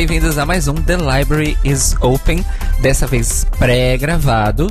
Bem-vindos 0.00 0.38
a 0.38 0.46
mais 0.46 0.66
um 0.66 0.72
The 0.72 0.96
Library 0.96 1.58
is 1.62 1.94
Open, 2.00 2.42
dessa 2.80 3.06
vez 3.06 3.46
pré-gravado, 3.58 4.66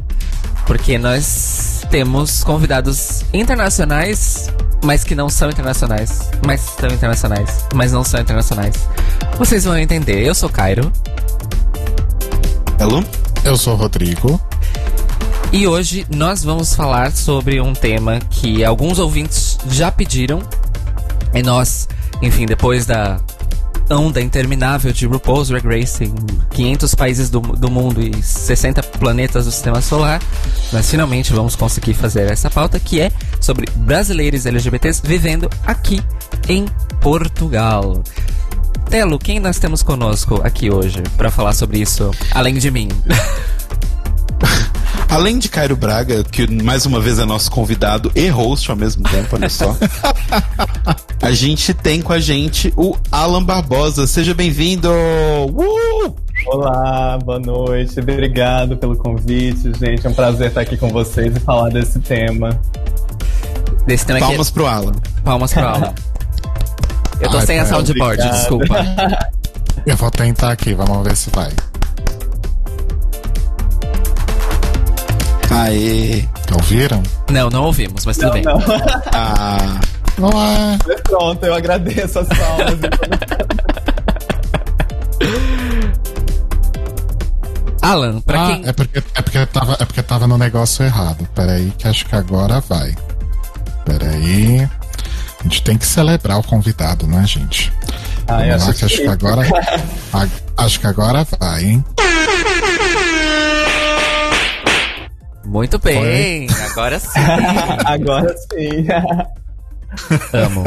porque 0.66 0.98
nós 0.98 1.86
temos 1.92 2.44
convidados 2.44 3.24
internacionais, 3.32 4.52
mas 4.84 5.04
que 5.04 5.14
não 5.14 5.30
são 5.30 5.52
internacionais, 5.52 6.32
mas 6.44 6.62
são 6.62 6.90
internacionais, 6.90 7.64
mas 7.76 7.92
não 7.92 8.04
são 8.04 8.20
internacionais. 8.20 8.74
Vocês 9.38 9.66
vão 9.66 9.78
entender. 9.78 10.26
Eu 10.26 10.34
sou 10.34 10.50
Cairo. 10.50 10.92
Hello? 12.80 13.06
Eu 13.44 13.56
sou 13.56 13.76
o 13.76 13.78
Rodrigo. 13.78 14.42
E 15.54 15.68
hoje 15.68 16.08
nós 16.10 16.44
vamos 16.44 16.74
falar 16.74 17.12
sobre 17.12 17.62
um 17.62 17.74
tema 17.74 18.20
que 18.32 18.66
alguns 18.66 18.98
ouvintes 18.98 19.60
já 19.70 19.92
pediram. 19.92 20.42
E 21.36 21.44
nós, 21.44 21.88
enfim, 22.20 22.48
depois 22.48 22.88
da 22.88 23.20
onda 23.98 24.22
interminável 24.22 24.92
de 24.92 25.06
RuPaul's 25.06 25.50
Drag 25.50 25.66
Race 25.66 26.04
em 26.04 26.14
500 26.52 26.96
países 26.96 27.30
do, 27.30 27.40
do 27.40 27.70
mundo 27.72 28.02
e 28.02 28.22
60 28.22 28.84
planetas 28.84 29.46
do 29.46 29.52
sistema 29.52 29.82
solar, 29.82 30.22
nós 30.72 30.90
finalmente 30.90 31.34
vamos 31.34 31.56
conseguir 31.56 31.94
fazer 31.94 32.32
essa 32.32 32.50
pauta 32.50 32.80
que 32.80 33.02
é 33.02 33.12
sobre 33.40 33.66
brasileiros 33.76 34.46
LGBTs 34.46 35.02
vivendo 35.04 35.50
aqui 35.66 36.02
em 36.48 36.66
Portugal. 37.02 38.04
Telo, 38.90 39.20
quem 39.20 39.40
nós 39.40 39.60
temos 39.60 39.84
conosco 39.84 40.42
aqui 40.44 40.72
hoje 40.72 41.04
para 41.16 41.30
falar 41.30 41.54
sobre 41.54 41.80
isso, 41.80 42.12
além 42.34 42.56
de 42.56 42.72
mim? 42.72 42.90
Além 45.10 45.40
de 45.40 45.50
Cairo 45.50 45.76
Braga, 45.76 46.24
que 46.24 46.46
mais 46.64 46.86
uma 46.86 47.02
vez 47.02 47.18
é 47.18 47.26
nosso 47.26 47.50
convidado 47.50 48.12
e 48.16 48.28
host 48.28 48.70
ao 48.70 48.78
mesmo 48.78 49.02
tempo, 49.04 49.36
olha 49.36 49.50
só. 49.50 49.76
a 51.20 51.32
gente 51.32 51.74
tem 51.74 52.00
com 52.00 52.14
a 52.14 52.20
gente 52.20 52.72
o 52.78 52.96
Alan 53.12 53.44
Barbosa. 53.44 54.06
Seja 54.06 54.36
bem-vindo! 54.36 54.88
Uh! 54.88 56.16
Olá, 56.46 57.18
boa 57.18 57.40
noite. 57.40 58.00
Obrigado 58.00 58.78
pelo 58.78 58.96
convite, 58.96 59.74
gente. 59.80 60.06
É 60.06 60.10
um 60.10 60.14
prazer 60.14 60.50
estar 60.50 60.62
aqui 60.62 60.78
com 60.78 60.90
vocês 60.90 61.36
e 61.36 61.40
falar 61.40 61.70
desse 61.70 62.00
tema. 62.00 62.50
Desse 63.88 64.06
tema 64.06 64.20
Palmas 64.20 64.48
aqui. 64.48 64.54
pro 64.54 64.68
Alan. 64.68 64.94
Palmas 65.24 65.52
pro 65.52 65.68
Alan. 65.68 65.94
Eu 67.20 67.30
tô 67.32 67.38
Ai, 67.40 67.46
sem 67.48 67.60
a 67.60 67.66
soundboard, 67.66 68.22
obrigado. 68.22 68.38
desculpa. 68.38 69.30
Eu 69.86 69.98
vou 69.98 70.12
tentar 70.12 70.52
aqui, 70.52 70.74
vamos 70.76 71.04
ver 71.04 71.18
se 71.18 71.32
vai. 71.32 71.50
Aê! 75.52 76.26
Ouviram? 76.54 77.02
Não, 77.30 77.50
não 77.50 77.64
ouvimos, 77.66 78.06
mas 78.06 78.18
tudo 78.18 78.32
bem. 78.34 78.44
Não, 78.44 78.60
Ah, 79.14 79.80
Não 80.18 80.30
é. 80.30 80.78
pronto, 81.04 81.44
eu 81.46 81.54
agradeço 81.54 82.20
as 82.20 82.28
palmas. 82.28 82.80
Alan, 87.82 88.20
pra 88.22 88.44
ah, 88.44 88.48
quem. 88.48 88.68
é 88.68 88.74
porque, 88.74 88.98
é, 89.00 89.22
porque 89.22 89.46
tava, 89.48 89.74
é 89.80 89.86
porque 89.86 90.04
tava 90.04 90.28
no 90.28 90.38
negócio 90.38 90.84
errado. 90.86 91.28
Peraí, 91.34 91.72
que 91.78 91.88
acho 91.88 92.06
que 92.06 92.16
agora 92.16 92.60
vai. 92.62 92.94
Peraí. 93.86 94.68
A 95.40 95.44
gente 95.44 95.64
tem 95.64 95.78
que 95.78 95.86
celebrar 95.86 96.38
o 96.40 96.44
convidado, 96.44 97.08
né, 97.08 97.26
gente? 97.26 97.72
Ai, 98.28 98.50
Vamos 98.50 98.64
lá, 98.66 98.70
acho 98.70 98.80
que 98.80 98.86
acho 98.86 98.96
que- 98.98 99.02
que 99.04 99.08
agora. 99.08 99.42
a- 100.14 100.64
acho 100.64 100.80
que 100.80 100.88
agora 100.88 101.26
vai, 101.40 101.64
hein? 101.64 101.86
Muito 105.50 105.80
bem, 105.80 106.48
agora 106.70 107.00
sim. 107.02 107.20
Agora 107.84 108.36
sim. 108.38 108.86
Amo. 110.32 110.64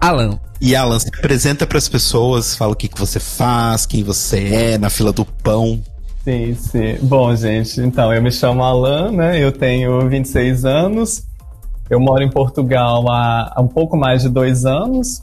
Alan, 0.00 0.40
e 0.60 0.74
Alan, 0.74 0.98
se 0.98 1.08
apresenta 1.08 1.64
pras 1.64 1.88
pessoas, 1.88 2.56
fala 2.56 2.72
o 2.72 2.76
que, 2.76 2.88
que 2.88 2.98
você 2.98 3.20
faz, 3.20 3.86
quem 3.86 4.02
você 4.02 4.72
é, 4.72 4.78
na 4.78 4.90
fila 4.90 5.12
do 5.12 5.24
pão. 5.24 5.80
Sim, 6.24 6.52
sim. 6.54 6.98
Bom, 7.00 7.34
gente, 7.36 7.80
então, 7.80 8.12
eu 8.12 8.20
me 8.20 8.32
chamo 8.32 8.64
Alan, 8.64 9.12
né? 9.12 9.40
Eu 9.40 9.52
tenho 9.52 10.08
26 10.08 10.64
anos. 10.64 11.22
Eu 11.88 12.00
moro 12.00 12.24
em 12.24 12.30
Portugal 12.30 13.08
há, 13.08 13.52
há 13.54 13.62
um 13.62 13.68
pouco 13.68 13.96
mais 13.96 14.22
de 14.22 14.28
dois 14.28 14.64
anos. 14.64 15.22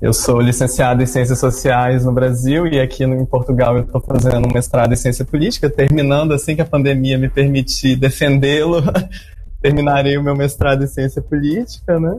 Eu 0.00 0.14
sou 0.14 0.40
licenciado 0.40 1.02
em 1.02 1.06
Ciências 1.06 1.38
Sociais 1.38 2.06
no 2.06 2.12
Brasil 2.12 2.66
e 2.66 2.80
aqui 2.80 3.04
no- 3.04 3.20
em 3.20 3.26
Portugal 3.26 3.76
eu 3.76 3.82
estou 3.82 4.00
fazendo 4.00 4.48
um 4.48 4.52
mestrado 4.52 4.90
em 4.92 4.96
Ciência 4.96 5.26
Política, 5.26 5.68
terminando 5.68 6.32
assim 6.32 6.56
que 6.56 6.62
a 6.62 6.66
pandemia 6.66 7.18
me 7.18 7.28
permitir 7.28 7.96
defendê-lo. 7.96 8.82
Terminarei 9.60 10.16
o 10.16 10.22
meu 10.22 10.34
mestrado 10.34 10.82
em 10.82 10.86
Ciência 10.86 11.20
Política, 11.20 12.00
né? 12.00 12.16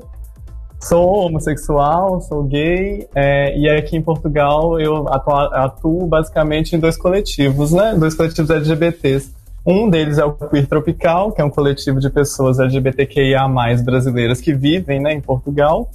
Sou 0.79 1.25
homossexual, 1.25 2.21
sou 2.21 2.43
gay, 2.43 3.07
é, 3.15 3.57
e 3.57 3.67
aqui 3.67 3.97
em 3.97 4.01
Portugal 4.01 4.79
eu 4.79 5.07
atuo, 5.07 5.33
atuo 5.33 6.07
basicamente 6.07 6.75
em 6.75 6.79
dois 6.79 6.95
coletivos, 6.95 7.71
né? 7.71 7.95
Dois 7.97 8.13
coletivos 8.13 8.51
LGBTs. 8.51 9.33
Um 9.65 9.89
deles 9.89 10.19
é 10.19 10.25
o 10.25 10.33
Queer 10.33 10.67
Tropical, 10.67 11.31
que 11.31 11.41
é 11.41 11.45
um 11.45 11.49
coletivo 11.49 11.99
de 11.99 12.11
pessoas 12.11 12.59
LGBTQIA+, 12.59 13.47
brasileiras 13.83 14.39
que 14.39 14.53
vivem 14.53 14.99
né, 14.99 15.13
em 15.13 15.21
Portugal. 15.21 15.89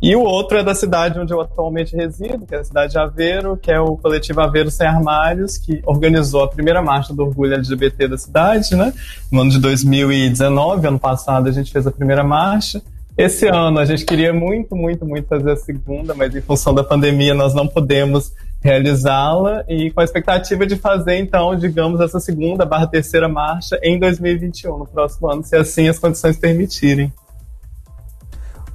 E 0.00 0.14
o 0.14 0.20
outro 0.20 0.58
é 0.58 0.62
da 0.62 0.74
cidade 0.74 1.18
onde 1.18 1.32
eu 1.32 1.40
atualmente 1.40 1.96
resido, 1.96 2.46
que 2.46 2.54
é 2.54 2.58
a 2.58 2.64
cidade 2.64 2.92
de 2.92 2.98
Aveiro, 2.98 3.56
que 3.56 3.70
é 3.70 3.80
o 3.80 3.96
coletivo 3.96 4.40
Aveiro 4.40 4.70
Sem 4.70 4.86
Armários, 4.86 5.56
que 5.56 5.80
organizou 5.86 6.44
a 6.44 6.48
primeira 6.48 6.82
marcha 6.82 7.14
do 7.14 7.24
orgulho 7.24 7.54
LGBT 7.54 8.08
da 8.08 8.18
cidade, 8.18 8.76
né? 8.76 8.92
No 9.32 9.40
ano 9.40 9.50
de 9.50 9.58
2019, 9.58 10.86
ano 10.86 10.98
passado, 10.98 11.48
a 11.48 11.52
gente 11.52 11.72
fez 11.72 11.86
a 11.86 11.90
primeira 11.90 12.22
marcha. 12.22 12.82
Esse 13.16 13.46
ano 13.46 13.78
a 13.78 13.84
gente 13.86 14.04
queria 14.04 14.34
muito, 14.34 14.76
muito, 14.76 15.06
muito 15.06 15.26
fazer 15.26 15.52
a 15.52 15.56
segunda, 15.56 16.14
mas 16.14 16.36
em 16.36 16.42
função 16.42 16.74
da 16.74 16.84
pandemia 16.84 17.32
nós 17.32 17.54
não 17.54 17.66
podemos 17.66 18.30
realizá-la 18.62 19.64
e 19.66 19.90
com 19.90 20.00
a 20.00 20.04
expectativa 20.04 20.66
de 20.66 20.76
fazer 20.76 21.16
então, 21.16 21.56
digamos, 21.56 22.00
essa 22.00 22.20
segunda 22.20 22.66
barra 22.66 22.86
terceira 22.86 23.28
marcha 23.28 23.78
em 23.82 23.98
2021, 23.98 24.76
no 24.76 24.86
próximo 24.86 25.30
ano, 25.30 25.42
se 25.42 25.56
assim 25.56 25.88
as 25.88 25.98
condições 25.98 26.36
permitirem. 26.36 27.10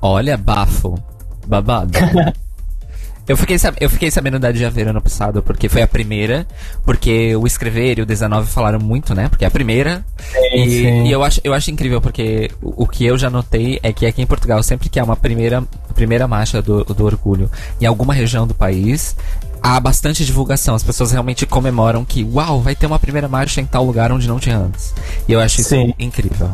olha, 0.02 0.36
bafo. 0.36 1.11
Babado. 1.52 1.92
Eu 3.28 3.38
fiquei, 3.38 3.56
eu 3.80 3.90
fiquei 3.90 4.10
sabendo 4.10 4.40
da 4.40 4.52
de 4.52 4.66
Aveiro 4.66 4.90
ano 4.90 5.02
passado, 5.02 5.44
porque 5.44 5.70
foi 5.70 5.82
a 5.82 5.88
primeira, 5.88 6.46
porque 6.84 7.36
o 7.36 7.46
Escrever 7.46 8.00
e 8.00 8.02
o 8.02 8.06
19 8.06 8.50
falaram 8.50 8.80
muito, 8.80 9.14
né? 9.14 9.30
Porque 9.30 9.46
é 9.46 9.48
a 9.48 9.52
primeira. 9.52 10.04
e, 10.54 10.70
sim. 10.70 11.04
e 11.06 11.12
eu, 11.12 11.24
acho, 11.24 11.40
eu 11.44 11.54
acho 11.54 11.70
incrível, 11.70 12.02
porque 12.02 12.50
o, 12.62 12.84
o 12.84 12.88
que 12.88 13.06
eu 13.06 13.18
já 13.18 13.30
notei 13.30 13.80
é 13.84 13.94
que 13.94 14.06
aqui 14.06 14.22
em 14.22 14.26
Portugal, 14.26 14.62
sempre 14.64 14.90
que 14.90 15.00
há 15.00 15.04
uma 15.04 15.16
primeira, 15.16 15.64
primeira 15.94 16.28
marcha 16.28 16.62
do, 16.62 16.84
do 16.84 17.06
orgulho 17.06 17.50
em 17.80 17.86
alguma 17.86 18.14
região 18.14 18.48
do 18.48 18.56
país, 18.56 19.16
há 19.62 19.80
bastante 19.80 20.26
divulgação. 20.26 20.74
As 20.74 20.84
pessoas 20.84 21.12
realmente 21.12 21.46
comemoram 21.46 22.04
que, 22.04 22.24
uau, 22.24 22.60
vai 22.60 22.76
ter 22.76 22.88
uma 22.88 23.00
primeira 23.00 23.28
marcha 23.28 23.62
em 23.62 23.66
tal 23.66 23.86
lugar 23.86 24.12
onde 24.12 24.28
não 24.28 24.40
tinha 24.40 24.58
antes. 24.58 24.94
E 25.28 25.32
eu 25.32 25.40
acho 25.40 25.62
isso 25.62 25.70
Sim. 25.70 25.94
incrível. 26.00 26.50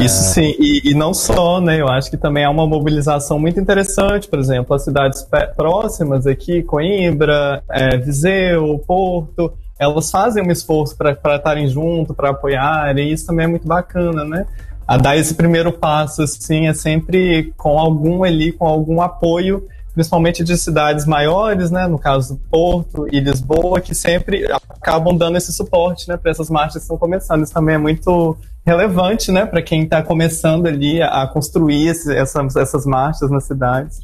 Isso 0.00 0.32
sim, 0.32 0.54
e, 0.58 0.90
e 0.90 0.94
não 0.94 1.12
só, 1.12 1.60
né? 1.60 1.80
Eu 1.80 1.88
acho 1.88 2.10
que 2.10 2.16
também 2.16 2.44
há 2.44 2.50
uma 2.50 2.66
mobilização 2.66 3.38
muito 3.38 3.60
interessante, 3.60 4.28
por 4.28 4.38
exemplo, 4.38 4.74
as 4.74 4.82
cidades 4.82 5.26
próximas 5.54 6.26
aqui, 6.26 6.62
Coimbra, 6.62 7.62
é, 7.70 7.96
Viseu, 7.98 8.82
Porto, 8.86 9.52
elas 9.78 10.10
fazem 10.10 10.42
um 10.42 10.50
esforço 10.50 10.96
para 10.96 11.36
estarem 11.36 11.68
junto, 11.68 12.14
para 12.14 12.30
apoiar, 12.30 12.96
e 12.98 13.12
isso 13.12 13.26
também 13.26 13.44
é 13.44 13.48
muito 13.48 13.66
bacana, 13.68 14.24
né? 14.24 14.46
A 14.88 14.96
dar 14.96 15.16
esse 15.16 15.34
primeiro 15.34 15.72
passo, 15.72 16.22
assim, 16.22 16.68
é 16.68 16.74
sempre 16.74 17.52
com 17.56 17.78
algum 17.78 18.24
ali, 18.24 18.52
com 18.52 18.66
algum 18.66 19.02
apoio, 19.02 19.66
principalmente 19.92 20.44
de 20.44 20.56
cidades 20.56 21.04
maiores, 21.06 21.70
né? 21.70 21.86
No 21.86 21.98
caso 21.98 22.40
Porto 22.50 23.06
e 23.10 23.20
Lisboa, 23.20 23.80
que 23.80 23.94
sempre 23.94 24.46
acabam 24.70 25.16
dando 25.16 25.36
esse 25.36 25.52
suporte, 25.52 26.08
né? 26.08 26.16
Para 26.16 26.30
essas 26.30 26.48
marchas 26.48 26.74
que 26.74 26.80
estão 26.80 26.96
começando. 26.96 27.42
Isso 27.42 27.52
também 27.52 27.74
é 27.74 27.78
muito 27.78 28.36
relevante, 28.66 29.30
né, 29.30 29.46
para 29.46 29.62
quem 29.62 29.84
está 29.84 30.02
começando 30.02 30.66
ali 30.66 31.00
a 31.00 31.22
a 31.22 31.26
construir 31.28 31.86
esse- 31.88 32.14
essas, 32.14 32.56
essas 32.56 32.84
marchas 32.84 33.30
nas 33.30 33.44
cidades. 33.44 34.00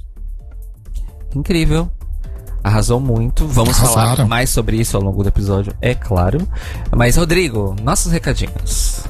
Incrível. 1.34 1.90
Arrasou 2.62 3.00
muito. 3.00 3.44
Vamos 3.48 3.76
falar 3.76 4.02
Arrasaram. 4.04 4.28
mais 4.28 4.48
sobre 4.50 4.76
isso 4.76 4.96
ao 4.96 5.02
longo 5.02 5.22
do 5.22 5.28
episódio, 5.28 5.74
é 5.80 5.94
claro. 5.94 6.46
Mas, 6.94 7.16
Rodrigo, 7.16 7.74
nossos 7.82 8.12
recadinhos. 8.12 9.02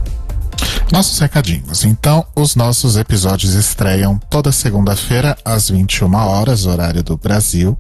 Nossos 0.92 1.18
recadinhos. 1.20 1.84
Então, 1.84 2.22
os 2.36 2.54
nossos 2.54 2.98
episódios 2.98 3.54
estreiam 3.54 4.18
toda 4.28 4.52
segunda-feira 4.52 5.34
às 5.42 5.70
21 5.70 6.14
horas, 6.14 6.66
horário 6.66 7.02
do 7.02 7.16
Brasil, 7.16 7.78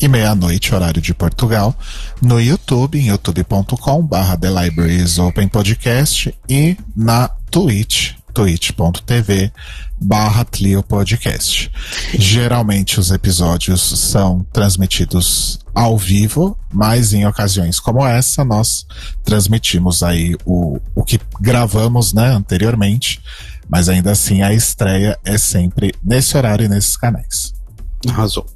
e 0.00 0.08
meia-noite, 0.08 0.74
horário 0.74 1.02
de 1.02 1.12
Portugal, 1.12 1.76
no 2.22 2.40
YouTube, 2.40 2.98
em 2.98 3.08
youtube.com/barra 3.08 4.38
The 4.38 4.48
Libraries 4.48 5.18
Open 5.18 5.46
Podcast 5.46 6.34
e 6.48 6.74
na 6.96 7.28
Twitch, 7.50 8.12
twitch.tv 8.32 9.52
barra 10.00 10.44
Tlio 10.46 10.82
Podcast. 10.82 11.70
Geralmente 12.18 12.98
os 12.98 13.10
episódios 13.10 13.82
são 13.82 14.40
transmitidos 14.54 15.63
ao 15.74 15.98
vivo, 15.98 16.56
mas 16.72 17.12
em 17.12 17.26
ocasiões 17.26 17.80
como 17.80 18.06
essa 18.06 18.44
nós 18.44 18.86
transmitimos 19.24 20.02
aí 20.02 20.36
o, 20.44 20.80
o 20.94 21.02
que 21.02 21.18
gravamos 21.40 22.12
né, 22.12 22.28
anteriormente, 22.28 23.20
mas 23.68 23.88
ainda 23.88 24.12
assim 24.12 24.42
a 24.42 24.52
estreia 24.52 25.18
é 25.24 25.36
sempre 25.36 25.92
nesse 26.02 26.36
horário 26.36 26.66
e 26.66 26.68
nesses 26.68 26.96
canais. 26.96 27.52
Arrasou. 28.08 28.46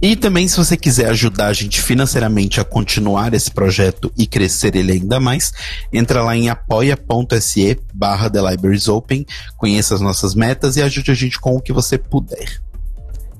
E 0.00 0.16
também, 0.16 0.46
se 0.48 0.56
você 0.56 0.76
quiser 0.76 1.08
ajudar 1.10 1.46
a 1.46 1.52
gente 1.52 1.80
financeiramente 1.80 2.60
a 2.60 2.64
continuar 2.64 3.32
esse 3.32 3.50
projeto 3.50 4.12
e 4.18 4.26
crescer 4.26 4.76
ele 4.76 4.92
ainda 4.92 5.18
mais, 5.18 5.52
entra 5.92 6.22
lá 6.22 6.36
em 6.36 6.50
apoia.se 6.50 7.78
barra 7.94 8.28
The 8.28 8.50
Libraries 8.50 8.88
Open, 8.88 9.24
conheça 9.56 9.94
as 9.94 10.00
nossas 10.00 10.34
metas 10.34 10.76
e 10.76 10.82
ajude 10.82 11.10
a 11.10 11.14
gente 11.14 11.40
com 11.40 11.56
o 11.56 11.60
que 11.60 11.72
você 11.72 11.96
puder. 11.96 12.60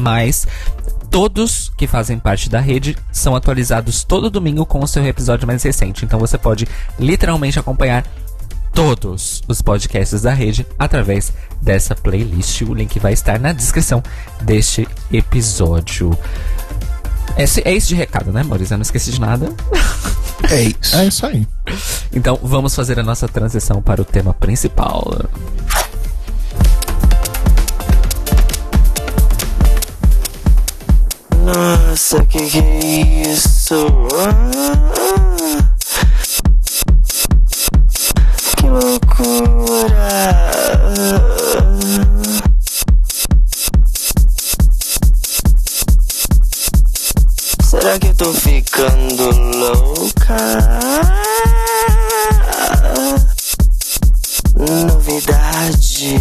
todos 1.11 1.69
que 1.77 1.85
fazem 1.85 2.17
parte 2.17 2.49
da 2.49 2.61
rede 2.61 2.95
são 3.11 3.35
atualizados 3.35 4.05
todo 4.05 4.29
domingo 4.29 4.65
com 4.65 4.79
o 4.79 4.87
seu 4.87 5.05
episódio 5.05 5.45
mais 5.45 5.61
recente. 5.63 6.05
Então 6.05 6.17
você 6.17 6.37
pode 6.37 6.65
literalmente 6.97 7.59
acompanhar 7.59 8.05
todos 8.75 9.41
os 9.47 9.61
podcasts 9.61 10.21
da 10.21 10.33
rede 10.33 10.67
através 10.77 11.31
dessa 11.61 11.95
playlist. 11.95 12.61
O 12.61 12.73
link 12.73 12.99
vai 12.99 13.13
estar 13.13 13.39
na 13.39 13.53
descrição 13.53 14.03
deste 14.41 14.85
episódio. 15.11 16.15
Esse, 17.37 17.61
é 17.65 17.73
isso 17.73 17.87
de 17.87 17.95
recado, 17.95 18.31
né, 18.31 18.43
Maurício? 18.43 18.73
Eu 18.73 18.77
não 18.77 18.83
esqueci 18.83 19.11
de 19.11 19.19
nada. 19.19 19.49
É 20.51 20.61
isso. 20.61 20.95
É 20.95 21.07
isso 21.07 21.25
aí. 21.25 21.47
Então 22.13 22.37
vamos 22.43 22.75
fazer 22.75 22.99
a 22.99 23.03
nossa 23.03 23.25
transição 23.25 23.81
para 23.81 24.01
o 24.01 24.05
tema 24.05 24.33
principal. 24.33 25.17
Nossa, 31.41 32.23
que 32.25 32.49
que 32.49 32.59
é 32.59 33.23
isso? 33.31 33.87
Ah, 34.13 35.74
que 38.65 38.69
loucura! 38.69 40.51
Será 47.63 47.99
que 47.99 48.07
eu 48.07 48.15
tô 48.15 48.33
ficando 48.33 49.29
louca? 49.57 50.37
Novidade. 54.87 56.15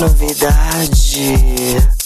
Novidade. 0.00 1.97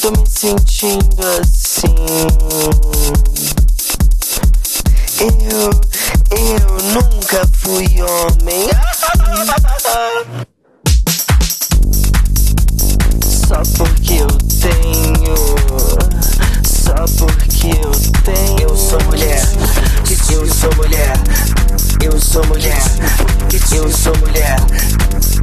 Tô 0.00 0.10
me 0.12 0.26
sentindo 0.26 1.20
assim. 1.40 1.94
Eu, 5.20 5.70
eu 6.38 6.68
nunca 6.94 7.46
fui 7.52 7.86
homem. 8.00 8.70
Só 13.26 13.62
porque 13.76 14.14
eu 14.14 14.28
tenho. 14.58 15.36
Só 16.64 16.94
porque 17.18 17.68
eu 17.68 17.92
tenho. 18.24 18.60
Eu 18.70 18.76
sou 18.76 19.02
mulher. 19.04 19.42
Eu 20.30 20.46
sou 20.46 20.74
mulher. 20.76 21.12
Eu 22.02 22.18
sou 22.18 22.46
mulher. 22.46 22.80
Eu 23.62 23.90
sou 23.90 24.16
mulher. 24.18 24.56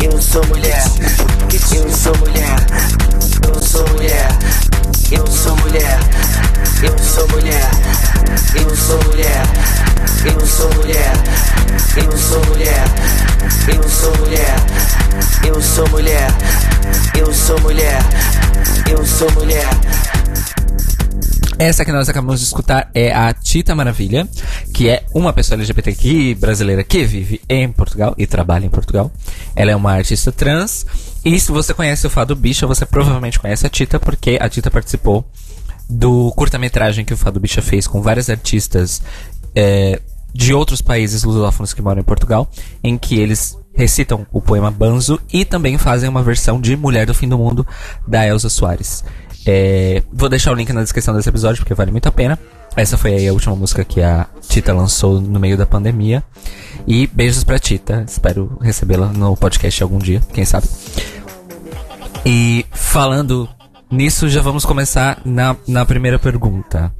Eu 0.01 0.21
sou 0.21 0.44
mulher. 0.48 0.83
Eu 1.74 1.92
sou 1.92 2.18
mulher. 2.18 2.57
Eu 3.48 3.62
sou 3.62 3.88
mulher. 3.89 4.47
Eu 5.09 5.25
sou 5.27 5.56
mulher. 5.57 6.00
Eu 6.83 6.98
sou 7.00 7.27
mulher. 7.30 7.69
Eu 8.56 8.75
sou 8.75 9.00
mulher. 9.06 9.44
Eu 10.25 10.45
sou 10.45 10.74
mulher. 10.75 11.13
Eu 11.95 12.18
sou 12.18 12.45
mulher. 12.45 12.83
Eu 13.74 13.89
sou 13.89 14.18
mulher. 14.18 14.56
Eu 15.48 15.62
sou 15.62 15.89
mulher. 15.89 16.30
Eu 17.18 17.33
sou 17.33 17.59
mulher. 17.62 18.00
Eu 18.89 19.06
sou 19.06 19.31
mulher. 19.31 19.68
Essa 21.59 21.83
que 21.83 21.92
nós 21.92 22.07
acabamos 22.07 22.39
de 22.39 22.45
escutar 22.45 22.92
é 22.94 23.12
a 23.12 23.33
Tita 23.33 23.74
Maravilha, 23.74 24.27
que 24.71 24.89
é 24.89 25.04
uma 25.12 25.33
pessoa 25.33 25.57
LGBTQ 25.57 26.36
brasileira 26.36 26.83
que 26.83 27.04
vive 27.04 27.42
em 27.50 27.71
Portugal 27.71 28.13
e 28.15 28.27
trabalha 28.27 28.65
em 28.65 28.69
Portugal. 28.69 29.12
Ela 29.56 29.71
é 29.71 29.75
uma 29.75 29.94
artista 29.94 30.31
trans. 30.31 30.86
E 31.28 31.38
se 31.42 31.52
você 31.52 31.74
conhece 31.74 32.08
o 32.08 32.10
Fado 32.10 32.34
Bicha, 32.38 32.66
você 32.66 32.86
provavelmente 32.86 33.38
conhece 33.38 33.68
a 33.68 33.70
Tita, 33.70 34.00
porque 34.00 34.38
a 34.40 34.48
Tita 34.48 34.72
participou 34.72 35.30
do 35.90 36.32
curta-metragem 36.32 37.04
que 37.04 37.14
o 37.14 37.18
Fado 37.18 37.38
Bicha 37.38 37.62
fez 37.62 37.86
com 37.86 38.02
várias 38.02 38.30
artistas 38.30 39.02
é, 39.54 40.00
de 40.34 40.54
outros 40.54 40.81
países 40.81 41.26
lusófonos 41.26 41.74
que 41.74 41.81
moram 41.81 42.00
em 42.00 42.04
Portugal, 42.06 42.50
em 42.81 42.98
que 42.98 43.19
eles 43.19 43.57
recitam 43.74 44.26
o 44.31 44.40
poema 44.40 44.72
Banzo 44.72 45.19
e 45.31 45.44
também 45.44 45.78
fazem 45.78 46.07
uma 46.07 46.24
versão 46.24 46.62
de 46.62 46.78
Mulher 46.78 47.06
do 47.06 47.14
Fim 47.14 47.28
do 47.28 47.38
Mundo 47.38 47.68
da 48.07 48.26
Elza 48.26 48.48
Soares. 48.48 49.04
É, 49.46 50.04
vou 50.14 50.30
deixar 50.30 50.54
o 50.54 50.56
link 50.56 50.72
na 50.72 50.81
descrição 50.81 51.14
desse 51.14 51.28
episódio 51.28 51.60
porque 51.62 51.74
vale 51.74 51.92
muito 51.92 52.07
a 52.07 52.12
pena. 52.12 52.40
Essa 52.74 52.98
foi 52.98 53.28
a 53.28 53.34
última 53.34 53.54
música 53.54 53.84
que 53.84 54.02
a 54.02 54.28
Tita 54.48 54.74
lançou 54.74 55.19
no 55.19 55.42
meio 55.42 55.57
da 55.57 55.66
pandemia. 55.66 56.24
E 56.88 57.06
beijos 57.07 57.44
pra 57.44 57.60
Tita. 57.60 58.06
Espero 58.07 58.57
recebê-la 58.62 59.07
no 59.07 59.36
podcast 59.36 59.84
algum 59.84 59.98
dia, 59.98 60.22
quem 60.31 60.46
sabe. 60.46 60.68
E 62.30 62.66
falando 62.72 63.48
nisso, 63.90 64.28
já 64.28 64.42
vamos 64.42 64.66
começar 64.66 65.22
na, 65.24 65.56
na 65.66 65.86
primeira 65.86 66.19
pergunta. 66.19 66.94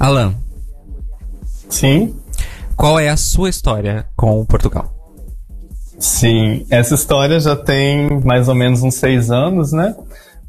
Alan, 0.00 0.34
Sim. 1.68 2.12
qual 2.76 2.98
é 2.98 3.08
a 3.08 3.16
sua 3.16 3.48
história 3.48 4.04
com 4.16 4.44
Portugal? 4.44 4.92
Sim, 6.00 6.66
essa 6.70 6.96
história 6.96 7.38
já 7.38 7.54
tem 7.54 8.20
mais 8.24 8.48
ou 8.48 8.54
menos 8.56 8.82
uns 8.82 8.96
seis 8.96 9.30
anos, 9.30 9.70
né? 9.70 9.94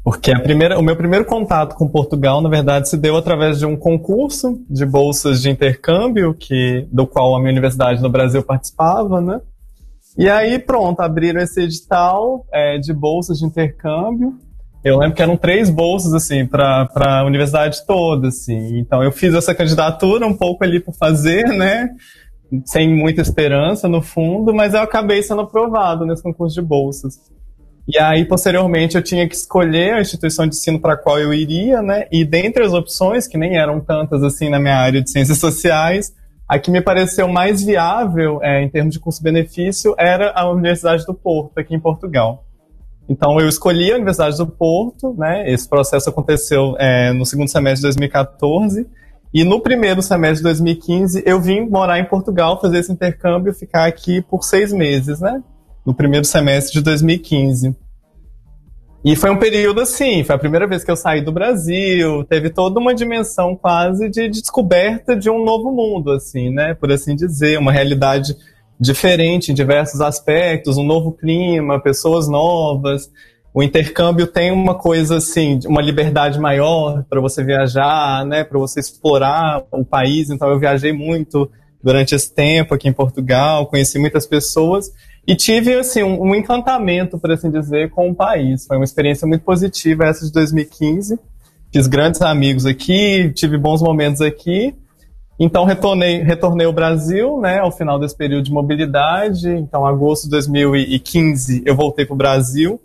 Porque 0.02 0.32
a 0.32 0.40
primeira, 0.40 0.76
o 0.76 0.82
meu 0.82 0.96
primeiro 0.96 1.24
contato 1.24 1.76
com 1.76 1.86
Portugal, 1.86 2.40
na 2.40 2.48
verdade, 2.48 2.88
se 2.88 2.96
deu 2.96 3.16
através 3.16 3.60
de 3.60 3.66
um 3.66 3.76
concurso 3.76 4.58
de 4.68 4.84
bolsas 4.84 5.40
de 5.40 5.50
intercâmbio, 5.50 6.34
que, 6.34 6.84
do 6.90 7.06
qual 7.06 7.36
a 7.36 7.38
minha 7.38 7.52
universidade 7.52 8.02
no 8.02 8.10
Brasil 8.10 8.42
participava, 8.42 9.20
né? 9.20 9.40
E 10.18 10.28
aí, 10.28 10.58
pronto, 10.58 10.98
abriram 10.98 11.40
esse 11.40 11.60
edital 11.62 12.44
é, 12.52 12.76
de 12.76 12.92
bolsas 12.92 13.38
de 13.38 13.46
intercâmbio. 13.46 14.36
Eu 14.82 14.98
lembro 14.98 15.14
que 15.14 15.22
eram 15.22 15.36
três 15.36 15.70
bolsas, 15.70 16.12
assim, 16.12 16.44
para 16.44 16.88
a 16.96 17.24
universidade 17.24 17.86
toda, 17.86 18.26
assim. 18.26 18.78
Então, 18.80 19.00
eu 19.00 19.12
fiz 19.12 19.32
essa 19.32 19.54
candidatura 19.54 20.26
um 20.26 20.36
pouco 20.36 20.64
ali 20.64 20.80
por 20.80 20.92
fazer, 20.92 21.44
né? 21.56 21.90
Sem 22.64 22.92
muita 22.92 23.20
esperança, 23.20 23.88
no 23.88 24.02
fundo, 24.02 24.52
mas 24.52 24.74
eu 24.74 24.80
acabei 24.80 25.22
sendo 25.22 25.42
aprovado 25.42 26.04
nesse 26.04 26.22
concurso 26.22 26.60
de 26.60 26.66
bolsas. 26.66 27.20
E 27.86 27.96
aí, 27.96 28.24
posteriormente, 28.24 28.96
eu 28.96 29.02
tinha 29.02 29.26
que 29.28 29.36
escolher 29.36 29.94
a 29.94 30.00
instituição 30.00 30.48
de 30.48 30.56
ensino 30.56 30.80
para 30.80 30.96
qual 30.96 31.20
eu 31.20 31.32
iria, 31.32 31.80
né? 31.80 32.06
E 32.10 32.24
dentre 32.24 32.64
as 32.64 32.72
opções, 32.72 33.28
que 33.28 33.38
nem 33.38 33.56
eram 33.56 33.78
tantas 33.78 34.24
assim 34.24 34.48
na 34.48 34.58
minha 34.58 34.76
área 34.76 35.00
de 35.00 35.10
ciências 35.10 35.38
sociais, 35.38 36.12
a 36.48 36.58
que 36.58 36.70
me 36.70 36.80
pareceu 36.80 37.28
mais 37.28 37.62
viável 37.62 38.42
é, 38.42 38.62
em 38.62 38.70
termos 38.70 38.94
de 38.94 39.00
custo-benefício 39.00 39.94
era 39.98 40.32
a 40.34 40.50
Universidade 40.50 41.04
do 41.04 41.12
Porto, 41.12 41.58
aqui 41.58 41.74
em 41.74 41.80
Portugal. 41.80 42.44
Então, 43.06 43.38
eu 43.38 43.48
escolhi 43.48 43.92
a 43.92 43.96
Universidade 43.96 44.36
do 44.38 44.46
Porto, 44.46 45.14
né? 45.16 45.50
Esse 45.50 45.68
processo 45.68 46.08
aconteceu 46.08 46.74
é, 46.78 47.12
no 47.12 47.26
segundo 47.26 47.48
semestre 47.48 47.80
de 47.80 47.96
2014. 47.96 48.86
E 49.32 49.44
no 49.44 49.60
primeiro 49.60 50.00
semestre 50.00 50.38
de 50.38 50.44
2015, 50.44 51.22
eu 51.26 51.40
vim 51.40 51.68
morar 51.68 51.98
em 51.98 52.04
Portugal, 52.04 52.58
fazer 52.60 52.78
esse 52.78 52.92
intercâmbio, 52.92 53.52
ficar 53.52 53.86
aqui 53.86 54.22
por 54.22 54.42
seis 54.42 54.72
meses, 54.72 55.20
né? 55.20 55.42
No 55.84 55.94
primeiro 55.94 56.24
semestre 56.24 56.74
de 56.74 56.80
2015. 56.82 57.76
E 59.04 59.14
foi 59.14 59.30
um 59.30 59.38
período 59.38 59.80
assim, 59.80 60.24
foi 60.24 60.34
a 60.34 60.38
primeira 60.38 60.66
vez 60.66 60.82
que 60.82 60.90
eu 60.90 60.96
saí 60.96 61.20
do 61.20 61.30
Brasil, 61.30 62.24
teve 62.24 62.50
toda 62.50 62.80
uma 62.80 62.92
dimensão 62.92 63.54
quase 63.54 64.08
de 64.10 64.28
descoberta 64.28 65.14
de 65.14 65.30
um 65.30 65.44
novo 65.44 65.70
mundo, 65.70 66.10
assim, 66.10 66.50
né? 66.50 66.74
Por 66.74 66.90
assim 66.90 67.14
dizer, 67.14 67.58
uma 67.58 67.70
realidade 67.70 68.36
diferente 68.78 69.50
em 69.50 69.54
diversos 69.54 70.00
aspectos, 70.00 70.76
um 70.76 70.84
novo 70.84 71.12
clima, 71.12 71.80
pessoas 71.80 72.28
novas. 72.28 73.10
O 73.54 73.62
intercâmbio 73.62 74.26
tem 74.26 74.50
uma 74.50 74.74
coisa 74.74 75.16
assim, 75.16 75.58
uma 75.66 75.80
liberdade 75.80 76.38
maior 76.38 77.04
para 77.08 77.20
você 77.20 77.42
viajar, 77.42 78.24
né? 78.26 78.44
Para 78.44 78.58
você 78.58 78.80
explorar 78.80 79.62
o 79.72 79.84
país. 79.84 80.28
Então 80.28 80.48
eu 80.48 80.58
viajei 80.58 80.92
muito 80.92 81.50
durante 81.82 82.14
esse 82.14 82.34
tempo 82.34 82.74
aqui 82.74 82.88
em 82.88 82.92
Portugal, 82.92 83.66
conheci 83.66 83.98
muitas 83.98 84.26
pessoas. 84.26 84.92
E 85.28 85.36
tive 85.36 85.74
assim 85.74 86.02
um, 86.02 86.22
um, 86.22 86.34
encantamento, 86.34 87.18
por 87.18 87.30
assim 87.30 87.50
dizer, 87.50 87.90
com 87.90 88.08
o 88.08 88.14
país. 88.14 88.66
Foi 88.66 88.78
uma 88.78 88.84
experiência 88.84 89.28
muito 89.28 89.44
positiva 89.44 90.06
essa 90.06 90.24
de 90.24 90.32
2015. 90.32 91.20
Fiz 91.70 91.86
grandes 91.86 92.22
amigos 92.22 92.64
aqui, 92.64 93.30
tive 93.34 93.58
bons 93.58 93.82
momentos 93.82 94.22
aqui. 94.22 94.74
Então 95.38 95.66
retornei, 95.66 96.22
retornei 96.22 96.66
ao 96.66 96.72
Brasil, 96.72 97.38
né, 97.42 97.58
ao 97.58 97.70
final 97.70 98.00
desse 98.00 98.16
período 98.16 98.44
de 98.44 98.50
mobilidade. 98.50 99.50
Então, 99.50 99.86
agosto 99.86 100.24
de 100.24 100.30
2015, 100.30 101.62
eu 101.66 101.76
voltei 101.76 102.06
para 102.06 102.14
o 102.14 102.16
Brasil. 102.16 102.80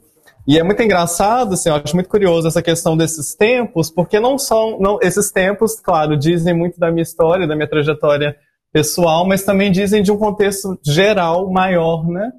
E 0.46 0.60
é 0.60 0.64
muito 0.64 0.84
engraçado, 0.84 1.54
assim, 1.54 1.70
eu 1.70 1.76
acho 1.76 1.96
muito 1.96 2.10
curioso 2.10 2.50
essa 2.50 2.62
questão 2.62 2.98
desses 2.98 3.34
tempos, 3.34 3.90
porque 3.90 4.20
não 4.20 4.38
são, 4.38 4.78
não, 4.82 5.00
esses 5.02 5.32
tempos, 5.32 5.80
claro, 5.80 6.18
dizem 6.18 6.54
muito 6.54 6.78
da 6.78 6.92
minha 6.92 7.04
história, 7.04 7.48
da 7.48 7.56
minha 7.56 7.70
trajetória 7.70 8.36
pessoal, 8.74 9.25
mas 9.25 9.44
também 9.44 9.72
dizem 9.72 10.01
de 10.01 10.12
um 10.12 10.18
contexto 10.18 10.77
geral 10.84 11.50
maior, 11.51 12.06
né? 12.08 12.32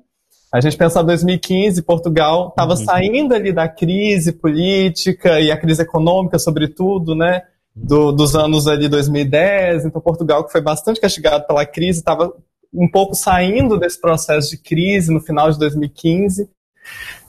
A 0.53 0.61
gente 0.61 0.77
pensa 0.77 1.03
2015, 1.03 1.83
Portugal 1.83 2.49
estava 2.49 2.73
uhum. 2.73 2.85
saindo 2.85 3.35
ali 3.35 3.53
da 3.53 3.69
crise 3.69 4.33
política 4.33 5.41
e 5.41 5.51
a 5.51 5.57
crise 5.57 5.83
econômica, 5.83 6.39
sobretudo, 6.39 7.15
né? 7.15 7.43
Do, 7.75 8.13
dos 8.13 8.37
anos 8.37 8.69
ali 8.69 8.89
2010. 8.89 9.87
Então, 9.87 10.01
Portugal, 10.01 10.45
que 10.45 10.53
foi 10.53 10.61
bastante 10.61 11.01
castigado 11.01 11.47
pela 11.47 11.67
crise, 11.67 11.99
estava 12.01 12.33
um 12.73 12.89
pouco 12.89 13.15
saindo 13.15 13.79
desse 13.79 14.01
processo 14.01 14.51
de 14.51 14.59
crise 14.59 15.13
no 15.13 15.21
final 15.21 15.51
de 15.51 15.59
2015. 15.59 16.49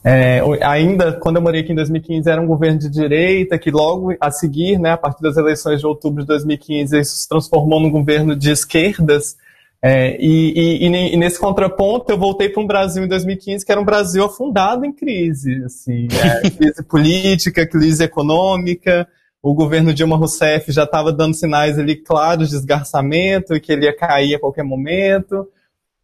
É, 0.08 0.40
ainda 0.62 1.14
quando 1.14 1.34
eu 1.34 1.42
morei 1.42 1.62
aqui 1.62 1.72
em 1.72 1.74
2015 1.74 2.30
era 2.30 2.40
um 2.40 2.46
governo 2.46 2.78
de 2.78 2.88
direita 2.88 3.58
que 3.58 3.72
logo 3.72 4.14
a 4.20 4.30
seguir, 4.30 4.78
né, 4.78 4.92
a 4.92 4.96
partir 4.96 5.20
das 5.20 5.36
eleições 5.36 5.80
de 5.80 5.86
outubro 5.86 6.22
de 6.22 6.28
2015, 6.28 6.96
isso 6.96 7.16
se 7.16 7.28
transformou 7.28 7.80
num 7.80 7.90
governo 7.90 8.36
de 8.36 8.52
esquerdas. 8.52 9.36
É, 9.82 10.16
e, 10.20 10.84
e, 10.84 10.86
e, 10.86 11.16
nesse 11.16 11.40
contraponto 11.40 12.12
eu 12.12 12.16
voltei 12.16 12.48
para 12.48 12.62
um 12.62 12.66
Brasil 12.68 13.02
em 13.02 13.08
2015 13.08 13.66
que 13.66 13.72
era 13.72 13.80
um 13.80 13.84
Brasil 13.84 14.24
afundado 14.24 14.86
em 14.86 14.92
crise, 14.92 15.64
assim, 15.64 16.06
é, 16.22 16.50
crise 16.54 16.84
política, 16.84 17.66
crise 17.66 18.04
econômica. 18.04 19.08
O 19.42 19.54
governo 19.54 19.92
Dilma 19.92 20.16
Rousseff 20.16 20.70
já 20.70 20.84
estava 20.84 21.12
dando 21.12 21.34
sinais 21.34 21.80
ali 21.80 21.96
claros 21.96 22.50
de 22.50 22.54
esgarçamento 22.54 23.56
e 23.56 23.60
que 23.60 23.72
ele 23.72 23.86
ia 23.86 23.96
cair 23.96 24.36
a 24.36 24.38
qualquer 24.38 24.62
momento. 24.62 25.48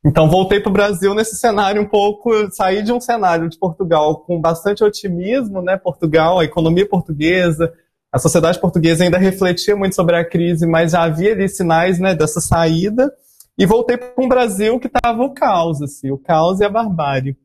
Então 0.04 0.28
voltei 0.28 0.58
para 0.58 0.70
o 0.70 0.72
Brasil 0.72 1.14
nesse 1.14 1.36
cenário 1.36 1.80
um 1.80 1.88
pouco, 1.88 2.50
saí 2.50 2.82
de 2.82 2.92
um 2.92 3.00
cenário 3.00 3.48
de 3.48 3.56
Portugal 3.56 4.20
com 4.20 4.40
bastante 4.40 4.82
otimismo, 4.82 5.62
né? 5.62 5.76
Portugal, 5.76 6.40
a 6.40 6.44
economia 6.44 6.88
portuguesa, 6.88 7.72
a 8.12 8.18
sociedade 8.18 8.60
portuguesa 8.60 9.04
ainda 9.04 9.16
refletia 9.16 9.74
muito 9.74 9.94
sobre 9.94 10.16
a 10.16 10.24
crise, 10.28 10.66
mas 10.66 10.92
já 10.92 11.04
havia 11.04 11.32
ali 11.32 11.48
sinais, 11.48 11.98
né, 11.98 12.14
dessa 12.14 12.42
saída. 12.42 13.10
E 13.56 13.64
voltei 13.64 13.96
para 13.96 14.12
um 14.18 14.28
Brasil 14.28 14.78
que 14.78 14.86
estava 14.86 15.22
o 15.22 15.32
caos, 15.32 15.80
assim, 15.80 16.10
o 16.10 16.18
caos 16.18 16.60
e 16.60 16.64
a 16.64 16.68
barbárie. 16.68 17.36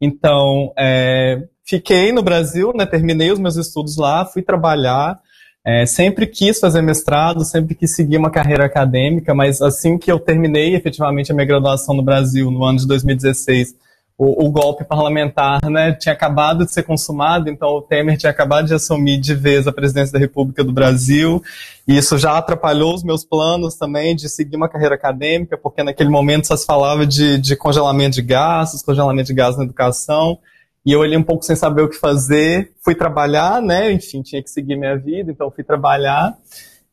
Então, 0.00 0.72
é, 0.76 1.46
fiquei 1.64 2.10
no 2.10 2.22
Brasil, 2.22 2.72
né, 2.74 2.84
terminei 2.84 3.30
os 3.30 3.38
meus 3.38 3.56
estudos 3.56 3.96
lá, 3.96 4.24
fui 4.24 4.42
trabalhar, 4.42 5.20
é, 5.64 5.84
sempre 5.84 6.26
quis 6.26 6.58
fazer 6.58 6.80
mestrado, 6.80 7.44
sempre 7.44 7.74
quis 7.74 7.94
seguir 7.94 8.16
uma 8.16 8.30
carreira 8.30 8.64
acadêmica, 8.64 9.34
mas 9.34 9.60
assim 9.60 9.98
que 9.98 10.10
eu 10.10 10.18
terminei 10.18 10.74
efetivamente 10.74 11.30
a 11.30 11.34
minha 11.34 11.46
graduação 11.46 11.94
no 11.94 12.02
Brasil, 12.02 12.50
no 12.50 12.64
ano 12.64 12.78
de 12.78 12.86
2016, 12.86 13.74
o, 14.16 14.46
o, 14.46 14.50
golpe 14.50 14.84
parlamentar 14.84 15.60
né, 15.70 15.92
tinha 15.92 16.12
acabado 16.12 16.66
de 16.66 16.72
ser 16.72 16.82
consumado, 16.82 17.48
então 17.48 17.68
o 17.70 17.80
Temer 17.80 18.18
tinha 18.18 18.28
acabado 18.28 18.66
de 18.66 18.74
assumir 18.74 19.18
de 19.18 19.34
vez 19.34 19.66
a 19.66 19.72
presidência 19.72 20.12
da 20.12 20.18
República 20.18 20.62
do 20.62 20.72
Brasil, 20.72 21.42
e 21.88 21.96
isso 21.96 22.18
já 22.18 22.36
atrapalhou 22.36 22.94
os 22.94 23.02
meus 23.02 23.24
planos 23.24 23.76
também 23.76 24.14
de 24.14 24.28
seguir 24.28 24.56
uma 24.56 24.68
carreira 24.68 24.94
acadêmica, 24.94 25.56
porque 25.56 25.82
naquele 25.82 26.10
momento 26.10 26.46
só 26.46 26.56
se 26.56 26.66
falava 26.66 27.06
de, 27.06 27.38
de 27.38 27.56
congelamento 27.56 28.16
de 28.16 28.22
gastos, 28.22 28.82
congelamento 28.82 29.28
de 29.28 29.34
gastos 29.34 29.56
na 29.56 29.64
educação, 29.64 30.38
e 30.84 30.92
eu 30.92 31.00
olhei 31.00 31.16
um 31.16 31.22
pouco 31.22 31.44
sem 31.44 31.54
saber 31.54 31.82
o 31.82 31.88
que 31.88 31.96
fazer, 31.96 32.72
fui 32.82 32.94
trabalhar, 32.94 33.60
né? 33.60 33.92
Enfim, 33.92 34.22
tinha 34.22 34.42
que 34.42 34.50
seguir 34.50 34.76
minha 34.76 34.96
vida, 34.96 35.30
então 35.30 35.50
fui 35.50 35.62
trabalhar. 35.62 36.36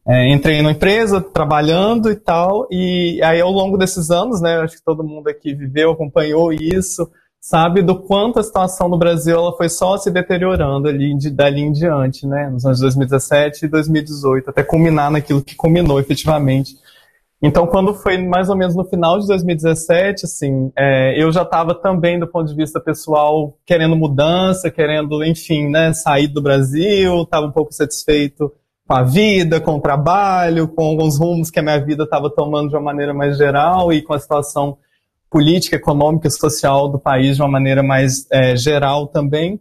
É, 0.05 0.31
entrei 0.31 0.61
numa 0.61 0.71
empresa, 0.71 1.19
trabalhando 1.19 2.09
e 2.09 2.15
tal, 2.15 2.65
e 2.71 3.19
aí 3.21 3.41
ao 3.41 3.51
longo 3.51 3.77
desses 3.77 4.09
anos, 4.09 4.39
né, 4.39 4.57
acho 4.61 4.77
que 4.77 4.83
todo 4.83 5.03
mundo 5.03 5.27
aqui 5.27 5.53
viveu, 5.53 5.91
acompanhou 5.91 6.53
isso, 6.53 7.11
sabe 7.41 7.81
do 7.81 7.99
quanto 7.99 8.39
a 8.39 8.43
situação 8.43 8.87
no 8.87 8.97
Brasil 8.97 9.35
ela 9.35 9.51
foi 9.57 9.67
só 9.67 9.97
se 9.97 10.09
deteriorando 10.09 10.87
ali 10.87 11.13
de, 11.17 11.29
dali 11.29 11.59
em 11.59 11.73
diante, 11.73 12.25
né, 12.25 12.49
nos 12.49 12.65
anos 12.65 12.79
2017 12.79 13.65
e 13.65 13.67
2018, 13.67 14.49
até 14.49 14.63
culminar 14.63 15.11
naquilo 15.11 15.41
que 15.41 15.55
culminou 15.55 15.99
efetivamente 15.99 16.77
então, 17.41 17.67
quando 17.67 17.93
foi 17.93 18.17
mais 18.17 18.49
ou 18.49 18.55
menos 18.55 18.75
no 18.75 18.83
final 18.83 19.19
de 19.19 19.27
2017, 19.27 20.25
assim, 20.25 20.71
é, 20.75 21.21
eu 21.21 21.31
já 21.31 21.43
estava 21.43 21.75
também, 21.75 22.19
do 22.19 22.27
ponto 22.27 22.47
de 22.47 22.55
vista 22.55 22.79
pessoal, 22.79 23.55
querendo 23.63 23.95
mudança, 23.95 24.71
querendo, 24.71 25.23
enfim, 25.23 25.69
né, 25.69 25.93
sair 25.93 26.27
do 26.27 26.41
Brasil, 26.41 27.21
estava 27.21 27.45
um 27.45 27.51
pouco 27.51 27.71
satisfeito 27.71 28.51
com 28.87 28.93
a 28.93 29.03
vida, 29.03 29.61
com 29.61 29.75
o 29.75 29.81
trabalho, 29.81 30.67
com 30.67 30.83
alguns 30.83 31.19
rumos 31.19 31.51
que 31.51 31.59
a 31.59 31.61
minha 31.61 31.77
vida 31.77 32.05
estava 32.05 32.29
tomando 32.29 32.69
de 32.69 32.75
uma 32.75 32.81
maneira 32.81 33.13
mais 33.13 33.37
geral 33.37 33.93
e 33.93 34.01
com 34.01 34.13
a 34.13 34.19
situação 34.19 34.77
política, 35.29 35.75
econômica 35.75 36.27
e 36.27 36.31
social 36.31 36.89
do 36.89 36.97
país 36.97 37.35
de 37.35 37.41
uma 37.41 37.51
maneira 37.51 37.83
mais 37.83 38.25
é, 38.31 38.55
geral 38.55 39.07
também. 39.07 39.59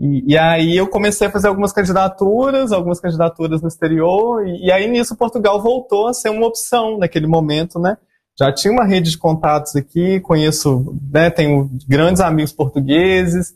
E, 0.00 0.32
e, 0.32 0.38
aí 0.38 0.74
eu 0.74 0.88
comecei 0.88 1.26
a 1.26 1.30
fazer 1.30 1.48
algumas 1.48 1.72
candidaturas, 1.72 2.72
algumas 2.72 2.98
candidaturas 2.98 3.60
no 3.60 3.68
exterior, 3.68 4.46
e, 4.46 4.66
e, 4.66 4.72
aí 4.72 4.88
nisso 4.88 5.14
Portugal 5.14 5.60
voltou 5.60 6.08
a 6.08 6.14
ser 6.14 6.30
uma 6.30 6.46
opção 6.46 6.98
naquele 6.98 7.26
momento, 7.26 7.78
né? 7.78 7.98
Já 8.38 8.50
tinha 8.50 8.72
uma 8.72 8.86
rede 8.86 9.10
de 9.10 9.18
contatos 9.18 9.76
aqui, 9.76 10.18
conheço, 10.20 10.96
né, 11.12 11.28
tenho 11.28 11.70
grandes 11.86 12.22
amigos 12.22 12.52
portugueses, 12.52 13.52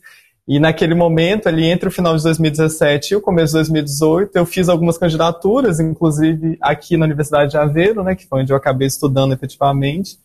e 0.47 0.61
naquele 0.61 0.95
momento, 0.95 1.49
ali 1.49 1.65
entre 1.65 1.89
o 1.89 1.93
final 1.93 2.15
de 2.15 2.23
2017 2.23 3.15
e 3.15 3.17
o 3.17 3.21
começo 3.23 3.53
de 3.53 3.61
2018, 3.61 4.37
eu 4.37 4.45
fiz 4.45 4.69
algumas 4.69 4.99
candidaturas, 4.99 5.81
inclusive 5.81 6.59
aqui 6.61 6.99
na 6.99 7.07
Universidade 7.07 7.53
de 7.53 7.57
Aveiro, 7.57 8.05
né, 8.05 8.15
que 8.15 8.27
foi 8.27 8.43
onde 8.43 8.53
eu 8.53 8.57
acabei 8.57 8.87
estudando 8.87 9.33
efetivamente. 9.33 10.19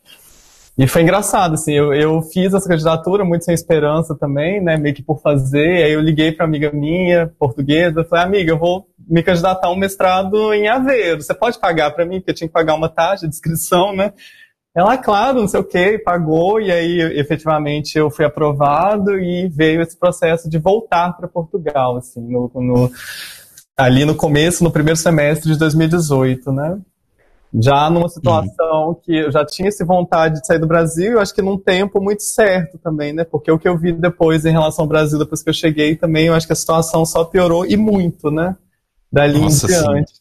E 0.80 0.88
foi 0.88 1.02
engraçado, 1.02 1.56
assim, 1.56 1.74
eu, 1.74 1.94
eu 1.94 2.22
fiz 2.22 2.54
essa 2.54 2.70
candidatura 2.70 3.26
muito 3.26 3.44
sem 3.44 3.54
esperança 3.54 4.16
também, 4.16 4.64
né, 4.64 4.78
meio 4.78 4.96
que 4.96 5.04
por 5.04 5.20
fazer, 5.20 5.84
aí 5.84 5.92
eu 5.92 6.00
liguei 6.00 6.32
para 6.32 6.46
amiga 6.46 6.72
minha, 6.72 7.30
portuguesa, 7.38 8.06
falei, 8.06 8.24
amiga, 8.24 8.52
eu 8.54 8.58
vou 8.58 8.88
me 8.98 9.22
candidatar 9.22 9.68
a 9.68 9.72
um 9.72 9.76
mestrado 9.76 10.54
em 10.54 10.70
Aveiro, 10.70 11.22
você 11.22 11.34
pode 11.34 11.60
pagar 11.60 11.92
para 11.92 12.06
mim? 12.06 12.20
Porque 12.20 12.32
eu 12.32 12.36
tinha 12.36 12.48
que 12.48 12.54
pagar 12.54 12.76
uma 12.76 12.88
taxa 12.88 13.28
de 13.28 13.36
inscrição, 13.36 13.94
né? 13.94 14.14
Ela, 14.74 14.98
claro, 14.98 15.42
não 15.42 15.50
sei 15.50 15.60
o 15.60 15.66
que, 15.66 16.00
pagou, 16.00 16.62
e 16.62 16.72
aí 16.72 17.02
efetivamente 17.20 17.98
eu 17.98 18.10
fui 18.10 18.24
aprovado 18.24 19.20
e 19.20 19.50
veio 19.50 19.82
esse 19.82 20.00
processo 20.00 20.50
de 20.50 20.58
voltar 20.58 21.12
para 21.12 21.28
Portugal, 21.28 21.98
assim, 21.98 22.22
no, 22.22 22.50
no, 22.56 22.90
ali 23.76 24.06
no 24.06 24.16
começo, 24.16 24.64
no 24.64 24.72
primeiro 24.72 24.98
semestre 24.98 25.52
de 25.52 25.60
2018, 25.60 26.54
né? 26.54 26.80
Já 27.53 27.89
numa 27.89 28.08
situação 28.08 28.89
uhum. 28.89 28.96
que 28.96 29.15
eu 29.15 29.32
já 29.32 29.44
tinha 29.44 29.70
essa 29.70 29.84
vontade 29.84 30.39
de 30.39 30.46
sair 30.46 30.60
do 30.60 30.68
Brasil, 30.68 31.13
eu 31.13 31.20
acho 31.20 31.34
que 31.34 31.41
num 31.41 31.58
tempo 31.58 32.00
muito 32.00 32.22
certo 32.22 32.77
também, 32.77 33.12
né? 33.12 33.24
Porque 33.24 33.51
o 33.51 33.58
que 33.58 33.68
eu 33.68 33.77
vi 33.77 33.91
depois 33.91 34.46
em 34.46 34.51
relação 34.51 34.84
ao 34.84 34.89
Brasil, 34.89 35.18
depois 35.18 35.41
que 35.41 35.50
eu 35.50 35.53
cheguei 35.53 35.96
também, 35.96 36.27
eu 36.27 36.36
acho 36.36 36.46
que 36.46 36.53
a 36.53 36.56
situação 36.56 37.06
só 37.06 37.24
piorou 37.25 37.65
e 37.65 37.75
muito, 37.75 38.29
né? 38.29 38.56
Dali 39.12 39.39
Nossa, 39.39 39.65
em 39.65 39.70
diante. 39.70 40.13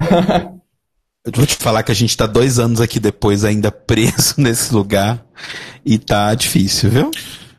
eu 1.26 1.32
vou 1.32 1.46
te 1.46 1.56
falar 1.56 1.82
que 1.82 1.90
a 1.90 1.94
gente 1.94 2.16
tá 2.16 2.26
dois 2.26 2.60
anos 2.60 2.80
aqui 2.80 3.00
depois 3.00 3.44
ainda 3.44 3.72
preso 3.72 4.34
nesse 4.38 4.72
lugar 4.72 5.24
e 5.84 5.98
tá 5.98 6.32
difícil, 6.34 6.90
viu? 6.90 7.10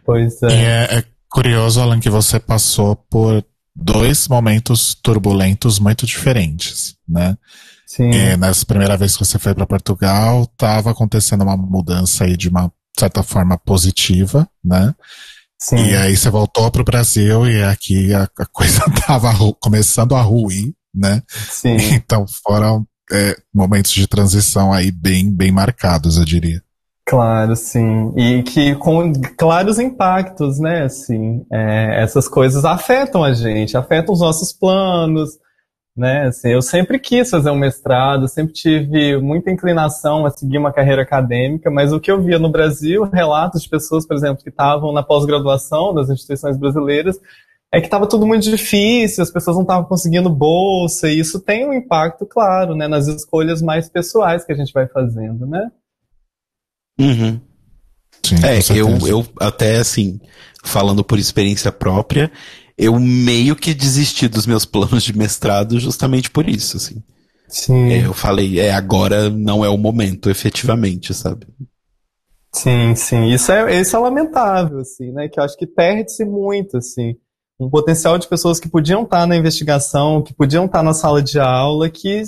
Pois 0.05 0.41
é. 0.43 0.47
E 0.47 0.65
é, 0.65 0.97
é 0.99 1.03
curioso, 1.29 1.81
Alan, 1.81 1.99
que 1.99 2.09
você 2.09 2.39
passou 2.39 2.95
por 2.95 3.43
dois 3.75 4.29
momentos 4.29 4.95
turbulentos 4.95 5.77
muito 5.77 6.05
diferentes, 6.05 6.95
né? 7.07 7.38
Sim. 7.89 8.12
E 8.12 8.38
nessa 8.38 8.63
primeira 8.67 8.96
vez 8.96 9.17
que 9.17 9.25
você 9.25 9.39
foi 9.39 9.55
para 9.55 9.65
Portugal, 9.65 10.43
estava 10.43 10.91
acontecendo 10.91 11.41
uma 11.41 11.58
mudança 11.58 12.24
aí 12.24 12.38
de 12.38 12.48
uma 12.48 12.72
certa 12.98 13.24
forma 13.24 13.58
positiva, 13.58 14.48
né? 14.63 14.93
Sim. 15.58 15.77
E 15.77 15.96
aí 15.96 16.15
você 16.15 16.29
voltou 16.29 16.69
para 16.69 16.84
o 16.84 16.86
Brasil 16.86 17.50
e 17.50 17.63
aqui 17.63 18.13
a, 18.13 18.29
a 18.38 18.46
coisa 18.53 18.84
estava 18.88 19.34
começando 19.60 20.15
a 20.15 20.22
ruir, 20.22 20.72
né? 20.93 21.24
Sim. 21.27 21.77
Então 21.96 22.27
foram 22.46 22.86
é, 23.12 23.36
momentos 23.51 23.91
de 23.91 24.05
transição 24.05 24.72
aí 24.72 24.91
bem, 24.91 25.27
bem 25.27 25.51
marcados, 25.51 26.17
eu 26.17 26.25
diria. 26.25 26.62
Claro, 27.08 27.55
sim. 27.55 28.13
E 28.15 28.43
que 28.43 28.75
com 28.75 29.12
claros 29.36 29.79
impactos, 29.79 30.60
né? 30.60 30.84
Assim, 30.84 31.43
é, 31.51 32.03
essas 32.03 32.27
coisas 32.27 32.63
afetam 32.63 33.24
a 33.24 33.34
gente, 33.34 33.75
afetam 33.75 34.13
os 34.13 34.19
nossos 34.19 34.53
planos, 34.53 35.31
né? 36.00 36.27
Assim, 36.27 36.50
eu 36.50 36.62
sempre 36.62 36.98
quis 36.98 37.29
fazer 37.29 37.50
um 37.51 37.58
mestrado, 37.58 38.27
sempre 38.27 38.53
tive 38.53 39.18
muita 39.18 39.51
inclinação 39.51 40.25
a 40.25 40.32
seguir 40.32 40.58
uma 40.58 40.72
carreira 40.72 41.01
acadêmica, 41.01 41.70
mas 41.70 41.91
o 41.91 42.00
que 42.00 42.10
eu 42.10 42.22
via 42.22 42.39
no 42.39 42.50
Brasil, 42.50 43.03
relatos 43.03 43.62
de 43.62 43.70
pessoas, 43.70 44.08
por 44.08 44.15
exemplo, 44.15 44.41
que 44.41 44.50
estavam 44.50 44.91
na 44.94 45.03
pós-graduação 45.03 45.94
das 45.94 46.10
instituições 46.10 46.58
brasileiras, 46.58 47.20
é 47.72 47.79
que 47.79 47.88
estava 47.88 48.08
tudo 48.08 48.25
muito 48.25 48.50
difícil, 48.50 49.22
as 49.22 49.29
pessoas 49.29 49.56
não 49.56 49.63
estavam 49.63 49.84
conseguindo 49.84 50.29
bolsa, 50.29 51.08
e 51.08 51.20
isso 51.20 51.39
tem 51.39 51.68
um 51.68 51.74
impacto, 51.74 52.25
claro, 52.25 52.75
né, 52.75 52.88
nas 52.88 53.08
escolhas 53.08 53.62
mais 53.62 53.88
pessoais 53.88 54.44
que 54.44 54.51
a 54.51 54.56
gente 54.56 54.74
vai 54.74 54.88
fazendo, 54.88 55.46
né? 55.46 55.70
Uhum. 57.00 57.39
Sim, 58.25 58.36
É, 58.44 58.60
eu, 58.77 58.89
eu 59.08 59.25
até 59.39 59.77
assim, 59.77 60.20
falando 60.63 61.03
por 61.03 61.18
experiência 61.20 61.72
própria, 61.72 62.32
eu 62.79 62.98
meio 62.98 63.57
que 63.57 63.74
desisti 63.74 64.29
dos 64.29 64.48
meus 64.48 64.63
planos 64.63 65.03
de 65.03 65.15
mestrado 65.15 65.77
justamente 65.77 66.31
por 66.31 66.48
isso, 66.48 66.77
assim. 66.77 67.03
Sim. 67.50 67.91
É, 67.91 68.05
eu 68.05 68.13
falei, 68.13 68.57
é, 68.57 68.71
agora 68.71 69.29
não 69.29 69.65
é 69.65 69.69
o 69.69 69.77
momento, 69.77 70.29
efetivamente, 70.29 71.13
sabe? 71.13 71.45
Sim, 72.53 72.95
sim. 72.95 73.25
Isso 73.33 73.51
é, 73.51 73.81
isso 73.81 73.95
é 73.98 74.00
lamentável, 74.00 74.79
assim, 74.79 75.12
né? 75.12 75.27
Que 75.27 75.39
eu 75.39 75.43
acho 75.43 75.57
que 75.57 75.67
perde-se 75.67 76.24
muito, 76.24 76.77
assim. 76.77 77.15
Um 77.59 77.69
potencial 77.69 78.17
de 78.17 78.27
pessoas 78.27 78.62
que 78.62 78.69
podiam 78.69 79.03
estar 79.03 79.27
na 79.27 79.36
investigação, 79.36 80.21
que 80.21 80.33
podiam 80.33 80.65
estar 80.65 80.81
na 80.81 80.93
sala 80.93 81.21
de 81.21 81.38
aula, 81.38 81.89
que, 81.89 82.24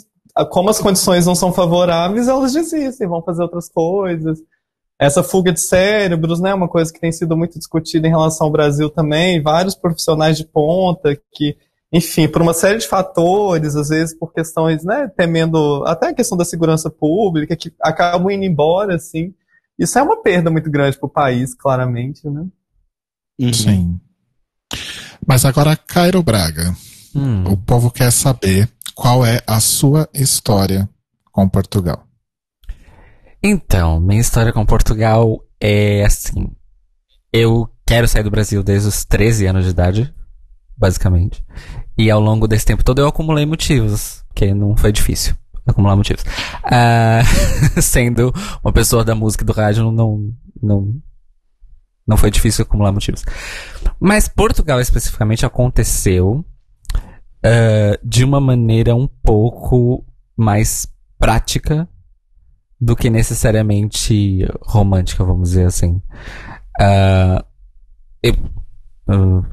como 0.50 0.70
as 0.70 0.80
condições 0.80 1.26
não 1.26 1.34
são 1.34 1.54
favoráveis, 1.54 2.28
elas 2.28 2.52
desistem, 2.52 3.08
vão 3.08 3.24
fazer 3.24 3.42
outras 3.42 3.70
coisas. 3.70 4.40
Essa 5.02 5.24
fuga 5.24 5.52
de 5.52 5.60
cérebros, 5.60 6.40
né? 6.40 6.54
Uma 6.54 6.68
coisa 6.68 6.94
que 6.94 7.00
tem 7.00 7.12
sido 7.12 7.36
muito 7.36 7.58
discutida 7.58 8.08
em 8.08 8.12
relação 8.12 8.46
ao 8.46 8.52
Brasil 8.52 8.88
também. 8.88 9.42
Vários 9.42 9.74
profissionais 9.74 10.38
de 10.38 10.46
ponta 10.46 11.20
que, 11.34 11.58
enfim, 11.92 12.28
por 12.28 12.40
uma 12.42 12.54
série 12.54 12.78
de 12.78 12.88
fatores, 12.88 13.76
às 13.76 13.90
vezes 13.90 14.16
por 14.16 14.32
questões, 14.32 14.84
né? 14.84 15.12
Temendo 15.18 15.84
até 15.88 16.10
a 16.10 16.14
questão 16.14 16.38
da 16.38 16.46
segurança 16.46 16.88
pública, 16.88 17.56
que 17.56 17.74
acabam 17.82 18.30
indo 18.30 18.46
embora, 18.46 18.96
assim. 18.96 19.34
Isso 19.80 19.98
é 19.98 20.04
uma 20.04 20.22
perda 20.22 20.52
muito 20.52 20.70
grande 20.70 21.00
para 21.00 21.08
o 21.08 21.12
país, 21.12 21.56
claramente, 21.56 22.30
né? 22.30 22.46
Uhum. 23.40 23.54
Sim. 23.54 24.00
Mas 25.26 25.46
agora, 25.46 25.76
Cairo 25.76 26.22
Braga, 26.22 26.76
Hum. 27.16 27.44
o 27.46 27.58
povo 27.58 27.90
quer 27.90 28.12
saber 28.12 28.70
qual 28.94 29.26
é 29.26 29.42
a 29.48 29.60
sua 29.60 30.08
história 30.14 30.88
com 31.32 31.50
Portugal. 31.50 32.06
Então, 33.44 34.00
minha 34.00 34.22
história 34.22 34.54
com 34.54 34.64
Portugal 34.66 35.44
é 35.60 36.06
assim. 36.06 36.52
Eu 37.34 37.68
quero 37.88 38.08
sair 38.08 38.24
do 38.24 38.30
Brasil 38.30 38.62
desde 38.62 38.88
os 38.88 39.04
13 39.04 39.48
anos 39.48 39.64
de 39.66 39.72
idade, 39.72 40.14
basicamente. 40.78 41.44
E 41.98 42.12
ao 42.12 42.20
longo 42.20 42.48
desse 42.48 42.66
tempo 42.66 42.84
todo 42.84 43.00
eu 43.00 43.08
acumulei 43.08 43.46
motivos, 43.46 44.24
que 44.36 44.54
não 44.54 44.78
foi 44.78 44.92
difícil 44.92 45.36
acumular 45.66 45.96
motivos. 45.96 46.24
Ah, 46.64 47.22
sendo 47.82 48.32
uma 48.64 48.72
pessoa 48.72 49.04
da 49.04 49.16
música 49.16 49.44
e 49.44 49.48
do 49.48 49.54
rádio, 49.54 49.92
não, 49.92 50.32
não, 50.62 50.96
não 52.08 52.18
foi 52.18 52.30
difícil 52.30 52.64
acumular 52.64 52.92
motivos. 52.92 53.24
Mas 54.00 54.28
Portugal 54.28 54.80
especificamente 54.80 55.48
aconteceu 55.48 56.46
ah, 57.44 57.98
de 58.04 58.24
uma 58.24 58.40
maneira 58.40 58.96
um 58.96 59.08
pouco 59.08 60.06
mais 60.38 60.88
prática 61.18 61.90
do 62.82 62.96
que 62.96 63.12
necessariamente 63.12 64.44
romântica, 64.64 65.24
vamos 65.24 65.50
dizer 65.50 65.68
assim. 65.68 66.02
Ah, 66.80 67.46
eu 68.24 68.34
ah, 69.08 69.44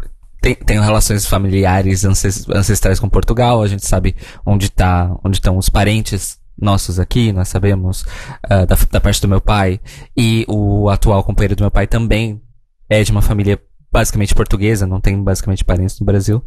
te- 0.42 0.54
tenho 0.54 0.80
relações 0.82 1.26
familiares 1.26 2.06
ances- 2.06 2.48
ancestrais 2.48 2.98
com 2.98 3.08
Portugal, 3.08 3.60
a 3.62 3.68
gente 3.68 3.86
sabe 3.86 4.16
onde 4.46 4.70
tá, 4.70 5.14
onde 5.22 5.36
estão 5.36 5.58
os 5.58 5.68
parentes 5.68 6.38
nossos 6.60 6.98
aqui, 6.98 7.30
nós 7.30 7.48
sabemos 7.48 8.06
ah, 8.42 8.64
da, 8.64 8.76
da 8.90 9.00
parte 9.00 9.20
do 9.20 9.28
meu 9.28 9.42
pai 9.42 9.78
e 10.16 10.46
o 10.48 10.88
atual 10.88 11.22
companheiro 11.22 11.54
do 11.54 11.62
meu 11.62 11.70
pai 11.70 11.86
também 11.86 12.40
é 12.88 13.04
de 13.04 13.12
uma 13.12 13.22
família 13.22 13.60
basicamente 13.92 14.34
portuguesa, 14.34 14.86
não 14.86 15.00
tem 15.00 15.22
basicamente 15.22 15.64
parentes 15.64 16.00
no 16.00 16.06
Brasil. 16.06 16.42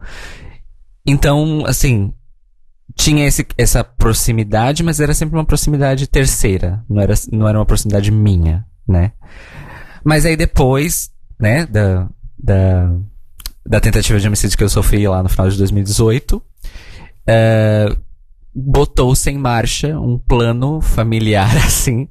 Então, 1.05 1.63
assim, 1.65 2.13
tinha 2.95 3.27
esse, 3.27 3.45
essa 3.57 3.83
proximidade, 3.83 4.83
mas 4.83 4.99
era 4.99 5.13
sempre 5.13 5.35
uma 5.35 5.45
proximidade 5.45 6.07
terceira. 6.07 6.83
Não 6.89 7.01
era, 7.01 7.13
não 7.31 7.47
era 7.47 7.57
uma 7.57 7.65
proximidade 7.65 8.11
minha, 8.11 8.65
né? 8.87 9.11
Mas 10.03 10.25
aí 10.25 10.35
depois, 10.35 11.11
né, 11.39 11.65
da, 11.65 12.09
da, 12.37 12.95
da 13.65 13.79
tentativa 13.79 14.19
de 14.19 14.27
homicídio 14.27 14.57
que 14.57 14.63
eu 14.63 14.69
sofri 14.69 15.07
lá 15.07 15.21
no 15.21 15.29
final 15.29 15.49
de 15.49 15.57
2018, 15.57 16.41
eh, 17.27 17.95
botou-se 18.53 19.29
em 19.29 19.37
marcha 19.37 19.99
um 19.99 20.17
plano 20.17 20.81
familiar, 20.81 21.55
assim, 21.65 22.07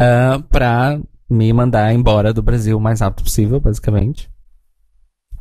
ah, 0.00 0.42
pra 0.50 0.98
me 1.30 1.52
mandar 1.52 1.92
embora 1.92 2.32
do 2.32 2.42
Brasil 2.42 2.76
o 2.76 2.80
mais 2.80 3.00
rápido 3.00 3.24
possível, 3.24 3.60
basicamente. 3.60 4.30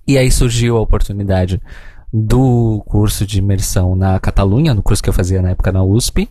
E 0.08 0.18
aí 0.18 0.32
surgiu 0.32 0.78
a 0.78 0.82
oportunidade 0.82 1.62
do 2.13 2.82
curso 2.88 3.26
de 3.26 3.39
imersão 3.39 3.96
na 3.96 4.20
Catalunha, 4.20 4.74
no 4.74 4.82
curso 4.84 5.04
que 5.04 5.10
eu 5.10 5.13
fazia 5.13 5.41
na 5.41 5.50
época 5.52 5.72
na 5.72 5.84
USP. 5.84 6.30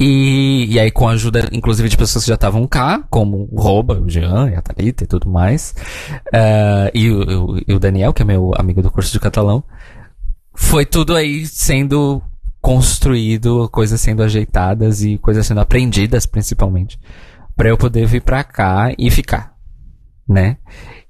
E, 0.00 0.66
e 0.70 0.78
aí, 0.78 0.92
com 0.92 1.08
a 1.08 1.12
ajuda, 1.12 1.48
inclusive, 1.52 1.88
de 1.88 1.96
pessoas 1.96 2.22
que 2.24 2.28
já 2.28 2.36
estavam 2.36 2.66
cá, 2.68 3.02
como 3.10 3.48
o 3.50 3.60
Roba, 3.60 4.00
o 4.00 4.08
Jean, 4.08 4.48
a 4.56 4.62
Thalita 4.62 5.02
e 5.02 5.06
tudo 5.08 5.28
mais, 5.28 5.74
eh, 6.32 6.90
e, 6.94 7.10
o, 7.10 7.46
o- 7.54 7.58
e 7.66 7.74
o 7.74 7.80
Daniel, 7.80 8.12
que 8.12 8.22
é 8.22 8.24
meu 8.24 8.52
amigo 8.56 8.80
do 8.80 8.92
curso 8.92 9.10
de 9.12 9.18
catalão, 9.18 9.62
foi 10.54 10.86
tudo 10.86 11.16
aí 11.16 11.44
sendo 11.46 12.22
construído, 12.60 13.68
coisas 13.72 14.00
sendo 14.00 14.22
ajeitadas 14.22 15.02
e 15.02 15.18
coisas 15.18 15.44
sendo 15.44 15.60
aprendidas, 15.60 16.26
principalmente, 16.26 16.98
para 17.56 17.68
eu 17.68 17.76
poder 17.76 18.06
vir 18.06 18.22
pra 18.22 18.44
cá 18.44 18.92
e 18.96 19.10
ficar, 19.10 19.52
né? 20.28 20.58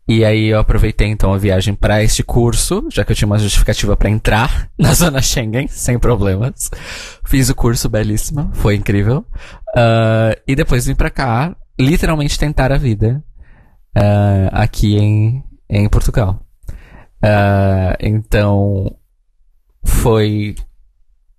E 0.08 0.24
aí 0.24 0.46
eu 0.46 0.58
aproveitei 0.58 1.06
então 1.08 1.34
a 1.34 1.38
viagem 1.38 1.74
para 1.74 2.02
este 2.02 2.22
curso, 2.22 2.88
já 2.90 3.04
que 3.04 3.12
eu 3.12 3.16
tinha 3.16 3.26
uma 3.26 3.38
justificativa 3.38 3.94
para 3.94 4.08
entrar 4.08 4.70
na 4.78 4.94
zona 4.94 5.20
Schengen, 5.20 5.68
sem 5.68 5.98
problemas. 5.98 6.70
Fiz 7.26 7.50
o 7.50 7.54
curso 7.54 7.88
belíssima, 7.90 8.50
foi 8.54 8.74
incrível. 8.76 9.24
Ah, 9.76 10.34
e 10.46 10.56
depois 10.56 10.86
vim 10.86 10.94
pra 10.94 11.10
cá, 11.10 11.54
literalmente 11.78 12.38
tentar 12.38 12.72
a 12.72 12.78
vida 12.78 13.22
ah, 13.94 14.48
aqui 14.62 14.96
em, 14.96 15.44
em 15.68 15.86
Portugal. 15.90 16.40
Ah, 17.22 17.94
então 18.00 18.96
foi, 19.84 20.54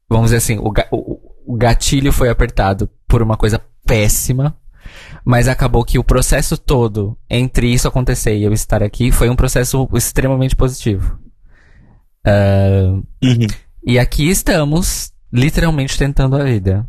vamos 0.07 0.25
dizer 0.27 0.37
assim, 0.37 0.59
o- 0.59 1.19
o 1.47 1.57
gatilho 1.57 2.11
foi 2.13 2.29
apertado 2.29 2.87
por 3.07 3.23
uma 3.23 3.35
coisa 3.35 3.59
péssima 3.85 4.55
mas 5.25 5.47
acabou 5.47 5.83
que 5.83 5.99
o 5.99 6.03
processo 6.03 6.57
todo 6.57 7.17
entre 7.29 7.71
isso 7.73 7.87
acontecer 7.87 8.35
e 8.37 8.43
eu 8.43 8.53
estar 8.53 8.81
aqui 8.83 9.11
foi 9.11 9.29
um 9.29 9.35
processo 9.35 9.87
extremamente 9.93 10.55
positivo. 10.55 11.19
Ah, 12.25 12.99
Uhum. 13.23 13.47
e 13.85 13.97
aqui 13.99 14.29
estamos, 14.29 15.11
literalmente 15.31 15.97
tentando 15.97 16.35
a 16.35 16.43
vida. 16.43 16.87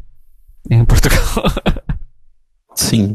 Em 0.70 0.84
Portugal. 0.84 1.20
Sim. 2.74 3.14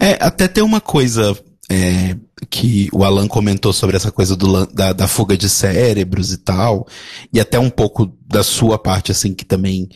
É, 0.00 0.12
até 0.24 0.48
tem 0.48 0.62
uma 0.62 0.80
coisa 0.80 1.36
é, 1.70 2.16
que 2.48 2.88
o 2.92 3.04
Alan 3.04 3.26
comentou 3.28 3.72
sobre 3.72 3.96
essa 3.96 4.10
coisa 4.12 4.36
do, 4.36 4.66
da, 4.66 4.92
da 4.92 5.08
fuga 5.08 5.36
de 5.36 5.48
cérebros 5.48 6.32
e 6.32 6.38
tal, 6.38 6.86
e 7.32 7.40
até 7.40 7.58
um 7.58 7.70
pouco 7.70 8.12
da 8.26 8.42
sua 8.42 8.78
parte, 8.78 9.10
assim, 9.12 9.34
que 9.34 9.44
também 9.44 9.88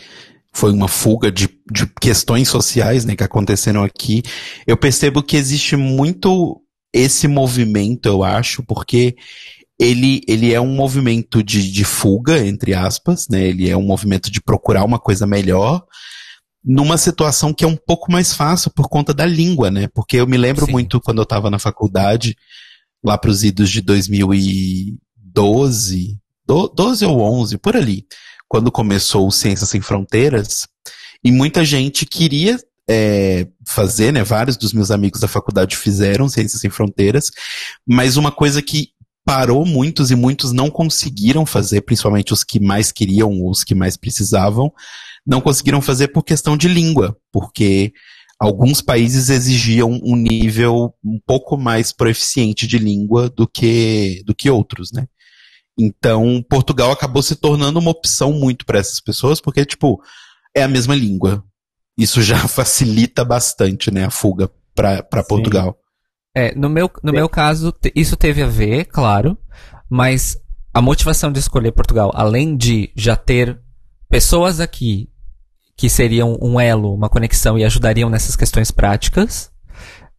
foi 0.57 0.73
uma 0.73 0.89
fuga 0.89 1.31
de, 1.31 1.51
de 1.71 1.87
questões 2.01 2.49
sociais, 2.49 3.05
né, 3.05 3.15
que 3.15 3.23
aconteceram 3.23 3.85
aqui. 3.85 4.23
Eu 4.67 4.79
percebo 4.79 5.23
que 5.23 5.37
existe 5.37 5.77
muito 5.77 6.63
esse 6.95 7.29
movimento, 7.29 8.07
eu 8.07 8.25
acho, 8.25 8.63
porque 8.63 9.17
ele, 9.79 10.23
ele 10.27 10.55
é 10.55 10.61
um 10.61 10.75
movimento 10.75 11.43
de, 11.43 11.71
de 11.71 11.85
fuga, 11.85 12.39
entre 12.47 12.73
aspas, 12.73 13.29
né, 13.29 13.47
ele 13.47 13.69
é 13.69 13.77
um 13.77 13.83
movimento 13.83 14.31
de 14.31 14.41
procurar 14.41 14.83
uma 14.83 14.99
coisa 14.99 15.27
melhor, 15.27 15.85
numa 16.65 16.97
situação 16.97 17.53
que 17.53 17.63
é 17.63 17.69
um 17.69 17.77
pouco 17.77 18.11
mais 18.11 18.33
fácil 18.33 18.71
por 18.71 18.89
conta 18.89 19.13
da 19.13 19.27
língua, 19.27 19.71
né? 19.71 19.89
Porque 19.95 20.17
eu 20.17 20.27
me 20.27 20.39
lembro 20.39 20.65
Sim. 20.65 20.73
muito 20.73 21.03
quando 21.03 21.19
eu 21.19 21.25
estava 21.25 21.51
na 21.51 21.59
faculdade, 21.59 22.35
lá 23.05 23.19
para 23.19 23.31
os 23.31 23.45
idos 23.45 23.69
de 23.71 23.83
2012, 23.83 26.17
do- 26.47 26.73
12 26.75 27.05
ou 27.05 27.21
11, 27.21 27.59
por 27.59 27.77
ali, 27.77 28.07
quando 28.49 28.73
começou 28.73 29.27
o 29.27 29.33
Ciências 29.33 29.71
Sem 29.71 29.81
Fronteiras, 29.81 30.67
e 31.25 31.31
muita 31.33 31.65
gente 31.65 32.07
queria 32.07 32.59
é, 32.89 33.47
fazer, 33.67 34.13
né? 34.13 34.23
Vários 34.23 34.57
dos 34.57 34.73
meus 34.73 34.91
amigos 34.91 35.21
da 35.21 35.29
faculdade 35.29 35.77
fizeram 35.77 36.29
Ciências 36.29 36.61
Sem 36.61 36.71
Fronteiras, 36.71 37.31
mas 37.87 38.17
uma 38.17 38.31
coisa 38.31 38.63
que 38.63 38.91
parou 39.25 39.67
muitos 39.67 40.13
e 40.13 40.15
muitos 40.15 40.53
não 40.53 40.71
conseguiram 40.71 41.45
fazer, 41.45 41.81
principalmente 41.81 42.33
os 42.33 42.45
que 42.45 42.61
mais 42.61 42.93
queriam, 42.93 43.45
os 43.45 43.65
que 43.65 43.75
mais 43.75 43.97
precisavam, 43.97 44.73
não 45.27 45.41
conseguiram 45.41 45.83
fazer 45.83 46.09
por 46.09 46.23
questão 46.23 46.57
de 46.57 46.69
língua, 46.69 47.17
porque 47.33 47.93
alguns 48.39 48.81
países 48.81 49.29
exigiam 49.29 50.01
um 50.05 50.15
nível 50.15 50.95
um 51.05 51.19
pouco 51.27 51.57
mais 51.57 51.91
proficiente 51.91 52.69
de 52.69 52.79
língua 52.79 53.29
do 53.29 53.49
que, 53.49 54.23
do 54.25 54.33
que 54.33 54.49
outros, 54.49 54.93
né? 54.93 55.07
Então, 55.79 56.43
Portugal 56.49 56.91
acabou 56.91 57.23
se 57.23 57.37
tornando 57.37 57.79
uma 57.79 57.91
opção 57.91 58.33
muito 58.33 58.65
para 58.65 58.79
essas 58.79 59.01
pessoas, 59.01 59.41
porque, 59.41 59.65
tipo, 59.65 60.03
é 60.55 60.63
a 60.63 60.69
mesma 60.69 60.95
língua. 60.95 61.45
Isso 61.99 62.23
já 62.23 62.39
facilita 62.49 63.25
bastante, 63.25 63.91
né, 63.91 64.05
a 64.05 64.11
fuga 64.11 64.51
para. 64.75 65.03
Portugal. 65.29 65.77
É, 66.35 66.55
no 66.55 66.69
meu, 66.69 66.91
no 67.03 67.13
meu 67.13 67.29
caso, 67.29 67.75
isso 67.95 68.17
teve 68.17 68.43
a 68.43 68.47
ver, 68.47 68.85
claro, 68.87 69.39
mas 69.89 70.37
a 70.73 70.83
motivação 70.83 71.33
de 71.33 71.39
escolher 71.39 71.73
Portugal, 71.73 72.13
além 72.15 72.55
de 72.55 72.93
já 72.95 73.17
ter 73.17 73.59
pessoas 74.11 74.61
aqui 74.61 75.09
que 75.75 75.89
seriam 75.89 76.39
um 76.41 76.61
elo, 76.61 76.95
uma 76.95 77.09
conexão 77.09 77.59
e 77.59 77.65
ajudariam 77.65 78.11
nessas 78.11 78.37
questões 78.37 78.71
práticas, 78.71 79.51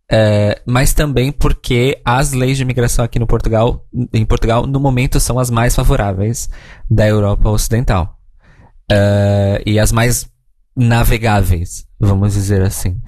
é, 0.10 0.62
mas 0.66 0.94
também 0.94 1.32
porque 1.32 2.00
as 2.06 2.32
leis 2.32 2.58
de 2.58 2.64
imigração 2.64 3.04
aqui 3.04 3.20
no 3.20 3.28
Portugal, 3.28 3.86
em 4.14 4.26
Portugal, 4.26 4.66
no 4.66 4.80
momento, 4.80 5.20
são 5.20 5.38
as 5.38 5.50
mais 5.50 5.76
favoráveis 5.76 6.50
da 6.90 7.06
Europa 7.08 7.50
Ocidental. 7.50 8.18
É, 8.90 9.62
e 9.66 9.78
as 9.78 9.92
mais 9.92 10.30
navegáveis, 10.76 11.86
vamos 12.00 12.34
dizer 12.34 12.62
assim. 12.62 13.00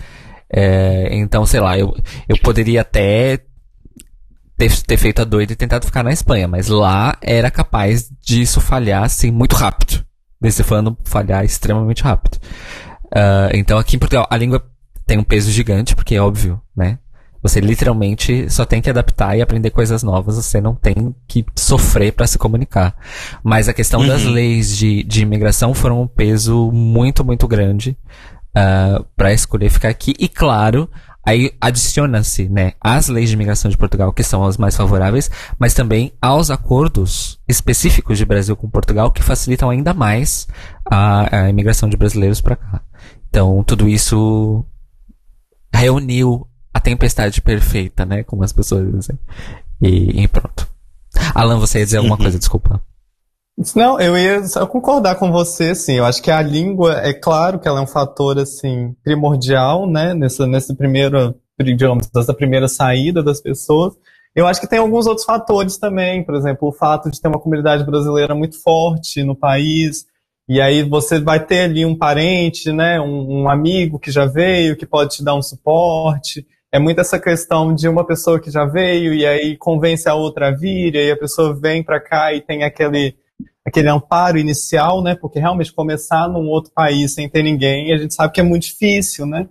É, 0.51 1.15
então, 1.15 1.45
sei 1.45 1.59
lá, 1.61 1.77
eu, 1.77 1.95
eu 2.27 2.37
poderia 2.39 2.81
até 2.81 3.39
ter, 4.57 4.81
ter 4.81 4.97
feito 4.97 5.21
a 5.21 5.25
doida 5.25 5.53
e 5.53 5.55
tentado 5.55 5.85
ficar 5.85 6.03
na 6.03 6.11
Espanha, 6.11 6.47
mas 6.47 6.67
lá 6.67 7.17
era 7.21 7.49
capaz 7.49 8.09
disso 8.21 8.59
falhar 8.59 9.03
assim 9.03 9.31
muito 9.31 9.55
rápido. 9.55 10.03
Desse 10.41 10.63
falando 10.63 10.97
falhar 11.03 11.45
extremamente 11.45 12.01
rápido. 12.01 12.39
Então 13.53 13.77
aqui 13.77 13.95
em 13.95 13.99
Portugal 13.99 14.25
a 14.29 14.37
língua 14.37 14.63
tem 15.09 15.17
um 15.17 15.23
peso 15.23 15.49
gigante, 15.49 15.95
porque 15.95 16.13
é 16.13 16.21
óbvio, 16.21 16.61
né? 16.77 16.99
Você 17.41 17.59
literalmente 17.59 18.47
só 18.47 18.63
tem 18.63 18.79
que 18.79 18.91
adaptar 18.91 19.35
e 19.35 19.41
aprender 19.41 19.71
coisas 19.71 20.03
novas, 20.03 20.35
você 20.35 20.61
não 20.61 20.75
tem 20.75 21.15
que 21.27 21.43
sofrer 21.55 22.13
para 22.13 22.27
se 22.27 22.37
comunicar. 22.37 22.95
Mas 23.43 23.67
a 23.67 23.73
questão 23.73 24.01
uhum. 24.01 24.07
das 24.07 24.23
leis 24.23 24.77
de, 24.77 25.01
de 25.01 25.23
imigração 25.23 25.73
foram 25.73 25.99
um 26.03 26.07
peso 26.07 26.71
muito, 26.71 27.25
muito 27.25 27.47
grande 27.47 27.97
uh, 28.55 29.03
para 29.15 29.33
escolher 29.33 29.71
ficar 29.71 29.89
aqui. 29.89 30.13
E 30.19 30.29
claro, 30.29 30.87
aí 31.25 31.53
adiciona-se 31.59 32.47
né, 32.47 32.73
as 32.79 33.07
leis 33.07 33.29
de 33.29 33.35
imigração 33.35 33.71
de 33.71 33.77
Portugal, 33.77 34.13
que 34.13 34.21
são 34.21 34.45
as 34.45 34.57
mais 34.57 34.77
favoráveis, 34.77 35.31
mas 35.57 35.73
também 35.73 36.13
aos 36.21 36.51
acordos 36.51 37.39
específicos 37.47 38.19
de 38.19 38.25
Brasil 38.25 38.55
com 38.55 38.69
Portugal, 38.69 39.09
que 39.09 39.23
facilitam 39.23 39.71
ainda 39.71 39.91
mais 39.91 40.47
a, 40.85 41.45
a 41.45 41.49
imigração 41.49 41.89
de 41.89 41.97
brasileiros 41.97 42.41
para 42.41 42.57
cá. 42.57 42.81
Então, 43.29 43.63
tudo 43.63 43.87
isso 43.87 44.65
reuniu 45.73 46.47
a 46.73 46.79
tempestade 46.79 47.41
perfeita, 47.41 48.05
né? 48.05 48.23
Como 48.23 48.43
as 48.43 48.53
pessoas 48.53 48.91
dizem. 48.91 49.17
E, 49.81 50.23
e 50.23 50.27
pronto. 50.27 50.67
Alan, 51.33 51.59
você 51.59 51.79
ia 51.79 51.85
dizer 51.85 51.97
alguma 51.97 52.15
uhum. 52.15 52.21
coisa, 52.21 52.39
desculpa. 52.39 52.81
Não, 53.75 53.99
eu 53.99 54.17
ia 54.17 54.47
só 54.47 54.65
concordar 54.65 55.15
com 55.15 55.31
você, 55.31 55.71
assim, 55.71 55.95
eu 55.95 56.05
acho 56.05 56.23
que 56.23 56.31
a 56.31 56.41
língua, 56.41 57.01
é 57.01 57.13
claro 57.13 57.59
que 57.59 57.67
ela 57.67 57.79
é 57.79 57.83
um 57.83 57.87
fator, 57.87 58.39
assim, 58.39 58.95
primordial, 59.03 59.85
né, 59.85 60.13
nessa, 60.13 60.47
nesse 60.47 60.73
primeiro, 60.73 61.35
digamos, 61.61 62.07
dessa 62.07 62.33
primeira 62.33 62.69
saída 62.69 63.21
das 63.21 63.41
pessoas. 63.41 63.95
Eu 64.33 64.47
acho 64.47 64.61
que 64.61 64.67
tem 64.67 64.79
alguns 64.79 65.05
outros 65.05 65.25
fatores 65.25 65.77
também, 65.77 66.23
por 66.23 66.35
exemplo, 66.35 66.69
o 66.69 66.71
fato 66.71 67.11
de 67.11 67.19
ter 67.19 67.27
uma 67.27 67.39
comunidade 67.39 67.83
brasileira 67.83 68.33
muito 68.33 68.61
forte 68.61 69.23
no 69.23 69.35
país, 69.35 70.05
e 70.49 70.59
aí 70.59 70.81
você 70.81 71.19
vai 71.19 71.45
ter 71.45 71.61
ali 71.61 71.85
um 71.85 71.95
parente, 71.95 72.71
né, 72.71 72.99
um, 72.99 73.43
um, 73.43 73.49
amigo 73.49 73.99
que 73.99 74.09
já 74.09 74.25
veio, 74.25 74.75
que 74.75 74.83
pode 74.83 75.17
te 75.17 75.23
dar 75.23 75.35
um 75.35 75.43
suporte. 75.43 76.43
É 76.71 76.79
muito 76.79 76.99
essa 76.99 77.19
questão 77.19 77.71
de 77.71 77.87
uma 77.87 78.03
pessoa 78.03 78.39
que 78.39 78.49
já 78.49 78.65
veio 78.65 79.13
e 79.13 79.27
aí 79.27 79.55
convence 79.55 80.09
a 80.09 80.15
outra 80.15 80.47
a 80.47 80.51
vir, 80.51 80.95
e 80.95 81.11
a 81.11 81.15
pessoa 81.15 81.53
vem 81.53 81.83
para 81.83 81.99
cá 81.99 82.33
e 82.33 82.41
tem 82.41 82.63
aquele 82.63 83.15
aquele 83.63 83.89
amparo 83.89 84.39
inicial, 84.39 85.03
né? 85.03 85.13
Porque 85.13 85.37
realmente 85.37 85.71
começar 85.71 86.27
num 86.27 86.47
outro 86.47 86.71
país 86.73 87.13
sem 87.13 87.29
ter 87.29 87.43
ninguém, 87.43 87.93
a 87.93 87.97
gente 87.97 88.15
sabe 88.15 88.33
que 88.33 88.39
é 88.39 88.43
muito 88.43 88.63
difícil, 88.63 89.27
né? 89.27 89.47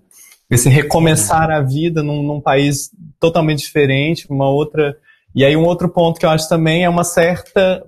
Esse 0.50 0.68
recomeçar 0.68 1.48
a 1.48 1.60
vida 1.60 2.02
num, 2.02 2.24
num 2.24 2.40
país 2.40 2.90
totalmente 3.20 3.60
diferente, 3.60 4.26
uma 4.28 4.48
outra. 4.48 4.96
E 5.32 5.44
aí 5.44 5.56
um 5.56 5.64
outro 5.64 5.88
ponto 5.88 6.18
que 6.18 6.26
eu 6.26 6.30
acho 6.30 6.48
também 6.48 6.82
é 6.82 6.88
uma 6.88 7.04
certa 7.04 7.84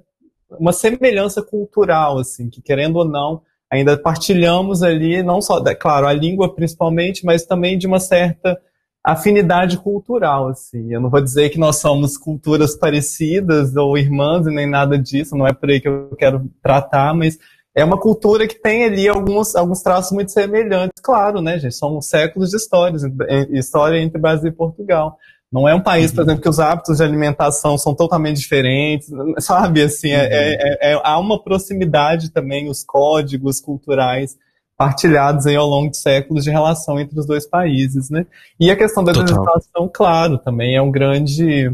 uma 0.59 0.73
semelhança 0.73 1.43
cultural, 1.43 2.19
assim, 2.19 2.49
que 2.49 2.61
querendo 2.61 2.97
ou 2.97 3.05
não, 3.05 3.43
ainda 3.71 3.97
partilhamos 3.97 4.83
ali, 4.83 5.23
não 5.23 5.41
só, 5.41 5.63
claro, 5.75 6.07
a 6.07 6.13
língua 6.13 6.55
principalmente, 6.55 7.25
mas 7.25 7.45
também 7.45 7.79
de 7.79 7.87
uma 7.87 8.01
certa 8.01 8.61
afinidade 9.03 9.79
cultural, 9.79 10.49
assim. 10.49 10.93
Eu 10.93 11.01
não 11.01 11.09
vou 11.09 11.23
dizer 11.23 11.51
que 11.51 11.59
nós 11.59 11.77
somos 11.77 12.19
culturas 12.19 12.77
parecidas 12.77 13.75
ou 13.77 13.97
irmãs 13.97 14.47
e 14.47 14.51
nem 14.51 14.69
nada 14.69 14.99
disso, 14.99 15.37
não 15.37 15.47
é 15.47 15.53
por 15.53 15.71
aí 15.71 15.81
que 15.81 15.89
eu 15.89 16.15
quero 16.17 16.51
tratar, 16.63 17.15
mas 17.15 17.39
é 17.75 17.85
uma 17.85 17.99
cultura 17.99 18.47
que 18.47 18.61
tem 18.61 18.85
ali 18.85 19.09
alguns, 19.09 19.55
alguns 19.55 19.81
traços 19.81 20.13
muito 20.13 20.33
semelhantes, 20.33 21.01
claro, 21.01 21.41
né, 21.41 21.59
gente? 21.59 21.75
São 21.75 22.01
séculos 22.01 22.51
de 22.51 22.57
histórias, 22.57 23.03
história 23.51 23.99
entre 23.99 24.21
Brasil 24.21 24.51
e 24.51 24.55
Portugal. 24.55 25.17
Não 25.53 25.69
é 25.69 25.75
um 25.75 25.83
país, 25.83 26.13
por 26.13 26.19
uhum. 26.19 26.27
exemplo, 26.27 26.43
que 26.43 26.49
os 26.49 26.61
hábitos 26.61 26.99
de 26.99 27.03
alimentação 27.03 27.77
são 27.77 27.95
totalmente 27.95 28.39
diferentes, 28.39 29.11
sabe? 29.39 29.83
Assim, 29.83 30.11
é, 30.11 30.15
é, 30.15 30.21
uhum. 30.21 30.57
é, 30.81 30.93
é, 30.93 31.01
há 31.03 31.19
uma 31.19 31.43
proximidade 31.43 32.31
também, 32.31 32.69
os 32.69 32.85
códigos 32.85 33.61
culturais 33.61 34.37
partilhados 34.77 35.47
aí 35.47 35.57
ao 35.57 35.67
longo 35.67 35.91
de 35.91 35.99
séculos 35.99 36.43
de 36.43 36.51
relação 36.51 36.99
entre 36.99 37.19
os 37.19 37.27
dois 37.27 37.47
países, 37.47 38.09
né? 38.09 38.25
E 38.59 38.71
a 38.71 38.77
questão 38.77 39.05
da 39.05 39.13
legislação, 39.13 39.91
claro, 39.93 40.39
também 40.39 40.75
é 40.75 40.81
um 40.81 40.91
grande, 40.91 41.71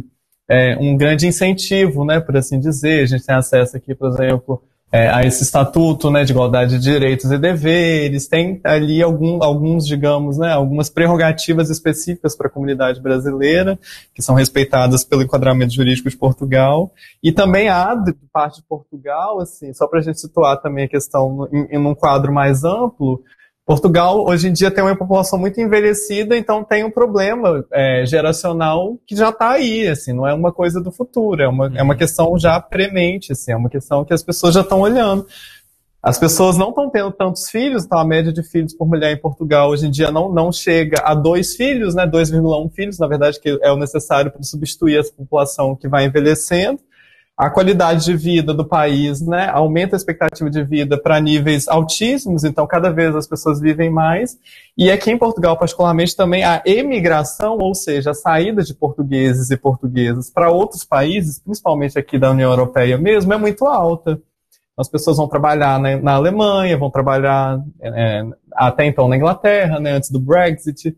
é, 0.49 0.77
um 0.77 0.97
grande 0.97 1.25
incentivo, 1.25 2.05
né, 2.05 2.19
por 2.19 2.37
assim 2.37 2.59
dizer. 2.59 3.05
A 3.05 3.07
gente 3.07 3.25
tem 3.25 3.37
acesso 3.37 3.77
aqui, 3.77 3.95
por 3.95 4.09
exemplo, 4.09 4.61
é, 4.93 5.09
a 5.09 5.23
esse 5.23 5.43
estatuto 5.43 6.11
né, 6.11 6.25
de 6.25 6.33
igualdade 6.33 6.79
de 6.79 6.83
direitos 6.83 7.31
e 7.31 7.39
deveres, 7.39 8.29
tem 8.29 8.61
ali 8.63 9.03
algum, 9.03 9.43
alguns, 9.43 9.87
digamos, 9.87 10.39
né, 10.39 10.53
algumas 10.53 10.89
prerrogativas 10.89 11.71
específicas 11.71 12.37
para 12.37 12.47
a 12.47 12.51
comunidade 12.51 13.01
brasileira, 13.01 13.79
que 14.15 14.23
são 14.23 14.35
respeitadas 14.35 15.03
pelo 15.03 15.23
enquadramento 15.23 15.75
jurídico 15.75 16.09
de 16.09 16.17
Portugal, 16.17 16.93
e 17.23 17.33
também 17.33 17.69
há, 17.69 17.95
de 17.95 18.15
parte 18.33 18.61
de 18.61 18.67
Portugal, 18.69 19.41
assim, 19.41 19.73
só 19.75 19.89
para 19.89 19.99
a 19.99 20.03
gente 20.03 20.21
situar 20.21 20.61
também 20.61 20.85
a 20.85 20.89
questão 20.89 21.49
em, 21.53 21.77
em 21.77 21.79
um 21.79 21.95
quadro 21.95 22.33
mais 22.33 22.63
amplo, 22.63 23.23
Portugal 23.67 24.25
hoje 24.25 24.47
em 24.47 24.53
dia 24.53 24.71
tem 24.71 24.85
uma 24.85 24.95
população 24.95 25.37
muito 25.37 25.61
envelhecida, 25.61 26.37
então 26.37 26.63
tem 26.63 26.85
um 26.85 26.91
problema 26.91 27.67
é, 27.73 28.07
geracional 28.07 28.97
que 29.05 29.17
já 29.17 29.31
está 29.31 29.51
aí, 29.51 29.89
assim, 29.89 30.13
não 30.13 30.25
é 30.25 30.33
uma 30.33 30.53
coisa 30.53 30.81
do 30.81 30.93
futuro, 30.93 31.43
é 31.43 31.49
uma, 31.49 31.67
é 31.75 31.83
uma 31.83 31.95
uhum. 31.95 31.99
questão 31.99 32.39
já 32.39 32.61
premente, 32.61 33.33
assim, 33.33 33.51
é 33.51 33.57
uma 33.57 33.69
questão 33.69 34.05
que 34.05 34.15
as 34.15 34.23
pessoas 34.23 34.55
já 34.55 34.61
estão 34.61 34.81
olhando. 34.81 35.27
As 36.01 36.17
pessoas 36.17 36.57
não 36.57 36.69
estão 36.69 36.89
tendo 36.89 37.11
tantos 37.11 37.51
filhos, 37.51 37.85
então 37.85 37.99
a 37.99 38.05
média 38.05 38.33
de 38.33 38.45
filhos 38.45 38.73
por 38.73 38.87
mulher 38.87 39.11
em 39.11 39.21
Portugal 39.21 39.71
hoje 39.71 39.89
em 39.89 39.91
dia 39.91 40.13
não, 40.13 40.33
não 40.33 40.53
chega 40.53 41.01
a 41.03 41.13
dois 41.13 41.57
filhos, 41.57 41.97
né, 41.97 42.07
2,1 42.07 42.71
filhos, 42.71 43.01
na 43.01 43.09
verdade, 43.09 43.41
que 43.41 43.59
é 43.61 43.73
o 43.73 43.77
necessário 43.77 44.31
para 44.31 44.45
substituir 44.45 44.97
essa 44.97 45.13
população 45.13 45.75
que 45.75 45.89
vai 45.89 46.05
envelhecendo 46.05 46.79
a 47.37 47.51
qualidade 47.51 48.07
de 48.07 48.17
vida 48.17 48.55
do 48.55 48.65
país, 48.65 49.21
né, 49.21 49.51
aumenta 49.53 49.95
a 49.95 49.99
expectativa 49.99 50.49
de 50.49 50.65
vida 50.65 50.97
para 50.97 51.21
níveis 51.21 51.69
altíssimos, 51.69 52.45
então 52.45 52.67
cada 52.67 52.91
vez 52.91 53.15
as 53.15 53.27
pessoas 53.27 53.61
vivem 53.61 53.91
mais. 53.91 54.39
E 54.77 54.91
aqui 54.91 55.11
em 55.11 55.19
Portugal, 55.19 55.55
particularmente, 55.59 56.17
também 56.17 56.43
a 56.45 56.63
emigração, 56.65 57.59
ou 57.59 57.75
seja, 57.75 58.13
a 58.13 58.15
saída 58.15 58.63
de 58.63 58.73
portugueses 58.73 59.51
e 59.51 59.57
portuguesas 59.57 60.31
para 60.31 60.51
outros 60.51 60.83
países, 60.83 61.39
principalmente 61.39 61.99
aqui 61.99 62.19
da 62.19 62.31
União 62.31 62.51
Europeia 62.51 62.97
mesmo, 62.97 63.35
é 63.35 63.37
muito 63.37 63.67
alta. 63.67 64.19
As 64.75 64.89
pessoas 64.89 65.19
vão 65.19 65.29
trabalhar 65.29 65.79
na, 65.79 65.97
na 65.99 66.15
Alemanha, 66.15 66.79
vão 66.79 66.91
trabalhar 66.91 67.59
é, 67.83 68.25
até 68.53 68.87
então 68.87 69.09
na 69.09 69.17
Inglaterra, 69.17 69.79
né, 69.79 69.93
antes 69.93 70.11
do 70.11 70.21
Brexit. 70.21 70.97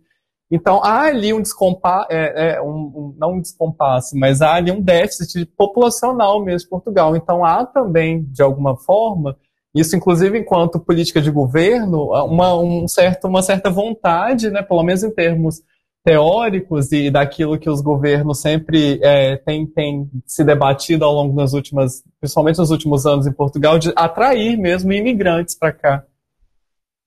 Então, 0.50 0.82
há 0.82 1.02
ali 1.02 1.34
um 1.34 1.42
descompasso, 1.42 2.06
é, 2.10 2.54
é, 2.54 2.62
um, 2.62 2.68
um, 2.68 3.14
não 3.18 3.34
um 3.34 3.40
descompasso, 3.40 4.16
mas 4.18 4.40
há 4.40 4.54
ali 4.54 4.72
um 4.72 4.80
déficit 4.80 5.44
populacional 5.56 6.42
mesmo 6.42 6.66
em 6.66 6.70
Portugal. 6.70 7.14
Então, 7.14 7.44
há 7.44 7.66
também, 7.66 8.24
de 8.24 8.42
alguma 8.42 8.76
forma, 8.76 9.36
isso 9.74 9.94
inclusive 9.94 10.38
enquanto 10.38 10.80
política 10.80 11.20
de 11.20 11.30
governo, 11.30 12.10
uma, 12.24 12.58
um 12.58 12.88
certo, 12.88 13.28
uma 13.28 13.42
certa 13.42 13.70
vontade, 13.70 14.50
né, 14.50 14.62
pelo 14.62 14.82
menos 14.82 15.02
em 15.04 15.10
termos 15.10 15.60
teóricos 16.02 16.90
e 16.92 17.10
daquilo 17.10 17.58
que 17.58 17.68
os 17.68 17.82
governos 17.82 18.40
sempre 18.40 18.98
é, 19.02 19.36
têm, 19.36 19.66
têm 19.66 20.10
se 20.24 20.42
debatido 20.42 21.04
ao 21.04 21.12
longo 21.12 21.36
das 21.36 21.52
últimas, 21.52 22.02
principalmente 22.18 22.58
nos 22.58 22.70
últimos 22.70 23.04
anos 23.04 23.26
em 23.26 23.32
Portugal, 23.32 23.78
de 23.78 23.92
atrair 23.94 24.56
mesmo 24.56 24.90
imigrantes 24.90 25.54
para 25.54 25.72
cá. 25.72 26.04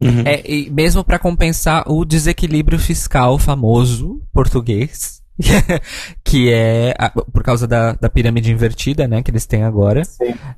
Uhum. 0.02 0.24
É, 0.26 0.42
e 0.50 0.70
mesmo 0.70 1.04
para 1.04 1.20
compensar 1.20 1.84
o 1.88 2.04
desequilíbrio 2.04 2.80
fiscal 2.80 3.38
famoso 3.38 4.20
português, 4.34 5.22
que 6.24 6.52
é 6.52 6.94
a, 6.98 7.10
por 7.10 7.44
causa 7.44 7.68
da, 7.68 7.94
da 7.94 8.10
pirâmide 8.10 8.52
invertida, 8.52 9.08
né, 9.08 9.22
que 9.22 9.30
eles 9.30 9.46
têm 9.46 9.64
agora. 9.64 10.02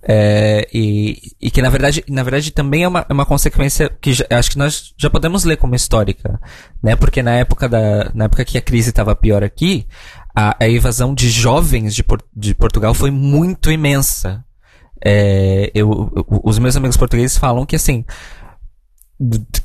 É, 0.02 0.68
e, 0.74 1.18
e 1.42 1.52
que 1.52 1.62
na 1.62 1.70
verdade, 1.70 2.04
na 2.08 2.24
verdade 2.24 2.52
também 2.52 2.84
é 2.84 2.88
uma, 2.88 3.06
é 3.08 3.14
uma 3.14 3.26
consequência 3.26 3.90
que 4.02 4.14
já, 4.14 4.26
acho 4.30 4.52
que 4.52 4.58
nós 4.58 4.94
já 4.98 5.10
podemos 5.10 5.44
ler 5.44 5.58
como 5.58 5.76
histórica, 5.76 6.40
né, 6.82 6.96
porque 6.96 7.22
na 7.22 7.32
época 7.32 7.68
da, 7.68 8.12
na 8.14 8.26
época 8.26 8.46
que 8.46 8.58
a 8.58 8.62
crise 8.62 8.90
estava 8.90 9.16
pior 9.16 9.44
aqui, 9.44 9.86
a, 10.36 10.56
a 10.60 10.70
evasão 10.70 11.14
de 11.14 11.30
jovens 11.30 11.94
de, 11.94 12.04
de 12.36 12.56
Portugal 12.56 12.94
foi 12.94 13.12
muito 13.12 13.72
imensa. 13.72 14.44
É, 15.06 15.70
eu, 15.76 16.12
os 16.44 16.58
meus 16.58 16.78
amigos 16.78 16.96
portugueses 16.96 17.38
falam 17.38 17.66
que 17.66 17.76
assim, 17.76 18.06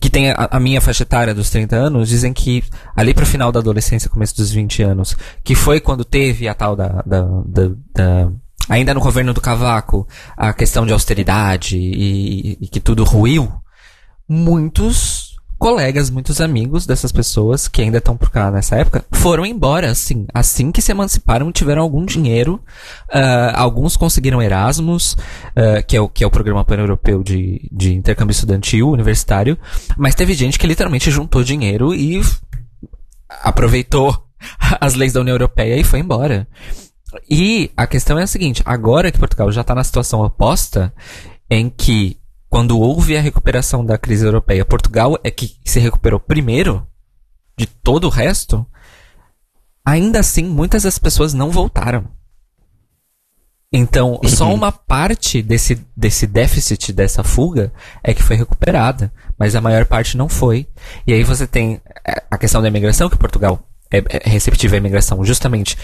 que 0.01 0.11
tem 0.11 0.31
a, 0.31 0.49
a, 0.53 0.61
minha 0.61 0.81
faixa 0.81 1.03
etária 1.03 1.35
dos 1.35 1.51
30 1.51 1.77
anos, 1.77 2.09
dizem 2.09 2.33
que 2.33 2.63
ali 2.95 3.13
pro 3.13 3.27
final 3.27 3.51
da 3.51 3.61
adolescência, 3.61 4.11
começo 4.11 4.37
dos 4.37 4.51
20 4.51 4.83
anos, 4.83 5.17
que 5.43 5.55
foi 5.55 5.81
quando 5.81 6.05
teve 6.05 6.49
a 6.49 6.55
tal 6.55 6.77
da, 6.77 7.03
da, 7.05 7.23
da, 7.23 7.71
da 7.95 8.33
ainda 8.69 8.95
no 8.95 9.01
governo 9.01 9.33
do 9.33 9.41
Cavaco, 9.41 10.07
a 10.37 10.53
questão 10.53 10.87
de 10.87 10.93
austeridade 10.93 11.77
e, 11.77 12.59
e 12.61 12.69
que 12.69 12.81
tudo 12.81 13.05
ruiu, 13.05 13.53
muitos 14.29 15.28
colegas, 15.59 16.09
muitos 16.09 16.41
amigos 16.41 16.87
dessas 16.87 17.11
pessoas 17.11 17.67
que 17.67 17.83
ainda 17.83 17.99
estão 17.99 18.17
por 18.17 18.31
cá 18.31 18.51
nessa 18.51 18.77
época 18.77 19.05
foram 19.13 19.45
embora, 19.45 19.91
assim. 19.91 20.27
Assim 20.33 20.71
que 20.71 20.81
se 20.81 20.93
emanciparam, 20.93 21.51
tiveram 21.51 21.83
algum 21.83 22.05
dinheiro. 22.05 22.63
Uh, 23.09 23.53
alguns 23.55 23.97
conseguiram 23.97 24.41
Erasmus, 24.41 25.13
uh, 25.13 25.85
que, 25.87 25.97
é 25.97 26.01
o, 26.01 26.09
que 26.09 26.23
é 26.23 26.27
o 26.27 26.31
programa 26.31 26.65
pan-europeu 26.65 27.23
de, 27.23 27.69
de 27.73 27.95
intercâmbio 27.95 28.33
estudantil 28.33 28.89
universitário. 28.91 29.59
Mas 29.97 30.15
teve 30.15 30.33
gente 30.35 30.59
que 30.59 30.67
literalmente 30.67 31.11
juntou 31.11 31.43
dinheiro 31.43 31.93
e 31.93 32.21
aproveitou 33.43 34.17
as 34.81 34.95
leis 34.95 35.13
da 35.13 35.21
União 35.21 35.35
Europeia 35.35 35.77
e 35.77 35.85
foi 35.85 35.99
embora. 35.99 36.47
E 37.29 37.71
a 37.77 37.87
questão 37.87 38.19
é 38.19 38.23
a 38.23 38.27
seguinte: 38.27 38.63
agora 38.65 39.11
que 39.11 39.19
Portugal 39.19 39.51
já 39.51 39.63
está 39.63 39.75
na 39.75 39.83
situação 39.85 40.21
oposta, 40.21 40.93
em 41.51 41.69
que 41.69 42.18
quando 42.49 42.79
houve 42.79 43.17
a 43.17 43.21
recuperação 43.21 43.85
da 43.85 43.99
crise 43.99 44.25
europeia, 44.25 44.65
Portugal 44.65 45.19
é 45.23 45.31
que 45.31 45.57
se 45.65 45.79
recuperou 45.79 46.19
primeiro 46.19 46.87
de 47.57 47.67
todo 47.67 48.05
o 48.05 48.11
resto, 48.11 48.67
ainda 49.85 50.21
assim 50.21 50.45
muitas 50.45 50.85
das 50.85 50.99
pessoas 50.99 51.35
não 51.35 51.51
voltaram. 51.51 52.09
Então, 53.71 54.19
uhum. 54.23 54.29
só 54.29 54.53
uma 54.53 54.73
parte 54.73 55.43
desse, 55.43 55.85
desse 55.95 56.27
déficit, 56.27 56.91
dessa 56.91 57.23
fuga, 57.23 57.71
é 58.03 58.15
que 58.15 58.23
foi 58.23 58.37
recuperada, 58.37 59.13
mas 59.39 59.55
a 59.55 59.61
maior 59.61 59.85
parte 59.85 60.17
não 60.17 60.29
foi. 60.29 60.67
E 61.07 61.13
aí 61.13 61.23
você 61.23 61.47
tem 61.47 61.81
é, 62.07 62.23
a 62.31 62.39
questão 62.39 62.63
da 62.63 62.69
imigração, 62.69 63.11
que 63.11 63.19
Portugal 63.19 63.63
é, 63.91 63.99
é 63.99 64.31
receptiva 64.31 64.75
à 64.75 64.79
imigração 64.79 65.23
justamente 65.23 65.77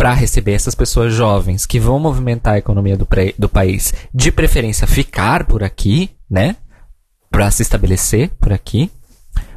para 0.00 0.14
receber 0.14 0.52
essas 0.52 0.74
pessoas 0.74 1.12
jovens 1.12 1.66
que 1.66 1.78
vão 1.78 1.98
movimentar 1.98 2.54
a 2.54 2.58
economia 2.58 2.96
do, 2.96 3.06
do 3.38 3.48
país, 3.50 3.92
de 4.14 4.32
preferência 4.32 4.86
ficar 4.86 5.44
por 5.44 5.62
aqui, 5.62 6.08
né? 6.28 6.56
Para 7.30 7.50
se 7.50 7.60
estabelecer 7.60 8.30
por 8.40 8.50
aqui. 8.50 8.90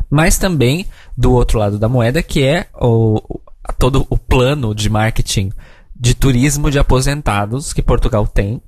Mas 0.09 0.37
também 0.37 0.85
do 1.15 1.31
outro 1.31 1.57
lado 1.57 1.79
da 1.79 1.87
moeda, 1.87 2.21
que 2.21 2.43
é 2.43 2.67
o, 2.73 3.21
todo 3.79 4.05
o 4.09 4.17
plano 4.17 4.75
de 4.75 4.89
marketing 4.89 5.49
de 5.95 6.13
turismo 6.13 6.69
de 6.69 6.77
aposentados 6.77 7.71
que 7.71 7.81
Portugal 7.81 8.27
tem, 8.27 8.61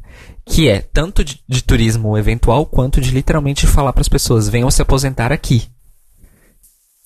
que 0.45 0.69
é 0.69 0.79
tanto 0.79 1.25
de, 1.25 1.41
de 1.45 1.61
turismo 1.61 2.17
eventual 2.17 2.65
quanto 2.65 3.01
de 3.01 3.11
literalmente 3.11 3.67
falar 3.67 3.91
para 3.91 3.99
as 3.99 4.07
pessoas: 4.07 4.47
venham 4.47 4.71
se 4.71 4.81
aposentar 4.81 5.33
aqui. 5.33 5.67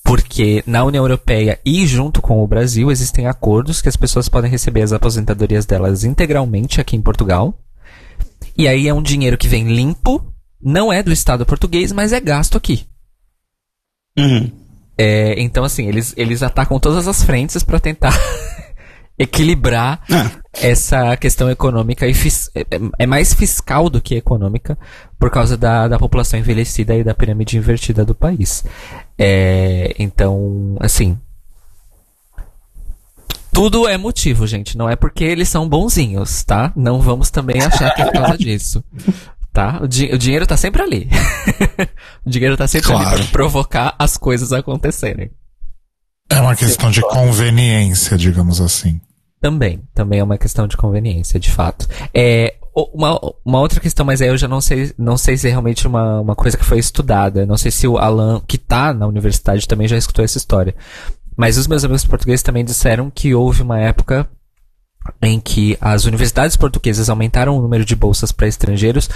Porque 0.09 0.63
na 0.65 0.83
União 0.83 1.03
Europeia 1.03 1.59
e 1.63 1.85
junto 1.85 2.19
com 2.19 2.43
o 2.43 2.47
Brasil 2.47 2.89
existem 2.89 3.27
acordos 3.27 3.79
que 3.79 3.87
as 3.87 3.95
pessoas 3.95 4.27
podem 4.27 4.49
receber 4.49 4.81
as 4.81 4.91
aposentadorias 4.91 5.67
delas 5.67 6.03
integralmente 6.03 6.81
aqui 6.81 6.95
em 6.95 7.01
Portugal. 7.01 7.53
E 8.57 8.67
aí 8.67 8.87
é 8.87 8.93
um 8.93 9.03
dinheiro 9.03 9.37
que 9.37 9.47
vem 9.47 9.67
limpo, 9.67 10.25
não 10.59 10.91
é 10.91 11.03
do 11.03 11.11
Estado 11.11 11.45
português, 11.45 11.91
mas 11.91 12.11
é 12.11 12.19
gasto 12.19 12.57
aqui. 12.57 12.87
Uhum. 14.17 14.51
É, 14.97 15.39
então, 15.39 15.63
assim, 15.63 15.87
eles, 15.87 16.11
eles 16.17 16.41
atacam 16.41 16.79
todas 16.79 17.07
as 17.07 17.23
frentes 17.23 17.61
para 17.61 17.79
tentar 17.79 18.11
equilibrar 19.19 20.01
ah. 20.09 20.31
essa 20.53 21.17
questão 21.17 21.51
econômica 21.51 22.07
e 22.07 22.13
é, 22.55 22.65
é, 22.99 23.05
mais 23.05 23.33
fiscal 23.33 23.89
do 23.89 24.01
que 24.01 24.15
econômica 24.15 24.77
por 25.19 25.29
causa 25.29 25.57
da, 25.57 25.89
da 25.89 25.99
população 25.99 26.39
envelhecida 26.39 26.95
e 26.95 27.03
da 27.03 27.13
pirâmide 27.13 27.57
invertida 27.57 28.05
do 28.05 28.15
país. 28.15 28.63
É, 29.17 29.93
então, 29.99 30.77
assim. 30.79 31.19
Tudo 33.51 33.89
é 33.89 33.97
motivo, 33.97 34.47
gente. 34.47 34.77
Não 34.77 34.89
é 34.89 34.95
porque 34.95 35.25
eles 35.25 35.49
são 35.49 35.67
bonzinhos, 35.67 36.43
tá? 36.45 36.71
Não 36.73 37.01
vamos 37.01 37.29
também 37.29 37.61
achar 37.61 37.93
que 37.93 38.01
é 38.01 38.05
por 38.05 38.13
causa 38.13 38.37
disso. 38.39 38.81
Tá? 39.51 39.79
O, 39.81 39.87
di 39.87 40.05
o 40.13 40.17
dinheiro 40.17 40.47
tá 40.47 40.55
sempre 40.55 40.81
ali. 40.81 41.09
o 42.25 42.29
dinheiro 42.29 42.55
tá 42.55 42.67
sempre 42.67 42.87
claro. 42.87 43.09
ali 43.09 43.23
pra 43.23 43.31
provocar 43.31 43.95
as 43.99 44.15
coisas 44.15 44.53
acontecerem. 44.53 45.29
É 46.29 46.39
uma 46.39 46.55
questão 46.55 46.91
de 46.91 47.01
conveniência, 47.01 48.15
digamos 48.15 48.61
assim. 48.61 49.01
Também, 49.41 49.81
também 49.93 50.19
é 50.19 50.23
uma 50.23 50.37
questão 50.37 50.67
de 50.67 50.75
conveniência, 50.75 51.39
de 51.39 51.49
fato. 51.49 51.87
É, 52.13 52.55
uma, 52.75 53.19
uma 53.45 53.59
outra 53.59 53.79
questão, 53.79 54.05
mas 54.05 54.21
aí 54.21 54.27
eu 54.27 54.37
já 54.37 54.47
não 54.47 54.59
sei, 54.59 54.93
não 54.97 55.17
sei 55.17 55.37
se 55.37 55.47
é 55.47 55.51
realmente 55.51 55.87
uma, 55.87 56.19
uma 56.19 56.35
coisa 56.35 56.57
que 56.57 56.65
foi 56.65 56.79
estudada. 56.79 57.45
Não 57.45 57.57
sei 57.57 57.71
se 57.71 57.87
o 57.87 57.97
Alan, 57.97 58.41
que 58.45 58.57
tá 58.57 58.93
na 58.93 59.07
universidade, 59.07 59.67
também 59.67 59.87
já 59.87 59.97
escutou 59.97 60.23
essa 60.23 60.37
história. 60.37 60.75
Mas 61.37 61.57
os 61.57 61.67
meus 61.67 61.85
amigos 61.85 62.03
portugueses 62.03 62.43
também 62.43 62.65
disseram 62.65 63.09
que 63.09 63.33
houve 63.33 63.61
uma 63.61 63.79
época 63.79 64.29
em 65.21 65.39
que 65.39 65.77
as 65.79 66.05
universidades 66.05 66.57
portuguesas 66.57 67.09
aumentaram 67.09 67.57
o 67.57 67.61
número 67.61 67.85
de 67.85 67.95
bolsas 67.95 68.31
para 68.31 68.47
estrangeiros 68.47 69.09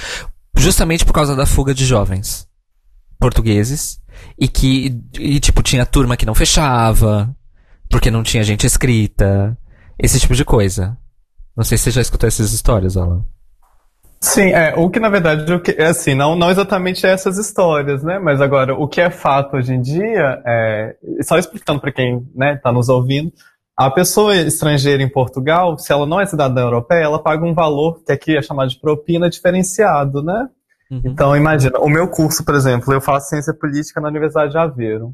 justamente 0.55 1.05
por 1.05 1.13
causa 1.13 1.35
da 1.35 1.45
fuga 1.45 1.73
de 1.73 1.85
jovens 1.85 2.47
portugueses 3.19 3.99
e 4.39 4.47
que 4.47 5.01
e, 5.19 5.39
tipo 5.39 5.61
tinha 5.61 5.85
turma 5.85 6.15
que 6.15 6.25
não 6.25 6.33
fechava 6.33 7.35
porque 7.89 8.09
não 8.09 8.23
tinha 8.23 8.43
gente 8.43 8.65
escrita 8.65 9.57
esse 10.03 10.19
tipo 10.19 10.35
de 10.35 10.43
coisa. 10.43 10.97
Não 11.55 11.63
sei 11.63 11.77
se 11.77 11.85
você 11.85 11.91
já 11.91 12.01
escutou 12.01 12.27
essas 12.27 12.51
histórias, 12.51 12.97
Alan. 12.97 13.23
Sim, 14.19 14.51
é, 14.51 14.73
o 14.75 14.89
que 14.89 14.99
na 14.99 15.09
verdade 15.09 15.51
o 15.51 15.59
que, 15.59 15.71
é 15.71 15.87
assim, 15.87 16.13
não, 16.13 16.35
não 16.35 16.49
exatamente 16.49 17.05
essas 17.05 17.37
histórias, 17.37 18.03
né? 18.03 18.19
Mas 18.19 18.41
agora, 18.41 18.73
o 18.73 18.87
que 18.87 19.01
é 19.01 19.09
fato 19.09 19.57
hoje 19.57 19.73
em 19.73 19.81
dia, 19.81 20.41
é, 20.45 20.95
só 21.21 21.37
explicando 21.37 21.79
para 21.79 21.91
quem 21.91 22.25
né, 22.35 22.55
tá 22.55 22.71
nos 22.71 22.89
ouvindo, 22.89 23.31
a 23.77 23.89
pessoa 23.89 24.35
estrangeira 24.35 25.01
em 25.01 25.09
Portugal, 25.09 25.77
se 25.77 25.91
ela 25.91 26.05
não 26.05 26.21
é 26.21 26.25
cidadã 26.25 26.61
europeia, 26.61 27.03
ela 27.03 27.21
paga 27.21 27.45
um 27.45 27.53
valor 27.53 28.01
que 28.05 28.11
aqui 28.11 28.37
é 28.37 28.41
chamado 28.41 28.69
de 28.69 28.79
propina 28.79 29.29
diferenciado, 29.29 30.21
né? 30.21 30.49
Uhum. 30.91 31.01
Então, 31.05 31.35
imagina, 31.35 31.79
o 31.79 31.89
meu 31.89 32.07
curso, 32.07 32.45
por 32.45 32.55
exemplo, 32.55 32.93
eu 32.93 33.01
faço 33.01 33.29
ciência 33.29 33.53
política 33.53 33.99
na 33.99 34.09
Universidade 34.09 34.51
de 34.51 34.57
Aveiro 34.57 35.13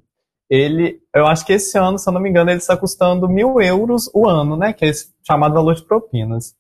ele, 0.50 1.00
eu 1.14 1.28
acho 1.28 1.46
que 1.46 1.54
esse 1.54 1.78
ano, 1.78 2.00
se 2.00 2.10
eu 2.10 2.14
não 2.14 2.22
me 2.22 2.30
engano, 2.30 2.50
ele 2.50 2.58
está 2.58 2.76
custando 2.76 3.30
mil 3.30 3.62
euros 3.62 4.10
o 4.14 4.28
ano, 4.28 4.58
né? 4.58 4.74
Que 4.74 4.86
é 4.86 4.90
esse 4.90 5.14
chamado 5.26 5.54
valor 5.54 5.76
de 5.76 5.84
propinas. 5.86 6.56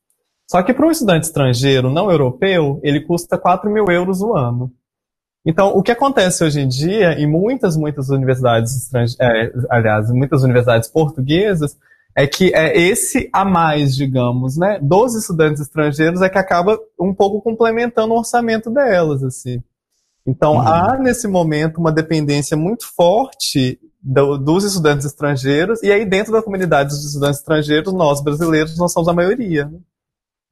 Só 0.49 0.61
que 0.63 0.73
para 0.73 0.85
um 0.85 0.91
estudante 0.91 1.25
estrangeiro 1.25 1.91
não 1.91 2.11
europeu, 2.11 2.79
ele 2.83 3.01
custa 3.01 3.37
4 3.37 3.69
mil 3.69 3.85
euros 3.89 4.21
o 4.21 4.35
ano. 4.35 4.71
Então, 5.45 5.69
o 5.69 5.81
que 5.81 5.91
acontece 5.91 6.43
hoje 6.43 6.59
em 6.59 6.67
dia, 6.67 7.13
em 7.13 7.25
muitas, 7.25 7.77
muitas 7.77 8.09
universidades 8.09 8.75
estrangeiras, 8.75 9.17
é, 9.19 9.51
aliás, 9.69 10.09
em 10.09 10.17
muitas 10.17 10.43
universidades 10.43 10.89
portuguesas, 10.89 11.77
é 12.15 12.27
que 12.27 12.53
é 12.53 12.77
esse 12.77 13.29
a 13.31 13.45
mais, 13.45 13.95
digamos, 13.95 14.57
né, 14.57 14.79
dos 14.81 15.15
estudantes 15.15 15.61
estrangeiros 15.61 16.21
é 16.21 16.29
que 16.29 16.37
acaba 16.37 16.77
um 16.99 17.13
pouco 17.13 17.41
complementando 17.41 18.13
o 18.13 18.17
orçamento 18.17 18.69
delas, 18.69 19.23
assim. 19.23 19.63
Então, 20.29 20.53
uhum. 20.53 20.61
há 20.61 20.97
nesse 20.99 21.27
momento 21.27 21.79
uma 21.79 21.91
dependência 21.91 22.55
muito 22.55 22.85
forte 22.95 23.79
do, 23.99 24.37
dos 24.37 24.63
estudantes 24.63 25.07
estrangeiros, 25.07 25.81
e 25.81 25.91
aí 25.91 26.05
dentro 26.05 26.31
da 26.31 26.41
comunidade 26.41 26.89
dos 26.89 27.03
estudantes 27.03 27.39
estrangeiros, 27.39 27.91
nós 27.91 28.21
brasileiros, 28.21 28.77
nós 28.77 28.93
somos 28.93 29.09
a 29.09 29.13
maioria. 29.13 29.65
Né? 29.65 29.79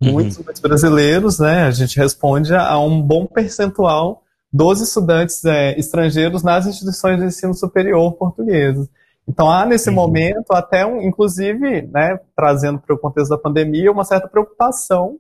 Uhum. 0.01 0.13
Muitos, 0.13 0.39
muitos 0.39 0.61
brasileiros, 0.61 1.39
né, 1.39 1.63
a 1.65 1.71
gente 1.71 1.95
responde 1.95 2.55
a, 2.55 2.71
a 2.71 2.79
um 2.79 2.99
bom 2.99 3.27
percentual 3.27 4.23
dos 4.51 4.81
estudantes 4.81 5.45
é, 5.45 5.77
estrangeiros 5.77 6.41
nas 6.41 6.65
instituições 6.65 7.19
de 7.19 7.25
ensino 7.25 7.53
superior 7.53 8.13
portuguesas. 8.13 8.87
Então 9.27 9.51
há 9.51 9.63
nesse 9.63 9.89
uhum. 9.89 9.95
momento 9.95 10.53
até, 10.53 10.85
um, 10.85 11.01
inclusive, 11.03 11.83
né, 11.83 12.19
trazendo 12.35 12.79
para 12.79 12.95
o 12.95 12.99
contexto 12.99 13.29
da 13.29 13.37
pandemia, 13.37 13.91
uma 13.91 14.05
certa 14.05 14.27
preocupação 14.27 15.19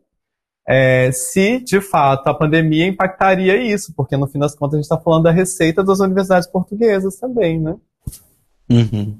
é, 0.67 1.09
se 1.13 1.59
de 1.59 1.79
fato 1.79 2.27
a 2.27 2.33
pandemia 2.33 2.85
impactaria 2.85 3.55
isso, 3.55 3.93
porque 3.95 4.17
no 4.17 4.27
fim 4.27 4.37
das 4.37 4.53
contas 4.53 4.73
a 4.73 4.77
gente 4.77 4.85
está 4.85 4.97
falando 4.97 5.23
da 5.23 5.31
receita 5.31 5.83
das 5.83 5.99
universidades 5.99 6.47
portuguesas 6.47 7.15
também, 7.15 7.59
né? 7.59 7.75
Uhum. 8.69 9.17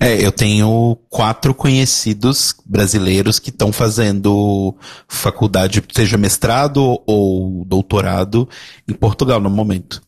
É, 0.00 0.24
eu 0.24 0.32
tenho 0.32 0.96
quatro 1.10 1.54
conhecidos 1.54 2.54
brasileiros 2.64 3.38
que 3.38 3.50
estão 3.50 3.70
fazendo 3.70 4.74
faculdade, 5.06 5.82
seja 5.94 6.16
mestrado 6.16 7.00
ou 7.06 7.64
doutorado, 7.66 8.48
em 8.88 8.94
Portugal 8.94 9.40
no 9.40 9.50
momento. 9.50 10.00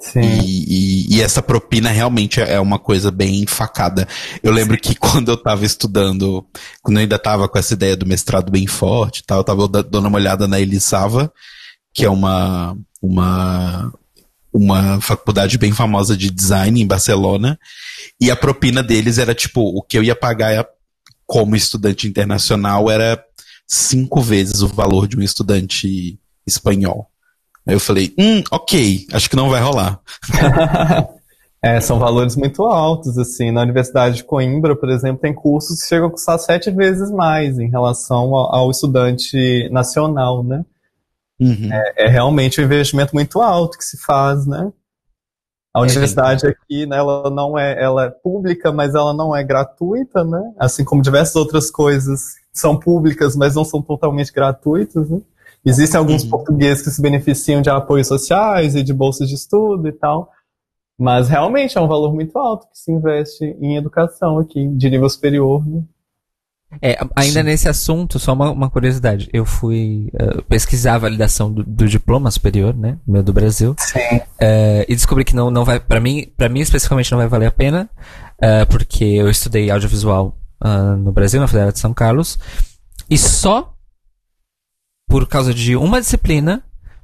Sim. 0.00 0.20
E, 0.20 0.64
e, 1.08 1.16
e, 1.16 1.22
essa 1.22 1.42
propina 1.42 1.90
realmente 1.90 2.40
é 2.40 2.60
uma 2.60 2.78
coisa 2.78 3.10
bem 3.10 3.46
facada. 3.46 4.06
Eu 4.42 4.52
lembro 4.52 4.76
Sim. 4.76 4.80
que 4.80 4.94
quando 4.98 5.28
eu 5.30 5.34
estava 5.34 5.64
estudando, 5.64 6.46
quando 6.82 6.98
eu 6.98 7.02
ainda 7.02 7.16
estava 7.16 7.48
com 7.48 7.58
essa 7.58 7.74
ideia 7.74 7.96
do 7.96 8.06
mestrado 8.06 8.50
bem 8.50 8.66
forte 8.66 9.24
tal, 9.26 9.38
eu 9.38 9.44
tava 9.44 9.68
dando 9.68 10.06
uma 10.06 10.18
olhada 10.18 10.46
na 10.46 10.60
Elisava, 10.60 11.32
que 11.92 12.04
é 12.04 12.10
uma, 12.10 12.76
uma, 13.02 13.92
uma 14.52 15.00
faculdade 15.00 15.58
bem 15.58 15.72
famosa 15.72 16.16
de 16.16 16.30
design 16.30 16.80
em 16.80 16.86
Barcelona, 16.86 17.58
e 18.20 18.30
a 18.30 18.36
propina 18.36 18.82
deles 18.84 19.18
era 19.18 19.34
tipo, 19.34 19.60
o 19.60 19.82
que 19.82 19.98
eu 19.98 20.04
ia 20.04 20.14
pagar 20.14 20.64
como 21.26 21.56
estudante 21.56 22.06
internacional 22.06 22.88
era 22.88 23.22
cinco 23.66 24.22
vezes 24.22 24.62
o 24.62 24.68
valor 24.68 25.08
de 25.08 25.16
um 25.16 25.22
estudante 25.22 26.18
espanhol. 26.46 27.10
Aí 27.68 27.74
eu 27.74 27.80
falei, 27.80 28.14
hum, 28.18 28.42
ok, 28.50 29.06
acho 29.12 29.28
que 29.28 29.36
não 29.36 29.50
vai 29.50 29.60
rolar. 29.60 30.00
é, 31.62 31.78
são 31.82 31.98
valores 31.98 32.34
muito 32.34 32.64
altos, 32.64 33.18
assim. 33.18 33.50
Na 33.50 33.60
Universidade 33.60 34.16
de 34.16 34.24
Coimbra, 34.24 34.74
por 34.74 34.88
exemplo, 34.88 35.20
tem 35.20 35.34
cursos 35.34 35.82
que 35.82 35.86
chegam 35.86 36.08
a 36.08 36.10
custar 36.10 36.38
sete 36.38 36.70
vezes 36.70 37.10
mais 37.10 37.58
em 37.58 37.68
relação 37.68 38.34
ao, 38.34 38.54
ao 38.54 38.70
estudante 38.70 39.68
nacional, 39.70 40.42
né? 40.42 40.64
Uhum. 41.38 41.68
É, 41.70 42.06
é, 42.06 42.08
realmente 42.08 42.58
um 42.58 42.64
investimento 42.64 43.14
muito 43.14 43.38
alto 43.38 43.76
que 43.76 43.84
se 43.84 43.98
faz, 43.98 44.46
né? 44.46 44.72
A 45.74 45.82
universidade 45.82 46.46
aqui, 46.46 46.86
né, 46.86 46.96
ela 46.96 47.28
não 47.28 47.56
é, 47.56 47.80
ela 47.80 48.06
é 48.06 48.10
pública, 48.10 48.72
mas 48.72 48.94
ela 48.94 49.12
não 49.12 49.36
é 49.36 49.44
gratuita, 49.44 50.24
né? 50.24 50.54
Assim 50.58 50.84
como 50.84 51.02
diversas 51.02 51.36
outras 51.36 51.70
coisas 51.70 52.36
são 52.50 52.78
públicas, 52.78 53.36
mas 53.36 53.54
não 53.54 53.64
são 53.64 53.82
totalmente 53.82 54.32
gratuitas, 54.32 55.10
né? 55.10 55.20
Existem 55.68 55.98
alguns 55.98 56.24
Uhum. 56.24 56.30
portugueses 56.30 56.82
que 56.82 56.90
se 56.90 57.00
beneficiam 57.02 57.60
de 57.60 57.70
apoios 57.70 58.06
sociais 58.06 58.74
e 58.74 58.82
de 58.82 58.92
bolsas 58.92 59.28
de 59.28 59.34
estudo 59.34 59.88
e 59.88 59.92
tal, 59.92 60.30
mas 60.98 61.28
realmente 61.28 61.76
é 61.76 61.80
um 61.80 61.88
valor 61.88 62.12
muito 62.14 62.36
alto 62.38 62.66
que 62.70 62.78
se 62.78 62.90
investe 62.90 63.44
em 63.60 63.76
educação 63.76 64.38
aqui, 64.38 64.66
de 64.68 64.90
nível 64.90 65.08
superior, 65.08 65.66
né? 65.66 65.82
É, 66.82 66.98
ainda 67.16 67.42
nesse 67.42 67.66
assunto, 67.66 68.18
só 68.18 68.34
uma, 68.34 68.50
uma 68.50 68.68
curiosidade. 68.68 69.30
Eu 69.32 69.46
fui 69.46 70.10
eh, 70.12 70.42
pesquisar 70.50 70.96
a 70.96 70.98
validação 70.98 71.50
do, 71.50 71.64
do 71.64 71.88
diploma 71.88 72.30
superior, 72.30 72.76
né? 72.76 72.98
Meu 73.06 73.22
do 73.22 73.32
Brasil. 73.32 73.74
Sim. 73.78 74.20
eh, 74.38 74.84
e 74.86 74.94
descobri 74.94 75.24
que 75.24 75.34
não, 75.34 75.50
não 75.50 75.64
vai, 75.64 75.80
para 75.80 75.98
mim, 75.98 76.30
para 76.36 76.48
mim 76.50 76.60
especificamente 76.60 77.10
não 77.10 77.18
vai 77.18 77.26
valer 77.26 77.46
a 77.46 77.50
pena, 77.50 77.88
eh, 78.38 78.66
porque 78.66 79.02
eu 79.02 79.30
estudei 79.30 79.70
audiovisual 79.70 80.36
ah, 80.60 80.94
no 80.94 81.10
Brasil, 81.10 81.40
na 81.40 81.48
Federal 81.48 81.72
de 81.72 81.78
São 81.78 81.94
Carlos, 81.94 82.38
e 83.08 83.16
só 83.16 83.74
por 85.08 85.26
causa 85.26 85.54
de 85.54 85.74
uma 85.74 86.00
disciplina 86.00 86.62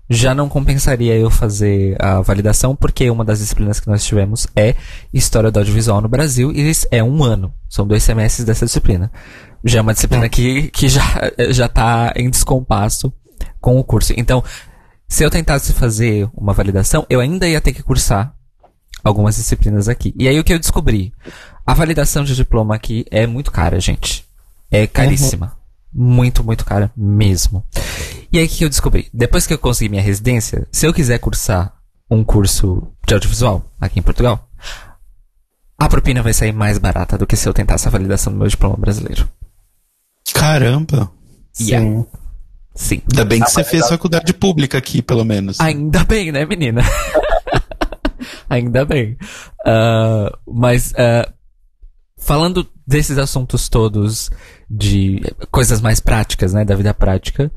já 0.09 0.35
não 0.35 0.49
compensaria 0.49 1.17
eu 1.17 1.31
fazer 1.31 1.97
a 1.99 2.21
validação, 2.21 2.77
porque 2.77 3.09
uma 3.09 3.25
das 3.25 3.38
disciplinas 3.38 3.81
que 3.81 3.88
nós 3.88 4.05
tivemos 4.05 4.47
é 4.55 4.75
História 5.12 5.51
do 5.51 5.59
Audiovisual 5.59 6.01
no 6.01 6.09
Brasil, 6.09 6.53
e 6.53 6.69
isso 6.69 6.87
é 6.90 7.03
um 7.03 7.25
ano. 7.25 7.55
São 7.69 7.87
dois 7.87 8.03
semestres 8.03 8.45
dessa 8.45 8.67
disciplina. 8.67 9.11
Já 9.64 9.79
é 9.79 9.83
uma 9.83 9.95
disciplina 9.95 10.29
que, 10.29 10.71
que 10.71 10.88
já, 10.88 11.03
já 11.51 11.69
tá 11.69 12.12
em 12.17 12.29
descompasso 12.29 13.11
com 13.61 13.79
o 13.81 13.85
curso. 13.85 14.12
Então, 14.17 14.45
se 15.09 15.25
eu 15.25 15.31
tentasse 15.31 15.73
fazer 15.73 16.29
uma 16.35 16.53
validação, 16.53 17.07
eu 17.09 17.21
ainda 17.21 17.49
ia 17.49 17.61
ter 17.61 17.73
que 17.73 17.83
cursar 17.83 18.35
algumas 19.03 19.37
disciplinas 19.37 19.88
aqui. 19.88 20.14
E 20.19 20.29
aí 20.29 20.38
o 20.38 20.45
que 20.45 20.53
eu 20.53 20.59
descobri? 20.59 21.14
A 21.67 21.73
validação 21.73 22.25
de 22.25 22.37
diploma 22.37 22.75
aqui 22.75 23.07
é 23.11 23.27
muito 23.27 23.51
cara, 23.51 23.81
gente. 23.81 24.27
É 24.71 24.87
caríssima. 24.87 25.57
Muito, 25.94 26.42
muito 26.42 26.64
cara 26.64 26.90
mesmo. 26.96 27.64
E 28.33 28.38
aí 28.38 28.46
o 28.46 28.48
que 28.48 28.64
eu 28.64 28.68
descobri? 28.68 29.09
Depois 29.14 29.46
que 29.46 29.54
eu 29.54 29.59
consegui 29.59 29.88
minha 29.88 30.02
residência, 30.02 30.66
se 30.72 30.87
eu 30.87 30.92
quiser 30.92 31.18
cursar 31.18 31.72
um 32.11 32.24
curso 32.24 32.88
de 33.07 33.14
audiovisual 33.14 33.64
aqui 33.80 34.00
em 34.00 34.02
Portugal, 34.02 34.48
a 35.78 35.88
propina 35.88 36.22
vai 36.22 36.33
sair 36.33 36.52
mais 36.52 36.78
barata 36.78 37.16
do 37.16 37.26
que 37.26 37.37
se 37.37 37.48
eu 37.48 37.54
tentasse 37.54 37.87
a 37.87 37.90
validação 37.90 38.33
do 38.33 38.38
meu 38.38 38.48
diploma 38.48 38.76
brasileiro. 38.76 39.28
Caramba. 40.33 41.11
Yeah. 41.61 41.87
Sim. 41.87 42.07
Sim. 42.74 43.02
Ainda 43.12 43.24
bem 43.24 43.40
que 43.40 43.50
você 43.50 43.62
fez 43.62 43.88
faculdade 43.88 44.35
pública 44.35 44.78
aqui, 44.78 45.00
pelo 45.00 45.24
menos. 45.24 45.61
Ainda 45.61 46.02
bem, 46.02 46.33
né, 46.33 46.44
menina? 46.44 46.83
Ainda 48.50 48.85
bem. 48.85 49.16
Ah, 49.64 50.37
mas, 50.46 50.92
ah, 50.96 51.33
falando 52.18 52.68
desses 52.87 53.16
assuntos 53.16 53.68
todos 53.68 54.30
de 54.70 55.20
coisas 55.50 55.81
mais 55.81 56.00
práticas, 56.00 56.53
né, 56.53 56.64
da 56.64 56.74
vida 56.74 56.92
prática, 56.94 57.50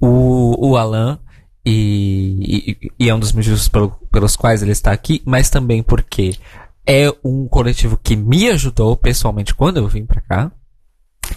o, 0.00 0.70
o 0.70 0.76
Alan, 0.76 1.18
e, 1.64 2.76
e, 2.98 3.04
e 3.04 3.08
é 3.08 3.14
um 3.14 3.18
dos 3.20 3.32
motivos 3.32 3.68
pelo- 3.68 3.90
pelos 4.10 4.34
quais 4.36 4.62
ele 4.62 4.72
está 4.72 4.92
aqui, 4.92 5.22
mas 5.24 5.50
também 5.50 5.82
porque 5.82 6.36
é 6.86 7.12
um 7.24 7.46
coletivo 7.46 7.98
que 8.02 8.16
me 8.16 8.48
ajudou 8.50 8.96
pessoalmente 8.96 9.54
quando 9.54 9.76
eu 9.76 9.86
vim 9.86 10.06
pra 10.06 10.20
cá, 10.22 10.50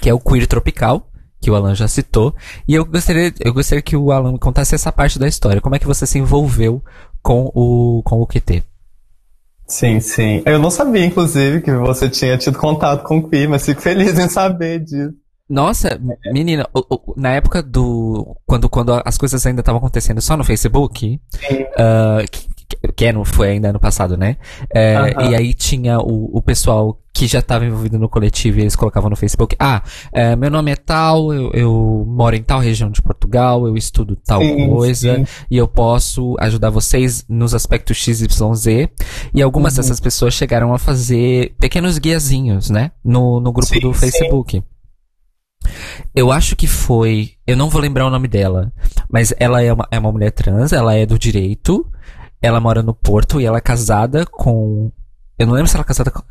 que 0.02 0.10
é 0.10 0.14
o 0.14 0.20
Queer 0.20 0.48
Tropical, 0.48 1.10
que 1.42 1.52
o 1.52 1.56
Alan 1.56 1.76
já 1.76 1.88
citou, 1.90 2.34
e 2.66 2.74
eu 2.74 2.86
gostaria, 2.86 3.34
eu 3.42 3.54
gostaria 3.54 3.82
que 3.82 3.98
o 3.98 4.12
Alan 4.14 4.38
contasse 4.38 4.74
essa 4.74 4.92
parte 4.94 5.20
da 5.20 5.28
história. 5.28 5.60
Como 5.62 5.76
é 5.76 5.80
que 5.80 5.86
você 5.86 6.08
se 6.08 6.18
envolveu 6.18 6.82
com 7.22 7.52
o, 7.54 8.02
com 8.04 8.22
o 8.22 8.26
QT? 8.26 8.64
Sim, 9.74 10.00
sim. 10.00 10.44
Eu 10.46 10.60
não 10.60 10.70
sabia, 10.70 11.04
inclusive, 11.04 11.62
que 11.62 11.72
você 11.72 12.08
tinha 12.08 12.38
tido 12.38 12.60
contato 12.60 13.04
com 13.04 13.18
o 13.18 13.28
Pi, 13.28 13.48
mas 13.48 13.66
fico 13.66 13.82
feliz 13.82 14.20
em 14.20 14.30
saber 14.30 14.80
disso. 14.80 15.16
Nossa, 15.50 16.00
menina, 16.32 16.68
na 17.18 17.34
época 17.34 17.64
do. 17.64 18.38
Quando, 18.46 18.70
quando 18.70 19.02
as 19.04 19.18
coisas 19.18 19.44
ainda 19.46 19.62
estavam 19.62 19.80
acontecendo 19.80 20.22
só 20.22 20.38
no 20.38 20.44
Facebook, 20.44 21.20
ah, 21.78 22.24
que, 22.32 22.48
no- 23.14 23.26
foi 23.26 23.50
ainda 23.52 23.70
ano 23.70 23.80
passado, 23.80 24.18
né? 24.18 24.38
É. 24.74 24.96
E 25.30 25.36
aí 25.36 25.54
tinha 25.54 26.00
o, 26.00 26.38
o 26.38 26.42
pessoal 26.42 27.00
que 27.16 27.28
já 27.28 27.40
estava 27.40 27.64
envolvido 27.64 28.00
no 28.00 28.10
coletivo 28.10 28.58
e 28.58 28.62
eles 28.62 28.76
colocavam 28.76 29.10
no 29.10 29.16
Facebook: 29.16 29.56
Ah, 29.60 29.84
é, 30.12 30.36
meu 30.36 30.50
nome 30.50 30.72
é 30.72 30.76
tal, 30.76 31.32
eu, 31.34 31.52
eu 31.54 32.04
moro 32.08 32.36
em 32.36 32.42
tal 32.42 32.60
região 32.60 32.90
de 32.90 33.02
Portugal, 33.02 33.68
eu 33.68 33.78
estudo 33.78 34.16
tal 34.16 34.42
Sim, 34.42 34.68
coisa 34.70 35.16
sim. 35.18 35.26
e 35.50 35.58
eu 35.58 35.68
posso 35.68 36.36
ajudar 36.40 36.70
vocês 36.72 37.24
nos 37.30 37.54
aspectos 37.54 37.98
XYZ. 37.98 38.90
E 39.34 39.42
algumas 39.42 39.74
Uhum. 39.74 39.82
dessas 39.82 40.00
pessoas 40.00 40.34
chegaram 40.34 40.74
a 40.74 40.80
fazer 40.80 41.54
pequenos 41.60 41.98
guiazinhos, 42.00 42.70
né? 42.70 42.92
No, 43.04 43.40
no 43.40 43.52
grupo 43.52 43.74
Sim, 43.74 43.80
do. 43.80 43.94
Facebook. 43.94 44.64
Eu 46.14 46.32
acho 46.32 46.56
que 46.56 46.68
foi. 46.68 47.32
Eu 47.48 47.56
não 47.56 47.70
vou 47.70 47.82
lembrar 47.82 48.06
o 48.06 48.10
nome 48.10 48.28
dela. 48.28 48.72
Mas 49.10 49.34
ela 49.40 49.62
é 49.62 49.72
uma, 49.72 49.88
é 49.92 49.98
uma 50.00 50.12
mulher 50.12 50.32
trans, 50.32 50.74
ela 50.74 50.94
é 50.94 51.06
do 51.06 51.18
direito. 51.18 51.86
Ela 52.44 52.60
mora 52.60 52.84
no 52.84 52.94
Porto 52.94 53.42
e 53.42 53.46
ela 53.46 53.58
é 53.58 53.62
casada 53.62 54.26
com. 54.26 54.92
Eu 55.40 55.48
não 55.48 55.54
lembro 55.56 55.68
se 55.68 55.76
ela 55.76 55.82
é 55.84 55.88
casada 55.88 56.12
com, 56.12 56.22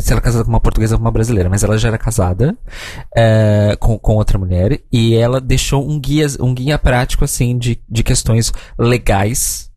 se 0.00 0.10
ela 0.12 0.20
é 0.20 0.22
casada 0.22 0.44
com 0.44 0.50
uma 0.50 0.60
portuguesa 0.60 0.94
ou 0.94 0.98
com 0.98 1.04
uma 1.04 1.10
brasileira, 1.10 1.48
mas 1.48 1.62
ela 1.64 1.78
já 1.78 1.88
era 1.88 1.96
casada 1.96 2.54
é, 3.16 3.74
com, 3.80 3.98
com 3.98 4.16
outra 4.16 4.38
mulher. 4.38 4.80
E 4.92 5.14
ela 5.14 5.40
deixou 5.40 5.88
um 5.88 5.98
guia, 5.98 6.26
um 6.40 6.52
guia 6.52 6.78
prático, 6.78 7.24
assim, 7.24 7.56
de, 7.56 7.80
de 7.88 8.02
questões 8.02 8.52
legais. 8.78 9.70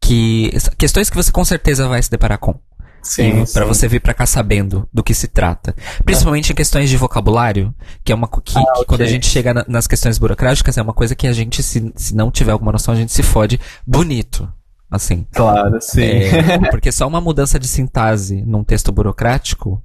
Que. 0.00 0.50
Questões 0.78 1.10
que 1.10 1.16
você 1.16 1.30
com 1.30 1.44
certeza 1.44 1.86
vai 1.88 2.02
se 2.02 2.10
deparar 2.10 2.38
com. 2.38 2.54
Sim, 3.02 3.44
Pra 3.52 3.62
sim. 3.64 3.68
você 3.68 3.88
vir 3.88 4.00
pra 4.00 4.14
cá 4.14 4.24
sabendo 4.26 4.88
do 4.92 5.02
que 5.02 5.12
se 5.12 5.26
trata. 5.26 5.74
Principalmente 6.04 6.52
em 6.52 6.54
questões 6.54 6.88
de 6.88 6.96
vocabulário, 6.96 7.74
que 8.04 8.12
é 8.12 8.14
uma 8.14 8.28
que, 8.28 8.40
que 8.54 8.84
quando 8.86 9.00
a 9.00 9.06
gente 9.06 9.26
chega 9.26 9.52
na- 9.52 9.64
nas 9.66 9.88
questões 9.88 10.18
burocráticas, 10.18 10.78
é 10.78 10.82
uma 10.82 10.92
coisa 10.92 11.14
que 11.16 11.26
a 11.26 11.32
gente, 11.32 11.64
se, 11.64 11.92
se 11.96 12.14
não 12.14 12.30
tiver 12.30 12.52
alguma 12.52 12.70
noção, 12.70 12.94
a 12.94 12.96
gente 12.96 13.10
se 13.12 13.22
fode 13.24 13.60
bonito. 13.84 14.48
Assim. 14.92 15.26
Claro, 15.32 15.80
sim. 15.80 16.02
É, 16.02 16.58
porque 16.70 16.92
só 16.92 17.08
uma 17.08 17.18
mudança 17.18 17.58
de 17.58 17.66
sintaxe 17.66 18.42
num 18.42 18.62
texto 18.62 18.92
burocrático, 18.92 19.82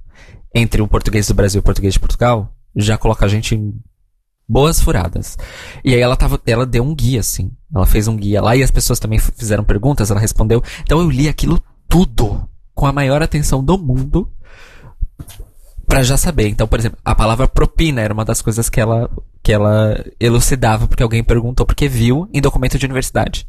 entre 0.54 0.82
o 0.82 0.86
português 0.86 1.26
do 1.26 1.32
Brasil 1.34 1.58
e 1.58 1.60
o 1.60 1.62
português 1.62 1.94
de 1.94 2.00
Portugal, 2.00 2.52
já 2.76 2.98
coloca 2.98 3.24
a 3.24 3.28
gente 3.28 3.54
em 3.54 3.74
boas 4.46 4.82
furadas. 4.82 5.38
E 5.82 5.94
aí 5.94 6.00
ela 6.00 6.14
tava, 6.14 6.38
ela 6.46 6.66
deu 6.66 6.84
um 6.84 6.94
guia, 6.94 7.20
assim. 7.20 7.50
Ela 7.74 7.86
fez 7.86 8.06
um 8.06 8.16
guia 8.16 8.42
lá 8.42 8.54
e 8.54 8.62
as 8.62 8.70
pessoas 8.70 8.98
também 8.98 9.18
fizeram 9.18 9.64
perguntas, 9.64 10.10
ela 10.10 10.20
respondeu. 10.20 10.62
Então 10.82 11.00
eu 11.00 11.08
li 11.08 11.26
aquilo 11.26 11.58
tudo 11.88 12.46
com 12.74 12.84
a 12.84 12.92
maior 12.92 13.22
atenção 13.22 13.64
do 13.64 13.78
mundo 13.78 14.30
pra 15.86 16.02
já 16.02 16.18
saber. 16.18 16.48
Então, 16.48 16.68
por 16.68 16.78
exemplo, 16.78 16.98
a 17.02 17.14
palavra 17.14 17.48
propina 17.48 18.02
era 18.02 18.12
uma 18.12 18.26
das 18.26 18.42
coisas 18.42 18.68
que 18.68 18.78
ela 18.78 19.10
que 19.42 19.52
ela 19.54 20.04
elucidava 20.20 20.86
porque 20.86 21.02
alguém 21.02 21.24
perguntou 21.24 21.64
porque 21.64 21.88
viu 21.88 22.28
em 22.30 22.42
documento 22.42 22.78
de 22.78 22.84
universidade. 22.84 23.46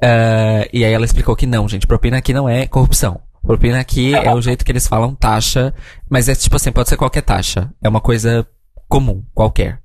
Eh, 0.00 0.70
e 0.72 0.84
aí 0.84 0.92
ela 0.92 1.04
explicou 1.04 1.34
que 1.34 1.46
não, 1.46 1.68
gente, 1.68 1.86
propina 1.86 2.18
aqui 2.18 2.32
não 2.32 2.48
é 2.48 2.66
corrupção. 2.66 3.20
Propina 3.42 3.80
aqui 3.80 4.14
é 4.14 4.34
o 4.34 4.40
jeito 4.40 4.64
que 4.64 4.72
eles 4.72 4.86
falam 4.86 5.14
taxa, 5.14 5.74
mas 6.08 6.28
é 6.28 6.34
tipo 6.34 6.56
assim, 6.56 6.72
pode 6.72 6.88
ser 6.88 6.96
qualquer 6.96 7.22
taxa. 7.22 7.72
É 7.82 7.88
uma 7.88 8.00
coisa 8.00 8.46
comum, 8.88 9.24
qualquer. 9.34 9.80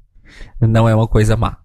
Não 0.59 0.88
é 0.88 0.95
uma 0.95 1.07
coisa 1.07 1.38
má. 1.38 1.57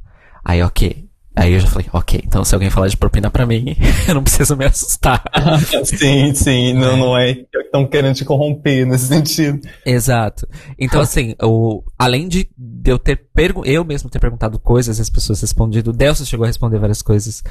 Aí, 0.44 0.62
ok. 0.62 1.07
Aí 1.38 1.52
eu 1.52 1.60
já 1.60 1.68
falei, 1.68 1.86
ok, 1.92 2.20
então 2.24 2.44
se 2.44 2.52
alguém 2.52 2.68
falar 2.68 2.88
de 2.88 2.96
propina 2.96 3.30
pra 3.30 3.46
mim, 3.46 3.76
eu 4.08 4.14
não 4.14 4.24
preciso 4.24 4.56
me 4.56 4.64
assustar. 4.64 5.22
sim, 5.84 6.34
sim. 6.34 6.72
Não, 6.74 6.96
não 6.96 7.16
é 7.16 7.34
que 7.34 7.46
estão 7.56 7.86
querendo 7.86 8.16
te 8.16 8.24
corromper 8.24 8.84
nesse 8.84 9.06
sentido. 9.06 9.60
Exato. 9.86 10.48
Então, 10.76 11.00
assim, 11.00 11.36
o, 11.40 11.82
além 11.96 12.26
de 12.26 12.48
de 12.56 12.90
eu 12.90 12.98
ter 12.98 13.28
eu 13.64 13.84
mesmo 13.84 14.10
ter 14.10 14.18
perguntado 14.18 14.58
coisas, 14.58 14.98
as 14.98 15.08
pessoas 15.08 15.40
respondido, 15.40 15.90
o 15.90 15.92
Delcio 15.92 16.26
chegou 16.26 16.42
a 16.42 16.48
responder 16.48 16.78
várias 16.78 17.02
coisas. 17.02 17.42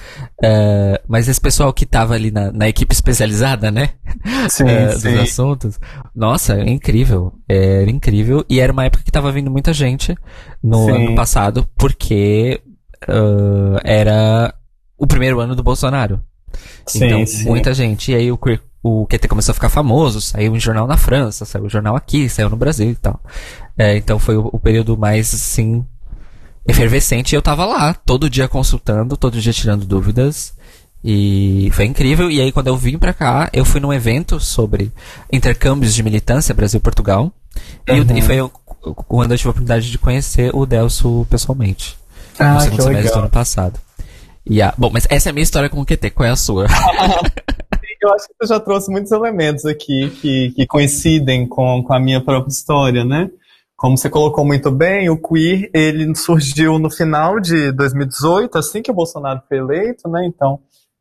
eh, 0.44 1.02
mas 1.08 1.30
esse 1.30 1.40
pessoal 1.40 1.72
que 1.72 1.86
tava 1.86 2.14
ali 2.14 2.30
na, 2.30 2.52
na 2.52 2.68
equipe 2.68 2.94
especializada, 2.94 3.72
né? 3.72 3.92
Sim, 4.50 4.66
dos 4.66 5.02
sim. 5.02 5.18
assuntos. 5.18 5.80
Nossa, 6.14 6.56
é 6.56 6.70
incrível. 6.70 7.32
Era 7.48 7.90
incrível. 7.90 8.44
E 8.50 8.60
era 8.60 8.74
uma 8.74 8.84
época 8.84 9.04
que 9.04 9.12
tava 9.12 9.32
vindo 9.32 9.50
muita 9.50 9.72
gente 9.72 10.14
no 10.62 10.86
Sim. 10.86 10.92
ano 10.92 11.16
passado, 11.16 11.68
porque 11.78 12.62
ah, 13.08 13.80
era 13.84 14.54
o 14.98 15.06
primeiro 15.06 15.40
ano 15.40 15.56
do 15.56 15.64
Bolsonaro. 15.64 16.20
Sim, 16.86 17.06
então, 17.06 17.26
sim. 17.26 17.46
muita 17.46 17.74
gente. 17.74 18.12
E 18.12 18.16
aí 18.16 18.32
o, 18.32 18.40
o 18.84 19.06
QT 19.06 19.28
começou 19.28 19.52
a 19.52 19.56
ficar 19.56 19.70
famoso, 19.70 20.22
saiu 20.22 20.54
um 20.54 20.60
jornal 20.60 20.88
na 20.88 20.98
França, 20.98 21.46
saiu 21.46 21.66
um 21.66 21.70
jornal 21.70 21.96
aqui, 21.96 22.30
saiu 22.30 22.50
no 22.50 22.56
Brasil 22.56 22.90
e 22.92 22.96
tal. 22.96 23.20
É, 23.78 23.98
então 23.98 24.18
foi 24.18 24.38
o, 24.38 24.50
o 24.52 24.60
período 24.60 24.98
mais, 24.98 25.34
assim, 25.34 25.86
efervescente. 26.68 27.34
E 27.34 27.36
eu 27.36 27.42
tava 27.42 27.66
lá, 27.66 27.94
todo 27.94 28.30
dia 28.30 28.48
consultando, 28.48 29.18
todo 29.18 29.40
dia 29.40 29.54
tirando 29.54 29.86
dúvidas. 29.86 30.54
E 31.04 31.70
foi 31.74 31.86
incrível. 31.86 32.30
E 32.32 32.42
aí, 32.42 32.52
quando 32.52 32.68
eu 32.68 32.76
vim 32.78 32.98
pra 32.98 33.14
cá, 33.14 33.50
eu 33.54 33.64
fui 33.64 33.80
num 33.80 33.94
evento 33.94 34.40
sobre 34.40 34.92
intercâmbios 35.32 35.94
de 35.94 36.02
militância 36.04 36.56
Brasil-Portugal. 36.56 37.32
E, 37.88 37.92
Uhum. 37.92 38.18
e 38.18 38.22
foi 38.22 38.38
quando 39.08 39.32
eu 39.32 39.38
tive 39.38 39.50
a 39.50 39.52
oportunidade 39.52 39.92
de 39.92 39.98
conhecer 39.98 40.56
o 40.56 40.66
Delso 40.66 41.26
pessoalmente. 41.30 41.98
Ah, 42.40 42.54
no 42.54 42.60
segundo 42.62 42.78
que 42.78 42.84
semestre 42.84 43.04
do 43.04 43.08
legal. 43.08 43.20
ano 43.20 43.30
passado. 43.30 43.80
E 44.46 44.62
a, 44.62 44.74
bom, 44.78 44.90
mas 44.92 45.06
essa 45.10 45.30
é 45.30 45.32
a 45.32 45.34
minha 45.34 45.44
história 45.44 45.70
com 45.70 45.82
o 45.82 45.86
QT. 45.86 46.12
Qual 46.12 46.28
é 46.28 46.32
a 46.32 46.36
sua? 46.36 46.68
eu 48.02 48.14
acho 48.14 48.28
que 48.28 48.34
você 48.40 48.54
já 48.54 48.60
trouxe 48.60 48.90
muitos 48.90 49.12
elementos 49.12 49.66
aqui 49.66 50.10
que, 50.22 50.52
que 50.52 50.68
coincidem 50.68 51.48
com, 51.48 51.84
com 51.84 51.94
a 51.94 52.00
minha 52.00 52.22
própria 52.22 52.52
história, 52.52 53.04
né? 53.04 53.30
Como 53.76 53.98
você 53.98 54.10
colocou 54.10 54.44
muito 54.44 54.72
bem, 54.72 55.10
o 55.10 55.22
queer 55.22 55.70
ele 55.74 56.16
surgiu 56.16 56.80
no 56.80 56.90
final 56.90 57.40
de 57.40 57.72
2018, 57.74 58.58
assim 58.58 58.82
que 58.82 58.90
o 58.90 58.94
Bolsonaro 58.94 59.42
foi 59.48 59.58
eleito, 59.58 60.10
né? 60.10 60.26
Então 60.26 60.60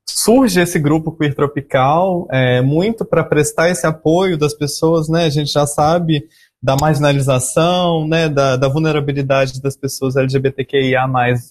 surge 0.09 0.61
esse 0.61 0.79
grupo 0.79 1.13
queer 1.13 1.35
tropical 1.35 2.27
é, 2.31 2.61
muito 2.61 3.05
para 3.05 3.25
prestar 3.25 3.71
esse 3.71 3.87
apoio 3.87 4.37
das 4.37 4.53
pessoas, 4.53 5.09
né? 5.09 5.25
A 5.25 5.31
gente 5.31 5.51
já 5.53 5.67
sabe 5.67 6.25
da 6.67 6.75
marginalização, 6.75 8.09
né, 8.09 8.29
da, 8.29 8.57
da, 8.57 8.69
vulnerabilidade 8.69 9.63
das 9.63 9.77
pessoas 9.77 10.17
LGBTQIA+, 10.17 11.07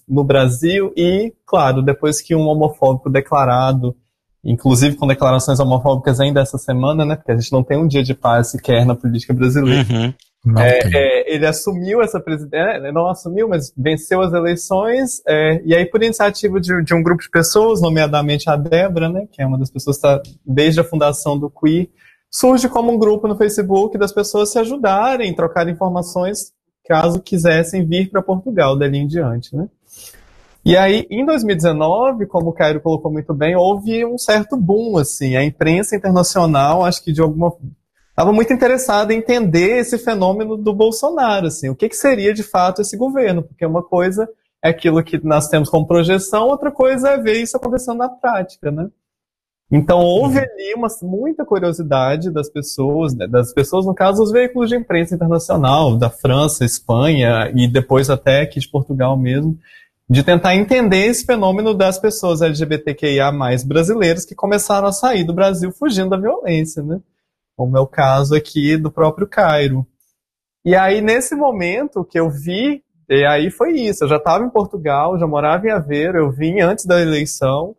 no 0.05 0.26
Brasil 0.26 0.91
e, 0.93 1.32
claro, 1.45 1.82
depois 1.82 2.20
que 2.20 2.36
um 2.36 2.45
homofóbico 2.49 3.09
declarado, 3.09 3.95
inclusive 4.43 4.97
com 4.97 5.07
declarações 5.07 5.57
homofóbicas 5.57 6.20
ainda 6.20 6.41
essa 6.41 6.57
semana, 6.57 7.05
né, 7.05 7.16
porque 7.16 7.32
a 7.32 7.38
gente 7.38 7.49
não 7.53 7.63
tem 7.63 7.78
um 7.78 7.88
dia 7.88 8.03
de 8.03 8.13
paz 8.13 8.51
sequer 8.51 8.86
na 8.86 8.93
política 8.93 9.34
brasileira, 9.34 9.86
Uhum. 10.45 10.59
é, 10.59 10.80
é, 10.93 11.34
ele 11.34 11.47
assumiu 11.47 12.01
essa 12.01 12.20
presidência, 12.20 12.91
não 12.91 13.07
assumiu, 13.07 13.47
mas 13.47 13.74
venceu 13.76 14.22
as 14.22 14.34
eleições, 14.34 15.22
é, 15.26 15.61
e 15.66 15.74
aí 15.74 15.86
por 15.86 16.03
iniciativa 16.03 16.59
de, 16.59 16.84
de, 16.84 16.93
um 16.93 17.01
grupo 17.01 17.24
de 17.24 17.30
pessoas, 17.30 17.82
nomeadamente 17.82 18.49
a 18.49 18.57
Débora, 18.57 19.07
né, 19.07 19.26
que 19.32 19.41
é 19.41 19.47
uma 19.47 19.57
das 19.57 19.72
pessoas 19.72 19.97
que 19.97 20.05
está 20.05 20.22
desde 20.45 20.82
a 20.82 20.84
fundação 20.84 21.39
do 21.39 21.49
Queer, 21.49 21.88
surge 22.38 22.67
como 22.67 22.91
um 22.91 22.99
grupo 22.99 23.29
no 23.29 23.38
Facebook 23.38 23.97
das 23.97 24.11
pessoas 24.11 24.51
se 24.51 24.59
ajudarem, 24.59 25.33
trocar 25.33 25.69
informações 25.69 26.51
caso 26.86 27.21
quisessem 27.21 27.86
vir 27.86 28.11
para 28.11 28.21
Portugal 28.21 28.77
dali 28.77 28.97
em 28.97 29.07
diante, 29.07 29.55
né? 29.55 29.69
E 30.65 30.75
aí, 30.75 31.07
em 31.09 31.25
2019, 31.25 32.25
como 32.25 32.49
o 32.49 32.53
Cairo 32.53 32.81
colocou 32.81 33.09
muito 33.09 33.33
bem, 33.33 33.55
houve 33.55 34.05
um 34.05 34.17
certo 34.17 34.57
boom, 34.57 34.97
assim, 34.97 35.38
a 35.38 35.45
imprensa 35.45 35.95
internacional, 35.95 36.83
acho 36.83 37.01
que 37.01 37.13
de 37.13 37.21
alguma 37.21 37.55
estava 38.09 38.33
muito 38.33 38.51
interessada 38.51 39.13
em 39.13 39.19
entender 39.19 39.77
esse 39.77 39.97
fenômeno 39.97 40.57
do 40.57 40.73
Bolsonaro, 40.73 41.47
assim, 41.47 41.69
o 41.69 41.75
que, 41.75 41.88
que 41.88 41.95
seria 41.95 42.33
de 42.33 42.43
fato 42.43 42.81
esse 42.81 42.97
governo, 42.97 43.43
porque 43.43 43.65
uma 43.65 43.81
coisa 43.81 44.27
é 44.61 44.69
aquilo 44.69 45.01
que 45.03 45.23
nós 45.25 45.47
temos 45.47 45.69
como 45.69 45.88
projeção, 45.88 46.47
outra 46.49 46.69
coisa 46.69 47.11
é 47.11 47.17
ver 47.17 47.41
isso 47.41 47.55
acontecendo 47.55 47.97
na 47.97 48.09
prática, 48.09 48.71
né? 48.71 48.89
Então 49.72 49.99
houve 49.99 50.39
ali 50.39 50.74
uma, 50.76 50.88
muita 51.01 51.43
curiosidade 51.43 52.32
das 52.32 52.49
pessoas, 52.49 53.16
né, 53.16 53.28
das 53.28 53.51
pessoas, 53.51 53.86
no 53.86 53.95
caso, 53.95 54.22
os 54.22 54.32
veículos 54.32 54.70
de 54.70 54.76
imprensa 54.76 55.16
internacional, 55.16 55.97
da 55.97 56.09
França, 56.09 56.63
Espanha 56.63 57.51
e 57.55 57.68
depois 57.68 58.09
até 58.09 58.41
aqui 58.41 58.59
de 58.59 58.70
Portugal 58.70 59.18
mesmo, 59.18 59.57
de 60.07 60.22
tentar 60.22 60.55
entender 60.55 61.07
esse 61.07 61.26
fenômeno 61.26 61.74
das 61.74 61.97
pessoas 61.97 62.41
LGBTQIA+, 62.41 63.32
brasileiros 63.66 64.24
que 64.24 64.36
começaram 64.36 64.88
a 64.88 64.91
sair 64.91 65.24
do 65.24 65.34
Brasil 65.34 65.72
fugindo 65.72 66.11
da 66.11 66.18
violência, 66.18 66.84
né? 66.84 66.99
Como 67.57 67.76
é 67.76 67.80
o 67.80 67.88
caso 67.88 68.36
aqui 68.36 68.78
do 68.78 68.91
próprio 68.91 69.28
Cairo. 69.28 69.86
E 70.63 70.76
aí, 70.76 71.01
nesse 71.01 71.36
momento 71.36 72.03
que 72.03 72.20
eu 72.20 72.30
vi, 72.30 72.84
e 73.09 73.26
aí 73.26 73.49
foi 73.49 73.74
isso, 73.74 74.03
eu 74.03 74.07
já 74.07 74.18
estava 74.18 74.43
em 74.43 74.49
Portugal, 74.49 75.18
já 75.18 75.26
morava 75.26 75.66
em 75.66 75.72
Aveiro, 75.72 76.20
eu 76.20 76.32
vim 76.32 76.59
antes 76.59 76.86
da 76.86 77.01
eleição, 77.01 77.76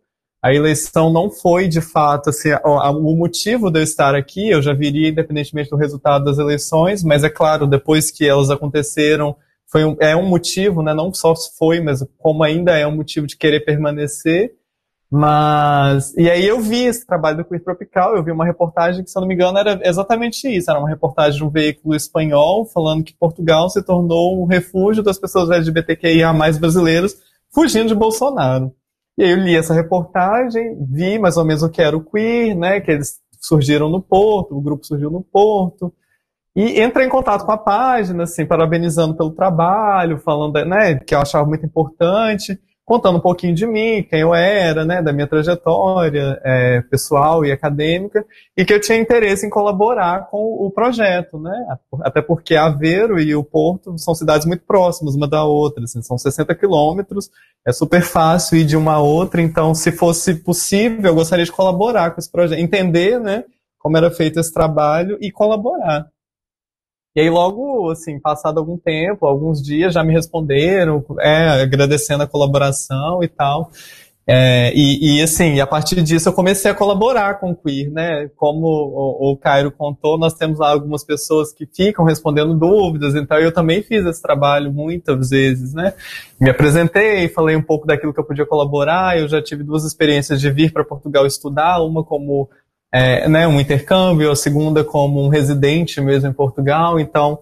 a 0.47 0.53
eleição 0.53 1.11
não 1.11 1.29
foi 1.29 1.67
de 1.67 1.81
fato 1.81 2.29
assim, 2.29 2.49
o 2.63 3.15
motivo 3.15 3.69
de 3.69 3.79
eu 3.79 3.83
estar 3.83 4.15
aqui, 4.15 4.49
eu 4.49 4.61
já 4.61 4.73
viria 4.73 5.09
independentemente 5.09 5.69
do 5.69 5.75
resultado 5.75 6.23
das 6.23 6.37
eleições, 6.37 7.03
mas 7.03 7.25
é 7.25 7.29
claro, 7.29 7.67
depois 7.67 8.09
que 8.09 8.25
elas 8.25 8.49
aconteceram, 8.49 9.35
foi 9.69 9.83
um, 9.83 9.97
é 9.99 10.15
um 10.15 10.25
motivo, 10.25 10.81
né, 10.81 10.93
não 10.93 11.13
só 11.13 11.33
foi, 11.57 11.81
mas 11.81 12.01
como 12.17 12.43
ainda 12.43 12.77
é 12.77 12.87
um 12.87 12.95
motivo 12.95 13.27
de 13.27 13.35
querer 13.35 13.65
permanecer. 13.65 14.53
Mas, 15.11 16.13
e 16.17 16.29
aí 16.29 16.45
eu 16.45 16.61
vi 16.61 16.85
esse 16.85 17.05
trabalho 17.05 17.37
do 17.37 17.45
Queer 17.45 17.63
Tropical, 17.63 18.15
eu 18.15 18.23
vi 18.23 18.31
uma 18.31 18.45
reportagem 18.45 19.03
que, 19.03 19.09
se 19.09 19.17
eu 19.17 19.21
não 19.21 19.27
me 19.27 19.33
engano, 19.33 19.57
era 19.57 19.79
exatamente 19.83 20.47
isso. 20.47 20.69
Era 20.69 20.79
uma 20.79 20.89
reportagem 20.89 21.37
de 21.37 21.43
um 21.45 21.49
veículo 21.49 21.93
espanhol 21.95 22.65
falando 22.65 23.03
que 23.03 23.13
Portugal 23.13 23.69
se 23.69 23.81
tornou 23.81 24.41
um 24.41 24.45
refúgio 24.45 25.03
das 25.03 25.19
pessoas 25.19 25.49
LGBTQIA 25.49 26.31
brasileiros 26.59 27.15
fugindo 27.53 27.87
de 27.87 27.95
Bolsonaro. 27.95 28.73
E 29.17 29.23
aí 29.23 29.31
eu 29.31 29.37
li 29.37 29.55
essa 29.55 29.73
reportagem, 29.73 30.77
vi 30.89 31.17
mais 31.17 31.37
ou 31.37 31.45
menos 31.45 31.63
o 31.63 31.69
que 31.69 31.81
era 31.81 31.97
o 31.97 32.03
queer, 32.03 32.55
né, 32.55 32.79
que 32.79 32.91
eles 32.91 33.19
surgiram 33.39 33.89
no 33.89 34.01
Porto, 34.01 34.55
o 34.55 34.61
grupo 34.61 34.85
surgiu 34.85 35.09
no 35.09 35.23
Porto, 35.23 35.91
e 36.55 36.81
entrei 36.81 37.05
em 37.05 37.09
contato 37.09 37.45
com 37.45 37.51
a 37.51 37.57
página, 37.57 38.23
assim, 38.23 38.45
parabenizando 38.45 39.15
pelo 39.15 39.31
trabalho, 39.31 40.19
falando, 40.19 40.63
né, 40.65 40.95
que 40.95 41.15
eu 41.15 41.19
achava 41.19 41.47
muito 41.47 41.65
importante, 41.65 42.59
contando 42.87 43.17
um 43.17 43.21
pouquinho 43.21 43.53
de 43.53 43.67
mim, 43.67 44.01
quem 44.01 44.21
eu 44.21 44.33
era, 44.33 44.85
né, 44.85 45.01
da 45.01 45.11
minha 45.11 45.27
trajetória 45.27 46.39
é, 46.41 46.79
pessoal 46.89 47.45
e 47.45 47.51
acadêmica, 47.51 48.25
e 48.55 48.63
que 48.63 48.73
eu 48.73 48.79
tinha 48.79 48.97
interesse 48.97 49.45
em 49.45 49.49
colaborar 49.49 50.29
com 50.29 50.37
o 50.37 50.71
projeto, 50.71 51.37
né, 51.37 51.53
até 52.01 52.21
porque 52.21 52.55
Aveiro 52.55 53.19
e 53.19 53.35
o 53.35 53.43
Porto 53.43 53.97
são 53.97 54.15
cidades 54.15 54.47
muito 54.47 54.63
próximas 54.65 55.15
uma 55.15 55.27
da 55.27 55.43
outra, 55.43 55.83
assim, 55.83 56.01
são 56.01 56.17
60 56.17 56.55
quilômetros, 56.55 57.29
é 57.67 57.73
super 57.73 58.01
fácil 58.01 58.57
ir 58.57 58.63
de 58.63 58.77
uma 58.77 58.93
a 58.93 59.01
outra, 59.01 59.41
então 59.41 59.75
se 59.75 59.91
fosse 59.91 60.35
possível, 60.35 61.07
eu 61.07 61.15
gostaria 61.15 61.43
de 61.43 61.51
colaborar 61.51 62.11
com 62.11 62.21
esse 62.21 62.31
projeto, 62.31 62.57
entender, 62.57 63.19
né, 63.19 63.43
como 63.77 63.97
era 63.97 64.09
feito 64.09 64.39
esse 64.39 64.53
trabalho 64.53 65.17
e 65.19 65.29
colaborar. 65.29 66.07
E 67.17 67.19
aí, 67.19 67.31
logo, 67.31 67.89
assim, 67.89 68.19
passado 68.19 68.59
algum 68.59 68.77
tempo, 68.77 69.25
alguns 69.25 69.59
dias, 69.59 69.91
já 69.91 70.03
me 70.03 70.13
responderam, 70.13 71.03
é, 71.19 71.63
agradecendo 71.63 72.21
a 72.21 72.27
colaboração 72.27 73.23
e 73.23 73.27
tal. 73.27 73.71
É, 74.27 74.71
e, 74.75 75.17
e, 75.17 75.23
assim, 75.23 75.59
a 75.59 75.65
partir 75.65 76.03
disso 76.03 76.29
eu 76.29 76.33
comecei 76.33 76.69
a 76.69 76.75
colaborar 76.75 77.39
com 77.39 77.49
o 77.49 77.55
Queer, 77.55 77.89
né? 77.89 78.29
Como 78.35 78.67
o, 78.67 79.31
o 79.31 79.37
Cairo 79.37 79.71
contou, 79.71 80.15
nós 80.19 80.35
temos 80.35 80.59
lá 80.59 80.69
algumas 80.69 81.03
pessoas 81.03 81.51
que 81.51 81.65
ficam 81.65 82.05
respondendo 82.05 82.53
dúvidas, 82.53 83.15
então 83.15 83.39
eu 83.39 83.51
também 83.51 83.81
fiz 83.81 84.05
esse 84.05 84.21
trabalho 84.21 84.71
muitas 84.71 85.31
vezes, 85.31 85.73
né? 85.73 85.95
Me 86.39 86.51
apresentei, 86.51 87.27
falei 87.29 87.55
um 87.55 87.63
pouco 87.63 87.87
daquilo 87.87 88.13
que 88.13 88.19
eu 88.19 88.25
podia 88.25 88.45
colaborar, 88.45 89.17
eu 89.17 89.27
já 89.27 89.41
tive 89.41 89.63
duas 89.63 89.83
experiências 89.83 90.39
de 90.39 90.51
vir 90.51 90.71
para 90.71 90.85
Portugal 90.85 91.25
estudar, 91.25 91.81
uma 91.81 92.03
como 92.03 92.47
é, 92.91 93.27
né, 93.27 93.47
um 93.47 93.59
intercâmbio, 93.59 94.31
a 94.31 94.35
segunda 94.35 94.83
como 94.83 95.23
um 95.23 95.29
residente 95.29 95.99
mesmo 96.01 96.29
em 96.29 96.33
Portugal, 96.33 96.99
então 96.99 97.39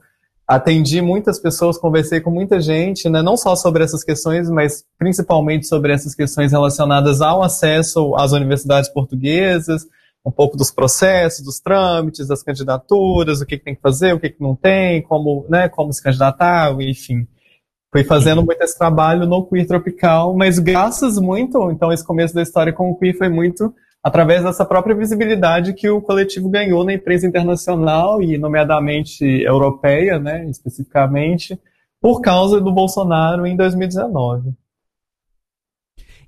atendi 0.48 1.02
muitas 1.02 1.40
pessoas, 1.40 1.78
conversei 1.78 2.20
com 2.20 2.30
muita 2.30 2.62
gente, 2.62 3.10
né, 3.10 3.22
não 3.22 3.36
só 3.36 3.56
sobre 3.56 3.84
essas 3.84 4.04
questões, 4.04 4.50
mas 4.50 4.84
principalmente 4.98 5.68
sobre 5.68 5.94
essas 5.94 6.14
questões 6.14 6.52
relacionadas 6.52 7.22
ao 7.22 7.42
acesso 7.42 8.16
às 8.16 8.32
universidades 8.32 8.90
portuguesas, 8.90 9.88
um 10.26 10.32
pouco 10.32 10.58
dos 10.58 10.72
processos, 10.72 11.46
dos 11.46 11.60
trâmites, 11.60 12.28
das 12.28 12.42
candidaturas, 12.42 13.42
o 13.42 13.46
que, 13.46 13.58
que 13.58 13.64
tem 13.64 13.76
que 13.76 13.82
fazer, 13.82 14.14
o 14.14 14.20
que, 14.20 14.30
que 14.30 14.42
não 14.42 14.56
tem, 14.56 15.02
como, 15.04 15.46
né, 15.48 15.70
como 15.70 15.94
se 15.94 16.02
candidatar, 16.02 16.76
enfim. 16.82 17.28
Fui 17.92 18.04
fazendo 18.04 18.44
muito 18.44 18.62
esse 18.62 18.78
trabalho 18.78 19.26
no 19.26 19.46
Queer 19.46 19.68
Tropical, 19.68 20.36
mas 20.36 20.60
graças 20.60 21.18
muito, 21.18 21.72
então 21.72 21.94
esse 21.94 22.04
começo 22.04 22.34
da 22.34 22.42
história 22.42 22.74
com 22.74 22.90
o 22.90 22.98
Queer 22.98 23.18
foi 23.18 23.30
muito 23.30 23.74
através 24.06 24.44
dessa 24.44 24.64
própria 24.64 24.96
visibilidade 24.96 25.74
que 25.74 25.90
o 25.90 26.00
coletivo 26.00 26.48
ganhou 26.48 26.86
na 26.86 26.94
imprensa 26.94 27.26
internacional 27.26 28.22
e, 28.22 28.38
nomeadamente, 28.38 29.26
europeia, 29.26 30.20
né, 30.20 30.48
especificamente, 30.48 31.60
por 32.00 32.22
causa 32.22 32.62
do 32.62 32.72
Bolsonaro 32.72 33.48
em 33.48 33.56
2019. 33.56 34.54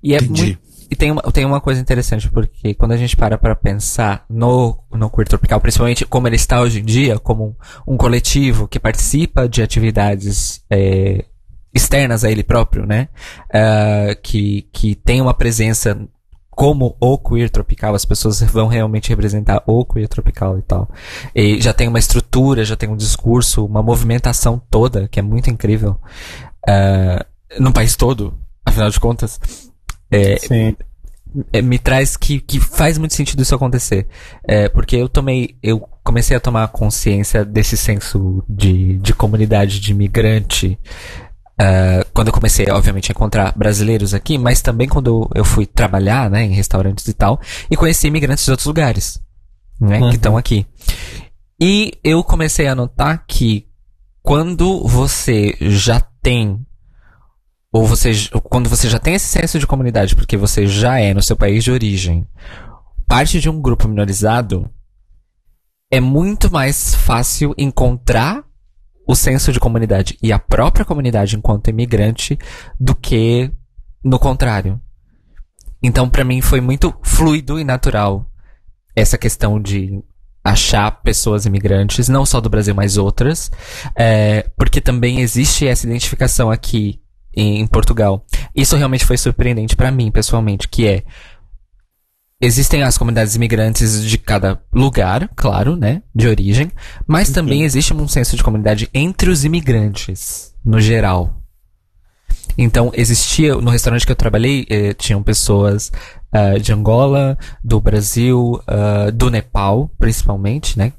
E 0.02 0.12
é 0.12 0.20
muito, 0.20 0.58
e 0.90 0.96
tem 0.96 1.12
uma, 1.12 1.22
tem 1.22 1.44
uma 1.44 1.60
coisa 1.60 1.80
interessante, 1.80 2.28
porque 2.28 2.74
quando 2.74 2.92
a 2.92 2.96
gente 2.96 3.16
para 3.16 3.38
para 3.38 3.54
pensar 3.54 4.24
no, 4.28 4.76
no 4.90 5.08
Queer 5.08 5.28
Tropical, 5.28 5.60
principalmente 5.60 6.04
como 6.04 6.26
ele 6.26 6.34
está 6.34 6.60
hoje 6.60 6.80
em 6.80 6.84
dia, 6.84 7.16
como 7.20 7.56
um, 7.86 7.94
um 7.94 7.96
coletivo 7.96 8.66
que 8.66 8.80
participa 8.80 9.48
de 9.48 9.62
atividades 9.62 10.64
é, 10.68 11.24
externas 11.72 12.24
a 12.24 12.30
ele 12.30 12.42
próprio, 12.42 12.84
né? 12.84 13.08
Uh, 13.50 14.20
que, 14.20 14.62
que 14.72 14.96
tem 14.96 15.20
uma 15.20 15.32
presença 15.32 15.96
como 16.58 16.96
o 16.98 17.16
queer 17.16 17.48
tropical, 17.48 17.94
as 17.94 18.04
pessoas 18.04 18.42
vão 18.50 18.66
realmente 18.66 19.10
representar 19.10 19.62
o 19.64 19.84
queer 19.84 20.08
tropical 20.08 20.58
e 20.58 20.62
tal. 20.62 20.90
E 21.32 21.62
já 21.62 21.72
tem 21.72 21.86
uma 21.86 22.00
estrutura, 22.00 22.64
já 22.64 22.74
tem 22.74 22.88
um 22.88 22.96
discurso, 22.96 23.64
uma 23.64 23.80
movimentação 23.80 24.60
toda, 24.68 25.06
que 25.06 25.20
é 25.20 25.22
muito 25.22 25.48
incrível, 25.48 25.96
uh, 26.68 27.24
no 27.60 27.72
país 27.72 27.94
todo, 27.94 28.36
afinal 28.66 28.90
de 28.90 28.98
contas. 28.98 29.38
É, 30.10 30.36
Sim. 30.36 30.76
É, 31.52 31.62
me 31.62 31.78
traz 31.78 32.16
que, 32.16 32.40
que 32.40 32.58
faz 32.58 32.98
muito 32.98 33.14
sentido 33.14 33.40
isso 33.40 33.54
acontecer. 33.54 34.08
É, 34.42 34.68
porque 34.68 34.96
eu 34.96 35.08
tomei, 35.08 35.56
eu 35.62 35.88
comecei 36.02 36.36
a 36.36 36.40
tomar 36.40 36.66
consciência 36.68 37.44
desse 37.44 37.76
senso 37.76 38.42
de, 38.48 38.98
de 38.98 39.14
comunidade 39.14 39.78
de 39.78 39.92
imigrante 39.92 40.76
Uh, 41.60 42.06
quando 42.14 42.28
eu 42.28 42.32
comecei, 42.32 42.70
obviamente, 42.70 43.10
a 43.10 43.12
encontrar 43.12 43.52
brasileiros 43.56 44.14
aqui, 44.14 44.38
mas 44.38 44.62
também 44.62 44.88
quando 44.88 45.28
eu 45.34 45.44
fui 45.44 45.66
trabalhar, 45.66 46.30
né, 46.30 46.44
em 46.44 46.52
restaurantes 46.52 47.06
e 47.08 47.12
tal, 47.12 47.40
e 47.68 47.76
conheci 47.76 48.06
imigrantes 48.06 48.44
de 48.44 48.50
outros 48.52 48.66
lugares, 48.66 49.20
né, 49.80 49.98
uhum. 49.98 50.10
que 50.10 50.16
estão 50.16 50.36
aqui. 50.36 50.64
E 51.60 51.98
eu 52.04 52.22
comecei 52.22 52.68
a 52.68 52.74
notar 52.76 53.24
que 53.26 53.66
quando 54.22 54.86
você 54.86 55.56
já 55.60 56.00
tem, 56.22 56.64
ou 57.72 57.84
você, 57.84 58.12
quando 58.44 58.68
você 58.68 58.88
já 58.88 59.00
tem 59.00 59.14
esse 59.14 59.26
senso 59.26 59.58
de 59.58 59.66
comunidade, 59.66 60.14
porque 60.14 60.36
você 60.36 60.64
já 60.64 61.00
é 61.00 61.12
no 61.12 61.22
seu 61.22 61.36
país 61.36 61.64
de 61.64 61.72
origem, 61.72 62.24
parte 63.04 63.40
de 63.40 63.50
um 63.50 63.60
grupo 63.60 63.88
minorizado, 63.88 64.70
é 65.90 65.98
muito 65.98 66.52
mais 66.52 66.94
fácil 66.94 67.52
encontrar 67.58 68.44
o 69.08 69.16
senso 69.16 69.50
de 69.50 69.58
comunidade 69.58 70.18
e 70.22 70.30
a 70.30 70.38
própria 70.38 70.84
comunidade 70.84 71.34
enquanto 71.34 71.70
imigrante 71.70 72.38
do 72.78 72.94
que 72.94 73.50
no 74.04 74.18
contrário. 74.18 74.78
Então, 75.82 76.10
para 76.10 76.24
mim, 76.24 76.42
foi 76.42 76.60
muito 76.60 76.94
fluido 77.02 77.58
e 77.58 77.64
natural 77.64 78.30
essa 78.94 79.16
questão 79.16 79.58
de 79.60 80.02
achar 80.44 80.90
pessoas 81.02 81.46
imigrantes, 81.46 82.08
não 82.08 82.26
só 82.26 82.38
do 82.38 82.50
Brasil, 82.50 82.74
mas 82.74 82.98
outras, 82.98 83.50
é, 83.96 84.50
porque 84.56 84.80
também 84.80 85.20
existe 85.20 85.66
essa 85.66 85.86
identificação 85.86 86.50
aqui 86.50 87.00
em, 87.34 87.60
em 87.60 87.66
Portugal. 87.66 88.26
Isso 88.54 88.76
realmente 88.76 89.06
foi 89.06 89.16
surpreendente 89.16 89.74
para 89.74 89.90
mim, 89.90 90.10
pessoalmente, 90.10 90.68
que 90.68 90.86
é 90.86 91.04
existem 92.40 92.82
as 92.82 92.96
comunidades 92.96 93.34
imigrantes 93.34 94.04
de 94.04 94.16
cada 94.16 94.60
lugar, 94.72 95.28
claro, 95.34 95.76
né, 95.76 96.02
de 96.14 96.28
origem, 96.28 96.70
mas 97.06 97.30
também 97.30 97.64
existe 97.64 97.92
um 97.92 98.06
senso 98.06 98.36
de 98.36 98.44
comunidade 98.44 98.88
entre 98.94 99.30
os 99.30 99.44
imigrantes, 99.44 100.54
no 100.64 100.80
geral. 100.80 101.34
Então, 102.56 102.90
existia, 102.94 103.54
no 103.54 103.70
restaurante 103.70 104.04
que 104.04 104.10
eu 104.10 104.16
trabalhei, 104.16 104.66
eh, 104.68 104.92
tinham 104.92 105.22
pessoas 105.22 105.92
uh, 106.34 106.58
de 106.58 106.72
Angola, 106.72 107.38
do 107.62 107.80
Brasil, 107.80 108.60
uh, 108.66 109.12
do 109.12 109.30
Nepal, 109.30 109.88
principalmente, 109.96 110.76
né? 110.76 110.92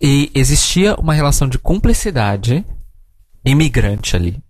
E 0.00 0.30
existia 0.34 0.94
uma 0.96 1.14
relação 1.14 1.48
de 1.48 1.58
cumplicidade 1.58 2.64
imigrante 3.44 4.14
ali, 4.14 4.42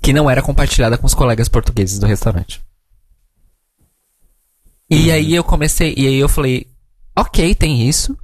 que 0.00 0.12
não 0.12 0.30
era 0.30 0.42
compartilhada 0.42 0.96
com 0.96 1.06
os 1.06 1.14
colegas 1.14 1.48
portugueses 1.48 1.98
do 1.98 2.06
restaurante. 2.06 2.62
E 4.92 5.08
Uhum. 5.08 5.14
aí 5.14 5.34
eu 5.34 5.42
comecei, 5.42 5.94
e 5.96 6.06
aí 6.06 6.16
eu 6.18 6.28
falei, 6.28 6.66
ok, 7.18 7.54
tem 7.54 7.88
isso, 7.88 8.16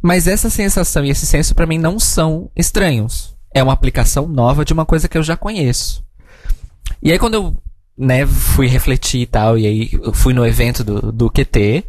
mas 0.00 0.28
essa 0.28 0.48
sensação 0.48 1.04
e 1.04 1.10
esse 1.10 1.26
senso 1.26 1.54
pra 1.54 1.66
mim 1.66 1.78
não 1.78 1.98
são 1.98 2.48
estranhos. 2.56 3.36
É 3.52 3.62
uma 3.62 3.72
aplicação 3.72 4.28
nova 4.28 4.64
de 4.64 4.72
uma 4.72 4.86
coisa 4.86 5.08
que 5.08 5.18
eu 5.18 5.22
já 5.22 5.36
conheço. 5.36 6.04
E 7.02 7.10
aí 7.10 7.18
quando 7.18 7.34
eu, 7.34 7.56
né, 7.98 8.24
fui 8.26 8.68
refletir 8.68 9.22
e 9.22 9.26
tal, 9.26 9.58
e 9.58 9.66
aí 9.66 9.90
fui 10.14 10.32
no 10.32 10.46
evento 10.46 10.84
do, 10.84 11.10
do 11.12 11.28
QT, 11.30 11.84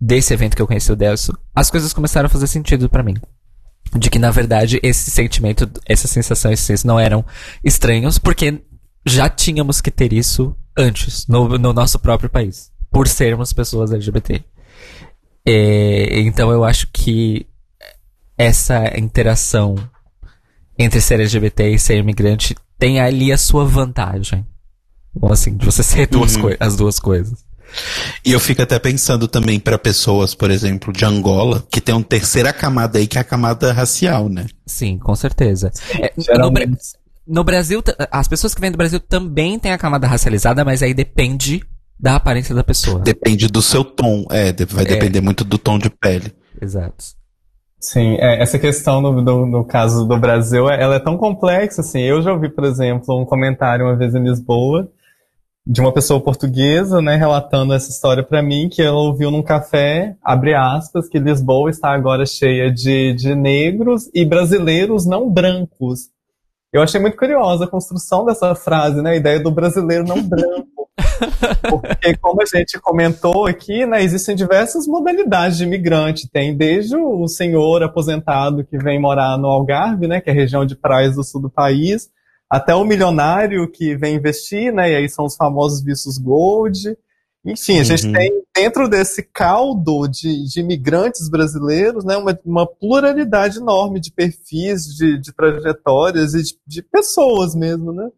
desse 0.00 0.32
evento 0.32 0.56
que 0.56 0.62
eu 0.62 0.66
conheci 0.66 0.90
o 0.90 0.96
Delso, 0.96 1.36
as 1.54 1.70
coisas 1.70 1.92
começaram 1.92 2.26
a 2.26 2.30
fazer 2.30 2.46
sentido 2.46 2.88
pra 2.88 3.02
mim. 3.02 3.16
De 3.94 4.08
que, 4.08 4.18
na 4.18 4.30
verdade, 4.30 4.80
esse 4.82 5.10
sentimento, 5.10 5.68
essa 5.84 6.08
sensação, 6.08 6.50
esse 6.50 6.62
senso 6.62 6.86
não 6.86 6.98
eram 6.98 7.24
estranhos, 7.62 8.18
porque 8.18 8.62
já 9.04 9.28
tínhamos 9.28 9.80
que 9.80 9.90
ter 9.90 10.12
isso 10.12 10.54
antes, 10.76 11.26
no, 11.26 11.58
no 11.58 11.72
nosso 11.72 11.98
próprio 11.98 12.30
país, 12.30 12.69
por 12.90 13.06
sermos 13.08 13.52
pessoas 13.52 13.92
LGBT. 13.92 14.42
É, 15.46 16.20
então 16.20 16.50
eu 16.50 16.64
acho 16.64 16.88
que 16.92 17.46
essa 18.36 18.98
interação 18.98 19.76
entre 20.78 21.00
ser 21.00 21.20
LGBT 21.20 21.70
e 21.70 21.78
ser 21.78 21.98
imigrante 21.98 22.54
tem 22.78 23.00
ali 23.00 23.32
a 23.32 23.38
sua 23.38 23.64
vantagem. 23.64 24.46
Ou 25.20 25.32
assim, 25.32 25.56
de 25.56 25.66
você 25.66 25.82
ser 25.82 26.06
duas 26.06 26.36
Uhum. 26.36 26.50
as 26.58 26.76
duas 26.76 26.98
coisas. 26.98 27.44
E 28.24 28.32
eu 28.32 28.40
fico 28.40 28.62
até 28.62 28.78
pensando 28.78 29.28
também 29.28 29.60
para 29.60 29.78
pessoas, 29.78 30.34
por 30.34 30.50
exemplo, 30.50 30.92
de 30.92 31.04
Angola, 31.04 31.64
que 31.70 31.80
tem 31.80 31.94
uma 31.94 32.02
terceira 32.02 32.52
camada 32.52 32.98
aí, 32.98 33.06
que 33.06 33.16
é 33.16 33.20
a 33.20 33.24
camada 33.24 33.72
racial, 33.72 34.28
né? 34.28 34.46
Sim, 34.66 34.98
com 34.98 35.14
certeza. 35.14 35.70
É, 36.00 36.12
no, 36.16 36.22
Geralmente. 36.24 36.78
no 37.26 37.44
Brasil, 37.44 37.82
as 38.10 38.26
pessoas 38.26 38.54
que 38.54 38.60
vêm 38.60 38.72
do 38.72 38.78
Brasil 38.78 38.98
também 38.98 39.58
têm 39.58 39.72
a 39.72 39.78
camada 39.78 40.06
racializada, 40.08 40.64
mas 40.64 40.82
aí 40.82 40.92
depende 40.92 41.62
da 42.00 42.16
aparência 42.16 42.54
da 42.54 42.64
pessoa. 42.64 43.00
Depende 43.00 43.46
do 43.48 43.60
seu 43.60 43.84
tom. 43.84 44.24
É, 44.30 44.52
vai 44.64 44.84
É. 44.84 44.88
depender 44.88 45.20
muito 45.20 45.44
do 45.44 45.58
tom 45.58 45.78
de 45.78 45.90
pele. 45.90 46.32
Exato. 46.60 47.04
Sim, 47.78 48.16
é, 48.18 48.42
essa 48.42 48.58
questão 48.58 49.00
no, 49.00 49.22
no, 49.22 49.46
no 49.46 49.64
caso 49.64 50.06
do 50.06 50.18
Brasil, 50.18 50.68
é- 50.70 50.82
ela 50.82 50.96
é 50.96 50.98
tão 51.00 51.16
complexa, 51.16 51.80
assim, 51.80 52.00
eu 52.00 52.20
já 52.20 52.32
ouvi, 52.32 52.48
por 52.50 52.64
exemplo, 52.64 53.18
um 53.18 53.24
comentário 53.24 53.86
uma 53.86 53.96
vez 53.96 54.14
em 54.14 54.22
Lisboa, 54.22 54.88
de 55.66 55.80
uma 55.80 55.92
pessoa 55.92 56.20
portuguesa, 56.20 57.00
né, 57.00 57.16
relatando 57.16 57.72
essa 57.72 57.90
história 57.90 58.22
pra 58.22 58.42
mim, 58.42 58.68
que 58.70 58.82
ela 58.82 58.98
ouviu 58.98 59.30
num 59.30 59.42
café, 59.42 60.14
abre 60.22 60.54
aspas, 60.54 61.08
que 61.08 61.18
Lisboa 61.18 61.70
está 61.70 61.90
agora 61.94 62.26
cheia 62.26 62.70
de, 62.70 63.14
de 63.14 63.34
negros 63.34 64.10
e 64.14 64.24
brasileiros 64.26 65.06
não 65.06 65.30
brancos. 65.30 66.08
Eu 66.72 66.82
achei 66.82 67.00
muito 67.00 67.16
curiosa 67.16 67.64
a 67.64 67.68
construção 67.68 68.24
dessa 68.26 68.54
frase, 68.54 69.00
né, 69.00 69.12
a 69.12 69.16
ideia 69.16 69.40
do 69.40 69.50
brasileiro 69.50 70.04
não 70.04 70.22
branco. 70.22 70.79
Porque, 71.68 72.16
como 72.16 72.42
a 72.42 72.46
gente 72.46 72.78
comentou 72.80 73.46
aqui, 73.46 73.86
né, 73.86 74.02
existem 74.02 74.34
diversas 74.34 74.86
modalidades 74.86 75.58
de 75.58 75.64
imigrante. 75.64 76.28
Tem 76.30 76.56
desde 76.56 76.96
o 76.96 77.26
senhor 77.28 77.82
aposentado 77.82 78.64
que 78.64 78.78
vem 78.78 79.00
morar 79.00 79.36
no 79.38 79.48
Algarve, 79.48 80.06
né, 80.06 80.20
que 80.20 80.30
é 80.30 80.32
a 80.32 80.36
região 80.36 80.64
de 80.64 80.76
praias 80.76 81.14
do 81.14 81.24
sul 81.24 81.40
do 81.40 81.50
país, 81.50 82.10
até 82.48 82.74
o 82.74 82.84
milionário 82.84 83.70
que 83.70 83.96
vem 83.96 84.16
investir, 84.16 84.72
né, 84.72 84.90
e 84.90 84.96
aí 84.96 85.08
são 85.08 85.24
os 85.24 85.36
famosos 85.36 85.82
vistos 85.82 86.18
gold. 86.18 86.96
Enfim, 87.44 87.78
a 87.80 87.84
gente 87.84 88.06
Uhum. 88.06 88.12
tem 88.12 88.42
dentro 88.54 88.86
desse 88.88 89.22
caldo 89.22 90.06
de, 90.06 90.46
de 90.46 90.60
imigrantes 90.60 91.28
brasileiros, 91.30 92.04
né, 92.04 92.16
uma, 92.16 92.38
uma 92.44 92.66
pluralidade 92.66 93.58
enorme 93.58 93.98
de 93.98 94.12
perfis, 94.12 94.84
de, 94.84 95.18
de 95.18 95.32
trajetórias 95.32 96.34
e 96.34 96.42
de, 96.42 96.58
de 96.66 96.82
pessoas 96.82 97.54
mesmo, 97.54 97.92
né? 97.92 98.10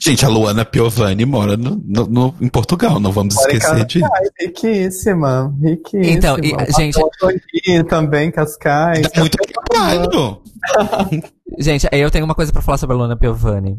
Gente, 0.00 0.24
a 0.24 0.28
Luana 0.28 0.64
Piovani 0.64 1.24
mora 1.24 1.56
no, 1.56 1.82
no- 1.84 2.06
no- 2.06 2.34
em 2.40 2.48
Portugal, 2.48 3.00
não 3.00 3.10
vamos 3.12 3.34
Mora 3.34 3.52
esquecer 3.52 3.84
disso. 3.86 4.00
Cascais, 4.08 4.30
riquíssima, 4.40 5.54
riquíssima. 5.62 6.06
Então, 6.12 6.36
e, 6.38 6.72
gente- 6.76 7.84
também, 7.88 8.30
Cascais. 8.30 9.02
Dá 9.12 9.20
muito 9.20 9.36
trabalho. 9.68 10.40
Gente, 11.58 11.88
eu 11.92 12.10
tenho 12.10 12.24
uma 12.24 12.34
coisa 12.34 12.52
pra 12.52 12.60
falar 12.60 12.76
sobre 12.78 12.94
a 12.94 12.98
Luana 12.98 13.16
Piovani. 13.16 13.78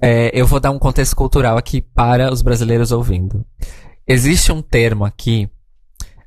É, 0.00 0.30
eu 0.32 0.46
vou 0.46 0.58
dar 0.60 0.70
um 0.70 0.78
contexto 0.78 1.14
cultural 1.14 1.56
aqui 1.58 1.80
para 1.80 2.32
os 2.32 2.40
brasileiros 2.42 2.92
ouvindo. 2.92 3.44
Existe 4.06 4.50
um 4.52 4.62
termo 4.62 5.04
aqui 5.04 5.48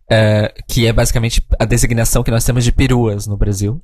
é, 0.09 0.53
que 0.67 0.85
é 0.85 0.93
basicamente 0.93 1.41
a 1.59 1.65
designação 1.65 2.21
que 2.23 2.31
nós 2.31 2.43
temos 2.43 2.63
de 2.63 2.71
peruas 2.71 3.27
no 3.27 3.37
Brasil. 3.37 3.81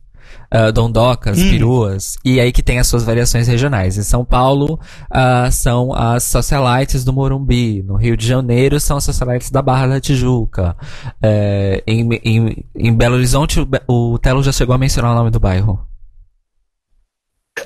Ah, 0.49 0.71
dondocas, 0.71 1.37
Hum. 1.37 1.49
peruas, 1.49 2.15
e 2.23 2.39
aí 2.39 2.53
que 2.53 2.63
tem 2.63 2.79
as 2.79 2.87
suas 2.87 3.03
variações 3.03 3.47
regionais. 3.47 3.97
Em 3.97 4.03
São 4.03 4.23
Paulo 4.23 4.79
ah, 5.11 5.49
são 5.51 5.93
as 5.93 6.23
socialites 6.23 7.03
do 7.03 7.11
Morumbi, 7.11 7.83
no 7.83 7.95
Rio 7.95 8.15
de 8.15 8.25
Janeiro 8.25 8.79
são 8.79 8.95
as 8.95 9.03
socialites 9.03 9.51
da 9.51 9.61
Barra 9.61 9.87
da 9.87 9.99
Tijuca, 9.99 10.75
É, 11.21 11.83
em, 11.85 12.07
em, 12.23 12.65
em 12.75 12.93
Belo 12.93 13.15
Horizonte 13.15 13.59
o, 13.59 13.67
o 14.13 14.17
Telo 14.19 14.41
já 14.41 14.53
chegou 14.53 14.73
a 14.73 14.77
mencionar 14.77 15.11
o 15.11 15.15
nome 15.15 15.31
do 15.31 15.39
bairro. 15.39 15.79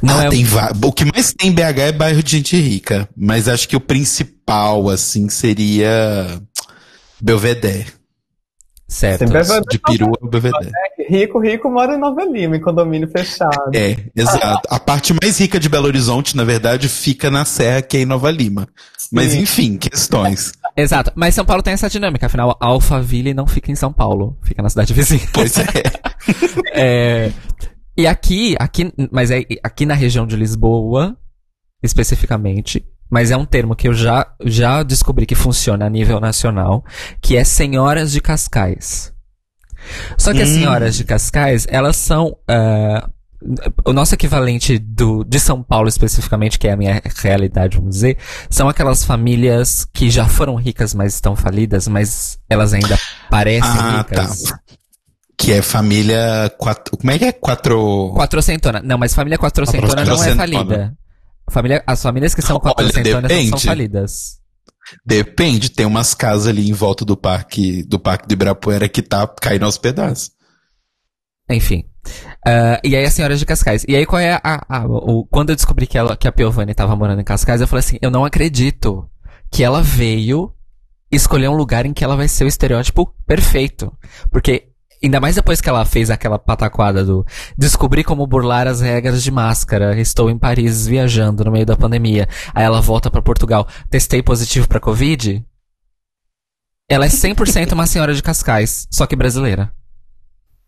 Não 0.02 0.18
ah, 0.18 0.26
é 0.26 0.30
tem 0.30 0.46
O 0.84 0.92
que 0.92 1.06
mais 1.06 1.34
tem 1.34 1.50
em 1.50 1.54
BH 1.54 1.80
é 1.80 1.92
bairro 1.92 2.24
de 2.24 2.32
gente 2.32 2.56
rica. 2.60 3.08
Mas 3.16 3.48
acho 3.48 3.68
que 3.68 3.76
o 3.76 3.82
principal, 3.82 4.90
assim, 4.90 5.30
seria 5.30 6.42
Belvedere. 7.22 8.01
Certo. 8.92 9.26
De 9.70 9.80
perua 9.80 10.14
é 10.22 10.26
o 10.26 10.30
Belvedere. 10.30 10.72
Rico, 11.10 11.40
rico 11.40 11.70
mora 11.70 11.96
em 11.96 12.00
Nova 12.00 12.24
Lima, 12.24 12.58
em 12.58 12.62
condomínio 12.62 13.08
fechado. 13.08 13.72
É, 13.74 13.98
exato. 14.16 14.68
A 14.70 14.80
parte 14.80 15.14
mais 15.14 15.40
rica 15.40 15.60
de 15.60 15.68
Belo 15.70 15.88
Horizonte, 15.88 16.36
na 16.36 16.44
verdade, 16.44 16.88
fica 16.88 17.32
na 17.32 17.46
Serra, 17.46 17.82
que 17.82 17.98
é 17.98 18.02
em 18.02 18.06
Nova 18.06 18.30
Lima. 18.30 18.68
Mas 19.12 19.32
Sim. 19.32 19.40
enfim, 19.40 19.78
questões. 19.78 20.52
Exato. 20.76 21.12
Mas 21.16 21.36
São 21.36 21.46
Paulo 21.46 21.64
tem 21.64 21.74
essa 21.74 21.90
dinâmica. 21.90 22.26
Afinal, 22.26 22.56
Alphaville 22.60 23.34
não 23.34 23.48
fica 23.48 23.72
em 23.72 23.76
São 23.76 23.92
Paulo. 23.92 24.38
Fica 24.44 24.62
na 24.62 24.70
cidade 24.70 24.94
vizinha. 24.94 25.28
Pois 25.34 25.58
é. 25.58 25.64
É, 26.74 27.32
e 27.98 28.08
aqui, 28.08 28.56
aqui, 28.60 28.92
mas 29.12 29.32
é 29.32 29.44
aqui 29.64 29.86
na 29.86 29.94
região 29.94 30.26
de 30.26 30.36
Lisboa, 30.36 31.18
especificamente, 31.84 32.86
mas 33.12 33.30
é 33.30 33.38
um 33.38 33.46
termo 33.46 33.76
que 33.76 33.88
eu 33.88 33.94
já, 33.94 34.26
já 34.46 34.82
descobri 34.82 35.26
que 35.28 35.36
funciona 35.36 35.86
a 35.86 35.90
nível 35.90 36.20
nacional, 36.20 36.84
que 37.22 37.36
é 37.38 37.44
senhoras 37.44 38.12
de 38.12 38.22
Cascais. 38.22 39.14
Só 40.18 40.32
que 40.32 40.42
as 40.42 40.50
Hum. 40.50 40.54
senhoras 40.54 40.96
de 40.96 41.04
Cascais, 41.04 41.68
elas 41.70 41.96
são 41.98 42.36
ah, 42.48 43.10
o 43.84 43.92
nosso 43.92 44.14
equivalente 44.14 44.78
do, 44.78 45.24
de 45.24 45.40
São 45.40 45.64
Paulo 45.64 45.90
especificamente, 45.90 46.60
que 46.60 46.68
é 46.68 46.72
a 46.72 46.78
minha 46.78 47.02
realidade, 47.18 47.78
vamos 47.78 47.96
dizer, 47.96 48.18
são 48.50 48.70
aquelas 48.70 49.04
famílias 49.04 49.84
que 49.92 50.10
já 50.12 50.28
foram 50.28 50.56
ricas, 50.56 50.94
mas 50.94 51.16
estão 51.16 51.36
falidas, 51.36 51.88
mas 51.88 52.38
elas 52.50 52.74
ainda 52.74 52.98
parecem 53.30 53.70
Ah, 53.72 54.04
tá. 54.04 54.22
ricas. 54.22 54.54
Que 55.38 55.54
é 55.54 55.62
família 55.64 56.54
quatro. 56.60 56.96
Como 56.96 57.10
é 57.10 57.18
que 57.18 57.26
é? 57.26 57.32
Quatro. 57.32 58.14
Quatrocentona. 58.16 58.80
Não, 58.84 58.96
mas 59.00 59.16
família 59.16 59.40
quatrocentona 59.40 59.96
não 59.96 60.02
é 60.04 60.06
Quatrocentona. 60.06 60.38
falida. 60.38 60.94
Família, 61.52 61.84
as 61.86 62.02
famílias 62.02 62.34
que 62.34 62.42
são 62.42 62.60
não 63.22 63.30
são 63.50 63.60
falidas. 63.70 64.40
Depende, 65.06 65.70
tem 65.70 65.86
umas 65.86 66.14
casas 66.14 66.48
ali 66.48 66.70
em 66.70 66.74
volta 66.74 67.06
do 67.06 67.16
parque 67.16 67.84
do 67.84 68.00
parque 68.00 68.28
de 68.28 68.34
Ibirapuera 68.34 68.90
que 68.90 69.02
tá 69.02 69.28
caindo 69.28 69.64
aos 69.66 69.78
pedaços. 69.78 70.32
Enfim. 71.50 71.86
Ah, 72.46 72.80
e 72.84 72.96
aí 72.96 73.06
as 73.06 73.14
senhoras 73.14 73.40
de 73.40 73.46
Cascais. 73.46 73.86
E 73.88 73.96
aí 73.96 74.06
qual 74.06 74.20
é 74.20 74.34
a, 74.44 74.66
a- 74.68 74.86
o, 74.88 75.26
quando 75.26 75.50
eu 75.52 75.56
descobri 75.56 75.86
que, 75.86 75.98
ela, 75.98 76.18
que 76.18 76.28
a 76.28 76.32
Piovani 76.32 76.74
tava 76.74 76.96
morando 76.96 77.22
em 77.22 77.26
Cascais, 77.26 77.62
eu 77.62 77.68
falei 77.68 77.82
assim, 77.82 77.98
eu 78.02 78.10
não 78.12 78.26
acredito 78.26 79.08
que 79.52 79.64
ela 79.64 79.82
veio 79.82 80.52
escolher 81.12 81.50
um 81.50 81.56
lugar 81.56 81.86
em 81.86 81.94
que 81.94 82.04
ela 82.04 82.16
vai 82.16 82.28
ser 82.28 82.46
o 82.46 82.48
estereótipo 82.48 83.14
perfeito. 83.28 83.92
Porque, 84.32 84.71
ainda 85.04 85.20
mais 85.20 85.36
depois 85.36 85.60
que 85.62 85.68
ela 85.70 85.84
fez 85.86 86.10
aquela 86.10 86.38
pataquada 86.38 87.04
do 87.04 87.26
descobrir 87.58 88.04
como 88.04 88.26
burlar 88.28 88.68
as 88.68 88.82
regras 88.82 89.24
de 89.24 89.32
máscara, 89.32 90.00
estou 90.00 90.30
em 90.30 90.38
Paris 90.38 90.86
viajando 90.88 91.44
no 91.44 91.52
meio 91.52 91.66
da 91.66 91.76
pandemia, 91.76 92.28
aí 92.54 92.64
ela 92.64 92.82
volta 92.82 93.10
para 93.10 93.22
Portugal, 93.22 93.68
testei 93.90 94.22
positivo 94.22 94.68
para 94.68 94.80
Covid. 94.80 95.44
Ela 96.90 97.06
é 97.06 97.10
100% 97.10 97.72
uma 97.72 97.88
senhora 97.88 98.14
de 98.14 98.22
Cascais, 98.22 98.88
só 98.92 99.08
que 99.08 99.16
brasileira. 99.16 99.72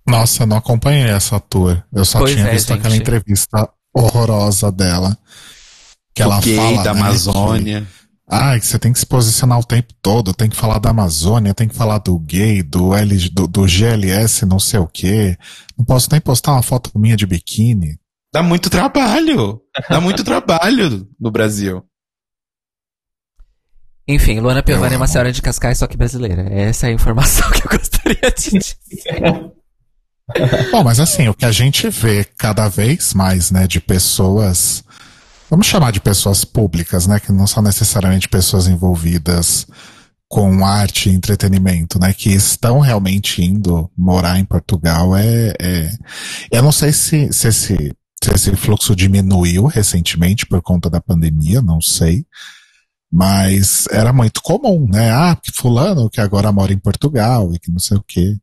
Nossa, 0.07 0.45
não 0.45 0.57
acompanhei 0.57 1.09
essa 1.09 1.39
tour. 1.39 1.81
Eu 1.93 2.03
só 2.05 2.19
Pois 2.19 2.33
tinha 2.33 2.47
é, 2.47 2.51
visto 2.51 2.69
gente. 2.69 2.79
aquela 2.79 2.95
entrevista 2.95 3.69
horrorosa 3.95 4.71
dela. 4.71 5.17
Que 6.15 6.21
o 6.21 6.25
ela 6.25 6.39
gay 6.41 6.55
fala, 6.55 6.83
da 6.83 6.93
né, 6.93 6.99
Amazônia. 7.01 7.81
que- 7.81 8.02
Ah, 8.35 8.59
que 8.59 8.65
você 8.65 8.79
tem 8.79 8.91
que 8.91 8.97
se 8.97 9.05
posicionar 9.05 9.59
o 9.59 9.63
tempo 9.63 9.93
todo, 10.01 10.33
tem 10.33 10.49
que 10.49 10.55
falar 10.55 10.79
da 10.79 10.89
Amazônia, 10.89 11.53
tem 11.53 11.67
que 11.67 11.75
falar 11.75 11.99
do 11.99 12.17
gay, 12.17 12.63
do, 12.63 12.95
L, 12.95 13.29
do, 13.29 13.47
do 13.47 13.67
GLS, 13.67 14.43
não 14.43 14.59
sei 14.59 14.79
o 14.79 14.87
quê. 14.87 15.37
Não 15.77 15.85
posso 15.85 16.09
nem 16.11 16.19
postar 16.19 16.53
uma 16.53 16.63
foto 16.63 16.89
minha 16.97 17.15
de 17.15 17.27
biquíni. 17.27 17.99
Dá 18.33 18.41
muito 18.41 18.71
trabalho. 18.71 19.61
Dá 19.87 20.01
muito 20.01 20.23
trabalho 20.25 21.07
no 21.19 21.29
Brasil. 21.29 21.85
Enfim, 24.07 24.39
Luana 24.39 24.63
Piovani 24.63 24.95
é 24.95 24.97
uma 24.97 25.05
senhora 25.05 25.31
de 25.31 25.39
Cascais, 25.39 25.77
só 25.77 25.85
que 25.85 25.95
brasileira. 25.95 26.51
Essa 26.51 26.87
é 26.87 26.89
a 26.89 26.93
informação 26.93 27.49
que 27.53 27.67
eu 27.67 27.77
gostaria 27.77 28.31
de 28.35 28.49
dizer. 28.57 29.53
Bom, 30.71 30.83
mas 30.83 30.99
assim, 30.99 31.27
o 31.27 31.35
que 31.35 31.45
a 31.45 31.51
gente 31.51 31.87
vê 31.87 32.23
cada 32.23 32.67
vez 32.67 33.13
mais, 33.13 33.51
né, 33.51 33.67
de 33.67 33.79
pessoas, 33.79 34.83
vamos 35.53 35.67
chamar 35.67 35.91
de 35.91 36.01
pessoas 36.01 36.43
públicas, 36.43 37.05
né, 37.05 37.19
que 37.19 37.31
não 37.31 37.45
são 37.45 37.61
necessariamente 37.61 38.27
pessoas 38.27 38.67
envolvidas 38.67 39.67
com 40.27 40.65
arte 40.65 41.09
e 41.09 41.13
entretenimento, 41.13 41.99
né, 41.99 42.11
que 42.11 42.31
estão 42.31 42.79
realmente 42.79 43.43
indo 43.43 43.87
morar 43.95 44.39
em 44.39 44.45
Portugal, 44.45 45.15
é, 45.15 45.53
é 45.61 45.91
eu 46.51 46.63
não 46.63 46.71
sei 46.71 46.91
se, 46.91 47.31
se 47.31 47.47
esse, 47.49 47.95
se 48.23 48.33
esse 48.33 48.55
fluxo 48.55 48.95
diminuiu 48.95 49.67
recentemente 49.67 50.43
por 50.43 50.59
conta 50.59 50.89
da 50.89 50.99
pandemia, 50.99 51.61
não 51.61 51.79
sei, 51.79 52.25
mas 53.11 53.85
era 53.91 54.11
muito 54.11 54.41
comum, 54.41 54.87
né, 54.89 55.11
ah, 55.11 55.37
fulano 55.53 56.09
que 56.09 56.19
agora 56.19 56.51
mora 56.51 56.73
em 56.73 56.79
Portugal 56.79 57.53
e 57.53 57.59
que 57.59 57.69
não 57.69 57.77
sei 57.77 57.97
o 57.97 58.03
quê. 58.07 58.35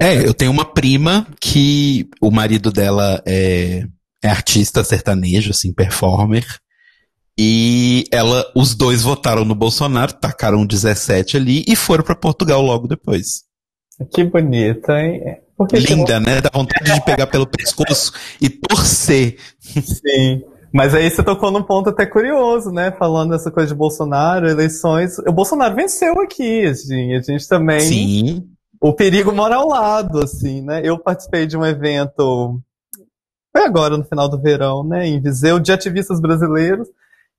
É, 0.00 0.26
eu 0.26 0.32
tenho 0.32 0.50
uma 0.50 0.64
prima 0.64 1.26
que 1.38 2.08
o 2.22 2.30
marido 2.30 2.72
dela 2.72 3.22
é, 3.26 3.86
é 4.24 4.30
artista 4.30 4.82
sertanejo, 4.82 5.50
assim, 5.50 5.70
performer. 5.70 6.46
E 7.38 8.06
ela, 8.10 8.42
os 8.56 8.74
dois 8.74 9.02
votaram 9.02 9.44
no 9.44 9.54
Bolsonaro, 9.54 10.14
tacaram 10.14 10.64
17 10.64 11.36
ali 11.36 11.62
e 11.68 11.76
foram 11.76 12.02
pra 12.02 12.14
Portugal 12.14 12.62
logo 12.62 12.88
depois. 12.88 13.42
Que 14.12 14.24
bonita, 14.24 14.98
hein? 14.98 15.20
Por 15.56 15.68
que 15.68 15.76
que 15.76 15.94
Linda, 15.94 16.18
né? 16.18 16.40
Dá 16.40 16.50
vontade 16.52 16.92
de 16.92 17.04
pegar 17.04 17.26
pelo 17.26 17.46
pescoço 17.46 18.12
e 18.40 18.48
torcer. 18.48 19.36
Sim. 19.60 20.42
Mas 20.72 20.94
aí 20.94 21.08
você 21.08 21.22
tocou 21.22 21.50
num 21.52 21.62
ponto 21.62 21.90
até 21.90 22.06
curioso, 22.06 22.70
né? 22.72 22.90
Falando 22.92 23.30
dessa 23.30 23.50
coisa 23.50 23.68
de 23.68 23.78
Bolsonaro, 23.78 24.48
eleições. 24.48 25.18
O 25.18 25.32
Bolsonaro 25.32 25.76
venceu 25.76 26.20
aqui, 26.20 26.64
assim. 26.64 27.14
A 27.14 27.20
gente 27.20 27.46
também. 27.46 27.80
Sim. 27.80 28.48
o 28.80 28.92
perigo 28.92 29.32
mora 29.32 29.56
ao 29.56 29.68
lado, 29.68 30.18
assim, 30.20 30.62
né? 30.62 30.80
Eu 30.82 30.98
participei 30.98 31.46
de 31.46 31.56
um 31.56 31.64
evento, 31.64 32.60
foi 33.56 33.64
agora 33.64 33.96
no 33.96 34.04
final 34.04 34.28
do 34.28 34.40
verão, 34.40 34.82
né, 34.82 35.06
em 35.06 35.20
Viseu, 35.20 35.60
de 35.60 35.70
ativistas 35.70 36.20
brasileiros. 36.20 36.88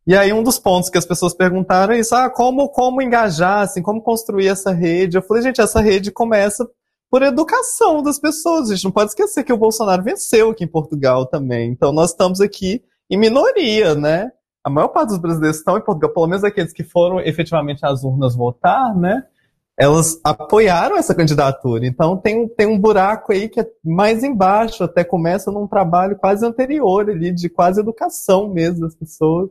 E 0.07 0.15
aí 0.15 0.31
um 0.31 0.43
dos 0.43 0.57
pontos 0.57 0.89
que 0.89 0.97
as 0.97 1.05
pessoas 1.05 1.33
perguntaram 1.33 1.93
é 1.93 1.99
isso, 1.99 2.15
ah, 2.15 2.29
como, 2.29 2.69
como 2.69 3.01
engajar, 3.01 3.63
assim, 3.63 3.81
como 3.81 4.01
construir 4.01 4.47
essa 4.47 4.71
rede? 4.71 5.17
Eu 5.17 5.21
falei, 5.21 5.43
gente, 5.43 5.59
essa 5.59 5.81
rede 5.81 6.11
começa 6.11 6.65
por 7.11 7.21
educação 7.21 8.01
das 8.01 8.17
pessoas. 8.17 8.69
A 8.69 8.75
gente 8.75 8.85
não 8.85 8.91
pode 8.91 9.09
esquecer 9.09 9.43
que 9.43 9.51
o 9.51 9.57
Bolsonaro 9.57 10.03
venceu 10.03 10.51
aqui 10.51 10.63
em 10.63 10.67
Portugal 10.67 11.25
também. 11.25 11.71
Então 11.71 11.91
nós 11.91 12.11
estamos 12.11 12.39
aqui 12.39 12.81
em 13.09 13.17
minoria, 13.17 13.93
né? 13.93 14.31
A 14.63 14.69
maior 14.69 14.87
parte 14.87 15.09
dos 15.09 15.17
brasileiros 15.17 15.57
estão 15.57 15.77
em 15.77 15.81
Portugal, 15.81 16.13
pelo 16.13 16.27
menos 16.27 16.43
aqueles 16.43 16.71
que 16.71 16.83
foram 16.83 17.19
efetivamente 17.19 17.85
às 17.85 18.03
urnas 18.03 18.35
votar, 18.35 18.95
né? 18.95 19.23
Elas 19.77 20.19
apoiaram 20.23 20.97
essa 20.97 21.13
candidatura. 21.13 21.85
Então 21.85 22.15
tem, 22.17 22.43
um- 22.43 22.47
tem 22.47 22.65
um 22.65 22.79
buraco 22.79 23.33
aí 23.33 23.49
que 23.49 23.59
é 23.59 23.67
mais 23.83 24.23
embaixo, 24.23 24.83
até 24.83 25.03
começa 25.03 25.51
num 25.51 25.67
trabalho 25.67 26.17
quase 26.17 26.45
anterior 26.45 27.09
ali, 27.09 27.31
de 27.33 27.49
quase 27.49 27.79
educação 27.81 28.47
mesmo 28.47 28.81
das 28.81 28.95
pessoas. 28.95 29.49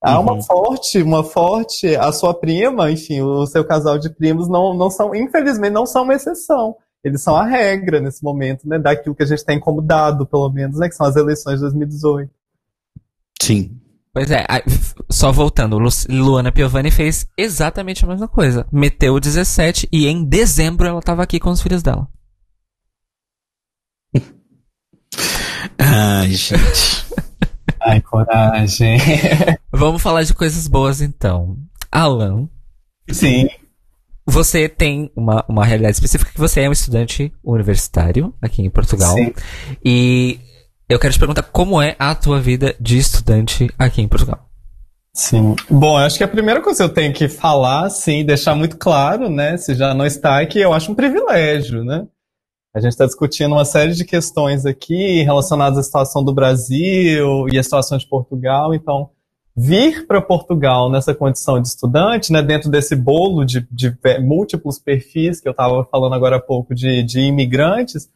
Há 0.00 0.20
uma 0.20 0.34
Uhum. 0.34 0.42
forte, 0.42 1.02
uma 1.02 1.24
forte, 1.24 1.96
a 1.96 2.12
sua 2.12 2.32
prima, 2.32 2.88
enfim, 2.92 3.20
o 3.20 3.44
seu 3.46 3.64
casal 3.64 3.98
de 3.98 4.08
primos 4.08 4.48
não, 4.48 4.72
não 4.72 4.88
são, 4.90 5.12
infelizmente, 5.12 5.72
não 5.72 5.84
são 5.86 6.04
uma 6.04 6.14
exceção. 6.14 6.76
Eles 7.02 7.20
são 7.20 7.34
a 7.34 7.44
regra 7.44 8.00
nesse 8.00 8.22
momento, 8.22 8.68
né, 8.68 8.78
daquilo 8.78 9.14
que 9.16 9.22
a 9.24 9.26
gente 9.26 9.44
tem 9.44 9.58
como 9.58 9.82
dado, 9.82 10.24
pelo 10.24 10.48
menos, 10.50 10.78
né, 10.78 10.88
que 10.88 10.94
são 10.94 11.04
as 11.06 11.16
eleições 11.16 11.56
de 11.56 11.62
2018. 11.62 12.30
Sim. 13.42 13.76
Pois 14.18 14.30
é, 14.32 14.44
só 15.08 15.30
voltando, 15.30 15.78
Lu- 15.78 15.88
Luana 16.08 16.50
Piovani 16.50 16.90
fez 16.90 17.24
exatamente 17.36 18.04
a 18.04 18.08
mesma 18.08 18.26
coisa. 18.26 18.66
Meteu 18.72 19.14
o 19.14 19.20
17 19.20 19.88
e 19.92 20.08
em 20.08 20.24
dezembro 20.24 20.88
ela 20.88 21.00
tava 21.00 21.22
aqui 21.22 21.38
com 21.38 21.50
os 21.50 21.62
filhos 21.62 21.84
dela. 21.84 22.08
Ai, 25.78 26.30
gente. 26.32 27.06
Ai, 27.80 28.00
coragem. 28.00 28.98
Vamos 29.72 30.02
falar 30.02 30.24
de 30.24 30.34
coisas 30.34 30.66
boas 30.66 31.00
então. 31.00 31.56
Alan, 31.92 32.48
Sim. 33.10 33.48
você 34.26 34.68
tem 34.68 35.12
uma, 35.14 35.44
uma 35.48 35.64
realidade 35.64 35.94
específica 35.94 36.32
que 36.32 36.40
você 36.40 36.62
é 36.62 36.68
um 36.68 36.72
estudante 36.72 37.32
universitário 37.42 38.34
aqui 38.42 38.62
em 38.62 38.70
Portugal. 38.70 39.14
Sim. 39.14 39.32
E 39.84 40.40
eu 40.88 40.98
quero 40.98 41.12
te 41.12 41.18
perguntar 41.18 41.42
como 41.42 41.80
é 41.80 41.94
a 41.98 42.14
tua 42.14 42.40
vida 42.40 42.74
de 42.80 42.98
estudante 42.98 43.68
aqui 43.78 44.00
em 44.00 44.08
Portugal. 44.08 44.46
Sim. 45.12 45.56
Bom, 45.68 45.96
acho 45.96 46.16
que 46.16 46.24
a 46.24 46.28
primeira 46.28 46.60
coisa 46.62 46.84
que 46.84 46.90
eu 46.90 46.94
tenho 46.94 47.12
que 47.12 47.28
falar, 47.28 47.86
assim, 47.86 48.24
deixar 48.24 48.54
muito 48.54 48.76
claro, 48.76 49.28
né, 49.28 49.56
se 49.56 49.74
já 49.74 49.92
não 49.92 50.06
está, 50.06 50.40
é 50.40 50.46
que 50.46 50.60
eu 50.60 50.72
acho 50.72 50.92
um 50.92 50.94
privilégio, 50.94 51.84
né? 51.84 52.06
A 52.74 52.80
gente 52.80 52.92
está 52.92 53.04
discutindo 53.06 53.52
uma 53.52 53.64
série 53.64 53.94
de 53.94 54.04
questões 54.04 54.64
aqui 54.64 55.22
relacionadas 55.22 55.78
à 55.78 55.82
situação 55.82 56.22
do 56.22 56.32
Brasil 56.32 57.48
e 57.50 57.58
à 57.58 57.62
situação 57.62 57.98
de 57.98 58.06
Portugal, 58.06 58.72
então 58.72 59.10
vir 59.56 60.06
para 60.06 60.22
Portugal 60.22 60.88
nessa 60.88 61.12
condição 61.12 61.60
de 61.60 61.66
estudante, 61.66 62.32
né, 62.32 62.40
dentro 62.40 62.70
desse 62.70 62.94
bolo 62.94 63.44
de, 63.44 63.66
de 63.72 63.90
pe- 63.90 64.20
múltiplos 64.20 64.78
perfis 64.78 65.40
que 65.40 65.48
eu 65.48 65.52
estava 65.52 65.84
falando 65.86 66.14
agora 66.14 66.36
há 66.36 66.40
pouco 66.40 66.72
de, 66.72 67.02
de 67.02 67.20
imigrantes, 67.20 68.08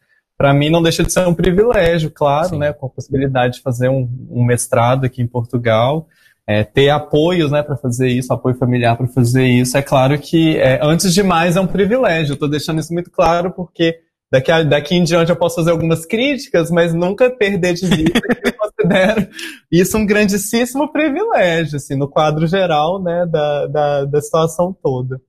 para 0.42 0.52
mim 0.52 0.70
não 0.70 0.82
deixa 0.82 1.04
de 1.04 1.12
ser 1.12 1.24
um 1.24 1.34
privilégio, 1.34 2.10
claro, 2.10 2.48
Sim. 2.48 2.58
né, 2.58 2.72
com 2.72 2.86
a 2.86 2.88
possibilidade 2.88 3.58
de 3.58 3.62
fazer 3.62 3.88
um, 3.88 4.08
um 4.28 4.44
mestrado 4.44 5.04
aqui 5.04 5.22
em 5.22 5.26
Portugal, 5.26 6.08
é, 6.44 6.64
ter 6.64 6.90
apoios, 6.90 7.52
né, 7.52 7.62
para 7.62 7.76
fazer 7.76 8.08
isso, 8.08 8.32
apoio 8.32 8.56
familiar 8.56 8.96
para 8.96 9.06
fazer 9.06 9.46
isso. 9.46 9.78
É 9.78 9.82
claro 9.82 10.18
que, 10.18 10.56
é, 10.56 10.80
antes 10.82 11.14
de 11.14 11.22
mais, 11.22 11.54
é 11.56 11.60
um 11.60 11.66
privilégio. 11.68 12.32
Eu 12.32 12.34
estou 12.34 12.48
deixando 12.48 12.80
isso 12.80 12.92
muito 12.92 13.08
claro 13.08 13.52
porque 13.52 14.00
daqui, 14.32 14.50
a- 14.50 14.64
daqui 14.64 14.96
em 14.96 15.04
diante 15.04 15.30
eu 15.30 15.36
posso 15.36 15.54
fazer 15.54 15.70
algumas 15.70 16.04
críticas, 16.04 16.72
mas 16.72 16.92
nunca 16.92 17.30
perder 17.30 17.74
de 17.74 17.86
vista 17.86 18.20
que 18.20 18.48
eu 18.48 18.54
considero 18.54 19.28
isso 19.70 19.96
um 19.96 20.04
grandíssimo 20.04 20.90
privilégio, 20.90 21.76
assim, 21.76 21.94
no 21.94 22.08
quadro 22.08 22.48
geral, 22.48 23.00
né, 23.00 23.24
da, 23.30 23.66
da, 23.68 24.04
da 24.06 24.20
situação 24.20 24.76
toda. 24.82 25.20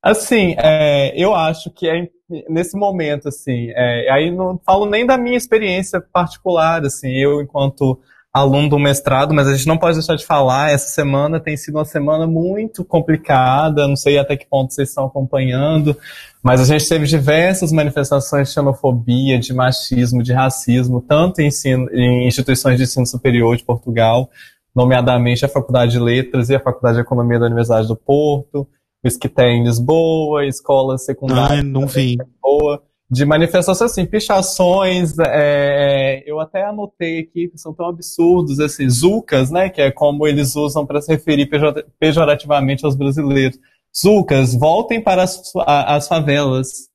Assim, 0.00 0.54
é, 0.56 1.20
eu 1.20 1.34
acho 1.34 1.68
que 1.72 1.88
é, 1.88 2.08
nesse 2.48 2.76
momento, 2.76 3.28
assim, 3.28 3.70
é, 3.74 4.10
aí 4.10 4.30
não 4.30 4.60
falo 4.64 4.86
nem 4.86 5.06
da 5.06 5.18
minha 5.18 5.36
experiência 5.36 6.00
particular, 6.00 6.84
assim, 6.84 7.10
eu 7.10 7.42
enquanto 7.42 7.98
aluno 8.32 8.68
do 8.68 8.78
mestrado, 8.78 9.34
mas 9.34 9.48
a 9.48 9.54
gente 9.54 9.66
não 9.66 9.76
pode 9.76 9.96
deixar 9.96 10.14
de 10.14 10.24
falar, 10.24 10.70
essa 10.70 10.88
semana 10.88 11.40
tem 11.40 11.56
sido 11.56 11.76
uma 11.76 11.84
semana 11.84 12.28
muito 12.28 12.84
complicada, 12.84 13.88
não 13.88 13.96
sei 13.96 14.18
até 14.18 14.36
que 14.36 14.46
ponto 14.46 14.72
vocês 14.72 14.88
estão 14.88 15.06
acompanhando, 15.06 15.96
mas 16.40 16.60
a 16.60 16.64
gente 16.64 16.88
teve 16.88 17.06
diversas 17.06 17.72
manifestações 17.72 18.48
de 18.48 18.54
xenofobia, 18.54 19.38
de 19.38 19.52
machismo, 19.52 20.22
de 20.22 20.32
racismo, 20.32 21.00
tanto 21.00 21.40
em, 21.40 21.48
ensino, 21.48 21.90
em 21.92 22.28
instituições 22.28 22.76
de 22.76 22.84
ensino 22.84 23.06
superior 23.06 23.56
de 23.56 23.64
Portugal, 23.64 24.30
nomeadamente 24.74 25.44
a 25.44 25.48
Faculdade 25.48 25.92
de 25.92 25.98
Letras 25.98 26.48
e 26.50 26.54
a 26.54 26.60
Faculdade 26.60 26.96
de 26.96 27.02
Economia 27.02 27.40
da 27.40 27.46
Universidade 27.46 27.88
do 27.88 27.96
Porto, 27.96 28.66
o 29.02 29.08
Esquité 29.08 29.48
em 29.48 29.64
Lisboa, 29.64 30.46
escolas 30.46 31.04
secundárias 31.04 31.50
Ai, 31.58 31.62
não 31.62 31.86
vi. 31.86 32.16
boa, 32.40 32.82
de 33.10 33.24
manifestações 33.24 33.90
assim, 33.90 34.06
pichações, 34.06 35.18
é, 35.18 36.22
eu 36.26 36.38
até 36.38 36.64
anotei 36.64 37.20
aqui 37.20 37.48
que 37.48 37.58
são 37.58 37.74
tão 37.74 37.86
absurdos, 37.86 38.60
assim, 38.60 38.88
zucas, 38.88 39.50
né, 39.50 39.68
que 39.68 39.80
é 39.80 39.90
como 39.90 40.26
eles 40.26 40.54
usam 40.54 40.86
para 40.86 41.00
se 41.00 41.10
referir 41.10 41.46
pejo- 41.46 41.74
pejorativamente 41.98 42.84
aos 42.84 42.94
brasileiros. 42.94 43.58
Zucas, 43.96 44.54
voltem 44.54 45.02
para 45.02 45.24
as, 45.24 45.42
as 45.66 46.06
favelas. 46.06 46.88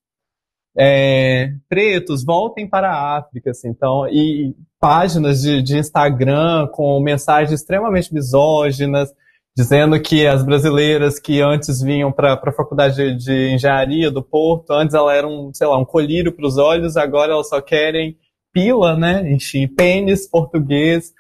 É, 0.78 1.54
pretos, 1.70 2.24
voltem 2.24 2.68
para 2.68 2.90
a 2.92 3.18
África, 3.18 3.52
assim, 3.52 3.70
então, 3.70 4.08
e 4.10 4.54
páginas 4.80 5.42
de, 5.42 5.62
de 5.62 5.78
Instagram 5.78 6.68
com 6.74 7.00
mensagens 7.00 7.52
extremamente 7.62 8.14
misóginas, 8.14 9.10
dizendo 9.58 10.00
que 10.02 10.28
as 10.28 10.44
brasileiras 10.44 11.18
que 11.18 11.42
antes 11.42 11.82
vinham 11.82 12.12
para 12.12 12.34
a 12.34 12.52
faculdade 12.52 12.96
de, 12.96 13.16
de, 13.16 13.54
engenharia 13.54 14.12
do 14.12 14.22
Porto, 14.22 14.72
antes 14.72 14.94
elas 14.94 15.16
eram, 15.16 15.52
sei 15.54 15.66
lá, 15.66 15.78
um 15.78 15.86
colírio 15.86 16.32
para 16.32 16.46
os 16.46 16.58
olhos, 16.58 16.98
agora 16.98 17.32
elas 17.32 17.48
só 17.48 17.62
querem 17.62 18.18
pila, 18.52 18.98
né? 18.98 19.32
Enfim, 19.32 19.68
pênis 19.68 20.28
português, 20.28 21.14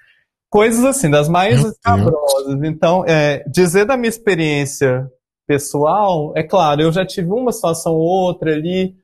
coisas 0.49 0.83
assim, 0.83 1.09
das 1.09 1.29
mais 1.29 1.63
escabrosas. 1.63 2.61
Então, 2.63 3.05
é, 3.07 3.43
dizer 3.47 3.85
da 3.85 3.95
minha 3.95 4.09
experiência 4.09 5.09
pessoal, 5.47 6.33
é 6.35 6.43
claro, 6.43 6.81
eu 6.81 6.91
já 6.91 7.05
tive 7.05 7.29
uma 7.29 7.51
situação 7.51 7.93
ou 7.93 8.01
outra 8.01 8.51
ali, 8.51 8.95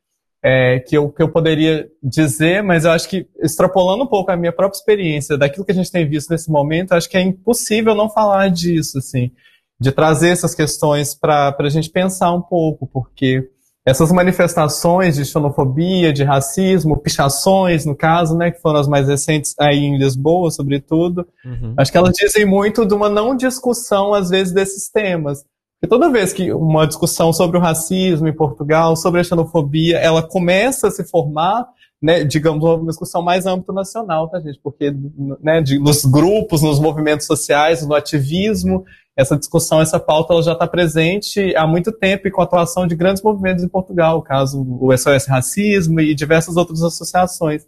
é, 0.44 0.80
que, 0.80 0.98
eu, 0.98 1.10
que 1.10 1.22
eu 1.22 1.30
poderia 1.30 1.88
dizer, 2.02 2.64
mas 2.64 2.84
eu 2.84 2.92
acho 2.92 3.08
que, 3.08 3.28
extrapolando 3.42 4.04
um 4.04 4.08
pouco 4.08 4.32
a 4.32 4.36
minha 4.36 4.52
própria 4.52 4.78
experiência, 4.78 5.38
daquilo 5.38 5.66
que 5.66 5.72
a 5.72 5.76
gente 5.76 5.92
tem 5.92 6.08
visto 6.08 6.30
nesse 6.30 6.50
momento, 6.50 6.94
acho 6.94 7.10
que 7.10 7.18
é 7.18 7.22
impossível 7.22 7.94
não 7.94 8.10
falar 8.10 8.50
disso, 8.50 8.98
assim, 8.98 9.32
de 9.80 9.92
trazer 9.92 10.30
essas 10.30 10.56
questões 10.56 11.14
para 11.14 11.56
a 11.58 11.70
gente 11.70 11.90
pensar 11.90 12.34
um 12.34 12.42
pouco, 12.42 12.88
porque 12.88 13.50
essas 13.86 14.12
manifestações 14.12 15.16
de 15.16 15.26
xenofobia, 15.26 16.14
de 16.14 16.24
racismo, 16.24 17.00
pichações, 17.00 17.86
no 17.86 17.96
caso, 17.96 18.38
né, 18.38 18.52
que 18.52 18.62
foram 18.62 18.80
as 18.80 18.88
mais 18.88 19.08
recentes 19.08 19.56
aí 19.60 19.80
em 19.80 19.98
Lisboa, 19.98 20.52
sobretudo, 20.52 21.28
uhum. 21.44 21.74
acho 21.78 21.92
que 21.92 21.98
elas 21.98 22.14
dizem 22.16 22.46
muito 22.46 22.86
de 22.86 22.94
uma 22.94 23.10
não 23.10 23.36
discussão, 23.36 24.14
às 24.14 24.30
vezes, 24.30 24.54
desses 24.54 24.90
temas. 24.90 25.44
E 25.84 25.88
toda 25.88 26.12
vez 26.12 26.32
que 26.32 26.54
uma 26.54 26.86
discussão 26.86 27.34
sobre 27.34 27.58
o 27.58 27.62
racismo 27.62 28.28
em 28.28 28.36
Portugal, 28.36 28.96
sobre 28.96 29.20
a 29.20 29.24
xenofobia, 29.24 29.98
ela 29.98 30.22
começa 30.22 30.88
a 30.88 30.92
se 30.92 31.04
formar, 31.04 31.68
né, 32.00 32.24
digamos, 32.24 32.64
uma 32.64 32.88
discussão 32.88 33.24
mais 33.24 33.48
âmbito 33.48 33.74
nacional, 33.74 34.30
tá, 34.30 34.40
gente? 34.40 34.60
Porque 34.62 34.94
né, 35.42 35.60
de, 35.62 35.80
nos 35.80 36.06
grupos, 36.06 36.62
nos 36.62 36.80
movimentos 36.80 37.26
sociais, 37.26 37.86
no 37.86 37.96
ativismo, 37.96 38.86
essa 39.18 39.36
discussão, 39.36 39.82
essa 39.82 40.00
pauta, 40.00 40.34
ela 40.34 40.44
já 40.44 40.54
está 40.54 40.68
presente 40.68 41.56
há 41.56 41.66
muito 41.66 41.92
tempo 41.92 42.28
e 42.28 42.32
com 42.32 42.42
a 42.42 42.44
atuação 42.44 42.86
de 42.86 42.96
grandes 42.96 43.24
movimentos 43.24 43.64
em 43.64 43.68
Portugal, 43.68 44.20
o 44.20 44.22
caso 44.22 44.62
o 44.80 44.96
SOS 44.96 45.26
Racismo 45.26 46.00
e 46.00 46.14
diversas 46.14 46.58
outras 46.58 46.82
associações. 46.84 47.66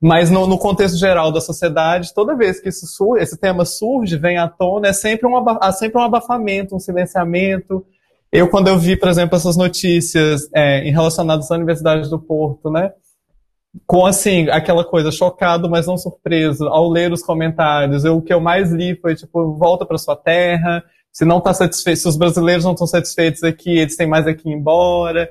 Mas 0.00 0.30
no, 0.30 0.46
no, 0.46 0.56
contexto 0.56 0.96
geral 0.96 1.32
da 1.32 1.40
sociedade, 1.40 2.14
toda 2.14 2.36
vez 2.36 2.60
que 2.60 2.70
surge, 2.70 3.22
esse 3.22 3.36
tema 3.36 3.64
surge, 3.64 4.16
vem 4.16 4.38
à 4.38 4.46
tona, 4.48 4.88
é 4.88 4.92
sempre 4.92 5.26
um, 5.26 5.36
há 5.60 5.72
sempre 5.72 6.00
um 6.00 6.04
abafamento, 6.04 6.76
um 6.76 6.78
silenciamento. 6.78 7.84
Eu, 8.30 8.48
quando 8.48 8.68
eu 8.68 8.78
vi, 8.78 8.96
por 8.96 9.08
exemplo, 9.08 9.36
essas 9.36 9.56
notícias 9.56 10.48
é, 10.54 10.80
relacionadas 10.90 11.50
à 11.50 11.56
Universidade 11.56 12.08
do 12.08 12.18
Porto, 12.18 12.70
né? 12.70 12.92
Com, 13.86 14.06
assim, 14.06 14.48
aquela 14.50 14.84
coisa, 14.84 15.10
chocado, 15.10 15.68
mas 15.68 15.86
não 15.86 15.96
surpreso, 15.96 16.66
ao 16.68 16.88
ler 16.88 17.12
os 17.12 17.22
comentários, 17.22 18.04
eu, 18.04 18.16
o 18.16 18.22
que 18.22 18.32
eu 18.32 18.40
mais 18.40 18.70
li 18.70 18.96
foi, 19.00 19.16
tipo, 19.16 19.54
volta 19.54 19.84
para 19.84 19.98
sua 19.98 20.14
terra, 20.16 20.82
se 21.12 21.24
não 21.24 21.38
está 21.38 21.52
satisfeito, 21.52 21.98
se 21.98 22.08
os 22.08 22.16
brasileiros 22.16 22.64
não 22.64 22.72
estão 22.72 22.86
satisfeitos 22.86 23.42
aqui, 23.42 23.78
eles 23.78 23.96
têm 23.96 24.06
mais 24.06 24.26
aqui 24.26 24.48
embora. 24.48 25.28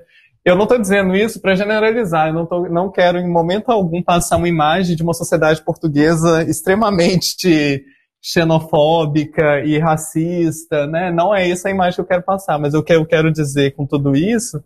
Eu 0.48 0.56
não 0.56 0.64
estou 0.64 0.80
dizendo 0.80 1.14
isso 1.14 1.42
para 1.42 1.56
generalizar, 1.56 2.30
eu 2.30 2.34
não, 2.34 2.46
tô, 2.46 2.70
não 2.70 2.90
quero 2.90 3.18
em 3.18 3.30
momento 3.30 3.70
algum 3.70 4.02
passar 4.02 4.38
uma 4.38 4.48
imagem 4.48 4.96
de 4.96 5.04
uma 5.04 5.14
sociedade 5.14 5.62
portuguesa 5.62 6.42
extremamente 6.44 7.84
xenofóbica 8.22 9.60
e 9.66 9.78
racista, 9.78 10.88
né? 10.88 11.12
Não 11.12 11.36
é 11.36 11.50
essa 11.50 11.68
a 11.68 11.72
imagem 11.72 11.96
que 11.96 12.00
eu 12.02 12.06
quero 12.06 12.24
passar, 12.24 12.58
mas 12.58 12.74
o 12.74 12.82
que 12.82 12.94
eu 12.94 13.06
quero 13.06 13.30
dizer 13.30 13.76
com 13.76 13.86
tudo 13.86 14.16
isso 14.16 14.64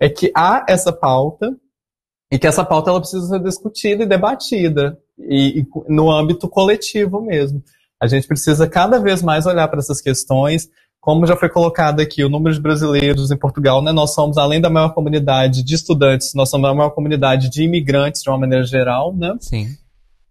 é 0.00 0.08
que 0.08 0.32
há 0.34 0.64
essa 0.66 0.90
pauta 0.90 1.54
e 2.32 2.38
que 2.38 2.46
essa 2.46 2.64
pauta 2.64 2.88
ela 2.88 3.00
precisa 3.00 3.26
ser 3.26 3.42
discutida 3.42 4.04
e 4.04 4.08
debatida 4.08 4.98
e, 5.18 5.60
e 5.60 5.66
no 5.90 6.10
âmbito 6.10 6.48
coletivo 6.48 7.20
mesmo. 7.20 7.62
A 8.00 8.06
gente 8.06 8.26
precisa 8.26 8.66
cada 8.66 8.98
vez 8.98 9.22
mais 9.22 9.44
olhar 9.44 9.68
para 9.68 9.80
essas 9.80 10.00
questões, 10.00 10.70
como 11.00 11.26
já 11.26 11.36
foi 11.36 11.48
colocado 11.48 12.00
aqui, 12.00 12.24
o 12.24 12.28
número 12.28 12.54
de 12.54 12.60
brasileiros 12.60 13.30
em 13.30 13.36
Portugal, 13.36 13.82
né, 13.82 13.92
nós 13.92 14.14
somos, 14.14 14.36
além 14.36 14.60
da 14.60 14.68
maior 14.68 14.90
comunidade 14.90 15.62
de 15.62 15.74
estudantes, 15.74 16.34
nós 16.34 16.50
somos 16.50 16.68
a 16.68 16.74
maior 16.74 16.90
comunidade 16.90 17.48
de 17.48 17.62
imigrantes, 17.62 18.22
de 18.22 18.28
uma 18.28 18.38
maneira 18.38 18.64
geral, 18.64 19.14
né? 19.14 19.34
Sim. 19.40 19.68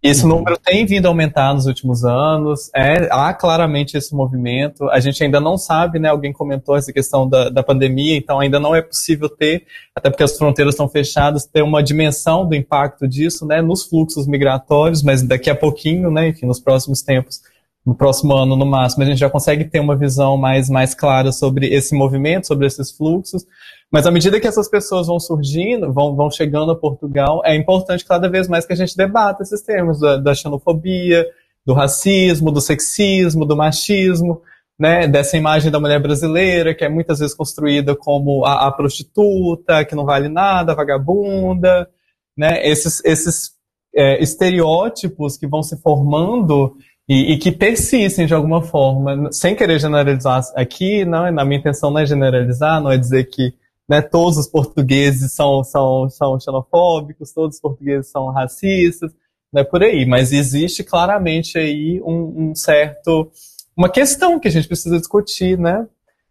Esse 0.00 0.22
uhum. 0.22 0.28
número 0.28 0.56
tem 0.56 0.86
vindo 0.86 1.06
a 1.06 1.08
aumentar 1.08 1.52
nos 1.52 1.66
últimos 1.66 2.04
anos, 2.04 2.70
é, 2.72 3.08
há 3.10 3.34
claramente 3.34 3.96
esse 3.96 4.14
movimento. 4.14 4.88
A 4.90 5.00
gente 5.00 5.22
ainda 5.24 5.40
não 5.40 5.58
sabe, 5.58 5.98
né? 5.98 6.08
Alguém 6.08 6.32
comentou 6.32 6.76
essa 6.76 6.92
questão 6.92 7.28
da, 7.28 7.48
da 7.48 7.64
pandemia, 7.64 8.16
então 8.16 8.38
ainda 8.38 8.60
não 8.60 8.76
é 8.76 8.80
possível 8.80 9.28
ter, 9.28 9.64
até 9.96 10.08
porque 10.08 10.22
as 10.22 10.38
fronteiras 10.38 10.74
estão 10.74 10.88
fechadas, 10.88 11.46
ter 11.46 11.62
uma 11.62 11.82
dimensão 11.82 12.48
do 12.48 12.54
impacto 12.54 13.08
disso, 13.08 13.44
né? 13.44 13.60
Nos 13.60 13.86
fluxos 13.86 14.28
migratórios, 14.28 15.02
mas 15.02 15.20
daqui 15.22 15.50
a 15.50 15.54
pouquinho, 15.56 16.12
né? 16.12 16.28
Enfim, 16.28 16.46
nos 16.46 16.60
próximos 16.60 17.02
tempos, 17.02 17.40
no 17.86 17.94
próximo 17.94 18.34
ano 18.34 18.56
no 18.56 18.66
máximo, 18.66 19.02
a 19.02 19.06
gente 19.06 19.18
já 19.18 19.30
consegue 19.30 19.64
ter 19.64 19.80
uma 19.80 19.96
visão 19.96 20.36
mais, 20.36 20.68
mais 20.68 20.94
clara 20.94 21.32
sobre 21.32 21.68
esse 21.68 21.94
movimento, 21.94 22.46
sobre 22.46 22.66
esses 22.66 22.90
fluxos. 22.90 23.46
Mas 23.90 24.06
à 24.06 24.10
medida 24.10 24.38
que 24.38 24.46
essas 24.46 24.68
pessoas 24.68 25.06
vão 25.06 25.18
surgindo, 25.18 25.92
vão, 25.92 26.14
vão 26.14 26.30
chegando 26.30 26.72
a 26.72 26.76
Portugal, 26.76 27.40
é 27.44 27.56
importante 27.56 28.04
cada 28.04 28.28
vez 28.28 28.46
mais 28.46 28.66
que 28.66 28.72
a 28.74 28.76
gente 28.76 28.96
debata 28.96 29.42
esses 29.42 29.62
termos 29.62 30.00
da, 30.00 30.18
da 30.18 30.34
xenofobia, 30.34 31.26
do 31.64 31.72
racismo, 31.72 32.52
do 32.52 32.60
sexismo, 32.60 33.46
do 33.46 33.56
machismo, 33.56 34.42
né, 34.78 35.08
dessa 35.08 35.36
imagem 35.36 35.70
da 35.70 35.80
mulher 35.80 36.00
brasileira, 36.00 36.74
que 36.74 36.84
é 36.84 36.88
muitas 36.88 37.18
vezes 37.18 37.34
construída 37.34 37.96
como 37.96 38.44
a, 38.44 38.66
a 38.66 38.72
prostituta, 38.72 39.84
que 39.84 39.94
não 39.94 40.04
vale 40.04 40.28
nada, 40.28 40.74
vagabunda, 40.74 41.88
né, 42.36 42.66
esses, 42.66 43.04
esses 43.04 43.50
é, 43.94 44.22
estereótipos 44.22 45.36
que 45.36 45.46
vão 45.46 45.62
se 45.62 45.76
formando 45.80 46.76
e, 47.08 47.32
e, 47.32 47.38
que 47.38 47.50
persistem 47.50 48.26
de 48.26 48.34
alguma 48.34 48.62
forma, 48.62 49.32
sem 49.32 49.56
querer 49.56 49.80
generalizar 49.80 50.42
aqui, 50.54 51.04
não, 51.06 51.30
na 51.32 51.44
minha 51.44 51.58
intenção 51.58 51.90
não 51.90 52.00
é 52.00 52.06
generalizar, 52.06 52.82
não 52.82 52.92
é 52.92 52.98
dizer 52.98 53.24
que 53.24 53.54
né, 53.88 54.02
todos 54.02 54.36
os 54.36 54.46
portugueses 54.46 55.32
são, 55.32 55.64
são, 55.64 56.10
são 56.10 56.38
xenofóbicos, 56.38 57.32
todos 57.32 57.56
os 57.56 57.62
portugueses 57.62 58.10
são 58.10 58.30
racistas, 58.30 59.10
não 59.50 59.62
é 59.62 59.64
por 59.64 59.82
aí, 59.82 60.04
mas 60.04 60.32
existe 60.32 60.84
claramente 60.84 61.58
aí 61.58 61.98
um, 62.04 62.50
um 62.50 62.54
certo, 62.54 63.30
uma 63.74 63.88
questão 63.88 64.38
que 64.38 64.48
a 64.48 64.50
gente 64.50 64.68
precisa 64.68 64.98
discutir, 64.98 65.58
né, 65.58 65.86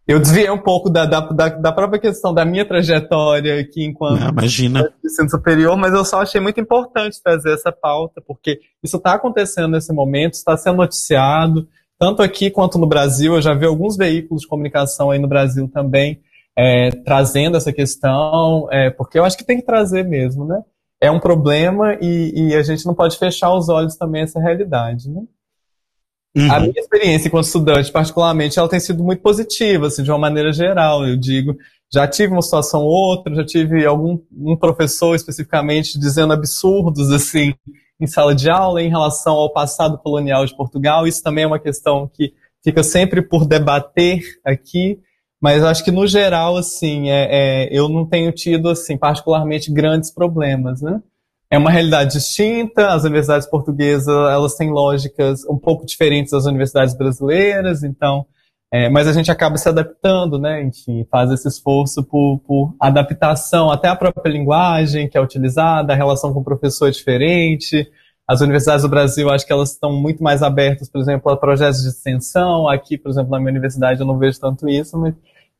eu 0.08 0.18
desviei 0.18 0.50
um 0.50 0.58
pouco 0.58 0.88
da, 0.88 1.04
da, 1.04 1.20
da, 1.20 1.48
da, 1.50 1.72
própria 1.72 2.00
questão 2.00 2.32
da 2.32 2.44
minha 2.44 2.64
trajetória 2.64 3.60
aqui 3.60 3.84
enquanto 3.84 4.20
Não, 4.20 4.30
imagina. 4.30 4.90
ensino 5.04 5.28
superior, 5.28 5.76
mas 5.76 5.92
eu 5.92 6.04
só 6.04 6.22
achei 6.22 6.40
muito 6.40 6.58
importante 6.60 7.22
trazer 7.22 7.52
essa 7.52 7.70
pauta, 7.70 8.22
porque 8.26 8.58
isso 8.82 8.96
está 8.96 9.14
acontecendo 9.14 9.68
nesse 9.68 9.92
momento, 9.92 10.34
está 10.34 10.56
sendo 10.56 10.78
noticiado, 10.78 11.68
tanto 11.98 12.22
aqui 12.22 12.50
quanto 12.50 12.78
no 12.78 12.86
Brasil. 12.86 13.34
Eu 13.34 13.42
já 13.42 13.52
vi 13.52 13.66
alguns 13.66 13.96
veículos 13.96 14.42
de 14.42 14.48
comunicação 14.48 15.10
aí 15.10 15.18
no 15.18 15.28
Brasil 15.28 15.68
também 15.68 16.20
é, 16.58 16.90
trazendo 17.04 17.56
essa 17.56 17.72
questão, 17.72 18.66
é, 18.72 18.90
porque 18.90 19.16
eu 19.16 19.24
acho 19.24 19.38
que 19.38 19.44
tem 19.44 19.58
que 19.58 19.66
trazer 19.66 20.04
mesmo, 20.04 20.44
né? 20.44 20.60
É 21.00 21.08
um 21.08 21.20
problema 21.20 21.96
e, 22.00 22.32
e 22.34 22.54
a 22.56 22.62
gente 22.64 22.84
não 22.84 22.94
pode 22.94 23.16
fechar 23.16 23.54
os 23.54 23.68
olhos 23.68 23.94
também 23.94 24.22
a 24.22 24.24
essa 24.24 24.40
realidade, 24.40 25.08
né? 25.08 25.22
Uhum. 26.38 26.52
A 26.52 26.60
minha 26.60 26.72
experiência 26.76 27.26
enquanto 27.26 27.46
estudante, 27.46 27.90
particularmente, 27.90 28.58
ela 28.58 28.68
tem 28.68 28.78
sido 28.78 29.02
muito 29.02 29.20
positiva, 29.20 29.88
assim, 29.88 30.02
de 30.02 30.10
uma 30.10 30.18
maneira 30.18 30.52
geral, 30.52 31.06
eu 31.06 31.16
digo. 31.16 31.56
Já 31.92 32.06
tive 32.06 32.32
uma 32.32 32.42
situação 32.42 32.82
ou 32.82 32.90
outra, 32.90 33.34
já 33.34 33.44
tive 33.44 33.84
algum 33.84 34.18
um 34.32 34.56
professor 34.56 35.14
especificamente 35.14 35.98
dizendo 35.98 36.32
absurdos, 36.32 37.10
assim, 37.10 37.54
em 38.00 38.06
sala 38.06 38.34
de 38.34 38.48
aula 38.48 38.80
em 38.80 38.88
relação 38.88 39.34
ao 39.34 39.52
passado 39.52 39.98
colonial 39.98 40.46
de 40.46 40.54
Portugal. 40.54 41.06
Isso 41.06 41.22
também 41.22 41.44
é 41.44 41.46
uma 41.46 41.58
questão 41.58 42.08
que 42.12 42.32
fica 42.62 42.82
sempre 42.82 43.20
por 43.22 43.46
debater 43.46 44.20
aqui, 44.44 45.00
mas 45.40 45.64
acho 45.64 45.82
que 45.82 45.90
no 45.90 46.06
geral, 46.06 46.56
assim, 46.56 47.10
é, 47.10 47.28
é, 47.30 47.68
eu 47.72 47.88
não 47.88 48.06
tenho 48.06 48.30
tido, 48.32 48.68
assim, 48.68 48.96
particularmente 48.96 49.72
grandes 49.72 50.10
problemas, 50.12 50.82
né? 50.82 51.00
É 51.50 51.58
uma 51.58 51.70
realidade 51.70 52.12
distinta. 52.12 52.88
As 52.88 53.04
universidades 53.04 53.48
portuguesas 53.48 54.08
elas 54.08 54.54
têm 54.54 54.70
lógicas 54.70 55.44
um 55.46 55.58
pouco 55.58 55.86
diferentes 55.86 56.32
das 56.32 56.46
universidades 56.46 56.96
brasileiras, 56.96 57.82
então, 57.82 58.26
é, 58.72 58.88
mas 58.88 59.08
a 59.08 59.12
gente 59.12 59.30
acaba 59.30 59.56
se 59.56 59.68
adaptando, 59.68 60.38
né? 60.38 60.62
Enfim, 60.62 61.06
faz 61.10 61.30
esse 61.30 61.48
esforço 61.48 62.02
por, 62.04 62.40
por 62.46 62.74
adaptação 62.78 63.70
até 63.70 63.88
a 63.88 63.96
própria 63.96 64.30
linguagem 64.30 65.08
que 65.08 65.16
é 65.16 65.20
utilizada, 65.20 65.92
a 65.92 65.96
relação 65.96 66.32
com 66.32 66.40
o 66.40 66.44
professor 66.44 66.88
é 66.88 66.90
diferente. 66.90 67.90
As 68.28 68.42
universidades 68.42 68.82
do 68.82 68.90
Brasil, 68.90 69.30
acho 69.30 69.46
que 69.46 69.52
elas 69.52 69.72
estão 69.72 69.90
muito 69.90 70.22
mais 70.22 70.42
abertas, 70.42 70.90
por 70.90 71.00
exemplo, 71.00 71.32
a 71.32 71.36
projetos 71.36 71.80
de 71.80 71.88
extensão. 71.88 72.68
Aqui, 72.68 72.98
por 72.98 73.10
exemplo, 73.10 73.30
na 73.30 73.38
minha 73.38 73.50
universidade 73.50 74.00
eu 74.00 74.06
não 74.06 74.18
vejo 74.18 74.38
tanto 74.38 74.68
isso, 74.68 74.98
mas 74.98 75.14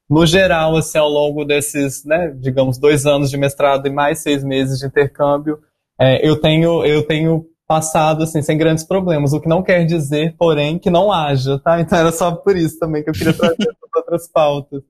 no 0.09 0.27
geral, 0.27 0.77
assim, 0.77 0.99
ao 0.99 1.09
longo 1.09 1.47
desses, 1.47 2.05
né, 2.05 2.35
digamos, 2.39 2.77
dois 2.79 3.07
anos 3.07 3.31
de 3.31 3.39
mestrado 3.39 3.87
e 3.87 3.91
mais 3.91 4.19
seis 4.19 4.45
meses 4.45 4.79
de 4.79 4.87
intercâmbio, 4.87 5.59
é, 6.01 6.27
eu 6.27 6.41
tenho 6.41 6.85
eu 6.85 7.07
tenho 7.07 7.45
passado 7.67 8.23
assim 8.23 8.41
sem 8.41 8.57
grandes 8.57 8.85
problemas, 8.85 9.33
o 9.33 9.41
que 9.41 9.49
não 9.49 9.63
quer 9.63 9.85
dizer, 9.85 10.35
porém, 10.39 10.79
que 10.79 10.91
não 10.91 11.13
haja, 11.13 11.59
tá? 11.59 11.81
Então 11.81 11.99
era 11.99 12.11
só 12.13 12.33
por 12.33 12.57
isso 12.57 12.79
também 12.79 13.03
que 13.05 13.11
eu 13.11 13.15
queria 13.15 13.35
trazer 13.35 13.57
outras 13.95 14.29
pautas. 14.29 14.83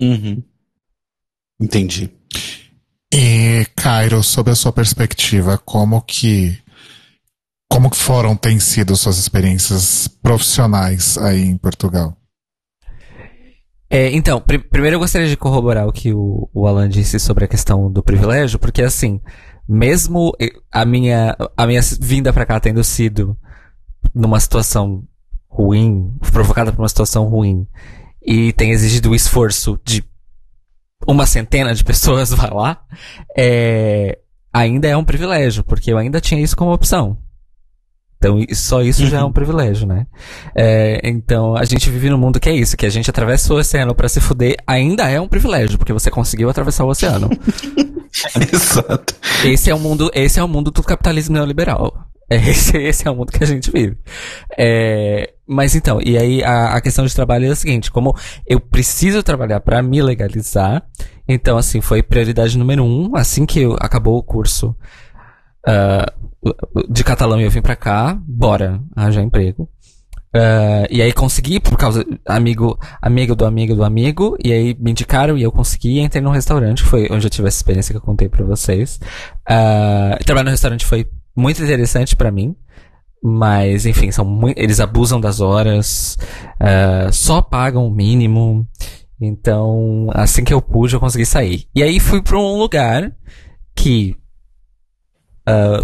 Uhum. 0.00 0.42
Entendi. 1.60 2.10
E 3.12 3.64
Cairo, 3.74 4.22
sob 4.22 4.50
a 4.50 4.54
sua 4.54 4.72
perspectiva, 4.72 5.56
como 5.56 6.02
que 6.02 6.58
como 7.70 7.90
que 7.90 7.96
foram 7.96 8.36
têm 8.36 8.60
sido 8.60 8.94
suas 8.96 9.18
experiências 9.18 10.06
profissionais 10.22 11.16
aí 11.18 11.42
em 11.42 11.56
Portugal? 11.56 12.16
É, 13.88 14.10
então, 14.10 14.40
pri- 14.40 14.58
primeiro 14.58 14.96
eu 14.96 15.00
gostaria 15.00 15.28
de 15.28 15.36
corroborar 15.36 15.86
o 15.86 15.92
que 15.92 16.12
o, 16.12 16.48
o 16.52 16.66
Alan 16.66 16.88
disse 16.88 17.18
sobre 17.20 17.44
a 17.44 17.48
questão 17.48 17.90
do 17.90 18.02
privilégio, 18.02 18.58
porque 18.58 18.82
assim, 18.82 19.20
mesmo 19.68 20.32
a 20.70 20.84
minha, 20.84 21.36
a 21.56 21.66
minha 21.66 21.80
vinda 22.00 22.32
pra 22.32 22.46
cá 22.46 22.60
tendo 22.60 22.82
sido 22.84 23.36
numa 24.14 24.40
situação 24.40 25.04
ruim, 25.48 26.14
provocada 26.32 26.72
por 26.72 26.82
uma 26.82 26.88
situação 26.88 27.24
ruim, 27.24 27.66
e 28.22 28.52
tem 28.52 28.70
exigido 28.70 29.10
o 29.10 29.14
esforço 29.14 29.80
de 29.84 30.04
uma 31.06 31.26
centena 31.26 31.74
de 31.74 31.82
pessoas 31.84 32.30
vai 32.30 32.50
lá, 32.50 32.80
é, 33.36 34.18
ainda 34.52 34.88
é 34.88 34.96
um 34.96 35.04
privilégio, 35.04 35.64
porque 35.64 35.92
eu 35.92 35.98
ainda 35.98 36.20
tinha 36.20 36.40
isso 36.40 36.56
como 36.56 36.72
opção. 36.72 37.18
Então, 38.18 38.38
só 38.54 38.82
isso 38.82 39.06
já 39.06 39.20
é 39.20 39.24
um 39.24 39.32
privilégio, 39.32 39.86
né? 39.86 40.06
É, 40.54 41.00
então, 41.04 41.54
a 41.54 41.64
gente 41.64 41.90
vive 41.90 42.08
num 42.08 42.16
mundo 42.16 42.40
que 42.40 42.48
é 42.48 42.54
isso, 42.54 42.76
que 42.76 42.86
a 42.86 42.90
gente 42.90 43.10
atravessa 43.10 43.52
o 43.52 43.58
oceano 43.58 43.94
pra 43.94 44.08
se 44.08 44.20
fuder, 44.20 44.56
ainda 44.66 45.08
é 45.08 45.20
um 45.20 45.28
privilégio, 45.28 45.76
porque 45.76 45.92
você 45.92 46.10
conseguiu 46.10 46.48
atravessar 46.48 46.84
o 46.84 46.88
oceano. 46.88 47.28
Exato. 48.52 49.14
esse 49.44 49.70
é 49.70 49.74
o 49.74 49.78
mundo, 49.78 50.10
esse 50.14 50.38
é 50.38 50.42
o 50.44 50.48
mundo 50.48 50.70
do 50.70 50.82
capitalismo 50.82 51.34
neoliberal. 51.34 51.92
É, 52.28 52.34
Esse, 52.50 52.76
esse 52.76 53.06
é 53.06 53.10
o 53.12 53.14
mundo 53.14 53.30
que 53.30 53.44
a 53.44 53.46
gente 53.46 53.70
vive. 53.70 53.96
É, 54.58 55.32
mas 55.46 55.76
então, 55.76 56.00
e 56.02 56.18
aí 56.18 56.42
a, 56.42 56.74
a 56.74 56.80
questão 56.80 57.06
de 57.06 57.14
trabalho 57.14 57.46
é 57.46 57.50
a 57.50 57.54
seguinte, 57.54 57.88
como 57.88 58.16
eu 58.44 58.58
preciso 58.58 59.22
trabalhar 59.22 59.60
pra 59.60 59.80
me 59.80 60.02
legalizar, 60.02 60.82
então 61.28 61.56
assim, 61.56 61.80
foi 61.80 62.02
prioridade 62.02 62.58
número 62.58 62.82
um, 62.82 63.14
assim 63.14 63.46
que 63.46 63.60
eu- 63.60 63.76
acabou 63.78 64.18
o 64.18 64.24
curso 64.24 64.74
ah, 65.64 66.12
de 66.88 67.04
catalão 67.04 67.40
e 67.40 67.44
eu 67.44 67.50
vim 67.50 67.62
pra 67.62 67.76
cá, 67.76 68.18
bora, 68.26 68.80
arranjar 68.96 69.22
emprego. 69.22 69.68
Ah, 70.38 70.86
e 70.90 71.00
aí 71.00 71.12
consegui, 71.12 71.58
por 71.58 71.78
causa, 71.78 72.04
amigo, 72.26 72.78
amigo 73.00 73.34
do 73.34 73.46
amigo 73.46 73.74
do 73.74 73.82
amigo, 73.84 74.36
e 74.44 74.52
aí 74.52 74.76
me 74.78 74.90
indicaram 74.90 75.38
e 75.38 75.42
eu 75.42 75.50
consegui, 75.50 75.98
entrei 76.00 76.22
num 76.22 76.30
restaurante, 76.30 76.82
foi 76.82 77.08
onde 77.10 77.26
eu 77.26 77.30
tive 77.30 77.48
essa 77.48 77.56
experiência 77.58 77.92
que 77.92 77.96
eu 77.96 78.02
contei 78.02 78.28
pra 78.28 78.44
vocês. 78.44 79.00
Ah, 79.48 80.18
trabalhar 80.26 80.44
no 80.44 80.50
restaurante 80.50 80.84
foi 80.84 81.08
muito 81.34 81.62
interessante 81.62 82.14
pra 82.14 82.30
mim, 82.30 82.54
mas 83.22 83.86
enfim, 83.86 84.10
são 84.10 84.24
mui- 84.26 84.54
eles 84.56 84.78
abusam 84.78 85.18
das 85.20 85.40
horas, 85.40 86.18
ah, 86.60 87.08
só 87.12 87.40
pagam 87.40 87.86
o 87.86 87.90
mínimo, 87.90 88.66
então 89.20 90.08
assim 90.12 90.44
que 90.44 90.52
eu 90.52 90.60
pude 90.60 90.92
eu 90.94 91.00
consegui 91.00 91.24
sair. 91.24 91.64
E 91.74 91.82
aí 91.82 91.98
fui 91.98 92.20
pra 92.20 92.38
um 92.38 92.58
lugar 92.58 93.10
que 93.74 94.16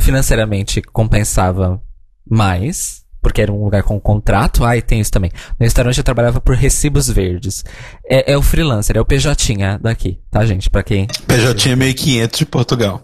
financeiramente 0.00 0.82
compensava 0.82 1.80
mais, 2.28 3.01
porque 3.22 3.40
era 3.40 3.52
um 3.52 3.64
lugar 3.64 3.84
com 3.84 3.98
contrato. 4.00 4.64
Ah, 4.64 4.76
e 4.76 4.82
tem 4.82 5.00
isso 5.00 5.12
também. 5.12 5.30
No 5.58 5.64
restaurante 5.64 5.96
eu 5.96 6.04
trabalhava 6.04 6.40
por 6.40 6.56
recibos 6.56 7.08
verdes. 7.08 7.64
É, 8.04 8.32
é 8.32 8.36
o 8.36 8.42
freelancer, 8.42 8.96
é 8.96 9.00
o 9.00 9.04
PJ 9.04 9.78
daqui, 9.80 10.18
tá, 10.30 10.44
gente? 10.44 10.68
Pra 10.68 10.82
quem. 10.82 11.06
PJ 11.26 11.76
1500 11.76 12.38
de 12.38 12.44
Portugal. 12.44 13.02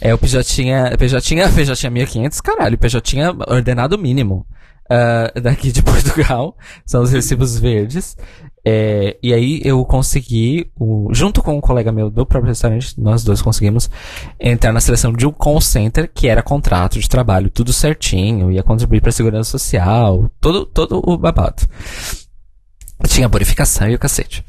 É 0.00 0.14
o 0.14 0.18
PJ, 0.18 0.96
PJ, 0.96 1.50
PJ 1.52 1.90
1500, 1.90 2.40
caralho, 2.40 2.78
PJ 2.78 3.02
ordenado 3.48 3.98
mínimo. 3.98 4.46
Ah, 4.90 5.32
daqui 5.40 5.70
de 5.72 5.82
Portugal, 5.84 6.56
são 6.86 7.02
os 7.02 7.12
recibos 7.12 7.58
verdes. 7.58 8.16
É, 8.64 9.16
e 9.22 9.32
aí 9.32 9.62
eu 9.64 9.82
consegui, 9.86 10.70
o- 10.78 11.08
junto 11.12 11.42
com 11.42 11.56
um 11.56 11.60
colega 11.60 11.90
meu 11.90 12.10
do 12.10 12.26
próprio 12.26 12.50
restaurante, 12.50 13.00
nós 13.00 13.24
dois 13.24 13.40
conseguimos 13.40 13.88
entrar 14.38 14.72
na 14.72 14.80
seleção 14.80 15.12
de 15.12 15.26
um 15.26 15.32
call 15.32 15.60
center, 15.60 16.10
que 16.12 16.28
era 16.28 16.42
contrato 16.42 16.98
de 17.00 17.08
trabalho, 17.08 17.48
tudo 17.50 17.72
certinho, 17.72 18.50
ia 18.52 18.62
contribuir 18.62 19.00
para 19.00 19.08
a 19.08 19.12
segurança 19.12 19.50
social, 19.50 20.30
todo, 20.40 20.66
todo 20.66 21.00
o 21.02 21.16
babado. 21.16 21.62
Tinha 23.06 23.28
bonificação 23.28 23.88
e 23.88 23.94
o 23.94 23.98
cacete. 23.98 24.44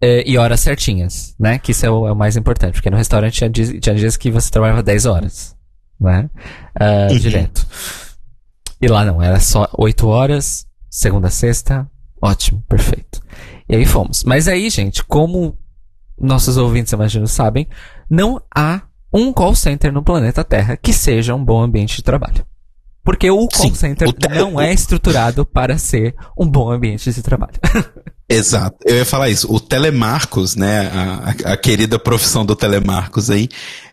É, 0.00 0.28
e 0.28 0.38
horas 0.38 0.60
certinhas, 0.60 1.34
né? 1.38 1.58
Que 1.58 1.72
isso 1.72 1.84
é 1.84 1.90
o, 1.90 2.06
é 2.06 2.12
o 2.12 2.16
mais 2.16 2.36
importante, 2.36 2.74
porque 2.74 2.90
no 2.90 2.96
restaurante 2.96 3.34
tinha 3.34 3.50
dias, 3.50 3.72
tinha 3.80 3.94
dias 3.94 4.16
que 4.16 4.30
você 4.30 4.50
trabalhava 4.50 4.82
10 4.82 5.06
horas, 5.06 5.56
né? 6.00 6.30
Ah, 6.74 7.08
Direto. 7.08 7.66
E 8.80 8.86
lá 8.88 9.04
não, 9.04 9.22
era 9.22 9.40
só 9.40 9.68
8 9.76 10.06
horas, 10.06 10.66
segunda 10.88 11.28
a 11.28 11.30
sexta, 11.30 11.90
ótimo, 12.22 12.62
perfeito. 12.68 13.20
E 13.68 13.76
aí 13.76 13.84
fomos. 13.84 14.24
Mas 14.24 14.48
aí, 14.48 14.70
gente, 14.70 15.02
como 15.04 15.56
nossos 16.20 16.56
ouvintes, 16.56 16.92
imagino, 16.92 17.26
sabem, 17.26 17.68
não 18.08 18.40
há 18.54 18.82
um 19.12 19.32
call 19.32 19.54
center 19.54 19.92
no 19.92 20.02
planeta 20.02 20.44
Terra 20.44 20.76
que 20.76 20.92
seja 20.92 21.34
um 21.34 21.44
bom 21.44 21.62
ambiente 21.62 21.96
de 21.96 22.02
trabalho. 22.02 22.44
Porque 23.04 23.30
o 23.30 23.48
call 23.48 23.68
Sim, 23.68 23.74
center 23.74 24.08
o 24.08 24.34
não 24.34 24.60
é 24.60 24.72
estruturado 24.72 25.44
para 25.46 25.78
ser 25.78 26.14
um 26.38 26.46
bom 26.46 26.70
ambiente 26.70 27.10
de 27.10 27.22
trabalho. 27.22 27.54
Exato. 28.28 28.76
Eu 28.84 28.96
ia 28.96 29.06
falar 29.06 29.30
isso. 29.30 29.50
O 29.50 29.58
telemarcos, 29.58 30.54
né, 30.54 30.88
a, 30.92 31.30
a- 31.50 31.52
a 31.54 31.56
querida 31.56 31.98
profissão 31.98 32.44
do 32.44 32.54
telemarcos 32.54 33.30
aí, 33.30 33.48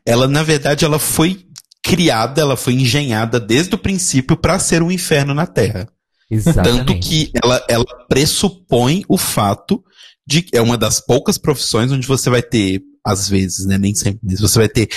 ela 0.06 0.28
na 0.28 0.44
verdade 0.44 0.84
ela 0.84 1.00
foi 1.00 1.46
criada, 1.86 2.42
ela 2.42 2.58
foi 2.58 2.74
engenhada 2.74 3.40
desde 3.40 3.76
o 3.76 3.78
princípio 3.78 4.36
para 4.36 4.58
ser 4.58 4.82
um 4.82 4.92
inferno 4.92 5.36
na 5.36 5.46
Terra. 5.46 5.88
Exatamente. 6.30 6.78
Tanto 6.78 7.00
que 7.00 7.32
ela, 7.44 7.64
ela 7.70 7.86
pressupõe 8.10 9.04
o 9.08 9.20
fato 9.20 9.84
de 10.26 10.42
que 10.42 10.58
é 10.58 10.62
uma 10.62 10.80
das 10.80 11.00
poucas 11.00 11.38
profissões 11.38 11.92
onde 11.92 12.08
você 12.08 12.28
vai 12.28 12.42
ter, 12.42 12.82
às 13.06 13.30
vezes, 13.30 13.68
né, 13.68 13.78
nem 13.78 13.94
sempre, 13.94 14.20
mas 14.24 14.40
você 14.40 14.58
vai 14.58 14.68
ter 14.68 14.90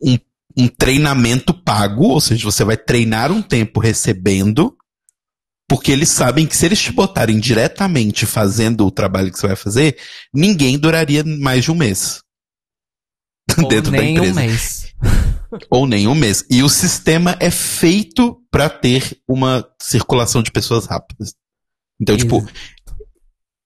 um, 0.00 0.16
um 0.56 0.68
treinamento 0.68 1.52
pago, 1.52 2.04
ou 2.04 2.20
seja, 2.20 2.44
você 2.44 2.62
vai 2.62 2.76
treinar 2.76 3.32
um 3.32 3.42
tempo 3.42 3.80
recebendo, 3.80 4.76
porque 5.68 5.90
eles 5.90 6.10
sabem 6.10 6.46
que 6.46 6.56
se 6.56 6.66
eles 6.66 6.80
te 6.80 6.92
botarem 6.92 7.40
diretamente 7.40 8.26
fazendo 8.26 8.86
o 8.86 8.92
trabalho 8.92 9.32
que 9.32 9.40
você 9.40 9.48
vai 9.48 9.56
fazer, 9.56 9.98
ninguém 10.32 10.78
duraria 10.78 11.24
mais 11.24 11.64
de 11.64 11.72
um 11.72 11.74
mês. 11.74 12.20
Ou 13.58 13.66
Dentro 13.68 13.90
da 13.90 13.98
nem 13.98 14.10
um 14.10 14.24
empresa 14.24 14.40
mês. 14.40 14.94
ou 15.70 15.86
nem 15.86 16.06
um 16.06 16.14
mês. 16.14 16.44
E 16.50 16.62
o 16.62 16.68
sistema 16.68 17.36
é 17.40 17.50
feito 17.50 18.40
para 18.50 18.68
ter 18.68 19.18
uma 19.28 19.66
circulação 19.80 20.42
de 20.42 20.50
pessoas 20.50 20.86
rápidas. 20.86 21.34
Então, 22.00 22.16
tipo, 22.16 22.42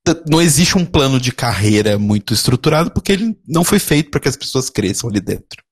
t- 0.05 0.23
não 0.29 0.41
existe 0.41 0.77
um 0.77 0.85
plano 0.85 1.21
de 1.21 1.33
carreira 1.33 1.99
muito 1.99 2.35
estruturado 2.35 2.91
porque 2.91 3.13
ele 3.13 3.37
não 3.47 3.65
foi 3.65 3.79
feito 3.79 4.11
para 4.11 4.21
que 4.21 4.29
as 4.29 4.37
pessoas 4.37 4.69
cresçam 4.71 5.09
ali 5.09 5.21
dentro. 5.21 5.63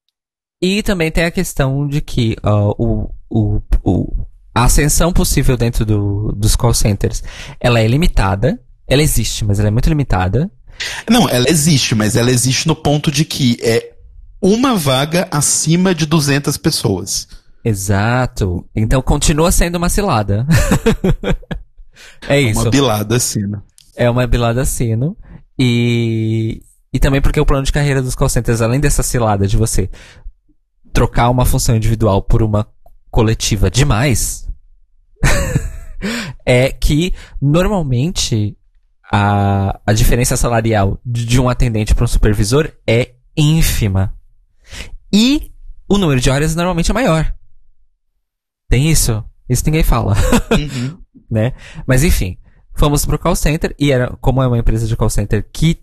E 0.60 0.82
também 0.82 1.10
tem 1.10 1.24
a 1.24 1.30
questão 1.30 1.86
de 1.88 2.00
que 2.00 2.36
ó, 2.42 2.74
o, 2.78 3.14
o, 3.28 3.60
o- 3.82 4.26
a 4.54 4.64
ascensão 4.64 5.12
possível 5.12 5.56
dentro 5.56 5.84
do, 5.84 6.30
dos 6.36 6.54
call 6.54 6.74
centers, 6.74 7.22
ela 7.58 7.80
é 7.80 7.86
limitada. 7.88 8.60
Ela 8.86 9.02
existe, 9.02 9.44
mas 9.44 9.58
ela 9.58 9.68
é 9.68 9.70
muito 9.70 9.88
limitada. 9.88 10.50
Não, 11.08 11.28
ela 11.28 11.48
existe, 11.48 11.94
mas 11.94 12.16
ela 12.16 12.30
existe 12.30 12.66
no 12.68 12.76
ponto 12.76 13.10
de 13.10 13.24
que 13.24 13.56
é 13.62 13.92
uma 14.42 14.74
vaga 14.74 15.28
acima 15.30 15.94
de 15.94 16.04
200 16.04 16.56
pessoas. 16.56 17.28
Exato. 17.64 18.68
Então 18.74 19.00
continua 19.00 19.52
sendo 19.52 19.76
uma 19.76 19.88
cilada. 19.88 20.44
é 22.28 22.40
isso. 22.40 22.60
Uma 22.62 22.70
bilada 22.70 23.16
acima. 23.16 23.64
É 23.96 24.10
uma 24.10 24.26
bilada 24.26 24.64
sino. 24.64 25.16
E, 25.56 26.60
e 26.92 26.98
também 26.98 27.20
porque 27.20 27.40
o 27.40 27.46
plano 27.46 27.64
de 27.64 27.72
carreira 27.72 28.02
dos 28.02 28.16
call 28.16 28.28
centers, 28.28 28.60
além 28.60 28.80
dessa 28.80 29.02
cilada 29.02 29.46
de 29.46 29.56
você 29.56 29.88
trocar 30.92 31.30
uma 31.30 31.46
função 31.46 31.76
individual 31.76 32.20
por 32.20 32.42
uma 32.42 32.66
coletiva 33.10 33.70
demais, 33.70 34.48
é 36.44 36.70
que 36.70 37.14
normalmente 37.40 38.56
a, 39.10 39.78
a 39.86 39.92
diferença 39.92 40.36
salarial 40.36 40.98
de, 41.04 41.24
de 41.24 41.40
um 41.40 41.48
atendente 41.48 41.94
para 41.94 42.04
um 42.04 42.08
supervisor 42.08 42.72
é 42.86 43.12
ínfima. 43.36 44.12
E 45.12 45.52
o 45.88 45.98
número 45.98 46.20
de 46.20 46.30
horas 46.30 46.54
normalmente 46.54 46.90
é 46.90 46.94
maior. 46.94 47.34
Tem 48.68 48.90
isso? 48.90 49.22
Isso 49.48 49.64
ninguém 49.66 49.82
fala 49.82 50.14
Uhum. 50.50 50.98
né? 51.30 51.52
Mas 51.86 52.02
enfim, 52.02 52.38
fomos 52.74 53.04
pro 53.04 53.18
call 53.18 53.36
center 53.36 53.74
e 53.78 53.92
era 53.92 54.16
como 54.20 54.42
é 54.42 54.46
uma 54.46 54.58
empresa 54.58 54.86
de 54.86 54.96
call 54.96 55.10
center 55.10 55.46
que 55.52 55.78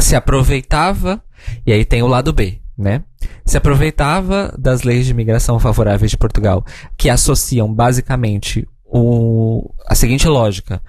se 0.00 0.14
aproveitava 0.14 1.22
e 1.66 1.72
aí 1.72 1.84
tem 1.84 2.02
o 2.02 2.06
lado 2.06 2.32
B, 2.32 2.60
né? 2.76 3.04
Se 3.44 3.56
aproveitava 3.56 4.54
das 4.58 4.82
leis 4.82 5.06
de 5.06 5.12
imigração 5.12 5.58
favoráveis 5.58 6.10
de 6.10 6.16
Portugal, 6.16 6.64
que 6.96 7.08
associam 7.08 7.72
basicamente 7.72 8.66
o, 8.84 9.72
a 9.86 9.94
seguinte 9.94 10.26
lógica: 10.28 10.82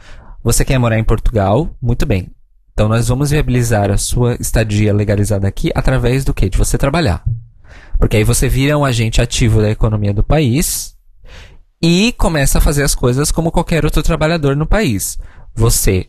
você 0.43 0.63
quer 0.63 0.77
morar 0.77 0.97
em 0.97 1.03
Portugal, 1.03 1.75
muito 1.81 2.05
bem. 2.05 2.31
Então 2.77 2.87
nós 2.87 3.07
vamos 3.07 3.31
viabilizar 3.31 3.89
a 3.89 3.97
sua 3.97 4.35
estadia 4.39 4.93
legalizada 4.93 5.47
aqui 5.47 5.71
através 5.73 6.23
do 6.23 6.31
quê? 6.31 6.47
De 6.47 6.59
você 6.59 6.77
trabalhar. 6.77 7.25
Porque 7.97 8.17
aí 8.17 8.23
você 8.23 8.47
vira 8.47 8.77
um 8.77 8.85
agente 8.85 9.19
ativo 9.19 9.63
da 9.63 9.71
economia 9.71 10.13
do 10.13 10.23
país 10.23 10.95
e 11.81 12.13
começa 12.19 12.59
a 12.59 12.61
fazer 12.61 12.83
as 12.83 12.93
coisas 12.93 13.31
como 13.31 13.51
qualquer 13.51 13.83
outro 13.83 14.03
trabalhador 14.03 14.55
no 14.55 14.67
país. 14.67 15.17
Você 15.55 16.07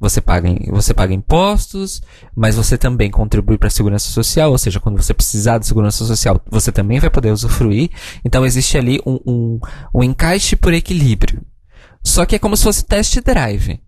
você 0.00 0.18
paga, 0.18 0.48
você 0.70 0.94
paga 0.94 1.12
impostos, 1.12 2.00
mas 2.34 2.56
você 2.56 2.78
também 2.78 3.10
contribui 3.10 3.58
para 3.58 3.68
a 3.68 3.70
segurança 3.70 4.08
social, 4.08 4.50
ou 4.50 4.56
seja, 4.56 4.80
quando 4.80 4.96
você 4.96 5.12
precisar 5.12 5.58
de 5.58 5.66
segurança 5.66 6.06
social, 6.06 6.40
você 6.50 6.72
também 6.72 6.98
vai 7.00 7.10
poder 7.10 7.32
usufruir. 7.32 7.90
Então 8.24 8.46
existe 8.46 8.78
ali 8.78 8.98
um, 9.04 9.20
um, 9.26 9.60
um 9.94 10.02
encaixe 10.02 10.56
por 10.56 10.72
equilíbrio. 10.72 11.42
Só 12.02 12.24
que 12.24 12.34
é 12.34 12.38
como 12.38 12.56
se 12.56 12.64
fosse 12.64 12.82
test 12.82 13.20
drive. 13.20 13.78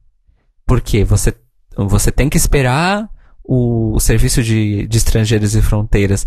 Porque 0.66 1.02
você 1.02 1.34
você 1.76 2.10
tem 2.10 2.28
que 2.28 2.36
esperar 2.36 3.08
o, 3.44 3.94
o 3.94 4.00
serviço 4.00 4.42
de, 4.42 4.86
de 4.86 4.98
estrangeiros 4.98 5.54
e 5.54 5.62
fronteiras 5.62 6.26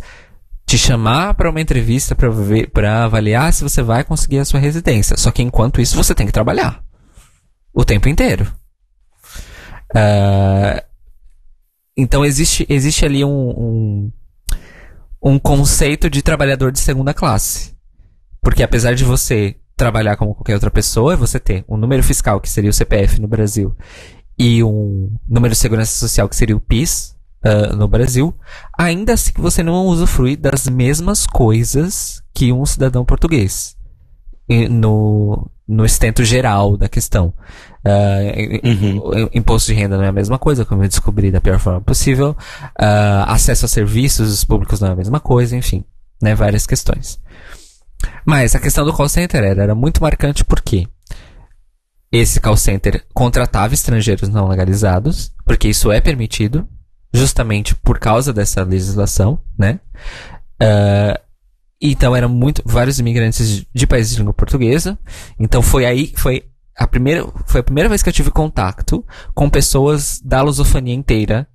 te 0.66 0.78
chamar 0.78 1.34
para 1.34 1.50
uma 1.50 1.62
entrevista 1.62 2.16
para 2.16 3.04
avaliar 3.04 3.52
se 3.54 3.64
você 3.64 3.82
vai 3.82 4.04
conseguir 4.04 4.40
a 4.40 4.46
sua 4.46 4.60
residência. 4.60 5.18
Só 5.18 5.32
que 5.32 5.44
enquanto 5.44 5.82
isso 5.82 5.96
você 5.96 6.16
tem 6.16 6.26
que 6.26 6.32
trabalhar 6.32 6.84
o 7.74 7.84
tempo 7.84 8.08
inteiro. 8.08 8.52
Ah, 9.96 10.84
então 11.96 12.26
existe, 12.26 12.66
existe 12.70 13.06
ali 13.06 13.24
um, 13.24 13.30
um, 13.30 14.12
um 15.22 15.40
conceito 15.40 16.10
de 16.10 16.22
trabalhador 16.22 16.72
de 16.72 16.80
segunda 16.80 17.14
classe. 17.14 17.76
Porque 18.42 18.64
apesar 18.64 18.96
de 18.96 19.04
você 19.04 19.56
trabalhar 19.76 20.18
como 20.18 20.34
qualquer 20.34 20.56
outra 20.56 20.72
pessoa, 20.72 21.16
você 21.16 21.40
ter 21.40 21.64
um 21.68 21.78
número 21.78 22.04
fiscal, 22.04 22.40
que 22.40 22.50
seria 22.50 22.70
o 22.70 22.74
CPF 22.74 23.22
no 23.22 23.28
Brasil, 23.28 23.76
e 24.38 24.64
um 24.64 25.16
número 25.28 25.54
de 25.54 25.60
segurança 25.60 25.92
social, 25.94 26.28
que 26.30 26.36
seria 26.36 26.56
o 26.56 26.60
PIS 26.60 27.16
ah, 27.44 27.76
no 27.76 27.88
Brasil, 27.88 28.34
ainda 28.78 29.14
assim 29.14 29.32
você 29.36 29.62
não 29.64 29.86
usufrui 29.88 30.36
das 30.36 30.68
mesmas 30.68 31.26
coisas 31.28 32.22
que 32.34 32.52
um 32.52 32.66
cidadão 32.66 33.06
português. 33.06 33.76
No, 34.70 35.50
no 35.68 35.86
estento 35.86 36.24
geral 36.24 36.76
da 36.78 36.90
questão. 36.90 37.34
O- 39.02 39.10
o 39.26 39.30
Imposto 39.34 39.72
de 39.72 39.80
renda 39.80 39.98
não 39.98 40.04
é 40.04 40.10
a 40.10 40.12
mesma 40.14 40.38
coisa, 40.38 40.66
como 40.66 40.84
eu 40.84 40.88
descobri 40.88 41.32
da 41.32 41.42
pior 41.42 41.60
forma 41.60 41.82
possível. 41.82 42.36
Ah, 42.78 43.26
acesso 43.34 43.66
a 43.66 43.70
serviços 43.70 44.44
públicos 44.44 44.80
não 44.80 44.90
é 44.90 44.92
a 44.92 44.96
mesma 44.96 45.20
coisa, 45.20 45.56
enfim, 45.56 45.84
né, 46.22 46.36
várias 46.36 46.68
questões. 46.68 47.20
Mas 48.26 48.54
a 48.54 48.60
questão 48.60 48.86
do 48.86 48.94
call 48.94 49.08
center 49.10 49.44
era, 49.44 49.64
era 49.64 49.76
muito 49.76 50.02
marcante 50.02 50.44
porque 50.44 50.88
esse 52.14 52.40
call 52.40 52.56
center 52.56 53.04
contratava 53.12 53.74
estrangeiros 53.74 54.30
não 54.30 54.48
legalizados, 54.48 55.34
porque 55.44 55.68
isso 55.68 55.92
é 55.92 56.00
permitido, 56.00 56.70
justamente 57.12 57.74
por 57.74 57.98
causa 57.98 58.32
dessa 58.32 58.62
legislação, 58.64 59.42
né? 59.58 59.80
Ah, 60.60 61.20
então 61.82 62.16
eram 62.16 62.30
muito 62.30 62.62
vários 62.64 63.00
imigrantes 63.00 63.66
de, 63.74 63.88
países 63.88 64.14
de 64.14 64.20
língua 64.20 64.34
portuguesa. 64.34 64.98
Então 65.40 65.64
foi 65.64 65.86
aí 65.86 66.14
foi 66.16 66.44
a 66.78 66.88
primeira 66.88 67.28
foi 67.48 67.62
a 67.62 67.64
primeira 67.64 67.90
vez 67.90 68.04
que 68.04 68.10
eu 68.10 68.14
tive 68.14 68.30
contato 68.30 69.04
com 69.34 69.50
pessoas 69.50 70.22
da 70.24 70.44
lusofonia 70.44 70.94
inteira. 70.94 71.48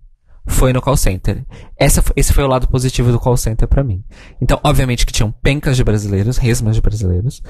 Foi 0.45 0.73
no 0.73 0.81
call 0.81 0.97
center. 0.97 1.45
Essa, 1.79 2.03
esse 2.17 2.33
foi 2.33 2.43
o 2.43 2.49
lado 2.49 2.67
positivo 2.69 3.13
do 3.13 3.21
call 3.21 3.37
center 3.37 3.69
pra 3.69 3.85
mim. 3.85 4.03
Então, 4.41 4.59
obviamente 4.65 5.05
que 5.05 5.13
tinham 5.13 5.31
pencas 5.31 5.77
de 5.77 5.85
brasileiros, 5.85 6.39
resmas 6.39 6.75
de 6.75 6.81
brasileiros, 6.81 7.43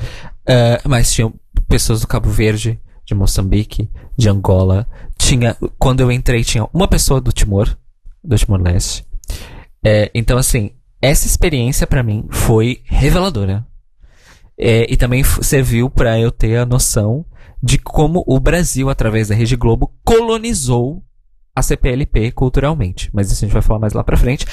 ah, 0.47 0.81
mas 0.85 1.13
tinham 1.13 1.33
pessoas 1.69 2.01
do 2.01 2.09
Cabo 2.09 2.29
Verde, 2.29 2.81
de 3.09 3.15
Moçambique, 3.15 3.91
de 4.17 4.29
Angola. 4.29 4.87
Tinha, 5.17 5.57
quando 5.79 6.01
eu 6.01 6.13
entrei, 6.13 6.45
tinha 6.45 6.69
uma 6.75 6.87
pessoa 6.87 7.23
do 7.23 7.33
Timor, 7.33 7.75
do 8.23 8.37
Timor-Leste. 8.37 9.07
É, 9.83 10.11
então, 10.15 10.37
assim, 10.37 10.73
essa 11.01 11.27
experiência 11.27 11.87
pra 11.87 12.03
mim 12.03 12.27
foi 12.29 12.83
reveladora. 12.85 13.67
É, 14.59 14.93
e 14.93 14.97
também 14.97 15.25
serviu 15.25 15.89
pra 15.89 16.21
eu 16.21 16.31
ter 16.31 16.59
a 16.59 16.67
noção 16.67 17.25
de 17.63 17.79
como 17.79 18.23
o 18.27 18.39
Brasil, 18.39 18.91
através 18.91 19.29
da 19.29 19.35
Rede 19.35 19.57
Globo, 19.57 19.91
colonizou 20.05 21.03
a 21.57 21.63
CPLP 21.63 22.33
culturalmente. 22.33 23.09
Mas 23.15 23.33
isso 23.33 23.43
a 23.43 23.47
gente 23.47 23.55
vai 23.55 23.63
falar 23.63 23.81
mais 23.81 23.95
lá 23.95 24.05
pra 24.05 24.19
frente. 24.19 24.45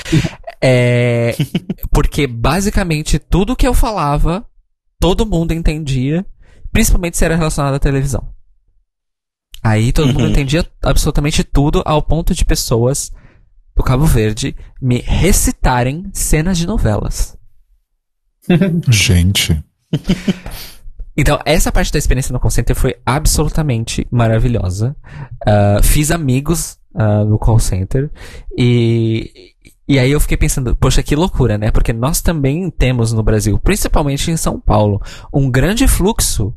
É, 0.61 1.35
porque 1.91 2.25
basicamente 2.25 3.19
tudo 3.19 3.55
que 3.55 3.67
eu 3.67 3.73
falava, 3.73 4.45
todo 4.97 5.25
mundo 5.25 5.51
entendia, 5.51 6.25
principalmente 6.71 7.17
se 7.17 7.25
era 7.25 7.35
relacionado 7.35 7.73
à 7.73 7.79
televisão. 7.79 8.34
Aí 9.65 9.91
todo 9.91 10.09
mundo 10.09 10.25
Uhum. 10.25 10.29
entendia 10.29 10.63
absolutamente 10.83 11.43
tudo, 11.43 11.81
ao 11.85 11.99
ponto 11.99 12.35
de 12.35 12.45
pessoas 12.45 13.11
do 13.75 13.81
Cabo 13.81 14.05
Verde 14.05 14.55
me 14.79 14.99
recitarem 14.99 16.05
cenas 16.13 16.55
de 16.59 16.67
novelas. 16.67 17.35
Gente. 18.87 19.59
Então, 21.17 21.39
essa 21.45 21.71
parte 21.71 21.91
da 21.91 21.97
experiência 21.97 22.31
no 22.31 22.39
call 22.39 22.51
center 22.51 22.75
foi 22.75 22.95
absolutamente 23.03 24.05
maravilhosa. 24.11 24.95
Ah, 25.43 25.79
fiz 25.81 26.11
amigos 26.11 26.77
ah, 26.93 27.23
no 27.25 27.39
call 27.39 27.57
center 27.57 28.11
e, 28.55 29.31
e 29.87 29.97
aí 29.97 30.11
eu 30.11 30.19
fiquei 30.19 30.37
pensando, 30.37 30.75
poxa, 30.75 31.01
que 31.01 31.15
loucura, 31.15 31.57
né? 31.57 31.71
Porque 31.71 31.91
nós 31.91 32.21
também 32.21 32.69
temos 32.69 33.11
no 33.11 33.23
Brasil, 33.23 33.57
principalmente 33.57 34.29
em 34.29 34.37
São 34.37 34.59
Paulo, 34.59 35.01
um 35.33 35.49
grande 35.49 35.87
fluxo 35.87 36.53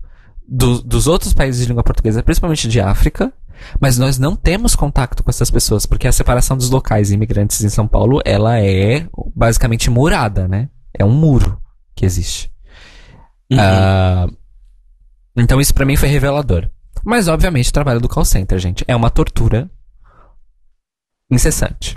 do- 0.49 0.81
dos 0.83 1.07
outros 1.07 1.35
países 1.35 1.61
de 1.63 1.69
língua 1.69 1.85
portuguesa, 1.85 2.23
principalmente 2.23 2.67
de 2.67 2.81
África, 2.81 3.33
mas 3.81 3.99
nós 3.99 4.19
não 4.19 4.35
temos 4.35 4.75
contato 4.75 5.23
com 5.23 5.31
essas 5.31 5.51
pessoas, 5.51 5.85
porque 5.85 6.09
a 6.09 6.13
separação 6.13 6.57
dos 6.57 6.71
locais 6.71 7.11
imigrantes 7.11 7.61
em 7.63 7.69
São 7.69 7.87
Paulo, 7.87 8.21
ela 8.25 8.59
é 8.59 9.07
basicamente 9.37 9.91
murada, 9.91 10.49
né? 10.49 10.69
É 10.95 11.05
um 11.05 11.13
muro 11.13 11.61
que 11.95 12.07
existe. 12.07 12.51
Ah, 13.53 14.27
então 15.37 15.61
isso 15.61 15.75
pra 15.75 15.85
mim 15.85 15.97
foi 15.97 16.09
revelador. 16.09 16.69
Mas 17.05 17.29
obviamente 17.29 17.71
o 17.71 17.73
trabalho 17.73 18.01
do 18.01 18.09
call 18.09 18.25
center, 18.25 18.59
gente, 18.59 18.85
é 18.89 18.95
uma 18.97 19.11
tortura 19.11 19.71
incessante. 21.31 21.97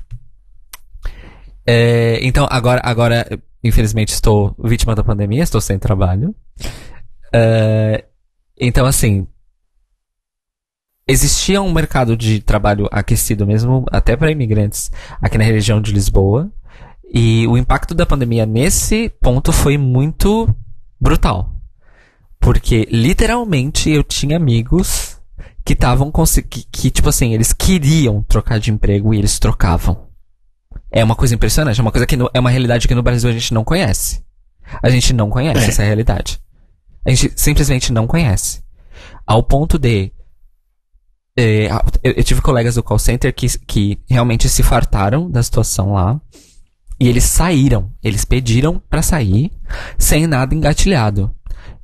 É, 1.65 2.19
então 2.25 2.47
agora, 2.49 2.81
agora, 2.83 3.27
infelizmente 3.63 4.09
estou 4.09 4.55
vítima 4.63 4.95
da 4.95 5.03
pandemia, 5.03 5.43
estou 5.43 5.61
sem 5.61 5.77
trabalho. 5.77 6.35
É, 7.33 8.05
então 8.61 8.85
assim, 8.85 9.27
existia 11.07 11.61
um 11.61 11.73
mercado 11.73 12.15
de 12.15 12.39
trabalho 12.41 12.87
aquecido 12.91 13.45
mesmo, 13.45 13.85
até 13.91 14.15
para 14.15 14.31
imigrantes 14.31 14.91
aqui 15.21 15.37
na 15.37 15.43
região 15.43 15.81
de 15.81 15.91
Lisboa. 15.91 16.51
E 17.13 17.45
o 17.47 17.57
impacto 17.57 17.93
da 17.93 18.05
pandemia 18.05 18.45
nesse 18.45 19.09
ponto 19.21 19.51
foi 19.51 19.77
muito 19.77 20.47
brutal. 20.99 21.53
Porque 22.39 22.87
literalmente 22.89 23.89
eu 23.89 24.01
tinha 24.03 24.37
amigos 24.37 25.19
que 25.65 25.73
estavam 25.73 26.11
que, 26.49 26.63
que, 26.71 26.89
tipo 26.89 27.09
assim, 27.09 27.33
eles 27.33 27.51
queriam 27.51 28.23
trocar 28.23 28.59
de 28.59 28.71
emprego 28.71 29.13
e 29.13 29.17
eles 29.19 29.37
trocavam. 29.39 30.07
É 30.89 31.03
uma 31.03 31.15
coisa 31.15 31.35
impressionante, 31.35 31.79
é 31.79 31.83
uma 31.83 31.91
coisa 31.91 32.07
que 32.07 32.15
no- 32.17 32.29
é 32.33 32.39
uma 32.39 32.49
realidade 32.49 32.87
que 32.87 32.95
no 32.95 33.03
Brasil 33.03 33.29
a 33.29 33.33
gente 33.33 33.53
não 33.53 33.63
conhece. 33.63 34.23
A 34.81 34.89
gente 34.89 35.11
não 35.13 35.29
conhece 35.29 35.65
É. 35.65 35.67
essa 35.67 35.83
realidade. 35.83 36.39
A 37.05 37.09
gente 37.09 37.33
simplesmente 37.35 37.91
não 37.91 38.07
conhece. 38.07 38.61
Ao 39.25 39.41
ponto 39.43 39.77
de 39.77 40.11
é, 41.35 41.67
eu, 42.03 42.13
eu 42.17 42.23
tive 42.23 42.41
colegas 42.41 42.75
do 42.75 42.83
call 42.83 42.99
center 42.99 43.33
que, 43.33 43.47
que 43.59 43.99
realmente 44.07 44.49
se 44.49 44.63
fartaram 44.63 45.29
da 45.29 45.41
situação 45.41 45.93
lá. 45.93 46.19
E 46.99 47.07
eles 47.07 47.23
saíram. 47.23 47.91
Eles 48.03 48.25
pediram 48.25 48.79
pra 48.89 49.01
sair 49.01 49.51
sem 49.97 50.27
nada 50.27 50.53
engatilhado. 50.53 51.33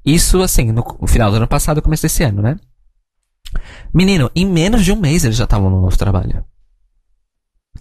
Isso, 0.06 0.42
assim, 0.42 0.72
no 0.72 0.84
final 1.08 1.32
do 1.32 1.38
ano 1.38 1.48
passado, 1.48 1.82
começo 1.82 2.04
desse 2.04 2.24
ano, 2.24 2.42
né? 2.42 2.58
Menino, 3.94 4.30
em 4.36 4.46
menos 4.46 4.86
de 4.86 4.92
um 4.92 4.96
mês 4.96 5.26
eles 5.26 5.38
já 5.38 5.46
estavam 5.46 5.70
no 5.70 5.82
novo 5.82 5.98
trabalho. 5.98 6.46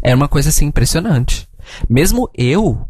Era 0.03 0.16
uma 0.16 0.28
coisa, 0.28 0.49
assim, 0.49 0.66
impressionante. 0.66 1.49
Mesmo 1.89 2.30
eu, 2.34 2.89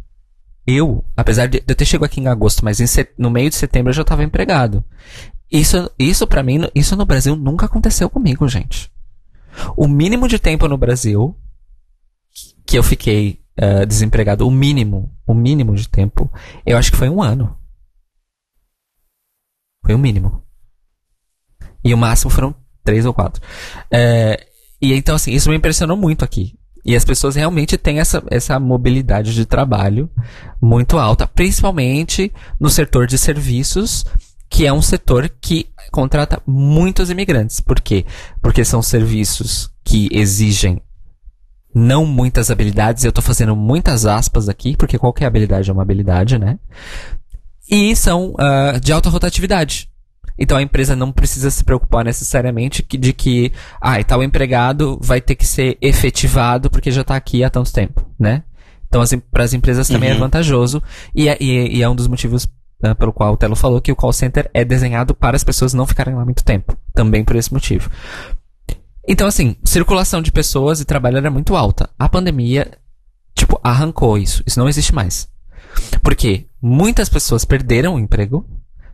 eu, 0.67 1.05
apesar 1.17 1.47
de 1.47 1.63
eu 1.67 1.75
ter 1.75 1.85
chegado 1.85 2.07
aqui 2.07 2.21
em 2.21 2.27
agosto, 2.29 2.65
mas 2.65 2.81
em 2.81 2.87
set- 2.87 3.13
no 3.17 3.31
meio 3.31 3.49
de 3.49 3.57
setembro 3.57 3.91
eu 3.91 3.95
já 3.95 4.03
estava 4.03 4.25
empregado. 4.25 4.85
Isso, 5.51 5.91
isso 5.99 6.27
para 6.27 6.43
mim, 6.43 6.63
isso 6.75 6.97
no 6.97 7.07
Brasil 7.07 7.37
nunca 7.37 7.67
aconteceu 7.67 8.11
comigo, 8.11 8.49
gente. 8.49 8.91
O 9.77 9.87
mínimo 9.87 10.29
de 10.29 10.39
tempo 10.39 10.67
no 10.69 10.77
Brasil 10.77 11.37
que 12.67 12.77
eu 12.77 12.83
fiquei 12.83 13.41
eh, 13.57 13.87
desempregado, 13.87 14.47
o 14.47 14.51
mínimo, 14.51 15.17
o 15.27 15.33
mínimo 15.33 15.75
de 15.77 15.89
tempo, 15.89 16.31
eu 16.67 16.77
acho 16.77 16.91
que 16.91 16.97
foi 16.99 17.09
um 17.09 17.23
ano. 17.23 17.57
Foi 19.85 19.95
o 19.95 19.99
mínimo. 19.99 20.43
E 21.85 21.95
o 21.95 21.97
máximo 21.97 22.31
foram 22.31 22.55
três 22.83 23.07
ou 23.07 23.15
quatro. 23.15 23.41
Eh, 23.91 24.47
e 24.83 24.93
então, 24.93 25.15
assim, 25.15 25.33
isso 25.33 25.49
me 25.49 25.57
impressionou 25.57 25.97
muito 25.97 26.25
aqui. 26.25 26.59
E 26.87 26.95
as 26.95 27.05
pessoas 27.05 27.35
realmente 27.35 27.77
têm 27.77 27.99
essa, 27.99 28.23
essa 28.31 28.61
mobilidade 28.61 29.35
de 29.35 29.45
trabalho 29.45 30.09
muito 30.63 30.99
alta, 30.99 31.27
principalmente 31.27 32.33
no 32.61 32.71
setor 32.71 33.09
de 33.09 33.19
serviços, 33.19 34.05
que 34.49 34.65
é 34.65 34.73
um 34.73 34.81
setor 34.81 35.29
que 35.41 35.67
contrata 35.91 36.41
muitos 36.47 37.11
imigrantes. 37.11 37.61
Por 37.61 37.81
quê? 37.81 38.07
Porque 38.41 38.65
são 38.65 38.81
serviços 38.81 39.69
que 39.85 40.09
exigem 40.13 40.81
não 41.75 42.07
muitas 42.07 42.53
habilidades, 42.53 43.05
eu 43.05 43.13
tô 43.13 43.21
fazendo 43.21 43.57
muitas 43.57 44.07
aspas 44.07 44.49
aqui, 44.49 44.77
porque 44.77 44.97
qualquer 44.97 45.27
habilidade 45.27 45.69
é 45.69 45.73
uma 45.73 45.83
habilidade, 45.83 46.39
né? 46.39 46.59
E 47.69 47.95
são 47.97 48.33
ah, 48.39 48.79
de 48.81 48.93
alta 48.93 49.11
rotatividade. 49.11 49.91
Então 50.39 50.57
a 50.59 50.63
empresa 50.63 50.95
não 50.95 51.11
precisa 51.13 51.51
se 51.51 51.65
preocupar 51.65 52.05
necessariamente 52.05 52.83
que- 52.83 52.99
de 52.99 53.13
que, 53.13 53.53
ah, 53.81 53.99
e 54.01 54.05
tal 54.05 54.23
empregado 54.23 54.99
vai 55.03 55.21
ter 55.21 55.35
que 55.35 55.47
ser 55.47 55.79
efetivado 55.81 56.71
porque 56.71 56.91
já 56.91 57.03
tá 57.03 57.17
aqui 57.17 57.43
há 57.43 57.51
tanto 57.51 57.73
tempo, 57.73 58.05
né? 58.19 58.43
Então 58.89 59.03
para 59.33 59.45
as 59.45 59.53
empresas 59.53 59.89
também 59.89 60.11
é 60.11 60.15
Uhum. 60.15 60.21
vantajoso 60.21 60.83
e 61.15 61.29
é, 61.29 61.37
e 61.41 61.51
é- 61.57 61.69
e 61.69 61.83
é 61.83 61.89
um 61.89 61.95
dos 61.97 62.07
motivos 62.09 62.49
ah, 62.83 62.95
pelo 62.95 63.13
qual 63.13 63.33
o 63.33 63.37
Telo 63.39 63.57
falou 63.57 63.81
que 63.81 63.91
o 63.91 63.97
call 63.97 64.13
center 64.13 64.51
é 64.53 64.63
desenhado 64.65 65.15
para 65.15 65.35
as 65.37 65.43
pessoas 65.43 65.73
não 65.73 65.87
ficarem 65.87 66.15
lá 66.15 66.25
muito 66.25 66.45
tempo. 66.45 66.77
Também 66.95 67.25
por 67.25 67.35
esse 67.37 67.51
motivo. 67.53 67.91
Então, 69.09 69.27
assim, 69.27 69.57
circulação 69.65 70.21
de 70.21 70.31
pessoas 70.33 70.81
e 70.81 70.85
trabalho 70.85 71.17
era 71.17 71.31
muito 71.31 71.55
alta. 71.57 71.89
A 71.99 72.09
pandemia, 72.09 72.71
tipo, 73.35 73.59
arrancou 73.63 74.19
isso. 74.19 74.43
Isso 74.47 74.59
não 74.59 74.69
existe 74.69 74.95
mais. 74.95 75.29
Porque 76.03 76.47
muitas 76.61 77.09
pessoas 77.09 77.45
perderam 77.45 77.95
o 77.95 77.99
emprego, 77.99 78.45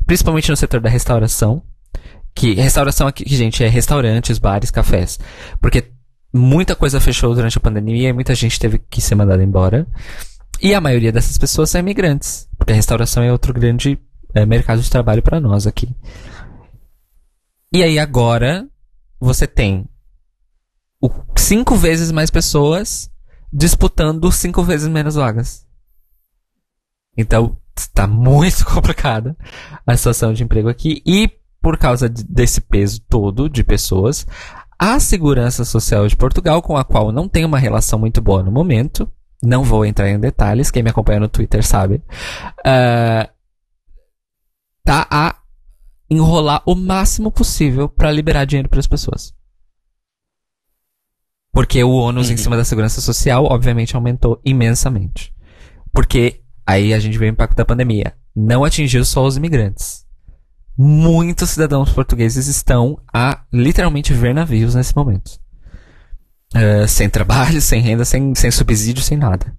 principalmente 0.07 0.50
no 0.50 0.57
setor 0.57 0.80
da 0.80 0.88
restauração. 0.88 1.62
Que 2.34 2.55
restauração 2.55 3.07
aqui, 3.07 3.24
gente, 3.28 3.62
é 3.62 3.68
restaurantes, 3.68 4.38
bares, 4.38 4.70
cafés. 4.70 5.18
Porque 5.61 5.92
muita 6.32 6.74
coisa 6.74 7.00
fechou 7.00 7.34
durante 7.34 7.59
a 7.59 7.61
pandemia 7.61 8.09
e 8.09 8.12
muita 8.12 8.34
gente 8.34 8.59
teve 8.59 8.78
que 8.78 9.00
ser 9.00 9.14
mandada 9.14 9.42
embora. 9.42 9.86
E 10.61 10.74
a 10.74 10.80
maioria 10.80 11.12
dessas 11.12 11.36
pessoas 11.36 11.70
são 11.70 11.80
imigrantes. 11.80 12.48
Porque 12.57 12.72
a 12.72 12.76
restauração 12.76 13.22
é 13.22 13.30
outro 13.30 13.53
grande 13.53 13.98
é, 14.34 14.46
mercado 14.46 14.80
de 14.80 14.90
trabalho 14.90 15.22
para 15.22 15.40
nós 15.40 15.66
aqui. 15.66 15.94
E 17.72 17.82
aí 17.82 17.98
agora 17.98 18.68
você 19.18 19.46
tem 19.46 19.88
o, 21.00 21.11
cinco 21.36 21.74
vezes 21.74 22.11
mais 22.11 22.30
pessoas 22.30 23.11
disputando 23.53 24.30
cinco 24.32 24.62
vezes 24.62 24.88
menos 24.88 25.14
vagas. 25.14 25.66
Então, 27.16 27.59
está 27.76 28.06
muito 28.06 28.64
complicada 28.72 29.36
a 29.86 29.96
situação 29.96 30.32
de 30.32 30.42
emprego 30.42 30.68
aqui. 30.68 31.02
E 31.06 31.30
por 31.60 31.78
causa 31.78 32.08
de, 32.08 32.24
desse 32.24 32.60
peso 32.60 33.00
todo 33.08 33.48
de 33.48 33.62
pessoas, 33.62 34.26
a 34.78 34.98
Segurança 34.98 35.64
Social 35.64 36.08
de 36.08 36.16
Portugal, 36.16 36.60
com 36.60 36.76
a 36.76 36.84
qual 36.84 37.12
não 37.12 37.28
tem 37.28 37.44
uma 37.44 37.58
relação 37.58 37.98
muito 37.98 38.20
boa 38.20 38.42
no 38.42 38.50
momento, 38.50 39.08
não 39.42 39.62
vou 39.62 39.84
entrar 39.84 40.08
em 40.10 40.18
detalhes, 40.18 40.70
quem 40.70 40.82
me 40.82 40.90
acompanha 40.90 41.20
no 41.20 41.28
Twitter 41.28 41.64
sabe, 41.64 41.96
uh, 41.96 43.30
tá 44.84 45.06
a 45.10 45.36
enrolar 46.10 46.62
o 46.66 46.74
máximo 46.74 47.30
possível 47.30 47.88
para 47.88 48.10
liberar 48.10 48.44
dinheiro 48.44 48.68
para 48.68 48.80
as 48.80 48.86
pessoas. 48.86 49.34
Porque 51.52 51.82
o 51.84 51.92
ônus 51.92 52.28
uhum. 52.28 52.34
em 52.34 52.36
cima 52.36 52.56
da 52.56 52.64
segurança 52.64 53.00
social, 53.00 53.44
obviamente, 53.44 53.94
aumentou 53.94 54.40
imensamente. 54.44 55.34
Porque 55.92 56.41
aí 56.66 56.94
a 56.94 56.98
gente 56.98 57.18
vê 57.18 57.26
o 57.26 57.28
impacto 57.28 57.56
da 57.56 57.64
pandemia. 57.64 58.14
Não 58.34 58.64
atingiu 58.64 59.04
só 59.04 59.24
os 59.24 59.36
imigrantes. 59.36 60.06
Muitos 60.76 61.50
cidadãos 61.50 61.92
portugueses 61.92 62.46
estão 62.46 62.98
a 63.12 63.42
literalmente 63.52 64.14
ver 64.14 64.34
navios 64.34 64.74
nesse 64.74 64.96
momento. 64.96 65.38
Uh, 66.54 66.86
sem 66.88 67.08
trabalho, 67.08 67.60
sem 67.62 67.80
renda, 67.80 68.04
sem, 68.04 68.34
sem 68.34 68.50
subsídio, 68.50 69.02
sem 69.02 69.18
nada. 69.18 69.54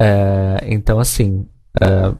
Uh, 0.00 0.64
então, 0.66 0.98
assim, 0.98 1.46
uh, 1.82 2.18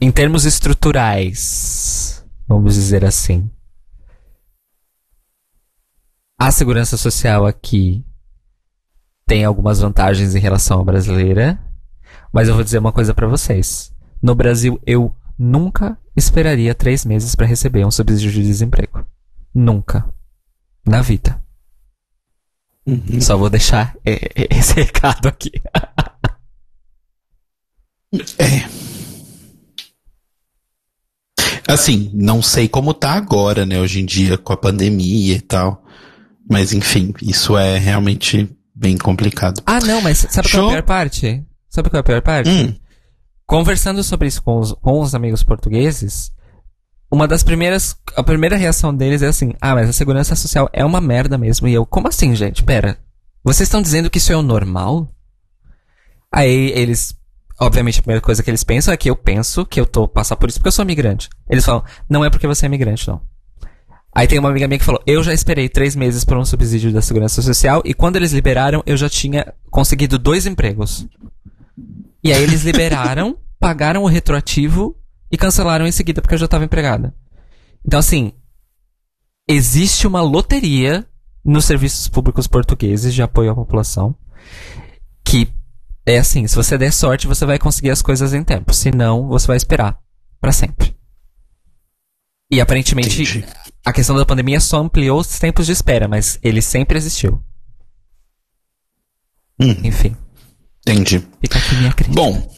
em 0.00 0.10
termos 0.10 0.44
estruturais, 0.44 2.24
vamos 2.46 2.74
dizer 2.74 3.04
assim, 3.04 3.50
a 6.38 6.50
segurança 6.52 6.96
social 6.96 7.46
aqui 7.46 8.04
tem 9.26 9.44
algumas 9.44 9.80
vantagens 9.80 10.34
em 10.34 10.38
relação 10.38 10.80
à 10.80 10.84
brasileira, 10.84 11.58
mas 12.32 12.48
eu 12.48 12.54
vou 12.54 12.64
dizer 12.64 12.78
uma 12.78 12.92
coisa 12.92 13.14
para 13.14 13.26
vocês. 13.26 13.92
No 14.22 14.34
Brasil, 14.34 14.80
eu 14.86 15.14
nunca 15.38 15.98
esperaria 16.16 16.74
três 16.74 17.04
meses 17.04 17.34
para 17.34 17.46
receber 17.46 17.84
um 17.84 17.90
subsídio 17.90 18.32
de 18.32 18.42
desemprego. 18.42 19.04
Nunca. 19.54 20.08
Na 20.86 21.02
vida. 21.02 21.42
Uhum. 22.86 23.20
Só 23.20 23.36
vou 23.36 23.50
deixar 23.50 23.96
esse 24.04 24.74
recado 24.80 25.26
aqui. 25.26 25.50
é. 28.38 28.86
Assim, 31.68 32.10
não 32.14 32.40
sei 32.40 32.68
como 32.68 32.94
tá 32.94 33.14
agora, 33.14 33.66
né, 33.66 33.80
hoje 33.80 34.00
em 34.00 34.06
dia, 34.06 34.38
com 34.38 34.52
a 34.52 34.56
pandemia 34.56 35.34
e 35.34 35.40
tal. 35.40 35.84
Mas 36.48 36.72
enfim, 36.72 37.12
isso 37.20 37.58
é 37.58 37.76
realmente 37.76 38.48
bem 38.72 38.96
complicado. 38.96 39.60
Ah, 39.66 39.80
não, 39.80 40.00
mas 40.00 40.18
sabe 40.30 40.48
Show? 40.48 40.60
qual 40.60 40.70
é 40.70 40.78
a 40.78 40.82
pior 40.82 40.86
parte? 40.86 41.44
Sabe 41.76 41.90
qual 41.90 41.98
é 41.98 42.00
a 42.00 42.04
pior 42.04 42.22
parte? 42.22 42.48
Hum. 42.48 42.74
Conversando 43.44 44.02
sobre 44.02 44.28
isso 44.28 44.42
com 44.42 44.58
os, 44.58 44.72
com 44.72 44.98
os 44.98 45.14
amigos 45.14 45.42
portugueses, 45.42 46.32
uma 47.10 47.28
das 47.28 47.42
primeiras. 47.42 47.94
A 48.16 48.22
primeira 48.22 48.56
reação 48.56 48.94
deles 48.94 49.20
é 49.20 49.26
assim: 49.26 49.52
ah, 49.60 49.74
mas 49.74 49.90
a 49.90 49.92
segurança 49.92 50.34
social 50.34 50.70
é 50.72 50.82
uma 50.82 51.02
merda 51.02 51.36
mesmo. 51.36 51.68
E 51.68 51.74
eu, 51.74 51.84
como 51.84 52.08
assim, 52.08 52.34
gente? 52.34 52.62
Pera. 52.62 52.96
Vocês 53.44 53.66
estão 53.66 53.82
dizendo 53.82 54.08
que 54.08 54.16
isso 54.16 54.32
é 54.32 54.36
o 54.36 54.40
normal? 54.40 55.06
Aí 56.32 56.72
eles. 56.74 57.14
Obviamente, 57.60 57.98
a 57.98 58.02
primeira 58.02 58.22
coisa 58.22 58.42
que 58.42 58.48
eles 58.48 58.64
pensam 58.64 58.94
é 58.94 58.96
que 58.96 59.10
eu 59.10 59.16
penso 59.16 59.66
que 59.66 59.78
eu 59.78 59.84
tô 59.84 60.08
passar 60.08 60.36
por 60.36 60.48
isso 60.48 60.58
porque 60.58 60.68
eu 60.68 60.72
sou 60.72 60.82
imigrante. 60.82 61.28
Eles 61.46 61.64
falam, 61.64 61.84
não 62.08 62.24
é 62.24 62.30
porque 62.30 62.46
você 62.46 62.64
é 62.64 62.68
imigrante, 62.68 63.06
não. 63.06 63.20
Aí 64.14 64.26
tem 64.26 64.38
uma 64.38 64.48
amiga 64.48 64.66
minha 64.66 64.78
que 64.78 64.84
falou: 64.84 65.02
Eu 65.06 65.22
já 65.22 65.34
esperei 65.34 65.68
três 65.68 65.94
meses 65.94 66.24
por 66.24 66.38
um 66.38 66.44
subsídio 66.46 66.90
da 66.90 67.02
Segurança 67.02 67.42
Social 67.42 67.82
e 67.84 67.92
quando 67.92 68.16
eles 68.16 68.32
liberaram, 68.32 68.82
eu 68.86 68.96
já 68.96 69.10
tinha 69.10 69.52
conseguido 69.70 70.18
dois 70.18 70.46
empregos. 70.46 71.06
E 72.22 72.32
aí 72.32 72.42
eles 72.42 72.62
liberaram, 72.62 73.38
pagaram 73.58 74.02
o 74.02 74.08
retroativo 74.08 74.96
e 75.30 75.36
cancelaram 75.36 75.86
em 75.86 75.92
seguida 75.92 76.20
porque 76.20 76.34
eu 76.34 76.38
já 76.38 76.46
estava 76.46 76.64
empregada. 76.64 77.14
Então, 77.84 77.98
assim, 77.98 78.32
existe 79.48 80.06
uma 80.06 80.20
loteria 80.20 81.06
nos 81.44 81.64
serviços 81.64 82.08
públicos 82.08 82.46
portugueses 82.46 83.14
de 83.14 83.22
apoio 83.22 83.50
à 83.50 83.54
população 83.54 84.16
que 85.26 85.48
é 86.06 86.18
assim: 86.18 86.46
se 86.46 86.54
você 86.54 86.78
der 86.78 86.92
sorte, 86.92 87.26
você 87.26 87.44
vai 87.44 87.58
conseguir 87.58 87.90
as 87.90 88.00
coisas 88.00 88.32
em 88.32 88.44
tempo. 88.44 88.72
Se 88.72 88.90
não, 88.90 89.26
você 89.28 89.48
vai 89.48 89.56
esperar 89.56 89.98
para 90.40 90.52
sempre. 90.52 90.96
E 92.48 92.60
aparentemente 92.60 93.22
Entendi. 93.22 93.44
a 93.84 93.92
questão 93.92 94.16
da 94.16 94.24
pandemia 94.24 94.60
só 94.60 94.78
ampliou 94.78 95.18
os 95.18 95.38
tempos 95.38 95.66
de 95.66 95.72
espera, 95.72 96.06
mas 96.06 96.38
ele 96.42 96.62
sempre 96.62 96.96
existiu. 96.96 97.42
Hum. 99.60 99.74
Enfim. 99.82 100.16
Entendi. 100.86 101.22
Fica 101.40 101.58
aqui 101.58 101.74
minha 101.74 101.92
crítica. 101.92 102.14
Bom. 102.14 102.56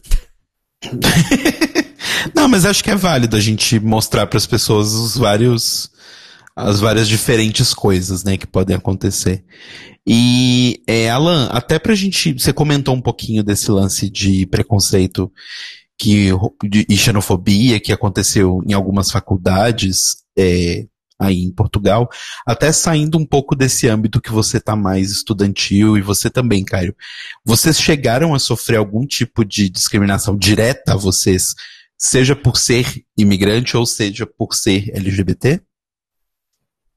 Não, 2.35 2.47
mas 2.47 2.67
acho 2.67 2.85
que 2.85 2.91
é 2.91 2.95
válido 2.95 3.37
a 3.37 3.41
gente 3.41 3.81
mostrar 3.81 4.27
para 4.27 4.37
as 4.37 4.47
pessoas 4.47 4.93
os 4.93 5.17
vários 5.17 5.91
as 6.55 6.81
várias 6.81 7.07
diferentes 7.07 7.73
coisas, 7.73 8.25
né, 8.25 8.37
que 8.37 8.47
podem 8.47 8.75
acontecer. 8.75 9.45
E 10.05 10.83
é, 10.89 11.09
Alan, 11.09 11.47
até 11.53 11.79
pra 11.79 11.95
gente, 11.95 12.33
você 12.33 12.53
comentou 12.53 12.97
um 12.97 13.01
pouquinho 13.01 13.45
desse 13.45 13.71
lance 13.71 14.11
de 14.11 14.45
preconceito 14.47 15.31
que, 15.97 16.31
e 16.89 16.97
xenofobia 16.97 17.79
que 17.79 17.93
aconteceu 17.93 18.61
em 18.67 18.73
algumas 18.73 19.11
faculdades 19.11 20.17
é, 20.37 20.85
aí 21.19 21.43
em 21.43 21.51
Portugal, 21.51 22.09
até 22.47 22.71
saindo 22.71 23.19
um 23.19 23.27
pouco 23.27 23.57
desse 23.57 23.89
âmbito 23.89 24.21
que 24.21 24.31
você 24.31 24.59
está 24.59 24.77
mais 24.77 25.11
estudantil 25.11 25.99
e 25.99 26.03
você 26.03 26.31
também, 26.31 26.65
Caio. 26.65 26.95
Vocês 27.45 27.81
chegaram 27.81 28.35
a 28.35 28.39
sofrer 28.39 28.77
algum 28.77 29.05
tipo 29.05 29.45
de 29.45 29.69
discriminação 29.69 30.37
direta 30.37 30.93
a 30.93 30.97
vocês, 30.97 31.55
seja 31.97 32.37
por 32.37 32.57
ser 32.57 32.87
imigrante 33.17 33.77
ou 33.77 33.85
seja 33.85 34.27
por 34.27 34.55
ser 34.55 34.91
LGBT? 34.95 35.61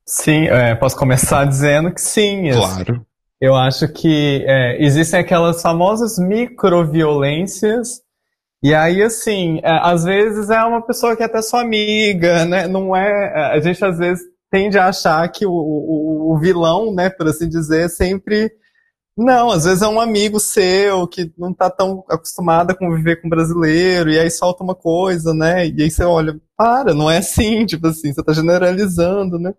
Sim, 0.05 0.47
é, 0.47 0.75
posso 0.75 0.95
começar 0.95 1.45
dizendo 1.49 1.91
que 1.91 2.01
sim. 2.01 2.51
Claro. 2.51 3.05
Eu 3.39 3.55
acho 3.55 3.87
que 3.87 4.45
é, 4.45 4.83
existem 4.83 5.19
aquelas 5.19 5.63
famosas 5.63 6.19
microviolências 6.19 8.01
e 8.63 8.75
aí, 8.75 9.01
assim, 9.01 9.59
é, 9.63 9.79
às 9.81 10.03
vezes 10.03 10.49
é 10.49 10.63
uma 10.63 10.81
pessoa 10.85 11.15
que 11.15 11.23
é 11.23 11.25
até 11.25 11.41
sua 11.41 11.61
amiga, 11.61 12.45
né? 12.45 12.67
Não 12.67 12.95
é. 12.95 13.09
é 13.09 13.57
a 13.57 13.59
gente 13.59 13.83
às 13.83 13.97
vezes 13.97 14.23
tende 14.51 14.77
a 14.77 14.87
achar 14.87 15.27
que 15.31 15.45
o, 15.45 15.51
o, 15.51 16.33
o 16.33 16.39
vilão, 16.39 16.93
né, 16.93 17.09
por 17.09 17.27
assim 17.27 17.49
dizer, 17.49 17.85
é 17.85 17.89
sempre. 17.89 18.51
Não, 19.17 19.51
às 19.51 19.65
vezes 19.65 19.81
é 19.81 19.87
um 19.87 19.99
amigo 19.99 20.39
seu 20.39 21.07
que 21.07 21.31
não 21.37 21.53
tá 21.53 21.69
tão 21.69 22.03
acostumado 22.09 22.71
a 22.71 22.75
conviver 22.75 23.21
com 23.21 23.29
brasileiro, 23.29 24.11
e 24.11 24.19
aí 24.19 24.29
solta 24.31 24.63
uma 24.63 24.75
coisa, 24.75 25.33
né? 25.33 25.67
E 25.67 25.83
aí 25.83 25.91
você 25.91 26.03
olha, 26.03 26.39
para, 26.57 26.93
não 26.93 27.09
é 27.09 27.17
assim, 27.17 27.65
tipo 27.67 27.87
assim, 27.87 28.13
você 28.13 28.23
tá 28.23 28.33
generalizando, 28.33 29.39
né? 29.39 29.53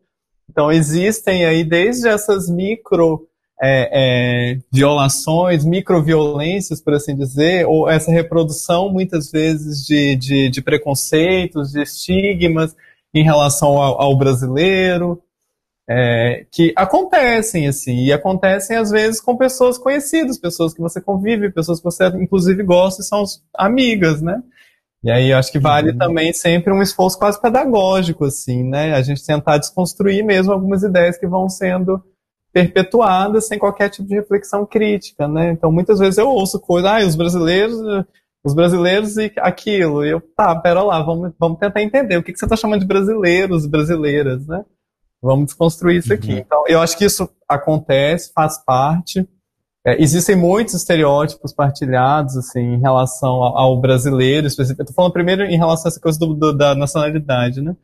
Então 0.51 0.70
existem 0.70 1.45
aí 1.47 1.65
desde 1.65 2.09
essas 2.09 2.49
micro 2.49 3.29
é, 3.64 3.90
é, 3.93 4.59
violações, 4.72 5.64
microviolências, 5.64 6.80
por 6.80 6.94
assim 6.94 7.14
dizer, 7.14 7.64
ou 7.64 7.89
essa 7.89 8.10
reprodução, 8.10 8.93
muitas 8.93 9.30
vezes, 9.30 9.86
de, 9.86 10.16
de, 10.16 10.51
de 10.51 10.60
preconceitos, 10.60 11.70
de 11.70 11.80
estigmas 11.80 12.74
em 13.14 13.22
relação 13.22 13.78
ao, 13.80 14.02
ao 14.02 14.18
brasileiro, 14.18 15.22
é, 15.89 16.44
que 16.51 16.72
acontecem, 16.74 17.68
assim, 17.68 18.05
e 18.05 18.12
acontecem, 18.12 18.76
às 18.76 18.90
vezes, 18.90 19.20
com 19.20 19.36
pessoas 19.36 19.78
conhecidas, 19.78 20.39
pessoas 20.39 20.74
que 20.74 20.80
você 20.80 21.01
convive, 21.01 21.52
pessoas 21.52 21.78
que 21.78 21.84
você, 21.84 22.09
inclusive, 22.09 22.64
gosta 22.64 23.01
e 23.01 23.05
são 23.05 23.22
amigas, 23.56 24.20
né? 24.20 24.43
E 25.05 25.10
aí, 25.10 25.32
acho 25.32 25.52
que 25.52 25.60
vale 25.60 25.93
uhum. 25.93 25.98
também 25.98 26.32
sempre 26.32 26.72
um 26.72 26.82
esforço 26.82 27.16
quase 27.16 27.40
pedagógico, 27.40 28.24
assim, 28.24 28.64
né? 28.64 28.93
A 28.94 29.02
gente 29.02 29.24
tentar 29.24 29.59
desconstruir 29.59 30.24
mesmo 30.24 30.52
algumas 30.52 30.82
ideias 30.82 31.16
que 31.16 31.28
vão 31.28 31.48
sendo 31.48 32.02
perpetuada 32.53 33.41
sem 33.41 33.59
qualquer 33.59 33.89
tipo 33.89 34.07
de 34.07 34.15
reflexão 34.15 34.66
crítica, 34.66 35.27
né? 35.27 35.53
Então, 35.53 35.73
muitas 35.73 35.99
vezes 35.99 36.19
eu 36.19 36.29
ouço 36.29 36.61
coisas, 36.61 36.91
ah, 36.91 36.99
os 37.07 37.16
brasileiros, 37.16 37.79
os 38.45 38.55
brasileiros 38.55 39.16
e 39.16 39.33
aquilo. 39.39 40.05
E 40.05 40.11
eu, 40.11 40.20
tá, 40.20 40.55
pera 40.57 40.83
lá, 40.83 41.03
vamos, 41.03 41.33
vamos 41.39 41.59
tentar 41.59 41.83
entender 41.83 42.16
o 42.16 42.23
que, 42.23 42.33
que 42.33 42.39
você 42.39 42.45
está 42.45 42.57
chamando 42.57 42.81
de 42.81 42.87
brasileiros, 42.87 43.66
brasileiras, 43.66 44.47
né? 44.47 44.65
Vamos 45.23 45.47
desconstruir 45.47 45.99
isso 45.99 46.12
aqui. 46.12 46.33
Então, 46.33 46.65
eu 46.66 46.81
acho 46.81 46.99
que 46.99 47.05
isso 47.05 47.29
acontece, 47.49 48.33
faz 48.35 48.59
parte. 48.65 49.27
É, 49.87 50.01
existem 50.01 50.37
muitos 50.37 50.74
estereótipos 50.74 51.53
partilhados, 51.53 52.37
assim, 52.37 52.61
em 52.61 52.81
relação 52.81 53.31
ao, 53.31 53.57
ao 53.57 53.81
brasileiro, 53.81 54.47
especificamente. 54.47 54.91
Estou 54.91 54.95
falando 54.97 55.12
primeiro 55.12 55.45
em 55.45 55.57
relação 55.57 55.87
a 55.87 55.91
essa 55.91 56.01
coisa 56.01 56.19
do, 56.19 56.35
do, 56.35 56.53
da 56.53 56.74
nacionalidade, 56.74 57.61
né? 57.61 57.77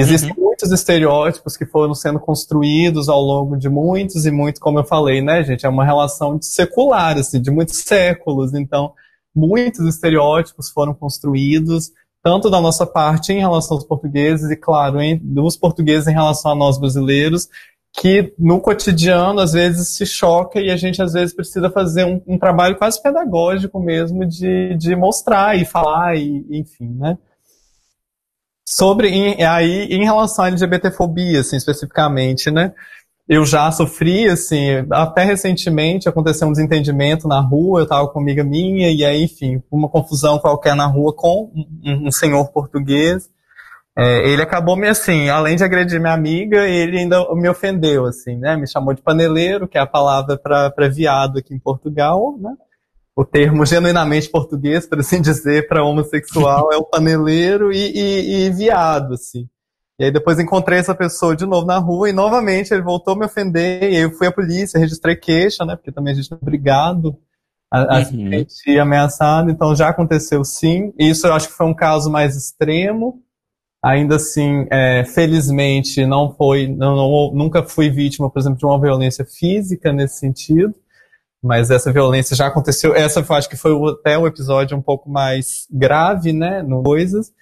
Existem 0.00 0.34
muitos 0.36 0.70
estereótipos 0.72 1.56
que 1.56 1.64
foram 1.64 1.94
sendo 1.94 2.20
construídos 2.20 3.08
ao 3.08 3.20
longo 3.20 3.56
de 3.56 3.68
muitos 3.68 4.26
e 4.26 4.30
muitos, 4.30 4.60
como 4.60 4.78
eu 4.78 4.84
falei, 4.84 5.22
né, 5.22 5.42
gente? 5.42 5.64
É 5.64 5.68
uma 5.68 5.84
relação 5.84 6.38
secular, 6.40 7.16
assim, 7.16 7.40
de 7.40 7.50
muitos 7.50 7.78
séculos. 7.78 8.52
Então, 8.54 8.92
muitos 9.34 9.86
estereótipos 9.86 10.70
foram 10.70 10.94
construídos, 10.94 11.92
tanto 12.22 12.50
da 12.50 12.60
nossa 12.60 12.86
parte 12.86 13.32
em 13.32 13.38
relação 13.38 13.76
aos 13.76 13.84
portugueses 13.84 14.50
e, 14.50 14.56
claro, 14.56 15.00
em, 15.00 15.16
dos 15.16 15.56
portugueses 15.56 16.08
em 16.08 16.12
relação 16.12 16.52
a 16.52 16.54
nós 16.54 16.78
brasileiros, 16.78 17.48
que 17.92 18.34
no 18.38 18.60
cotidiano 18.60 19.40
às 19.40 19.52
vezes 19.52 19.96
se 19.96 20.04
choca 20.04 20.60
e 20.60 20.70
a 20.70 20.76
gente 20.76 21.00
às 21.00 21.14
vezes 21.14 21.34
precisa 21.34 21.70
fazer 21.70 22.04
um, 22.04 22.20
um 22.26 22.38
trabalho 22.38 22.76
quase 22.76 23.02
pedagógico 23.02 23.80
mesmo 23.80 24.26
de, 24.26 24.76
de 24.76 24.94
mostrar 24.94 25.56
e 25.58 25.64
falar 25.64 26.14
e 26.16 26.44
enfim, 26.50 26.94
né? 26.94 27.16
Sobre 28.68 29.08
em, 29.08 29.44
aí 29.44 29.84
em 29.90 30.04
relação 30.04 30.44
à 30.44 30.48
LGBTfobia, 30.48 31.40
assim, 31.40 31.56
especificamente, 31.56 32.50
né? 32.50 32.72
Eu 33.28 33.44
já 33.44 33.70
sofri, 33.72 34.28
assim, 34.28 34.84
até 34.90 35.24
recentemente 35.24 36.08
aconteceu 36.08 36.46
um 36.46 36.52
desentendimento 36.52 37.26
na 37.26 37.40
rua, 37.40 37.80
eu 37.80 37.84
estava 37.84 38.06
com 38.08 38.18
uma 38.18 38.24
amiga 38.24 38.44
minha, 38.44 38.90
e 38.90 39.04
aí, 39.04 39.24
enfim, 39.24 39.62
uma 39.70 39.88
confusão 39.88 40.38
qualquer 40.38 40.76
na 40.76 40.86
rua 40.86 41.12
com 41.14 41.50
um, 41.54 42.08
um 42.08 42.12
senhor 42.12 42.48
português. 42.52 43.28
É, 43.98 44.28
ele 44.28 44.42
acabou 44.42 44.76
me 44.76 44.88
assim, 44.88 45.28
além 45.28 45.56
de 45.56 45.64
agredir 45.64 46.00
minha 46.00 46.12
amiga, 46.12 46.68
ele 46.68 46.98
ainda 46.98 47.24
me 47.34 47.48
ofendeu, 47.48 48.04
assim, 48.04 48.36
né? 48.36 48.56
Me 48.56 48.68
chamou 48.68 48.92
de 48.92 49.02
paneleiro, 49.02 49.66
que 49.66 49.78
é 49.78 49.80
a 49.80 49.86
palavra 49.86 50.36
para 50.36 50.88
viado 50.88 51.38
aqui 51.38 51.54
em 51.54 51.58
Portugal, 51.58 52.36
né? 52.38 52.52
O 53.16 53.24
termo 53.24 53.64
genuinamente 53.64 54.28
português, 54.28 54.86
por 54.86 55.00
assim 55.00 55.22
dizer, 55.22 55.66
para 55.68 55.82
homossexual 55.82 56.70
é 56.72 56.76
o 56.76 56.84
paneleiro 56.86 57.72
e, 57.72 57.78
e, 57.78 58.46
e, 58.46 58.50
viado, 58.50 59.14
assim. 59.14 59.48
E 59.98 60.04
aí 60.04 60.10
depois 60.10 60.38
encontrei 60.38 60.78
essa 60.78 60.94
pessoa 60.94 61.34
de 61.34 61.46
novo 61.46 61.66
na 61.66 61.78
rua 61.78 62.10
e 62.10 62.12
novamente 62.12 62.74
ele 62.74 62.82
voltou 62.82 63.14
a 63.14 63.18
me 63.18 63.24
ofender 63.24 63.90
e 63.90 63.96
eu 63.96 64.12
fui 64.12 64.26
à 64.26 64.32
polícia, 64.32 64.78
registrei 64.78 65.16
queixa, 65.16 65.64
né? 65.64 65.74
Porque 65.74 65.90
também 65.90 66.12
a 66.12 66.16
gente 66.16 66.30
é 66.30 66.36
obrigado 66.36 67.16
a, 67.72 67.96
a 67.96 67.98
uhum. 68.00 68.04
se 68.04 68.10
sentir 68.10 68.78
ameaçado, 68.78 69.50
então 69.50 69.74
já 69.74 69.88
aconteceu 69.88 70.44
sim. 70.44 70.92
Isso 70.98 71.26
eu 71.26 71.32
acho 71.32 71.48
que 71.48 71.54
foi 71.54 71.66
um 71.66 71.74
caso 71.74 72.10
mais 72.10 72.36
extremo, 72.36 73.24
Ainda 73.86 74.16
assim, 74.16 74.66
é, 74.68 75.04
felizmente, 75.04 76.04
não 76.04 76.34
foi, 76.34 76.66
não, 76.66 76.96
não, 76.96 77.32
nunca 77.32 77.62
fui 77.62 77.88
vítima, 77.88 78.28
por 78.28 78.40
exemplo, 78.40 78.58
de 78.58 78.66
uma 78.66 78.80
violência 78.80 79.24
física 79.24 79.92
nesse 79.92 80.18
sentido, 80.18 80.74
mas 81.46 81.70
essa 81.70 81.92
violência 81.92 82.36
já 82.36 82.46
aconteceu. 82.46 82.94
Essa 82.94 83.20
eu 83.20 83.36
acho 83.36 83.48
que 83.48 83.56
foi 83.56 83.72
até 83.90 84.18
um 84.18 84.26
episódio 84.26 84.76
um 84.76 84.82
pouco 84.82 85.08
mais 85.08 85.66
grave, 85.70 86.32
né, 86.32 86.62
no 86.62 86.82
coisas. 86.82 87.32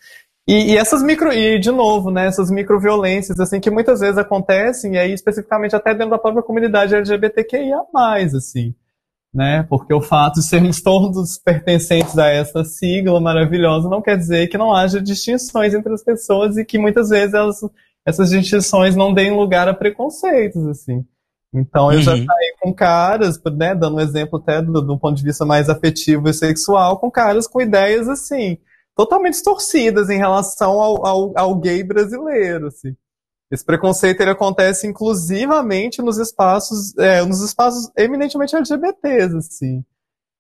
E, 0.47 0.73
e, 0.73 0.77
essas 0.77 1.03
micro, 1.03 1.33
e 1.33 1.59
de 1.59 1.71
novo, 1.71 2.11
né, 2.11 2.27
essas 2.27 2.51
microviolências, 2.51 3.41
assim, 3.41 3.61
que 3.61 3.71
muitas 3.71 4.01
vezes 4.01 4.19
acontecem, 4.19 4.95
e 4.95 4.99
aí 4.99 5.13
especificamente 5.13 5.75
até 5.75 5.95
dentro 5.95 6.11
da 6.11 6.19
própria 6.19 6.43
comunidade 6.43 6.95
LGBTQIA+, 6.95 7.79
assim 8.37 8.75
né? 9.35 9.67
Porque 9.69 9.93
o 9.93 10.01
fato 10.01 10.37
de 10.37 10.47
sermos 10.47 10.81
todos 10.81 11.39
pertencentes 11.39 12.17
a 12.17 12.29
essa 12.29 12.63
sigla 12.65 13.21
maravilhosa 13.21 13.89
não 13.89 14.01
quer 14.01 14.17
dizer 14.17 14.47
que 14.47 14.57
não 14.57 14.73
haja 14.73 15.03
distinções 15.03 15.75
entre 15.75 15.93
as 15.93 16.05
pessoas 16.05 16.57
e 16.57 16.65
que 16.65 16.79
muitas 16.79 17.09
vezes 17.09 17.35
elas, 17.35 17.61
essas 18.07 18.31
distinções 18.31 18.95
não 18.95 19.13
deem 19.13 19.37
lugar 19.37 19.69
a 19.69 19.75
preconceitos, 19.75 20.65
assim. 20.69 21.05
Então 21.55 21.93
eu 21.93 21.99
uhum. 21.99 22.03
já 22.03 22.17
saí 22.17 22.55
com 22.61 22.75
caras, 22.75 23.41
né, 23.57 23.75
dando 23.75 23.97
um 23.97 24.01
exemplo 24.01 24.41
até 24.41 24.61
do, 24.61 24.83
do 24.83 24.99
ponto 24.99 25.17
de 25.17 25.23
vista 25.23 25.45
mais 25.45 25.71
afetivo 25.71 26.29
e 26.29 26.35
sexual, 26.35 26.99
com 26.99 27.11
caras 27.11 27.47
com 27.47 27.61
ideias 27.61 28.09
assim, 28.09 28.59
totalmente 28.97 29.35
distorcidas 29.35 30.11
em 30.11 30.19
relação 30.19 30.81
ao, 30.81 31.07
ao, 31.07 31.33
ao 31.37 31.55
gay 31.55 31.85
brasileiro, 31.85 32.67
assim. 32.67 32.97
Esse 33.51 33.65
preconceito 33.65 34.21
ele 34.21 34.31
acontece 34.31 34.87
inclusivamente 34.87 36.03
nos 36.03 36.19
espaços, 36.19 36.97
é, 36.99 37.23
nos 37.25 37.41
espaços 37.41 37.89
eminentemente 37.97 38.57
LGBTs, 38.57 39.37
assim. 39.37 39.85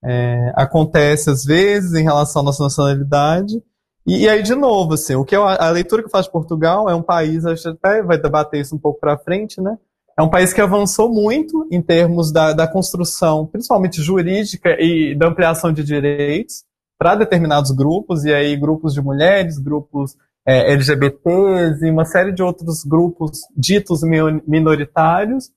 É, 0.03 0.53
acontece 0.57 1.31
às 1.31 1.45
vezes 1.45 1.95
em 1.95 2.03
relação 2.03 2.43
à 2.43 2.45
nossa 2.47 2.65
nacionalidade. 2.65 3.62
E, 4.05 4.24
e 4.24 4.28
aí, 4.28 4.43
de 4.43 4.55
novo, 4.55 4.95
assim, 4.95 5.15
o 5.15 5.24
que 5.24 5.36
eu, 5.36 5.47
a 5.47 5.70
leitura 5.70 6.03
que 6.03 6.09
eu 6.09 6.11
faço 6.11 6.28
de 6.28 6.32
Portugal 6.32 6.91
é 6.91 6.95
um 6.95 7.03
país, 7.03 7.47
a 7.47 7.55
gente 7.55 7.69
até 7.69 8.03
vai 8.03 8.19
debater 8.19 8.61
isso 8.61 8.74
um 8.74 8.78
pouco 8.78 8.99
para 8.99 9.16
frente, 9.16 9.61
né? 9.61 9.78
É 10.16 10.23
um 10.23 10.31
país 10.31 10.53
que 10.53 10.61
avançou 10.61 11.12
muito 11.12 11.66
em 11.70 11.82
termos 11.82 12.32
da, 12.32 12.53
da 12.53 12.69
construção, 12.69 13.47
principalmente 13.47 14.01
jurídica 14.01 14.77
e 14.78 15.15
da 15.15 15.28
ampliação 15.28 15.73
de 15.73 15.82
direitos 15.82 16.65
para 16.97 17.16
determinados 17.16 17.73
grupos, 17.73 18.24
e 18.24 18.32
aí 18.32 18.57
grupos 18.57 18.95
de 18.95 19.03
mulheres, 19.03 19.59
grupos 19.59 20.16
é, 20.47 20.73
LGBTs 20.73 21.85
e 21.85 21.91
uma 21.91 22.05
série 22.05 22.32
de 22.32 22.43
outros 22.43 22.85
grupos 22.85 23.41
ditos 23.57 24.03
minoritários, 24.47 25.51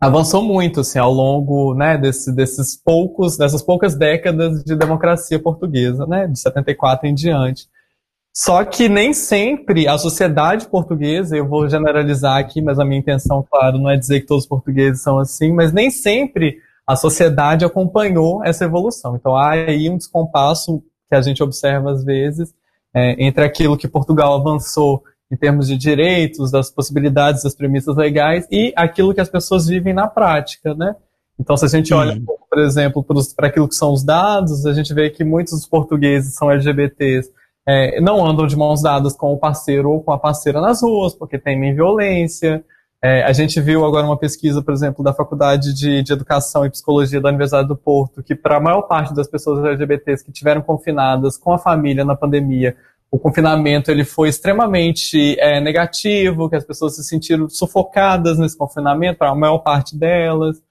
avançou 0.00 0.42
muito 0.42 0.80
assim, 0.80 0.98
ao 0.98 1.12
longo 1.12 1.74
né, 1.74 1.96
desse, 1.96 2.34
desses 2.34 2.76
poucos, 2.76 3.36
dessas 3.36 3.62
poucas 3.62 3.94
décadas 3.94 4.64
de 4.64 4.74
democracia 4.74 5.38
portuguesa, 5.38 6.04
né, 6.06 6.26
de 6.26 6.38
74 6.40 7.06
em 7.06 7.14
diante. 7.14 7.68
Só 8.34 8.64
que 8.64 8.88
nem 8.88 9.12
sempre 9.12 9.86
a 9.86 9.98
sociedade 9.98 10.66
portuguesa, 10.66 11.36
eu 11.36 11.46
vou 11.46 11.68
generalizar 11.68 12.38
aqui, 12.38 12.62
mas 12.62 12.78
a 12.78 12.84
minha 12.84 12.98
intenção, 12.98 13.46
claro, 13.50 13.78
não 13.78 13.90
é 13.90 13.96
dizer 13.96 14.20
que 14.20 14.26
todos 14.26 14.44
os 14.44 14.48
portugueses 14.48 15.02
são 15.02 15.18
assim, 15.18 15.52
mas 15.52 15.72
nem 15.72 15.90
sempre 15.90 16.56
a 16.86 16.96
sociedade 16.96 17.64
acompanhou 17.64 18.42
essa 18.42 18.64
evolução. 18.64 19.16
Então 19.16 19.36
há 19.36 19.50
aí 19.50 19.90
um 19.90 19.98
descompasso 19.98 20.82
que 21.08 21.14
a 21.14 21.20
gente 21.20 21.42
observa 21.42 21.92
às 21.92 22.02
vezes 22.04 22.54
é, 22.94 23.22
entre 23.22 23.44
aquilo 23.44 23.76
que 23.76 23.86
Portugal 23.86 24.34
avançou 24.34 25.02
em 25.30 25.36
termos 25.36 25.66
de 25.66 25.76
direitos, 25.76 26.50
das 26.50 26.70
possibilidades, 26.70 27.42
das 27.42 27.54
premissas 27.54 27.96
legais 27.96 28.46
e 28.50 28.72
aquilo 28.76 29.14
que 29.14 29.20
as 29.20 29.30
pessoas 29.30 29.66
vivem 29.66 29.94
na 29.94 30.06
prática, 30.06 30.74
né? 30.74 30.94
Então, 31.38 31.56
se 31.56 31.64
a 31.64 31.68
gente 31.68 31.92
olha, 31.94 32.20
por 32.48 32.58
exemplo, 32.58 33.04
para 33.34 33.48
aquilo 33.48 33.66
que 33.66 33.74
são 33.74 33.92
os 33.92 34.04
dados, 34.04 34.66
a 34.66 34.74
gente 34.74 34.92
vê 34.92 35.08
que 35.08 35.24
muitos 35.24 35.54
dos 35.54 35.66
portugueses 35.66 36.34
são 36.34 36.50
LGBTs, 36.50 37.30
é, 37.66 38.00
não 38.00 38.24
andam 38.24 38.46
de 38.46 38.56
mãos 38.56 38.82
dadas 38.82 39.14
com 39.14 39.32
o 39.32 39.38
parceiro 39.38 39.90
ou 39.90 40.02
com 40.02 40.12
a 40.12 40.18
parceira 40.18 40.60
nas 40.60 40.82
ruas, 40.82 41.14
porque 41.14 41.38
temem 41.38 41.74
violência. 41.74 42.64
É, 43.04 43.22
a 43.24 43.32
gente 43.32 43.60
viu 43.60 43.84
agora 43.84 44.06
uma 44.06 44.16
pesquisa, 44.16 44.62
por 44.62 44.72
exemplo, 44.72 45.02
da 45.02 45.12
Faculdade 45.12 45.74
de, 45.74 46.02
de 46.02 46.12
Educação 46.12 46.64
e 46.64 46.70
Psicologia 46.70 47.20
da 47.20 47.28
Universidade 47.28 47.68
do 47.68 47.76
Porto, 47.76 48.22
que 48.22 48.34
para 48.34 48.56
a 48.56 48.60
maior 48.60 48.82
parte 48.82 49.14
das 49.14 49.28
pessoas 49.28 49.64
LGBTs 49.64 50.24
que 50.24 50.32
tiveram 50.32 50.62
confinadas 50.62 51.36
com 51.36 51.52
a 51.52 51.58
família 51.58 52.04
na 52.04 52.16
pandemia, 52.16 52.76
o 53.10 53.18
confinamento 53.18 53.90
ele 53.90 54.04
foi 54.04 54.28
extremamente 54.28 55.38
é, 55.38 55.60
negativo, 55.60 56.48
que 56.48 56.56
as 56.56 56.64
pessoas 56.64 56.96
se 56.96 57.04
sentiram 57.04 57.48
sufocadas 57.48 58.38
nesse 58.38 58.56
confinamento, 58.56 59.22
a 59.22 59.34
maior 59.34 59.58
parte 59.58 59.96
delas. 59.96 60.62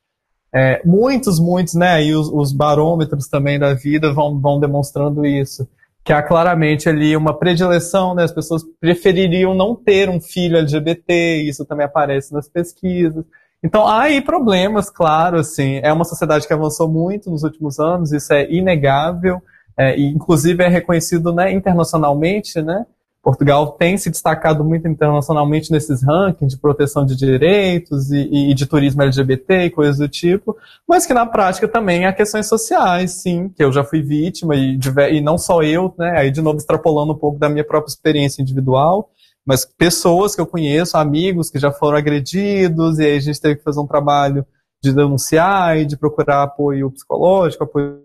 É, 0.54 0.82
muitos, 0.86 1.40
muitos, 1.40 1.76
né, 1.76 2.04
e 2.04 2.14
os, 2.14 2.28
os 2.28 2.52
barômetros 2.52 3.28
também 3.28 3.60
da 3.60 3.74
vida 3.74 4.14
vão, 4.14 4.40
vão 4.40 4.60
demonstrando 4.60 5.26
isso 5.26 5.68
que 6.04 6.12
há 6.12 6.22
claramente 6.22 6.90
ali 6.90 7.16
uma 7.16 7.38
predileção, 7.38 8.16
né? 8.16 8.24
As 8.24 8.32
pessoas 8.32 8.64
prefeririam 8.80 9.54
não 9.54 9.76
ter 9.76 10.10
um 10.10 10.20
filho 10.20 10.58
LGBT, 10.58 11.44
isso 11.44 11.66
também 11.66 11.86
aparece 11.86 12.34
nas 12.34 12.50
pesquisas. 12.50 13.24
Então 13.64 13.88
há 13.88 14.04
aí 14.04 14.22
problemas, 14.22 14.90
claro, 14.90 15.38
assim, 15.38 15.80
é 15.84 15.94
uma 15.94 16.04
sociedade 16.04 16.48
que 16.48 16.54
avançou 16.54 16.90
muito 16.90 17.30
nos 17.30 17.44
últimos 17.44 17.80
anos, 17.80 18.12
isso 18.12 18.34
é 18.34 18.52
inegável, 18.52 19.42
é, 19.78 19.96
e 19.96 20.06
inclusive 20.06 20.64
é 20.64 20.68
reconhecido 20.68 21.32
né, 21.32 21.52
internacionalmente, 21.52 22.62
né? 22.62 22.86
Portugal 23.24 23.74
tem 23.74 23.98
se 23.98 24.10
destacado 24.10 24.64
muito 24.64 24.88
internacionalmente 24.88 25.72
nesses 25.72 26.02
rankings 26.02 26.56
de 26.56 26.60
proteção 26.60 27.06
de 27.06 27.16
direitos 27.16 28.10
e, 28.12 28.50
e, 28.50 28.54
de 28.54 28.66
turismo 28.66 29.04
LGBT 29.04 29.66
e 29.66 29.70
coisas 29.70 29.98
do 30.00 30.10
tipo, 30.10 30.58
mas 30.88 31.06
que 31.06 31.14
na 31.14 31.26
prática 31.26 31.68
também 31.68 32.06
há 32.06 32.14
questões 32.14 32.48
sociais, 32.48 33.22
sim, 33.22 33.50
que 33.50 33.64
eu 33.64 33.72
já 33.72 33.84
fui 33.84 34.02
vítima 34.02 34.56
e, 34.56 34.80
e 35.12 35.22
não 35.22 35.38
só 35.38 35.62
eu, 35.62 35.94
né, 36.00 36.18
aí 36.18 36.32
de 36.32 36.42
novo 36.42 36.58
extrapolando 36.58 37.14
um 37.14 37.18
pouco 37.18 37.38
da 37.38 37.48
minha 37.48 37.64
própria 37.64 37.92
experiência 37.92 38.42
individual, 38.42 39.12
mas 39.46 39.66
pessoas 39.66 40.34
que 40.34 40.42
eu 40.42 40.48
conheço, 40.48 40.98
amigos 40.98 41.52
que 41.52 41.60
já 41.60 41.72
foram 41.72 42.00
agredidos 42.00 42.98
e 42.98 43.06
aí 43.06 43.18
a 43.18 43.22
gente 43.22 43.40
teve 43.40 43.58
que 43.58 43.64
fazer 43.64 43.80
um 43.80 43.88
trabalho 43.88 44.44
de 44.84 44.92
denunciar 44.92 45.78
e 45.78 45.86
de 45.86 45.96
procurar 45.96 46.42
apoio 46.42 46.90
psicológico, 46.90 47.66
apoio 47.66 48.02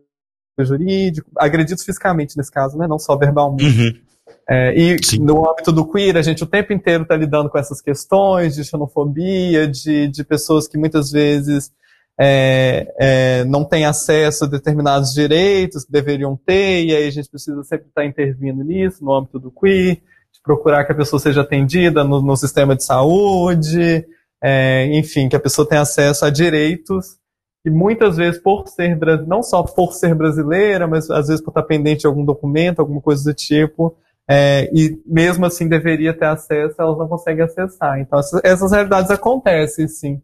jurídico, 0.59 1.31
agredidos 1.39 1.83
fisicamente 1.83 2.37
nesse 2.37 2.51
caso, 2.51 2.77
né, 2.77 2.87
não 2.87 2.99
só 2.99 3.17
verbalmente. 3.17 3.65
Uhum. 3.65 4.06
É, 4.49 4.75
e 4.75 5.05
Sim. 5.05 5.19
no 5.19 5.51
âmbito 5.51 5.73
do 5.73 5.85
queer, 5.91 6.17
a 6.17 6.23
gente 6.23 6.45
o 6.45 6.47
tempo 6.47 6.73
inteiro 6.73 7.03
está 7.03 7.17
lidando 7.17 7.51
com 7.51 7.59
essas 7.59 7.81
questões 7.81 8.55
de 8.55 8.65
xenofobia, 8.65 9.67
de, 9.67 10.07
de 10.07 10.25
pessoas 10.25 10.69
que 10.69 10.79
muitas 10.79 11.11
vezes 11.11 11.73
é, 12.19 12.95
é, 12.99 13.45
não 13.45 13.65
têm 13.65 13.85
acesso 13.85 14.45
a 14.45 14.49
determinados 14.49 15.13
direitos 15.13 15.85
que 15.85 15.91
deveriam 15.91 16.37
ter, 16.37 16.85
e 16.85 16.95
aí 16.95 17.07
a 17.09 17.11
gente 17.11 17.29
precisa 17.29 17.63
sempre 17.65 17.89
estar 17.89 18.03
tá 18.03 18.07
intervindo 18.07 18.63
nisso, 18.63 19.05
no 19.05 19.13
âmbito 19.13 19.41
do 19.41 19.51
queer, 19.51 19.97
de 20.33 20.41
procurar 20.45 20.85
que 20.85 20.93
a 20.93 20.97
pessoa 20.97 21.19
seja 21.19 21.41
atendida 21.41 22.05
no, 22.05 22.23
no 22.23 22.37
sistema 22.37 22.77
de 22.77 22.85
saúde, 22.85 24.07
é, 24.43 24.87
enfim, 24.97 25.29
que 25.29 25.37
a 25.37 25.41
pessoa 25.41 25.69
tenha 25.69 25.81
acesso 25.81 26.25
a 26.25 26.31
direitos 26.31 27.19
e 27.65 27.71
muitas 27.71 28.17
vezes 28.17 28.41
por 28.41 28.69
ser 28.69 28.97
não 29.27 29.43
só 29.43 29.63
por 29.65 29.93
ser 29.93 30.15
brasileira, 30.15 30.87
mas 30.87 31.11
às 31.11 31.27
vezes 31.27 31.43
por 31.43 31.51
estar 31.51 31.65
pendente 31.65 32.03
de 32.03 32.07
algum 32.07 32.25
documento, 32.25 32.79
alguma 32.79 33.01
coisa 33.01 33.25
do 33.25 33.35
tipo, 33.35 33.97
é, 34.29 34.69
e 34.75 35.01
mesmo 35.07 35.47
assim 35.47 35.69
deveria 35.69 36.13
ter 36.13 36.27
acesso, 36.27 36.75
elas 36.79 36.99
não 36.99 37.09
conseguem 37.09 37.45
acessar. 37.45 38.01
Então 38.01 38.19
essas, 38.19 38.41
essas 38.45 38.73
realidades 38.73 39.11
acontecem, 39.11 39.87
sim. 39.87 40.21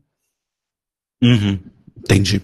Uhum. 1.23 1.59
Entendi. 1.97 2.43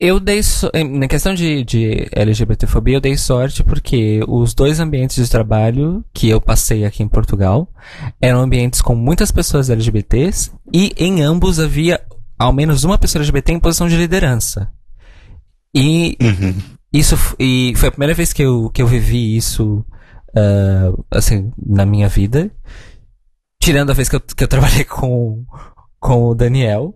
Eu 0.00 0.20
dei. 0.20 0.42
So 0.42 0.70
na 0.90 1.08
questão 1.08 1.34
de, 1.34 1.64
de 1.64 2.08
LGBTfobia, 2.12 2.96
eu 2.96 3.00
dei 3.00 3.16
sorte 3.16 3.64
porque 3.64 4.20
os 4.28 4.54
dois 4.54 4.78
ambientes 4.78 5.16
de 5.16 5.30
trabalho 5.30 6.04
que 6.14 6.28
eu 6.28 6.40
passei 6.40 6.84
aqui 6.84 7.02
em 7.02 7.08
Portugal 7.08 7.68
eram 8.20 8.40
ambientes 8.40 8.80
com 8.80 8.94
muitas 8.94 9.32
pessoas 9.32 9.70
LGBTs 9.70 10.52
e 10.72 10.92
em 10.96 11.22
ambos 11.22 11.58
havia 11.58 12.00
ao 12.38 12.52
menos 12.52 12.84
uma 12.84 12.98
pessoa 12.98 13.22
LGBT 13.22 13.52
em 13.52 13.58
posição 13.58 13.88
de 13.88 13.96
liderança. 13.96 14.70
E 15.74 16.16
uhum. 16.22 16.54
isso 16.92 17.16
e 17.38 17.72
foi 17.76 17.88
a 17.88 17.92
primeira 17.92 18.14
vez 18.14 18.32
que 18.32 18.42
eu, 18.42 18.70
que 18.70 18.80
eu 18.80 18.86
vivi 18.86 19.36
isso 19.36 19.84
uh, 20.38 21.04
assim, 21.10 21.52
na 21.64 21.84
minha 21.84 22.08
vida. 22.08 22.50
Tirando 23.60 23.90
a 23.90 23.94
vez 23.94 24.08
que 24.08 24.16
eu, 24.16 24.20
que 24.20 24.44
eu 24.44 24.48
trabalhei 24.48 24.84
com, 24.84 25.44
com 25.98 26.28
o 26.28 26.34
Daniel. 26.34 26.94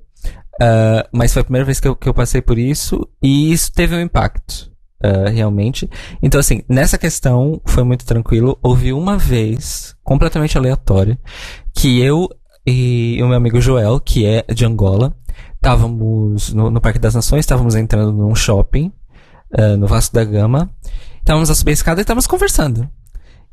Uh, 0.60 1.02
mas 1.12 1.32
foi 1.32 1.40
a 1.42 1.44
primeira 1.44 1.64
vez 1.64 1.80
que 1.80 1.88
eu, 1.88 1.96
que 1.96 2.08
eu 2.08 2.14
passei 2.14 2.40
por 2.42 2.58
isso 2.58 3.08
e 3.22 3.52
isso 3.52 3.72
teve 3.72 3.96
um 3.96 4.00
impacto, 4.00 4.70
uh, 5.02 5.28
realmente. 5.30 5.88
Então, 6.22 6.38
assim, 6.38 6.62
nessa 6.68 6.98
questão 6.98 7.60
foi 7.64 7.82
muito 7.82 8.04
tranquilo. 8.04 8.58
Houve 8.62 8.92
uma 8.92 9.16
vez, 9.16 9.96
completamente 10.04 10.56
aleatória, 10.56 11.18
que 11.74 12.00
eu 12.00 12.28
e 12.66 13.18
o 13.22 13.26
meu 13.26 13.36
amigo 13.36 13.60
Joel, 13.60 13.98
que 13.98 14.24
é 14.24 14.44
de 14.54 14.64
Angola, 14.64 15.16
estávamos 15.54 16.52
no, 16.52 16.70
no, 16.70 16.80
Parque 16.80 16.98
das 16.98 17.14
Nações, 17.14 17.40
estávamos 17.40 17.74
entrando 17.74 18.12
num 18.12 18.34
shopping, 18.34 18.92
uh, 19.58 19.76
no 19.76 19.86
Vasco 19.86 20.14
da 20.14 20.24
Gama. 20.24 20.70
Estávamos 21.18 21.50
a 21.50 21.54
subir 21.54 21.70
a 21.70 21.74
escada 21.74 22.00
e 22.00 22.02
estávamos 22.02 22.26
conversando. 22.26 22.88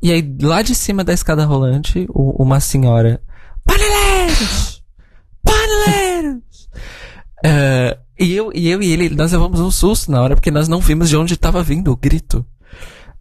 E 0.02 0.12
aí, 0.12 0.38
lá 0.42 0.62
de 0.62 0.74
cima 0.74 1.04
da 1.04 1.14
escada 1.14 1.46
rolante, 1.46 2.06
o, 2.10 2.42
uma 2.42 2.60
senhora. 2.60 3.22
Paneleiros! 3.66 4.82
Paneleiros! 5.44 6.70
Uh, 7.46 8.00
e, 8.18 8.34
eu, 8.34 8.52
e 8.54 8.70
eu 8.70 8.82
e 8.82 8.92
ele, 8.92 9.10
nós 9.10 9.32
levamos 9.32 9.60
um 9.60 9.72
susto 9.72 10.12
na 10.12 10.22
hora, 10.22 10.36
porque 10.36 10.52
nós 10.52 10.68
não 10.68 10.80
vimos 10.80 11.10
de 11.10 11.18
onde 11.18 11.34
estava 11.34 11.62
vindo 11.62 11.92
o 11.92 11.98
grito. 11.98 12.46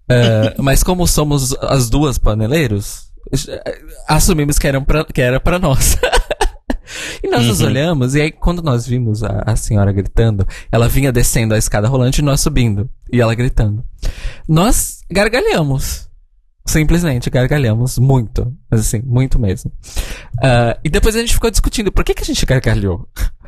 Uh, 0.09 0.55
mas 0.63 0.83
como 0.83 1.07
somos 1.07 1.53
as 1.61 1.91
duas 1.91 2.17
paneleiros, 2.17 3.13
assumimos 4.07 4.59
que, 4.59 4.67
eram 4.67 4.85
pra, 4.85 5.05
que 5.05 5.21
era 5.21 5.41
para 5.41 5.59
nós. 5.59 5.99
e 7.23 7.29
nós 7.29 7.43
uhum. 7.43 7.49
nos 7.49 7.61
olhamos, 7.61 8.15
e 8.15 8.21
aí 8.21 8.33
quando 8.33 8.63
nós 8.63 8.87
vimos 8.87 9.23
a, 9.23 9.43
a 9.47 9.57
senhora 9.57 9.93
gritando, 9.93 10.47
ela 10.71 10.89
vinha 10.89 11.13
descendo 11.13 11.55
a 11.55 11.59
escada 11.59 11.89
rolante 11.89 12.21
e 12.21 12.25
nós 12.25 12.41
subindo. 12.41 12.89
E 13.13 13.21
ela 13.21 13.35
gritando. 13.35 13.85
Nós 14.49 15.01
gargalhamos. 15.11 16.08
Simplesmente 16.69 17.31
gargalhamos 17.31 17.99
muito. 17.99 18.55
Mas 18.71 18.81
assim, 18.81 19.01
muito 19.03 19.39
mesmo. 19.39 19.73
Uh, 20.37 20.79
e 20.85 20.91
depois 20.91 21.17
a 21.17 21.21
gente 21.21 21.33
ficou 21.33 21.51
discutindo 21.51 21.91
por 21.91 22.05
que, 22.05 22.13
que 22.13 22.23
a 22.23 22.27
gente 22.27 22.45
gargalhou. 22.45 23.09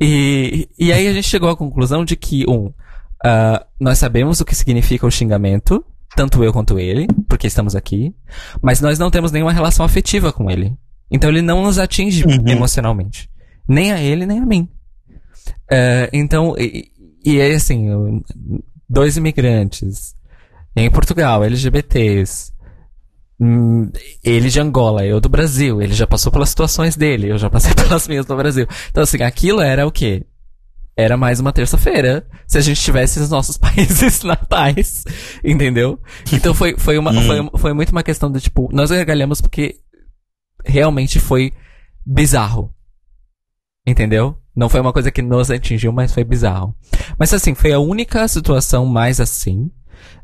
E, 0.00 0.68
e 0.78 0.92
aí 0.92 1.08
a 1.08 1.12
gente 1.12 1.28
chegou 1.28 1.50
à 1.50 1.56
conclusão 1.56 2.04
de 2.04 2.14
que, 2.14 2.48
um, 2.48 2.66
uh, 2.66 3.66
nós 3.80 3.98
sabemos 3.98 4.40
o 4.40 4.44
que 4.44 4.54
significa 4.54 5.04
o 5.04 5.10
xingamento, 5.10 5.84
tanto 6.14 6.44
eu 6.44 6.52
quanto 6.52 6.78
ele, 6.78 7.08
porque 7.28 7.48
estamos 7.48 7.74
aqui, 7.74 8.14
mas 8.62 8.80
nós 8.80 8.96
não 8.96 9.10
temos 9.10 9.32
nenhuma 9.32 9.52
relação 9.52 9.84
afetiva 9.84 10.32
com 10.32 10.48
ele. 10.48 10.72
Então 11.10 11.28
ele 11.28 11.42
não 11.42 11.64
nos 11.64 11.80
atinge 11.80 12.24
uhum. 12.24 12.46
emocionalmente. 12.46 13.28
Nem 13.66 13.92
a 13.92 14.00
ele, 14.00 14.24
nem 14.24 14.38
a 14.38 14.46
mim. 14.46 14.68
Uh, 15.48 16.06
então, 16.12 16.54
e, 16.56 16.92
e 17.24 17.40
é 17.40 17.52
assim, 17.52 18.22
dois 18.88 19.16
imigrantes 19.16 20.14
em 20.76 20.88
Portugal, 20.88 21.42
LGBTs, 21.42 22.52
ele 24.24 24.50
de 24.50 24.60
Angola, 24.60 25.04
eu 25.04 25.20
do 25.20 25.28
Brasil. 25.28 25.80
Ele 25.80 25.94
já 25.94 26.06
passou 26.06 26.32
pelas 26.32 26.48
situações 26.48 26.96
dele, 26.96 27.30
eu 27.30 27.38
já 27.38 27.48
passei 27.48 27.72
pelas 27.76 28.08
minhas 28.08 28.26
no 28.26 28.36
Brasil. 28.36 28.66
Então, 28.90 29.02
assim, 29.02 29.22
aquilo 29.22 29.60
era 29.60 29.86
o 29.86 29.92
quê? 29.92 30.26
Era 30.96 31.16
mais 31.16 31.38
uma 31.38 31.52
terça-feira, 31.52 32.26
se 32.44 32.58
a 32.58 32.60
gente 32.60 32.82
tivesse 32.82 33.20
os 33.20 33.30
nossos 33.30 33.56
países 33.58 34.24
natais, 34.24 35.04
entendeu? 35.44 36.00
Então 36.32 36.52
foi, 36.52 36.76
foi, 36.76 36.98
uma, 36.98 37.12
foi, 37.22 37.40
hum. 37.40 37.50
foi 37.56 37.72
muito 37.72 37.90
uma 37.90 38.02
questão 38.02 38.32
de, 38.32 38.40
tipo, 38.40 38.68
nós 38.72 38.90
gargalhamos 38.90 39.40
porque 39.40 39.76
realmente 40.64 41.20
foi 41.20 41.52
bizarro. 42.04 42.74
Entendeu? 43.86 44.36
Não 44.54 44.68
foi 44.68 44.80
uma 44.80 44.92
coisa 44.92 45.12
que 45.12 45.22
nos 45.22 45.52
atingiu, 45.52 45.92
mas 45.92 46.12
foi 46.12 46.24
bizarro. 46.24 46.74
Mas 47.16 47.32
assim, 47.32 47.54
foi 47.54 47.72
a 47.72 47.78
única 47.78 48.26
situação 48.26 48.84
mais 48.84 49.20
assim. 49.20 49.70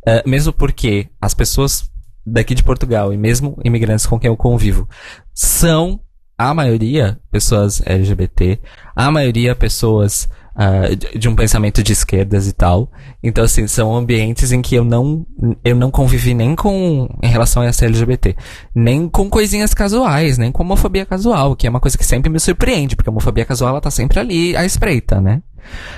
Uh, 0.06 0.28
mesmo 0.28 0.52
porque 0.52 1.08
as 1.20 1.34
pessoas 1.34 1.88
daqui 2.26 2.54
de 2.54 2.62
Portugal 2.62 3.12
e 3.12 3.16
mesmo 3.16 3.58
imigrantes 3.64 4.06
com 4.06 4.18
quem 4.18 4.28
eu 4.28 4.36
convivo 4.36 4.88
são 5.32 6.00
a 6.36 6.52
maioria 6.52 7.18
pessoas 7.30 7.80
LGBT, 7.86 8.58
a 8.94 9.10
maioria 9.10 9.54
pessoas 9.54 10.28
uh, 10.56 10.94
de, 10.96 11.18
de, 11.18 11.28
um 11.28 11.36
pensamento 11.36 11.82
de 11.82 11.92
esquerdas 11.92 12.48
e 12.48 12.52
tal. 12.52 12.90
Então 13.22 13.44
assim 13.44 13.66
são 13.66 13.94
ambientes 13.94 14.50
em 14.50 14.60
que 14.60 14.74
eu 14.74 14.84
não 14.84 15.24
eu 15.64 15.76
não 15.76 15.90
convivi 15.90 16.34
nem 16.34 16.56
com 16.56 17.08
em 17.22 17.28
relação 17.28 17.62
a 17.62 17.66
essa 17.66 17.84
LGBT, 17.84 18.36
nem 18.74 19.08
com 19.08 19.30
coisinhas 19.30 19.72
casuais, 19.72 20.36
nem 20.38 20.50
com 20.50 20.62
homofobia 20.62 21.06
casual, 21.06 21.54
que 21.54 21.66
é 21.66 21.70
uma 21.70 21.80
coisa 21.80 21.96
que 21.96 22.04
sempre 22.04 22.30
me 22.30 22.40
surpreende, 22.40 22.96
porque 22.96 23.08
a 23.08 23.12
homofobia 23.12 23.44
casual 23.44 23.70
ela 23.70 23.80
tá 23.80 23.90
sempre 23.90 24.18
ali 24.18 24.56
à 24.56 24.64
espreita, 24.64 25.20
né? 25.20 25.42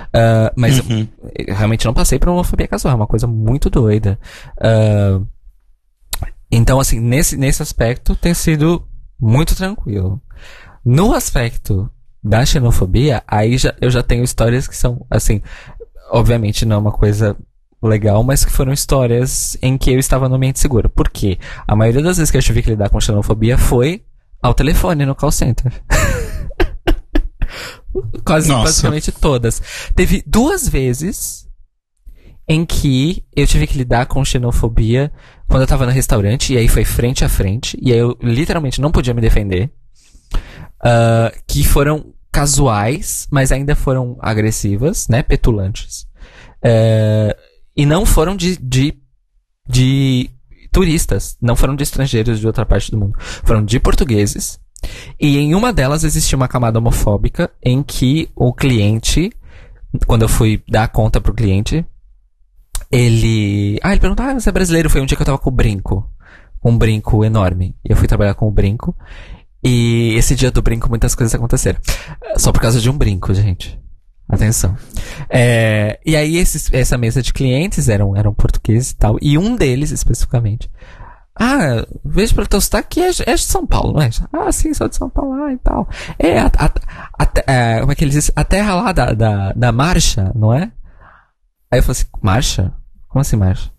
Uh, 0.09 0.53
mas 0.55 0.79
uhum. 0.81 1.09
eu, 1.35 1.47
eu 1.49 1.55
realmente 1.55 1.85
não 1.87 1.95
passei 1.95 2.19
por 2.19 2.29
homofobia 2.29 2.69
casual, 2.69 2.93
é 2.93 2.97
uma 2.97 3.07
coisa 3.07 3.27
muito 3.27 3.69
doida. 3.69 4.19
Uh, 4.59 5.27
então, 6.51 6.79
assim, 6.79 7.01
nesse, 7.01 7.37
nesse 7.37 7.63
aspecto 7.63 8.15
tem 8.15 8.35
sido 8.35 8.87
muito 9.21 9.55
tranquilo. 9.55 10.21
No 10.85 11.15
aspecto 11.15 11.91
da 12.23 12.45
xenofobia, 12.45 13.23
aí 13.27 13.59
já, 13.59 13.75
eu 13.81 13.91
já 13.91 14.03
tenho 14.03 14.25
histórias 14.25 14.69
que 14.69 14.77
são, 14.77 15.05
assim, 15.11 15.43
obviamente 16.11 16.65
não 16.65 16.77
é 16.77 16.79
uma 16.79 16.93
coisa 16.93 17.37
legal, 17.83 18.23
mas 18.23 18.45
que 18.45 18.51
foram 18.51 18.73
histórias 18.73 19.57
em 19.63 19.77
que 19.77 19.91
eu 19.91 19.99
estava 19.99 20.29
no 20.29 20.37
ambiente 20.37 20.61
seguro. 20.61 20.89
Por 20.89 21.09
quê? 21.09 21.39
A 21.67 21.77
maioria 21.77 22.03
das 22.03 22.17
vezes 22.17 22.31
que 22.31 22.37
eu 22.37 22.43
tive 22.43 22.63
que 22.63 22.71
lidar 22.71 22.91
com 22.91 23.01
xenofobia 23.01 23.59
foi 23.59 24.05
ao 24.43 24.55
telefone 24.55 25.07
no 25.07 25.15
call 25.15 25.33
center. 25.33 25.73
Quase 28.25 28.49
Nossa. 28.49 28.65
praticamente 28.65 29.13
todas. 29.13 29.63
Teve 29.95 30.23
duas 30.27 30.69
vezes 30.69 31.47
em 32.49 32.65
que 32.65 33.25
eu 33.35 33.47
tive 33.47 33.67
que 33.67 33.79
lidar 33.79 34.07
com 34.07 34.25
xenofobia 34.25 35.13
quando 35.49 35.63
eu 35.63 35.67
tava 35.67 35.87
no 35.87 35.93
restaurante, 35.93 36.53
e 36.53 36.59
aí 36.59 36.69
foi 36.69 36.85
frente 36.85 37.25
a 37.25 37.29
frente, 37.29 37.79
e 37.81 37.93
aí 37.93 37.99
eu 37.99 38.17
literalmente 38.23 38.81
não 38.81 38.91
podia 38.91 39.15
me 39.15 39.21
defender. 39.21 39.71
Uh, 40.79 41.33
que 41.47 41.65
foram 41.65 42.13
casuais, 42.31 43.27
mas 43.31 43.51
ainda 43.51 43.75
foram 43.75 44.17
agressivas, 44.21 45.09
né? 45.09 45.23
Petulantes. 45.23 46.07
Uh, 46.63 47.35
e 47.77 47.87
não 47.87 48.05
foram 48.05 48.37
de, 48.37 48.57
de, 48.59 48.95
de 49.69 50.31
turistas, 50.71 51.37
não 51.41 51.57
foram 51.57 51.75
de 51.75 51.83
estrangeiros 51.83 52.39
de 52.39 52.47
outra 52.47 52.67
parte 52.67 52.91
do 52.91 52.99
mundo. 52.99 53.17
Foram 53.19 53.65
de 53.65 53.81
portugueses. 53.81 54.59
E 55.19 55.39
em 55.39 55.55
uma 55.55 55.73
delas 55.73 56.05
existia 56.05 56.37
uma 56.37 56.49
camada 56.49 56.79
homofóbica 56.79 57.51
em 57.63 57.83
que 57.83 58.29
o 58.35 58.53
cliente, 58.53 59.33
quando 60.07 60.23
eu 60.23 60.29
fui 60.29 60.63
dar 60.69 60.89
conta 60.89 61.21
pro 61.21 61.35
cliente, 61.35 61.85
ele. 62.91 63.79
Ah, 63.83 63.93
ele 63.93 64.01
perguntou: 64.01 64.25
Ah, 64.25 64.35
você 64.35 64.49
é 64.49 64.53
brasileiro? 64.53 64.91
Foi 64.91 65.01
um 65.01 65.07
dia 65.07 65.17
que 65.17 65.23
eu 65.23 65.27
tava 65.27 65.39
com 65.39 65.51
o 65.51 65.53
brinco. 65.53 66.09
Um 66.65 66.77
brinco 66.77 67.25
enorme. 67.25 67.75
E 67.85 67.93
eu 67.93 67.97
fui 67.97 68.09
trabalhar 68.09 68.35
com 68.35 68.49
o 68.49 68.51
brinco. 68.51 68.95
E 69.63 70.15
esse 70.17 70.35
dia 70.35 70.51
do 70.51 70.63
brinco 70.63 70.89
muitas 70.89 71.15
coisas 71.15 71.35
aconteceram. 71.35 71.81
Só 72.37 72.53
por 72.53 72.61
causa 72.61 72.81
de 72.81 72.89
um 72.89 72.97
brinco, 72.97 73.33
gente. 73.35 73.79
Atenção. 74.29 74.77
É, 75.31 76.01
e 76.05 76.17
aí 76.17 76.37
esses, 76.37 76.73
essa 76.73 76.99
mesa 76.99 77.23
de 77.23 77.33
clientes 77.33 77.89
eram, 77.89 78.17
eram 78.17 78.35
portugueses 78.35 78.91
e 78.91 78.97
tal. 78.97 79.17
E 79.23 79.39
um 79.39 79.55
deles, 79.55 79.93
especificamente. 79.93 80.71
Ah, 81.39 81.87
vejo 82.05 82.35
pelo 82.35 82.47
teu 82.47 82.61
sotaque 82.61 83.01
é, 83.01 83.11
é 83.27 83.35
de 83.35 83.43
São 83.43 83.67
Paulo, 83.67 83.93
não 83.93 84.03
é? 84.03 84.11
Ah, 84.33 84.51
sim, 84.51 84.73
sou 84.73 84.89
de 84.89 84.97
São 84.97 85.11
Paulo 85.11 85.35
ah, 85.45 85.53
e 85.53 85.59
tal. 85.59 85.87
É, 86.19 86.41
a, 86.41 86.47
a, 86.47 86.71
a, 87.19 87.53
é, 87.53 87.81
como 87.81 87.93
é 87.93 87.95
que 87.95 88.05
eles 88.05 88.15
dizem? 88.15 88.33
A 88.35 88.43
terra 88.43 88.75
lá 88.75 88.93
da, 88.93 89.13
da, 89.13 89.53
da 89.53 89.71
marcha, 89.71 90.33
não 90.35 90.53
é? 90.53 90.73
Aí 91.77 91.81
eu 91.81 91.83
falei 91.83 92.01
assim, 92.01 92.07
marcha? 92.23 92.73
Como 93.07 93.21
assim 93.21 93.37
marcha? 93.37 93.71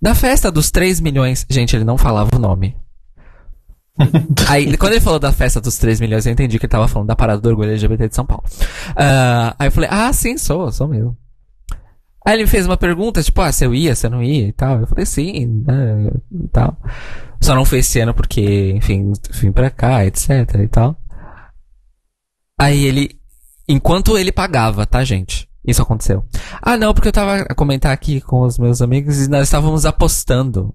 Da 0.00 0.14
festa 0.14 0.50
dos 0.50 0.70
3 0.70 1.00
milhões. 1.00 1.46
Gente, 1.48 1.74
ele 1.74 1.84
não 1.84 1.96
falava 1.96 2.30
o 2.34 2.38
nome. 2.38 2.76
aí, 4.48 4.76
quando 4.76 4.92
ele 4.92 5.00
falou 5.00 5.18
da 5.18 5.32
festa 5.32 5.60
dos 5.60 5.78
3 5.78 5.98
milhões, 6.00 6.26
eu 6.26 6.32
entendi 6.32 6.58
que 6.58 6.66
ele 6.66 6.70
tava 6.70 6.88
falando 6.88 7.08
da 7.08 7.16
parada 7.16 7.40
do 7.40 7.48
orgulho 7.48 7.70
LGBT 7.70 8.08
de 8.08 8.14
São 8.14 8.26
Paulo. 8.26 8.44
Uh, 8.90 9.54
aí 9.58 9.68
eu 9.68 9.72
falei, 9.72 9.88
ah, 9.90 10.12
sim, 10.12 10.36
sou, 10.36 10.70
sou 10.70 10.88
mesmo. 10.88 11.16
Aí 12.26 12.34
ele 12.34 12.42
me 12.42 12.48
fez 12.48 12.66
uma 12.66 12.76
pergunta, 12.76 13.22
tipo, 13.22 13.40
ah, 13.40 13.50
se 13.50 13.64
eu 13.64 13.74
ia, 13.74 13.94
se 13.96 14.06
eu 14.06 14.10
não 14.10 14.22
ia 14.22 14.48
e 14.48 14.52
tal. 14.52 14.80
Eu 14.80 14.86
falei, 14.86 15.06
sim, 15.06 15.46
né, 15.66 16.10
e 16.30 16.48
tal. 16.48 16.76
Só 17.40 17.54
não 17.54 17.64
foi 17.64 17.78
esse 17.78 17.98
ano 17.98 18.12
porque, 18.12 18.72
enfim, 18.72 19.12
vim 19.30 19.52
pra 19.52 19.70
cá, 19.70 20.04
etc 20.04 20.30
e 20.62 20.68
tal. 20.68 20.96
Aí 22.58 22.84
ele, 22.84 23.18
enquanto 23.66 24.18
ele 24.18 24.30
pagava, 24.30 24.84
tá, 24.84 25.02
gente? 25.02 25.49
Isso 25.70 25.82
aconteceu. 25.82 26.24
Ah, 26.60 26.76
não, 26.76 26.92
porque 26.92 27.08
eu 27.08 27.12
tava 27.12 27.42
a 27.42 27.54
comentar 27.54 27.92
aqui 27.92 28.20
com 28.20 28.40
os 28.40 28.58
meus 28.58 28.82
amigos 28.82 29.24
e 29.24 29.30
nós 29.30 29.44
estávamos 29.44 29.86
apostando 29.86 30.74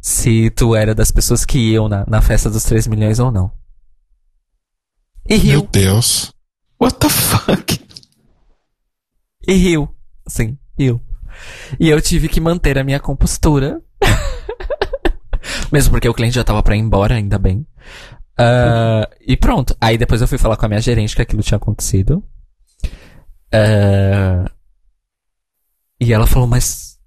se 0.00 0.48
tu 0.50 0.76
era 0.76 0.94
das 0.94 1.10
pessoas 1.10 1.44
que 1.44 1.58
iam 1.58 1.88
na, 1.88 2.04
na 2.06 2.22
festa 2.22 2.48
dos 2.48 2.62
3 2.62 2.86
milhões 2.86 3.18
ou 3.18 3.32
não. 3.32 3.50
E 5.28 5.34
riu. 5.34 5.60
Meu 5.60 5.68
Deus. 5.72 6.32
What 6.80 6.98
the 6.98 7.08
fuck? 7.08 7.80
E 9.44 9.52
riu. 9.54 9.88
Sim, 10.28 10.56
riu. 10.78 11.00
E 11.80 11.88
eu 11.88 12.00
tive 12.00 12.28
que 12.28 12.40
manter 12.40 12.78
a 12.78 12.84
minha 12.84 13.00
compostura. 13.00 13.82
Mesmo 15.72 15.90
porque 15.90 16.08
o 16.08 16.14
cliente 16.14 16.36
já 16.36 16.44
tava 16.44 16.62
pra 16.62 16.76
ir 16.76 16.78
embora, 16.78 17.16
ainda 17.16 17.38
bem. 17.40 17.66
Ah, 18.38 19.08
e 19.20 19.36
pronto. 19.36 19.76
Aí 19.80 19.98
depois 19.98 20.20
eu 20.20 20.28
fui 20.28 20.38
falar 20.38 20.56
com 20.56 20.64
a 20.64 20.68
minha 20.68 20.80
gerente 20.80 21.16
que 21.16 21.22
aquilo 21.22 21.42
tinha 21.42 21.56
acontecido. 21.56 22.22
Ah, 23.52 24.50
e 26.00 26.12
ela 26.12 26.26
falou, 26.26 26.46
mas. 26.48 26.98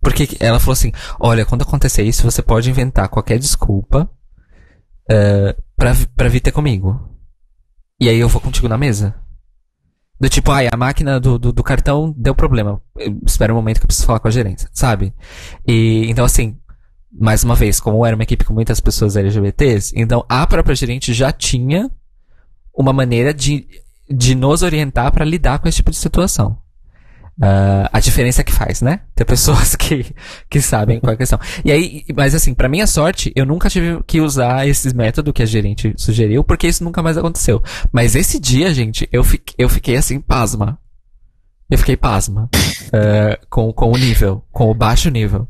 Por 0.00 0.12
que. 0.12 0.26
que-" 0.26 0.44
Ela 0.44 0.60
falou 0.60 0.72
assim: 0.72 0.92
olha, 1.20 1.44
quando 1.44 1.62
acontecer 1.62 2.02
isso, 2.02 2.22
você 2.22 2.42
pode 2.42 2.70
inventar 2.70 3.08
qualquer 3.08 3.38
desculpa 3.38 4.10
ah, 5.10 5.54
pra, 5.76 5.92
pra 6.16 6.28
vir 6.28 6.40
ter 6.40 6.52
comigo. 6.52 7.16
E 8.00 8.08
aí 8.08 8.18
eu 8.18 8.28
vou 8.28 8.40
contigo 8.40 8.68
na 8.68 8.78
mesa. 8.78 9.14
Do 10.18 10.28
tipo, 10.30 10.50
ai, 10.50 10.68
a 10.72 10.76
máquina 10.76 11.20
do, 11.20 11.38
do, 11.38 11.52
do 11.52 11.62
cartão 11.62 12.14
deu 12.16 12.34
problema. 12.34 12.80
Espera 13.26 13.52
um 13.52 13.56
momento 13.56 13.78
que 13.78 13.84
eu 13.84 13.88
preciso 13.88 14.06
falar 14.06 14.18
com 14.18 14.28
a 14.28 14.30
gerência, 14.30 14.68
sabe? 14.72 15.14
E 15.66 16.06
então 16.08 16.24
assim, 16.24 16.58
mais 17.12 17.44
uma 17.44 17.54
vez, 17.54 17.80
como 17.80 18.04
era 18.04 18.16
uma 18.16 18.22
equipe 18.22 18.44
com 18.44 18.54
muitas 18.54 18.80
pessoas 18.80 19.16
LGBTs, 19.16 19.92
então 19.94 20.24
a 20.28 20.46
própria 20.46 20.74
gerente 20.74 21.12
já 21.12 21.30
tinha 21.32 21.90
uma 22.74 22.92
maneira 22.94 23.32
de, 23.32 23.68
de 24.08 24.34
nos 24.34 24.62
orientar 24.62 25.10
para 25.12 25.24
lidar 25.24 25.58
com 25.58 25.68
esse 25.68 25.76
tipo 25.76 25.90
de 25.90 25.96
situação. 25.96 26.58
Ah, 27.40 27.90
a 27.92 28.00
diferença 28.00 28.42
que 28.42 28.52
faz, 28.52 28.80
né? 28.80 29.00
Ter 29.14 29.24
pessoas 29.24 29.76
que, 29.76 30.14
que 30.48 30.60
sabem 30.60 30.98
qual 30.98 31.10
é 31.10 31.14
a 31.14 31.18
questão. 31.18 31.38
E 31.64 31.70
aí, 31.70 32.04
mas 32.14 32.34
assim, 32.34 32.54
pra 32.54 32.68
minha 32.68 32.86
sorte, 32.86 33.32
eu 33.36 33.44
nunca 33.44 33.68
tive 33.68 34.02
que 34.04 34.20
usar 34.20 34.66
esse 34.66 34.94
método 34.94 35.32
que 35.32 35.42
a 35.42 35.46
gerente 35.46 35.94
sugeriu, 35.96 36.42
porque 36.42 36.66
isso 36.66 36.84
nunca 36.84 37.02
mais 37.02 37.18
aconteceu. 37.18 37.62
Mas 37.92 38.14
esse 38.14 38.40
dia, 38.40 38.72
gente, 38.72 39.08
eu, 39.12 39.22
fi, 39.22 39.40
eu 39.58 39.68
fiquei 39.68 39.96
assim, 39.96 40.20
pasma. 40.20 40.78
Eu 41.68 41.78
fiquei 41.78 41.96
pasma. 41.96 42.48
eh, 42.92 43.38
com, 43.50 43.72
com 43.72 43.92
o 43.92 43.96
nível, 43.98 44.42
com 44.52 44.70
o 44.70 44.74
baixo 44.74 45.10
nível. 45.10 45.48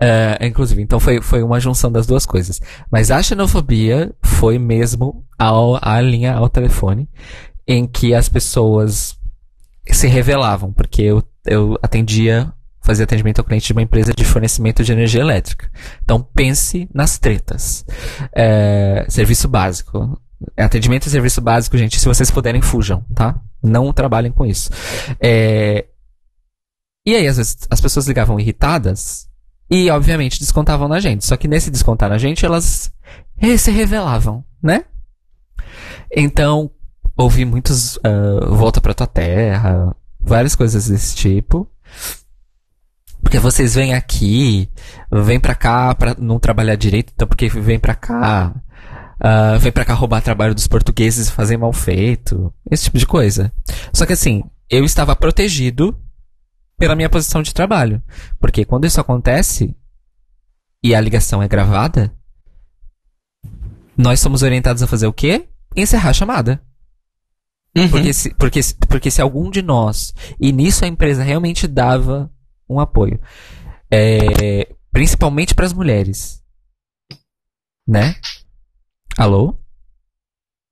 Eh, 0.00 0.46
inclusive, 0.46 0.82
então 0.82 0.98
foi, 0.98 1.20
foi 1.20 1.42
uma 1.42 1.60
junção 1.60 1.92
das 1.92 2.06
duas 2.06 2.24
coisas. 2.26 2.60
Mas 2.90 3.10
a 3.10 3.22
xenofobia 3.22 4.12
foi 4.22 4.58
mesmo 4.58 5.24
ao, 5.38 5.78
a 5.80 6.00
linha 6.00 6.34
ao 6.34 6.48
telefone, 6.48 7.08
em 7.72 7.86
que 7.86 8.14
as 8.14 8.28
pessoas 8.28 9.16
se 9.90 10.06
revelavam, 10.06 10.72
porque 10.72 11.02
eu, 11.02 11.22
eu 11.46 11.78
atendia, 11.82 12.52
fazia 12.80 13.04
atendimento 13.04 13.38
ao 13.38 13.44
cliente 13.44 13.66
de 13.66 13.72
uma 13.72 13.82
empresa 13.82 14.12
de 14.12 14.24
fornecimento 14.24 14.82
de 14.82 14.92
energia 14.92 15.20
elétrica. 15.20 15.70
Então 16.02 16.22
pense 16.22 16.88
nas 16.92 17.18
tretas. 17.18 17.84
É, 18.32 19.06
serviço 19.08 19.48
básico. 19.48 20.20
Atendimento 20.56 21.06
e 21.06 21.10
serviço 21.10 21.40
básico, 21.40 21.76
gente, 21.76 22.00
se 22.00 22.06
vocês 22.06 22.30
puderem, 22.30 22.62
fujam, 22.62 23.04
tá? 23.14 23.38
Não 23.62 23.92
trabalhem 23.92 24.32
com 24.32 24.46
isso. 24.46 24.70
É, 25.20 25.86
e 27.06 27.14
aí, 27.14 27.26
às 27.26 27.36
vezes, 27.36 27.56
as 27.70 27.80
pessoas 27.80 28.06
ligavam 28.06 28.38
irritadas 28.38 29.28
e, 29.70 29.90
obviamente, 29.90 30.38
descontavam 30.38 30.88
na 30.88 31.00
gente. 31.00 31.24
Só 31.24 31.36
que 31.36 31.48
nesse 31.48 31.70
descontar 31.70 32.08
na 32.10 32.18
gente, 32.18 32.44
elas 32.44 32.92
se 33.58 33.70
revelavam, 33.70 34.44
né? 34.62 34.84
Então, 36.14 36.70
ouvi 37.20 37.44
muitos 37.44 37.98
ah, 38.04 38.46
volta 38.48 38.80
pra 38.80 38.94
tua 38.94 39.06
terra, 39.06 39.94
várias 40.20 40.54
coisas 40.54 40.88
desse 40.88 41.14
tipo. 41.14 41.68
Porque 43.22 43.38
vocês 43.38 43.74
vêm 43.74 43.94
aqui, 43.94 44.68
vêm 45.12 45.38
pra 45.38 45.54
cá 45.54 45.94
pra 45.94 46.16
não 46.18 46.38
trabalhar 46.38 46.74
direito, 46.74 47.12
então 47.14 47.28
porque 47.28 47.48
vem 47.48 47.78
pra 47.78 47.94
cá, 47.94 48.54
ah, 49.20 49.58
vem 49.58 49.70
pra 49.70 49.84
cá 49.84 49.92
roubar 49.94 50.22
trabalho 50.22 50.54
dos 50.54 50.66
portugueses 50.66 51.28
e 51.28 51.32
fazer 51.32 51.56
mal 51.56 51.72
feito, 51.72 52.52
esse 52.70 52.84
tipo 52.84 52.98
de 52.98 53.06
coisa. 53.06 53.52
Só 53.92 54.06
que 54.06 54.14
assim, 54.14 54.42
eu 54.68 54.84
estava 54.84 55.14
protegido 55.14 55.96
pela 56.78 56.96
minha 56.96 57.10
posição 57.10 57.42
de 57.42 57.52
trabalho. 57.52 58.02
Porque 58.38 58.64
quando 58.64 58.86
isso 58.86 59.00
acontece 59.00 59.76
e 60.82 60.94
a 60.94 61.00
ligação 61.00 61.42
é 61.42 61.48
gravada, 61.48 62.10
nós 63.96 64.18
somos 64.18 64.42
orientados 64.42 64.82
a 64.82 64.86
fazer 64.86 65.06
o 65.06 65.12
quê? 65.12 65.46
Encerrar 65.76 66.10
a 66.10 66.14
chamada. 66.14 66.62
Porque 67.90 68.12
se, 68.12 68.34
porque, 68.34 68.60
porque 68.88 69.10
se 69.10 69.22
algum 69.22 69.50
de 69.50 69.62
nós, 69.62 70.12
e 70.40 70.52
nisso 70.52 70.84
a 70.84 70.88
empresa 70.88 71.22
realmente 71.22 71.66
dava 71.68 72.30
um 72.68 72.80
apoio, 72.80 73.20
é, 73.90 74.74
principalmente 74.92 75.54
para 75.54 75.66
as 75.66 75.72
mulheres, 75.72 76.42
né? 77.86 78.14
Alô? 79.16 79.54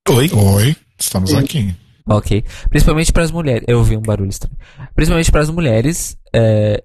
Oi? 0.09 0.31
Oi, 0.33 0.77
estamos 0.99 1.35
aqui. 1.35 1.75
Ok. 2.07 2.43
Principalmente 2.71 3.13
para 3.13 3.23
as 3.23 3.31
mulheres. 3.31 3.65
Eu 3.69 3.79
ouvi 3.79 3.97
um 3.97 4.03
barulho 4.03 4.31
estranho. 4.31 4.57
Principalmente 4.95 5.31
para 5.31 5.43
as 5.43 5.51
mulheres, 5.51 6.17
é, 6.35 6.83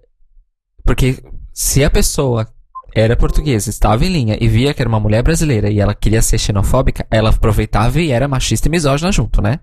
porque 0.83 1.23
se 1.53 1.83
a 1.83 1.89
pessoa 1.89 2.47
era 2.95 3.15
portuguesa, 3.15 3.69
estava 3.69 4.05
em 4.05 4.09
linha 4.09 4.37
e 4.39 4.47
via 4.47 4.73
que 4.73 4.81
era 4.81 4.89
uma 4.89 4.99
mulher 4.99 5.23
brasileira 5.23 5.69
e 5.69 5.79
ela 5.79 5.95
queria 5.95 6.21
ser 6.21 6.37
xenofóbica, 6.37 7.07
ela 7.09 7.29
aproveitava 7.29 7.99
e 7.99 8.11
era 8.11 8.27
machista 8.27 8.67
e 8.67 8.71
misógina 8.71 9.11
junto, 9.11 9.41
né? 9.41 9.59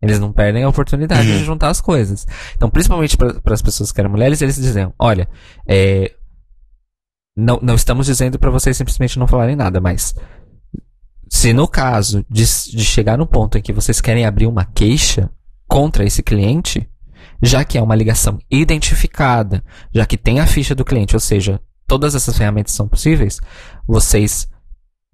Eles 0.00 0.20
não 0.20 0.32
perdem 0.32 0.62
a 0.62 0.68
oportunidade 0.68 1.26
de 1.26 1.44
juntar 1.44 1.70
as 1.70 1.80
coisas. 1.80 2.26
Então, 2.54 2.68
principalmente 2.68 3.16
para 3.16 3.54
as 3.54 3.62
pessoas 3.62 3.92
que 3.92 4.00
eram 4.00 4.10
mulheres, 4.10 4.42
eles 4.42 4.56
diziam: 4.56 4.92
olha, 4.98 5.28
é, 5.66 6.12
não, 7.36 7.58
não 7.62 7.74
estamos 7.74 8.06
dizendo 8.06 8.38
para 8.38 8.50
vocês 8.50 8.76
simplesmente 8.76 9.18
não 9.18 9.26
falarem 9.26 9.56
nada, 9.56 9.80
mas 9.80 10.14
se 11.28 11.52
no 11.52 11.66
caso 11.66 12.24
de, 12.30 12.44
de 12.44 12.84
chegar 12.84 13.18
no 13.18 13.26
ponto 13.26 13.58
em 13.58 13.62
que 13.62 13.72
vocês 13.72 14.00
querem 14.00 14.24
abrir 14.24 14.46
uma 14.46 14.64
queixa 14.64 15.30
contra 15.68 16.04
esse 16.04 16.22
cliente, 16.22 16.88
já 17.42 17.64
que 17.64 17.76
é 17.76 17.82
uma 17.82 17.94
ligação 17.94 18.38
identificada, 18.50 19.62
já 19.92 20.06
que 20.06 20.16
tem 20.16 20.40
a 20.40 20.46
ficha 20.46 20.74
do 20.74 20.84
cliente, 20.84 21.16
ou 21.16 21.20
seja, 21.20 21.60
todas 21.86 22.14
essas 22.14 22.36
ferramentas 22.38 22.72
são 22.72 22.88
possíveis, 22.88 23.40
vocês 23.86 24.48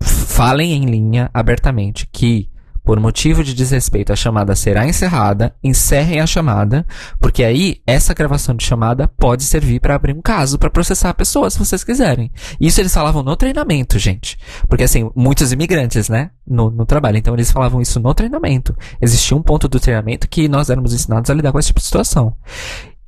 falem 0.02 0.72
em 0.74 0.84
linha 0.84 1.30
abertamente 1.32 2.06
que 2.06 2.51
por 2.84 2.98
motivo 2.98 3.44
de 3.44 3.54
desrespeito 3.54 4.12
a 4.12 4.16
chamada 4.16 4.54
será 4.56 4.86
encerrada, 4.86 5.54
encerrem 5.62 6.20
a 6.20 6.26
chamada, 6.26 6.86
porque 7.20 7.44
aí 7.44 7.80
essa 7.86 8.14
gravação 8.14 8.54
de 8.54 8.64
chamada 8.64 9.06
pode 9.06 9.44
servir 9.44 9.80
para 9.80 9.94
abrir 9.94 10.14
um 10.14 10.20
caso 10.20 10.58
para 10.58 10.70
processar 10.70 11.10
a 11.10 11.14
pessoa, 11.14 11.48
se 11.50 11.58
vocês 11.58 11.84
quiserem. 11.84 12.30
Isso 12.60 12.80
eles 12.80 12.92
falavam 12.92 13.22
no 13.22 13.36
treinamento, 13.36 13.98
gente. 13.98 14.36
Porque 14.68 14.84
assim, 14.84 15.10
muitos 15.14 15.52
imigrantes, 15.52 16.08
né, 16.08 16.30
no, 16.46 16.70
no 16.70 16.84
trabalho, 16.84 17.16
então 17.16 17.34
eles 17.34 17.50
falavam 17.50 17.80
isso 17.80 18.00
no 18.00 18.14
treinamento. 18.14 18.76
Existia 19.00 19.36
um 19.36 19.42
ponto 19.42 19.68
do 19.68 19.80
treinamento 19.80 20.28
que 20.28 20.48
nós 20.48 20.70
éramos 20.70 20.92
ensinados 20.92 21.30
a 21.30 21.34
lidar 21.34 21.52
com 21.52 21.58
esse 21.58 21.68
tipo 21.68 21.80
de 21.80 21.86
situação. 21.86 22.36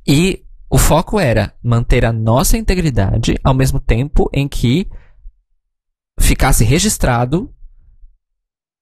E 0.07 0.41
o 0.69 0.77
foco 0.77 1.19
era 1.19 1.53
manter 1.63 2.05
a 2.05 2.13
nossa 2.13 2.57
integridade 2.57 3.35
ao 3.43 3.53
mesmo 3.53 3.79
tempo 3.79 4.29
em 4.33 4.47
que 4.47 4.87
ficasse 6.19 6.63
registrado 6.63 7.49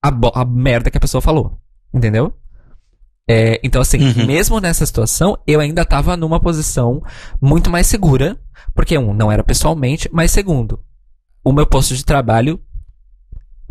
a, 0.03 0.41
a 0.41 0.45
merda 0.45 0.91
que 0.91 0.97
a 0.97 1.01
pessoa 1.01 1.21
falou. 1.21 1.57
Entendeu? 1.93 2.33
É, 3.27 3.59
então, 3.63 3.81
assim, 3.81 3.99
Uhum. 3.99 4.25
mesmo 4.25 4.59
nessa 4.59 4.85
situação, 4.85 5.37
eu 5.47 5.59
ainda 5.61 5.85
tava 5.85 6.17
numa 6.17 6.39
posição 6.41 7.01
muito 7.41 7.69
mais 7.69 7.87
segura. 7.87 8.37
Porque, 8.75 8.97
um, 8.97 9.13
não 9.13 9.31
era 9.31 9.43
pessoalmente, 9.43 10.09
mas 10.11 10.31
segundo, 10.31 10.79
o 11.43 11.53
meu 11.53 11.65
posto 11.65 11.95
de 11.95 12.03
trabalho 12.03 12.59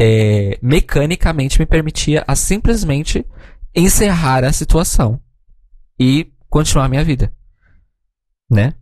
é, 0.00 0.58
mecanicamente 0.62 1.58
me 1.58 1.66
permitia 1.66 2.24
a 2.26 2.34
simplesmente 2.34 3.26
encerrar 3.74 4.44
a 4.44 4.52
situação 4.52 5.20
e 5.98 6.32
continuar 6.48 6.84
a 6.86 6.88
minha 6.88 7.04
vida. 7.04 7.32
Né? 8.50 8.74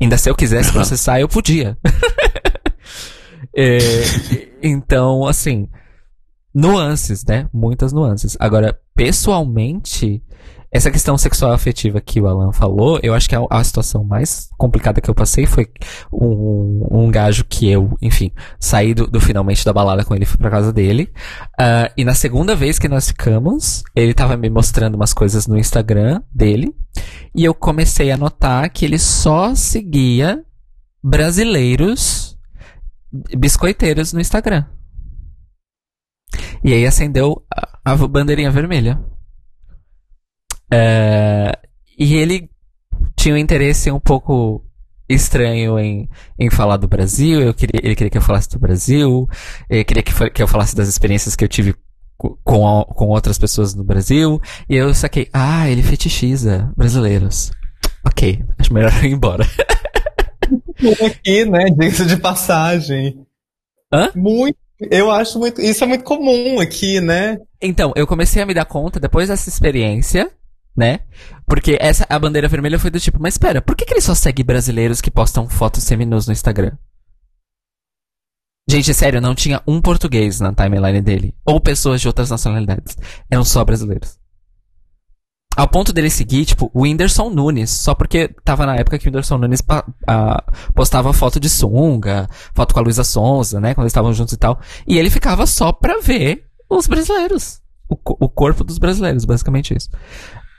Ainda 0.00 0.16
se 0.16 0.30
eu 0.30 0.34
quisesse 0.34 0.70
processar, 0.72 1.20
eu 1.20 1.28
podia. 1.28 1.76
É, 3.56 3.78
então, 4.62 5.26
assim, 5.26 5.68
nuances, 6.54 7.24
né? 7.24 7.48
Muitas 7.52 7.92
nuances. 7.92 8.36
Agora, 8.40 8.78
pessoalmente, 8.94 10.22
essa 10.70 10.90
questão 10.90 11.16
sexual 11.16 11.52
afetiva 11.52 12.00
que 12.00 12.20
o 12.20 12.26
Alan 12.26 12.52
falou, 12.52 13.00
eu 13.02 13.14
acho 13.14 13.28
que 13.28 13.34
a, 13.34 13.40
a 13.48 13.64
situação 13.64 14.04
mais 14.04 14.50
complicada 14.58 15.00
que 15.00 15.08
eu 15.08 15.14
passei 15.14 15.46
foi 15.46 15.66
um, 16.12 16.86
um 16.90 17.10
gajo 17.10 17.44
que 17.44 17.70
eu, 17.70 17.96
enfim, 18.02 18.30
saí 18.60 18.92
do, 18.92 19.06
do 19.06 19.20
finalmente 19.20 19.64
da 19.64 19.72
balada 19.72 20.04
com 20.04 20.14
ele, 20.14 20.26
fui 20.26 20.36
pra 20.36 20.50
casa 20.50 20.72
dele. 20.72 21.10
Ah, 21.58 21.90
e 21.96 22.04
na 22.04 22.14
segunda 22.14 22.54
vez 22.54 22.78
que 22.78 22.88
nós 22.88 23.08
ficamos, 23.08 23.82
ele 23.96 24.12
tava 24.12 24.36
me 24.36 24.50
mostrando 24.50 24.94
umas 24.94 25.14
coisas 25.14 25.46
no 25.46 25.58
Instagram 25.58 26.20
dele. 26.34 26.74
E 27.34 27.44
eu 27.44 27.54
comecei 27.54 28.10
a 28.10 28.16
notar 28.16 28.68
que 28.68 28.84
ele 28.84 28.98
só 28.98 29.54
seguia 29.54 30.44
brasileiros 31.02 32.36
biscoiteiros 33.10 34.12
no 34.12 34.20
Instagram. 34.20 34.66
E 36.62 36.72
aí 36.72 36.86
acendeu 36.86 37.44
a, 37.54 37.92
a 37.92 37.96
bandeirinha 37.96 38.50
vermelha. 38.50 39.00
É, 40.72 41.58
e 41.98 42.14
ele 42.14 42.50
tinha 43.16 43.34
um 43.34 43.38
interesse 43.38 43.90
um 43.90 44.00
pouco 44.00 44.64
estranho 45.08 45.78
em, 45.78 46.08
em 46.38 46.50
falar 46.50 46.76
do 46.76 46.88
Brasil. 46.88 47.40
Eu 47.40 47.54
queria, 47.54 47.80
ele 47.82 47.96
queria 47.96 48.10
que 48.10 48.18
eu 48.18 48.22
falasse 48.22 48.50
do 48.50 48.58
Brasil. 48.58 49.28
Ele 49.68 49.84
queria 49.84 50.02
que, 50.02 50.30
que 50.30 50.42
eu 50.42 50.48
falasse 50.48 50.76
das 50.76 50.88
experiências 50.88 51.34
que 51.34 51.44
eu 51.44 51.48
tive 51.48 51.74
com, 52.16 52.84
com 52.84 53.06
outras 53.06 53.38
pessoas 53.38 53.74
no 53.74 53.84
Brasil. 53.84 54.40
E 54.68 54.76
eu 54.76 54.92
saquei, 54.94 55.28
ah, 55.32 55.68
ele 55.68 55.82
fetichiza 55.82 56.72
brasileiros. 56.76 57.50
Ok, 58.06 58.44
acho 58.58 58.72
melhor 58.72 58.92
eu 58.98 59.10
ir 59.10 59.12
embora. 59.12 59.44
aqui, 61.06 61.44
né? 61.44 61.66
Diga-se 61.70 62.06
de 62.06 62.16
passagem. 62.16 63.26
Hã? 63.92 64.10
Muito. 64.14 64.58
Eu 64.80 65.10
acho 65.10 65.38
muito. 65.38 65.60
Isso 65.60 65.82
é 65.82 65.86
muito 65.86 66.04
comum 66.04 66.60
aqui, 66.60 67.00
né? 67.00 67.38
Então, 67.60 67.92
eu 67.96 68.06
comecei 68.06 68.42
a 68.42 68.46
me 68.46 68.54
dar 68.54 68.64
conta 68.64 69.00
depois 69.00 69.28
dessa 69.28 69.48
experiência, 69.48 70.30
né? 70.76 71.00
Porque 71.46 71.76
essa 71.80 72.06
a 72.08 72.18
bandeira 72.18 72.48
vermelha 72.48 72.78
foi 72.78 72.90
do 72.90 73.00
tipo, 73.00 73.18
mas 73.20 73.34
espera, 73.34 73.60
por 73.60 73.74
que, 73.74 73.84
que 73.84 73.92
ele 73.92 74.00
só 74.00 74.14
segue 74.14 74.44
brasileiros 74.44 75.00
que 75.00 75.10
postam 75.10 75.48
fotos 75.48 75.82
seminus 75.82 76.26
no 76.26 76.32
Instagram? 76.32 76.72
Gente, 78.70 78.92
sério, 78.92 79.20
não 79.20 79.34
tinha 79.34 79.62
um 79.66 79.80
português 79.80 80.40
na 80.40 80.52
timeline 80.52 81.00
dele. 81.00 81.34
Ou 81.44 81.58
pessoas 81.58 82.02
de 82.02 82.06
outras 82.06 82.28
nacionalidades. 82.28 82.98
Eram 83.30 83.42
só 83.42 83.64
brasileiros. 83.64 84.17
Ao 85.58 85.66
ponto 85.66 85.92
dele 85.92 86.08
seguir, 86.08 86.44
tipo, 86.44 86.70
o 86.72 86.82
Whindersson 86.82 87.30
Nunes, 87.30 87.68
só 87.70 87.92
porque 87.92 88.28
tava 88.44 88.64
na 88.64 88.76
época 88.76 88.96
que 88.96 89.06
o 89.06 89.08
Whindersson 89.08 89.38
Nunes 89.38 89.60
postava 90.72 91.12
foto 91.12 91.40
de 91.40 91.48
sunga, 91.48 92.28
foto 92.54 92.72
com 92.72 92.78
a 92.78 92.82
Luísa 92.84 93.02
Sonza, 93.02 93.58
né, 93.58 93.74
quando 93.74 93.82
eles 93.82 93.90
estavam 93.90 94.12
juntos 94.12 94.34
e 94.34 94.36
tal. 94.36 94.60
E 94.86 94.96
ele 94.96 95.10
ficava 95.10 95.46
só 95.46 95.72
pra 95.72 95.98
ver 95.98 96.44
os 96.70 96.86
brasileiros. 96.86 97.60
O, 97.88 97.96
o 98.24 98.28
corpo 98.28 98.62
dos 98.62 98.78
brasileiros, 98.78 99.24
basicamente 99.24 99.76
isso. 99.76 99.90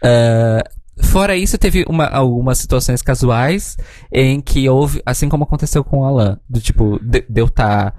Uh, 0.03 1.05
fora 1.05 1.33
isso, 1.33 1.57
teve 1.57 1.85
uma, 1.87 2.05
algumas 2.05 2.57
situações 2.57 3.01
casuais 3.01 3.77
em 4.11 4.41
que 4.41 4.67
houve, 4.67 5.01
assim 5.05 5.29
como 5.29 5.45
aconteceu 5.45 5.81
com 5.81 5.99
o 5.99 6.03
Alan, 6.03 6.37
do 6.49 6.59
tipo, 6.59 6.99
de, 7.01 7.21
de 7.21 7.39
eu 7.39 7.45
estar 7.45 7.91
tá 7.91 7.97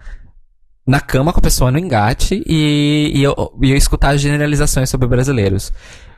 na 0.86 1.00
cama 1.00 1.32
com 1.32 1.38
a 1.38 1.42
pessoa 1.42 1.70
no 1.70 1.78
engate 1.78 2.42
e, 2.46 3.10
e, 3.14 3.22
eu, 3.22 3.34
e 3.62 3.70
eu 3.70 3.76
escutar 3.78 4.18
generalizações 4.18 4.90
sobre 4.90 5.08
brasileiros. 5.08 5.72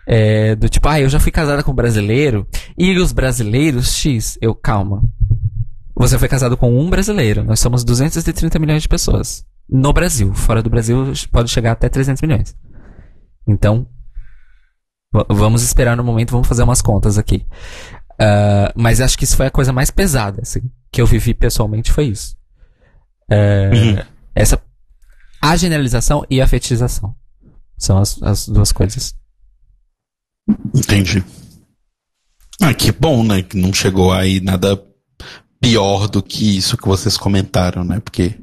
É, 0.06 0.54
do 0.56 0.68
tipo, 0.68 0.88
ah, 0.88 1.00
eu 1.00 1.08
já 1.08 1.20
fui 1.20 1.30
casada 1.30 1.62
com 1.62 1.72
um 1.72 1.74
brasileiro. 1.74 2.46
E 2.76 2.96
os 2.98 3.12
brasileiros, 3.12 3.94
X, 3.94 4.38
eu, 4.40 4.54
calma. 4.54 5.02
Você 5.94 6.18
foi 6.18 6.28
casado 6.28 6.56
com 6.56 6.78
um 6.78 6.90
brasileiro. 6.90 7.44
Nós 7.44 7.60
somos 7.60 7.84
230 7.84 8.58
milhões 8.58 8.82
de 8.82 8.88
pessoas. 8.88 9.44
No 9.68 9.92
Brasil. 9.92 10.32
Fora 10.34 10.62
do 10.62 10.70
Brasil, 10.70 11.12
pode 11.30 11.50
chegar 11.50 11.72
até 11.72 11.88
300 11.88 12.20
milhões. 12.22 12.56
Então, 13.46 13.86
vamos 15.28 15.62
esperar 15.62 15.96
no 15.96 16.04
momento, 16.04 16.30
vamos 16.30 16.48
fazer 16.48 16.62
umas 16.62 16.80
contas 16.80 17.18
aqui. 17.18 17.46
Uh, 18.12 18.72
mas 18.74 19.00
acho 19.00 19.16
que 19.18 19.24
isso 19.24 19.36
foi 19.36 19.46
a 19.46 19.50
coisa 19.50 19.72
mais 19.72 19.90
pesada, 19.90 20.42
assim, 20.42 20.60
que 20.90 21.00
eu 21.00 21.06
vivi 21.06 21.34
pessoalmente 21.34 21.90
foi 21.90 22.06
isso. 22.06 22.36
Uh, 23.30 23.74
uhum. 23.74 24.04
Essa, 24.34 24.60
a 25.40 25.56
generalização 25.56 26.24
e 26.30 26.40
a 26.40 26.46
fetichização. 26.46 27.14
São 27.76 27.98
as, 27.98 28.22
as 28.22 28.48
duas 28.48 28.70
coisas. 28.70 29.14
Entendi. 30.74 31.24
Ah, 32.60 32.74
que 32.74 32.93
bom, 32.93 33.24
né? 33.24 33.43
Que 33.43 33.56
não 33.56 33.73
chegou 33.73 34.12
aí 34.12 34.40
nada 34.40 34.81
pior 35.60 36.09
do 36.09 36.23
que 36.23 36.56
isso 36.56 36.77
que 36.77 36.89
vocês 36.89 37.16
comentaram, 37.16 37.85
né? 37.85 38.01
Porque 38.01 38.39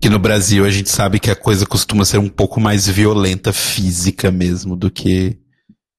que 0.00 0.10
no 0.10 0.18
Brasil 0.18 0.64
a 0.64 0.70
gente 0.70 0.90
sabe 0.90 1.18
que 1.18 1.30
a 1.30 1.36
coisa 1.36 1.66
costuma 1.66 2.04
ser 2.04 2.18
um 2.18 2.28
pouco 2.28 2.60
mais 2.60 2.86
violenta 2.86 3.52
física 3.52 4.30
mesmo 4.30 4.76
do 4.76 4.90
que 4.90 5.38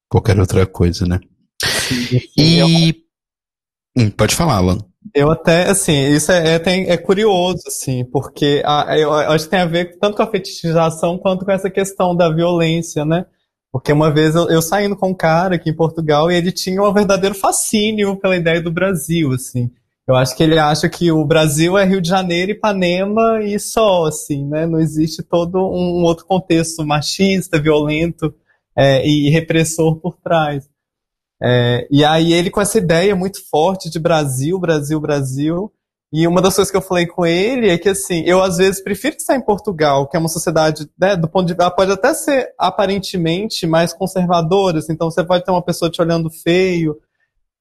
qualquer 0.10 0.40
outra 0.40 0.66
coisa, 0.66 1.06
né? 1.06 1.20
E. 2.38 2.94
Hum, 3.98 4.12
pode 4.12 4.36
falar, 4.36 4.58
Alan. 4.58 4.78
Eu 5.16 5.32
até, 5.32 5.70
assim, 5.70 6.14
isso 6.14 6.32
é, 6.32 6.56
é, 6.56 6.60
tem, 6.60 6.90
é 6.90 6.98
curioso, 6.98 7.64
assim, 7.66 8.06
porque 8.06 8.62
a, 8.66 8.98
eu, 8.98 9.10
eu 9.10 9.32
acho 9.32 9.46
que 9.46 9.52
tem 9.52 9.62
a 9.62 9.66
ver 9.66 9.98
tanto 10.00 10.18
com 10.18 10.24
a 10.24 10.30
fetichização 10.30 11.18
quanto 11.18 11.46
com 11.46 11.52
essa 11.52 11.70
questão 11.70 12.16
da 12.16 12.30
violência, 12.30 13.06
né? 13.06 13.26
Porque 13.72 13.92
uma 13.92 14.12
vez 14.12 14.36
eu, 14.36 14.50
eu 14.50 14.62
saindo 14.62 14.96
com 14.96 15.10
um 15.10 15.16
cara 15.16 15.56
aqui 15.56 15.70
em 15.70 15.76
Portugal 15.76 16.32
e 16.32 16.36
ele 16.36 16.52
tinha 16.52 16.82
um 16.82 16.94
verdadeiro 16.94 17.36
fascínio 17.36 18.16
pela 18.18 18.36
ideia 18.36 18.62
do 18.62 18.72
Brasil, 18.72 19.32
assim. 19.32 19.72
Eu 20.08 20.16
acho 20.16 20.38
que 20.38 20.44
ele 20.44 20.58
acha 20.58 20.88
que 20.88 21.12
o 21.12 21.26
Brasil 21.26 21.78
é 21.78 21.84
Rio 21.84 22.00
de 22.00 22.08
Janeiro, 22.08 22.52
Ipanema 22.52 23.44
e 23.44 23.60
só, 23.60 24.06
assim, 24.06 24.46
né? 24.46 24.66
Não 24.66 24.80
existe 24.80 25.22
todo 25.22 25.58
um 25.58 26.04
outro 26.04 26.26
contexto 26.26 26.86
machista, 26.86 27.60
violento 27.60 28.34
é, 28.76 29.06
e 29.06 29.30
repressor 29.30 29.98
por 29.98 30.16
trás. 30.16 30.70
É, 31.44 31.88
e 31.92 32.06
aí 32.06 32.32
ele 32.32 32.50
com 32.50 32.62
essa 32.62 32.78
ideia 32.78 33.16
muito 33.16 33.46
forte 33.50 33.90
de 33.90 34.00
Brasil, 34.00 34.58
Brasil, 34.58 35.00
Brasil, 35.00 35.72
e 36.12 36.26
uma 36.26 36.42
das 36.42 36.56
coisas 36.56 36.72
que 36.72 36.78
eu 36.78 36.82
falei 36.82 37.06
com 37.06 37.26
ele 37.26 37.70
é 37.70 37.78
que, 37.78 37.90
assim, 37.90 38.24
eu 38.26 38.42
às 38.42 38.58
vezes 38.58 38.82
prefiro 38.82 39.18
estar 39.18 39.36
em 39.36 39.42
Portugal, 39.42 40.08
que 40.08 40.16
é 40.16 40.20
uma 40.20 40.30
sociedade, 40.30 40.90
né, 40.98 41.18
do 41.18 41.28
ponto 41.28 41.48
de 41.48 41.54
vista, 41.54 41.70
pode 41.70 41.92
até 41.92 42.14
ser 42.14 42.54
aparentemente 42.58 43.68
mais 43.68 43.92
conservadora, 43.94 44.80
assim, 44.80 44.94
então 44.94 45.12
você 45.12 45.24
pode 45.24 45.44
ter 45.44 45.52
uma 45.52 45.62
pessoa 45.62 45.92
te 45.92 46.02
olhando 46.02 46.30
feio, 46.30 46.98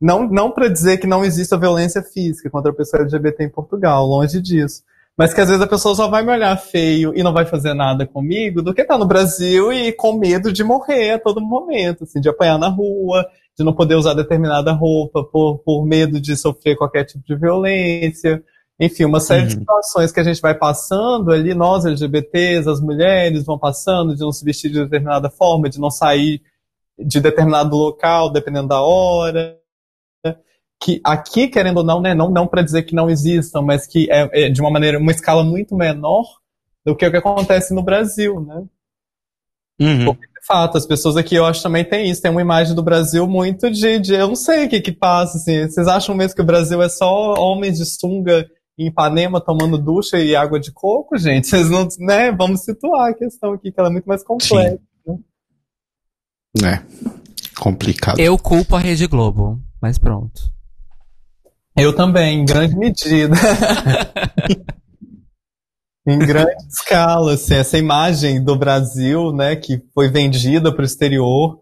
não, 0.01 0.29
não 0.29 0.51
para 0.51 0.69
dizer 0.69 0.99
que 0.99 1.07
não 1.07 1.25
existe 1.25 1.55
a 1.55 1.59
violência 1.59 2.03
física 2.03 2.49
contra 2.49 2.71
a 2.71 2.75
pessoa 2.75 3.03
LGBT 3.03 3.45
em 3.45 3.51
Portugal, 3.51 4.07
longe 4.07 4.41
disso. 4.41 4.83
Mas 5.17 5.33
que 5.33 5.41
às 5.41 5.49
vezes 5.49 5.63
a 5.63 5.67
pessoa 5.67 5.95
só 5.95 6.09
vai 6.09 6.23
me 6.23 6.31
olhar 6.31 6.55
feio 6.59 7.13
e 7.17 7.23
não 7.23 7.33
vai 7.33 7.47
fazer 7.47 7.73
nada 7.73 8.07
comigo 8.07 8.61
do 8.61 8.75
que 8.75 8.85
tá 8.85 8.99
no 8.99 9.07
Brasil 9.07 9.73
e 9.73 9.91
com 9.91 10.19
medo 10.19 10.53
de 10.53 10.63
morrer 10.63 11.13
a 11.13 11.19
todo 11.19 11.41
momento, 11.41 12.05
assim, 12.05 12.21
de 12.21 12.29
apanhar 12.29 12.59
na 12.59 12.69
rua, 12.69 13.27
de 13.57 13.65
não 13.65 13.73
poder 13.73 13.95
usar 13.95 14.15
determinada 14.15 14.73
roupa 14.73 15.25
por, 15.25 15.59
por 15.59 15.87
medo 15.87 16.21
de 16.21 16.37
sofrer 16.37 16.77
qualquer 16.77 17.05
tipo 17.05 17.25
de 17.25 17.35
violência. 17.35 18.43
Enfim, 18.79 19.05
uma 19.07 19.21
série 19.21 19.43
uhum. 19.43 19.49
de 19.49 19.55
situações 19.55 20.13
que 20.13 20.21
a 20.21 20.23
gente 20.23 20.41
vai 20.43 20.55
passando 20.55 21.33
ali, 21.33 21.55
nós 21.55 21.87
LGBTs, 21.87 22.69
as 22.69 22.81
mulheres 22.81 23.45
vão 23.45 23.59
passando 23.59 24.15
de 24.15 24.21
não 24.21 24.31
se 24.31 24.45
vestir 24.45 24.71
de 24.71 24.83
determinada 24.83 25.31
forma, 25.31 25.71
de 25.71 25.81
não 25.81 25.91
sair 25.91 26.43
de 26.99 27.21
determinado 27.21 27.75
local, 27.75 28.31
dependendo 28.31 28.69
da 28.69 28.81
hora. 28.81 29.59
Que 30.79 31.01
aqui, 31.03 31.49
querendo 31.49 31.79
ou 31.79 31.85
não, 31.85 32.03
né, 32.03 32.15
não, 32.15 32.31
não 32.31 32.47
para 32.47 32.61
dizer 32.61 32.83
que 32.83 32.95
não 32.95 33.09
existam, 33.09 33.63
mas 33.63 33.87
que 33.87 34.11
é, 34.11 34.47
é 34.47 34.51
de 34.51 34.61
uma 34.61 34.71
maneira, 34.71 34.99
uma 34.99 35.11
escala 35.11 35.43
muito 35.43 35.75
menor 35.75 36.25
do 36.85 36.95
que 36.95 37.07
o 37.07 37.11
que 37.11 37.17
acontece 37.17 37.75
no 37.75 37.83
Brasil, 37.83 38.39
né? 38.41 38.63
Uhum. 39.81 40.07
Porque, 40.07 40.27
de 40.27 40.47
fato, 40.47 40.79
as 40.79 40.87
pessoas 40.87 41.17
aqui, 41.17 41.35
eu 41.35 41.45
acho 41.45 41.63
também 41.63 41.85
tem 41.85 42.11
isso, 42.11 42.23
tem 42.23 42.31
uma 42.31 42.41
imagem 42.41 42.75
do 42.75 42.83
Brasil 42.83 43.27
muito 43.27 43.71
de, 43.71 43.99
de 43.99 44.15
eu 44.15 44.29
não 44.29 44.37
sei 44.37 44.67
o 44.67 44.69
que 44.69 44.81
que 44.81 44.93
passa, 44.93 45.37
assim, 45.37 45.69
vocês 45.69 45.87
acham 45.87 46.15
mesmo 46.15 46.35
que 46.35 46.43
o 46.43 46.47
Brasil 46.47 46.83
é 46.83 46.89
só 46.89 47.35
homens 47.35 47.79
de 47.79 47.85
sunga 47.85 48.47
em 48.79 48.89
Ipanema 48.89 49.41
tomando 49.41 49.79
ducha 49.79 50.19
e 50.19 50.37
água 50.37 50.61
de 50.61 50.73
coco, 50.73 51.17
gente? 51.17 51.47
Vocês 51.47 51.71
não, 51.71 51.89
né, 51.99 52.31
vamos 52.33 52.61
situar 52.63 53.11
a 53.11 53.15
questão 53.15 53.53
aqui, 53.53 53.73
que 53.73 53.81
ela 53.81 53.89
é 53.89 53.93
muito 53.93 54.07
mais 54.07 54.23
complexa, 54.23 54.79
Sim. 55.07 55.19
né? 56.61 56.83
É, 56.83 56.83
complicado. 57.59 58.19
Eu 58.19 58.39
culpo 58.39 58.77
a 58.77 58.79
Rede 58.79 59.07
Globo, 59.07 59.61
mas 59.81 59.99
pronto. 59.99 60.55
Eu 61.77 61.95
também, 61.95 62.41
em 62.41 62.45
grande 62.45 62.75
medida. 62.75 63.35
em 66.07 66.19
grande 66.19 66.55
escala, 66.71 67.35
assim, 67.35 67.55
essa 67.55 67.77
imagem 67.77 68.43
do 68.43 68.57
Brasil, 68.57 69.33
né, 69.33 69.57
que 69.57 69.83
foi 69.95 70.09
vendida 70.09 70.73
para 70.73 70.83
o 70.83 70.87
exterior, 70.87 71.61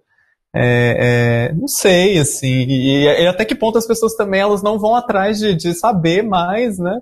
é, 0.55 1.49
é, 1.51 1.53
não 1.55 1.67
sei, 1.67 2.19
assim, 2.19 2.47
e, 2.47 3.05
e, 3.05 3.27
até 3.27 3.45
que 3.45 3.55
ponto 3.57 3.77
as 3.77 3.87
pessoas 3.87 4.15
também 4.15 4.41
elas 4.41 4.63
não 4.63 4.79
vão 4.79 4.95
atrás 4.95 5.39
de, 5.39 5.55
de 5.55 5.75
saber 5.75 6.23
mais, 6.23 6.79
né? 6.79 7.01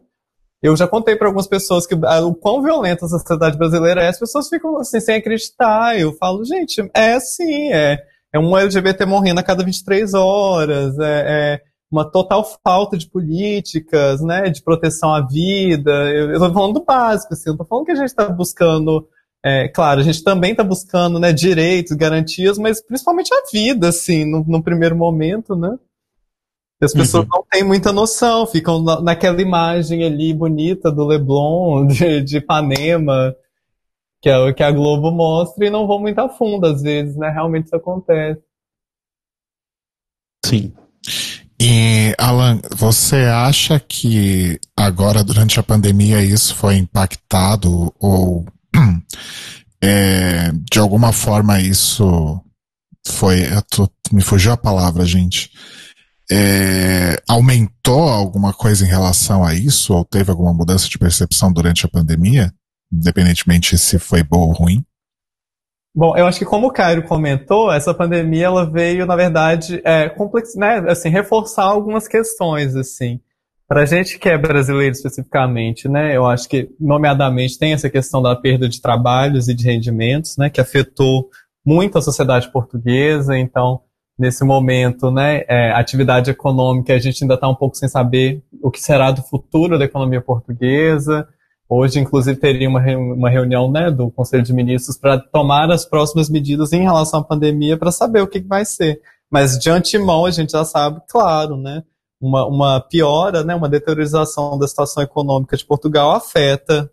Eu 0.63 0.77
já 0.77 0.87
contei 0.87 1.17
para 1.17 1.27
algumas 1.27 1.49
pessoas 1.49 1.87
que 1.87 1.95
o 1.95 2.35
quão 2.35 2.63
violenta 2.63 3.05
a 3.05 3.09
sociedade 3.09 3.59
brasileira 3.59 4.05
é, 4.05 4.09
as 4.09 4.19
pessoas 4.19 4.49
ficam 4.49 4.79
assim 4.79 5.01
sem 5.01 5.17
acreditar. 5.17 5.99
Eu 5.99 6.13
falo, 6.13 6.45
gente, 6.45 6.89
é 6.95 7.15
assim, 7.15 7.73
é, 7.73 7.99
é 8.33 8.39
um 8.39 8.57
LGBT 8.57 9.05
morrendo 9.05 9.41
a 9.41 9.43
cada 9.43 9.65
23 9.65 10.15
horas, 10.15 10.97
é, 11.01 11.25
é 11.27 11.61
uma 11.93 12.11
total 12.11 12.43
falta 12.65 12.97
de 12.97 13.07
políticas, 13.07 14.23
né, 14.23 14.49
de 14.49 14.63
proteção 14.63 15.15
à 15.15 15.21
vida. 15.21 15.93
Eu 16.11 16.33
estou 16.33 16.53
falando 16.53 16.75
do 16.75 16.85
básico, 16.85 17.35
assim, 17.35 17.51
eu 17.51 17.53
estou 17.53 17.67
falando 17.67 17.85
que 17.85 17.93
a 17.93 17.97
gente 17.97 18.07
está 18.07 18.29
buscando, 18.31 19.07
é, 19.45 19.69
claro, 19.69 20.01
a 20.01 20.03
gente 20.03 20.25
também 20.25 20.53
está 20.53 20.65
buscando, 20.65 21.21
né, 21.21 21.33
direitos, 21.33 21.93
garantias, 21.93 22.57
mas 22.57 22.83
principalmente 22.83 23.33
a 23.35 23.43
vida, 23.53 23.91
assim, 23.91 24.25
no, 24.25 24.43
no 24.43 24.63
primeiro 24.63 24.97
momento, 24.97 25.55
né. 25.55 25.79
As 26.81 26.93
pessoas 26.93 27.25
uhum. 27.25 27.31
não 27.33 27.45
têm 27.49 27.63
muita 27.63 27.93
noção, 27.93 28.45
ficam 28.45 28.83
na, 28.83 29.01
naquela 29.01 29.41
imagem 29.41 30.03
ali 30.03 30.35
bonita 30.35 30.91
do 30.91 31.05
Leblon, 31.05 31.87
de, 31.87 32.23
de 32.23 32.39
Ipanema, 32.39 33.37
que 34.21 34.31
é 34.31 34.39
o 34.39 34.53
que 34.55 34.63
a 34.63 34.73
Globo 34.73 35.13
mostra, 35.13 35.67
e 35.67 35.71
não 35.71 35.87
vão 35.87 36.01
muito 36.01 36.19
a 36.19 36.29
fundo, 36.29 36.67
às 36.67 36.81
vezes, 36.83 37.17
né, 37.17 37.29
realmente 37.29 37.67
isso 37.67 37.77
acontece. 37.77 38.43
Sim. 40.45 40.73
E, 41.65 42.13
Alan, 42.19 42.61
você 42.77 43.19
acha 43.19 43.79
que 43.79 44.59
agora, 44.77 45.23
durante 45.23 45.61
a 45.61 45.63
pandemia, 45.63 46.21
isso 46.21 46.57
foi 46.57 46.75
impactado 46.75 47.95
ou 48.01 48.45
é, 49.81 50.51
de 50.51 50.81
alguma 50.81 51.13
forma 51.13 51.61
isso 51.61 52.43
foi. 53.07 53.45
Tô, 53.71 53.89
me 54.11 54.21
fugiu 54.21 54.51
a 54.51 54.57
palavra, 54.57 55.07
gente. 55.07 55.53
É, 56.29 57.23
aumentou 57.29 58.09
alguma 58.09 58.53
coisa 58.53 58.85
em 58.85 58.89
relação 58.89 59.45
a 59.45 59.55
isso? 59.55 59.95
Ou 59.95 60.05
teve 60.05 60.33
alguma 60.33 60.53
mudança 60.53 60.89
de 60.89 60.99
percepção 60.99 61.53
durante 61.53 61.87
a 61.87 61.89
pandemia? 61.89 62.53
Independentemente 62.93 63.79
se 63.79 64.01
foi 64.01 64.25
boa 64.25 64.47
ou 64.47 64.53
ruim? 64.53 64.85
Bom, 65.95 66.17
eu 66.17 66.27
acho 66.27 66.39
que 66.39 66.45
como 66.47 66.69
o 66.69 66.73
Cairo 66.73 67.03
comentou, 67.03 67.71
essa 67.71 67.93
pandemia 67.93 68.47
ela 68.47 68.65
veio, 68.65 69.05
na 69.05 69.15
verdade, 69.15 69.81
é, 69.85 70.09
complex, 70.09 70.55
né, 70.55 70.83
assim, 70.89 71.11
reforçar 71.11 71.65
algumas 71.65 72.09
questões, 72.09 72.75
assim. 72.75 73.21
Para 73.69 73.83
a 73.83 73.87
gente 73.87 74.19
que 74.19 74.29
é 74.29 74.39
brasileiro 74.39 74.93
especificamente, 74.93 75.89
né, 75.89 76.17
eu 76.17 76.27
acho 76.27 76.49
que, 76.49 76.71
nomeadamente, 76.81 77.59
tem 77.59 77.75
essa 77.75 77.91
questão 77.91 78.23
da 78.23 78.35
perda 78.35 78.69
de 78.71 78.81
trabalhos 78.81 79.49
e 79.49 79.55
de 79.55 79.65
rendimentos, 79.67 80.39
né, 80.39 80.49
que 80.49 80.63
afetou 80.63 81.29
muito 81.65 81.99
a 81.99 82.03
sociedade 82.03 82.51
portuguesa. 82.51 83.37
Então, 83.37 83.83
nesse 84.19 84.45
momento, 84.45 85.11
né, 85.11 85.43
é, 85.47 85.73
atividade 85.73 86.31
econômica, 86.31 86.95
a 86.95 86.99
gente 86.99 87.23
ainda 87.23 87.35
está 87.35 87.49
um 87.49 87.55
pouco 87.55 87.77
sem 87.77 87.89
saber 87.89 88.43
o 88.63 88.71
que 88.71 88.81
será 88.81 89.11
do 89.11 89.23
futuro 89.23 89.79
da 89.79 89.85
economia 89.85 90.23
portuguesa. 90.23 91.29
Hoje, 91.75 91.99
inclusive, 91.99 92.39
teria 92.39 92.69
uma, 92.69 92.81
uma 92.81 93.31
reunião 93.31 93.71
né, 93.71 93.91
do 93.91 94.11
Conselho 94.11 94.43
de 94.43 94.53
Ministros 94.53 94.99
para 94.99 95.19
tomar 95.19 95.71
as 95.71 95.87
próximas 95.87 96.29
medidas 96.29 96.71
em 96.75 96.83
relação 96.83 97.21
à 97.21 97.25
pandemia 97.25 97.79
para 97.79 97.91
saber 97.91 98.21
o 98.21 98.27
que, 98.27 98.41
vai 98.41 98.63
ser. 98.67 99.01
Mas 99.31 99.59
de 99.59 99.71
antemão 99.71 100.27
a 100.27 100.31
gente 100.31 100.53
já 100.53 100.67
sabe, 100.67 101.01
claro, 101.09 101.57
né, 101.57 101.83
uma, 102.21 102.47
uma 102.47 102.79
piora, 102.79 103.43
né, 103.43 103.55
uma 103.55 103.71
deteriorização 103.71 104.59
da 104.59 104.69
situação 104.69 105.03
econômica 105.03 105.57
de 105.57 105.65
Portugal 105.65 106.11
afeta 106.11 106.91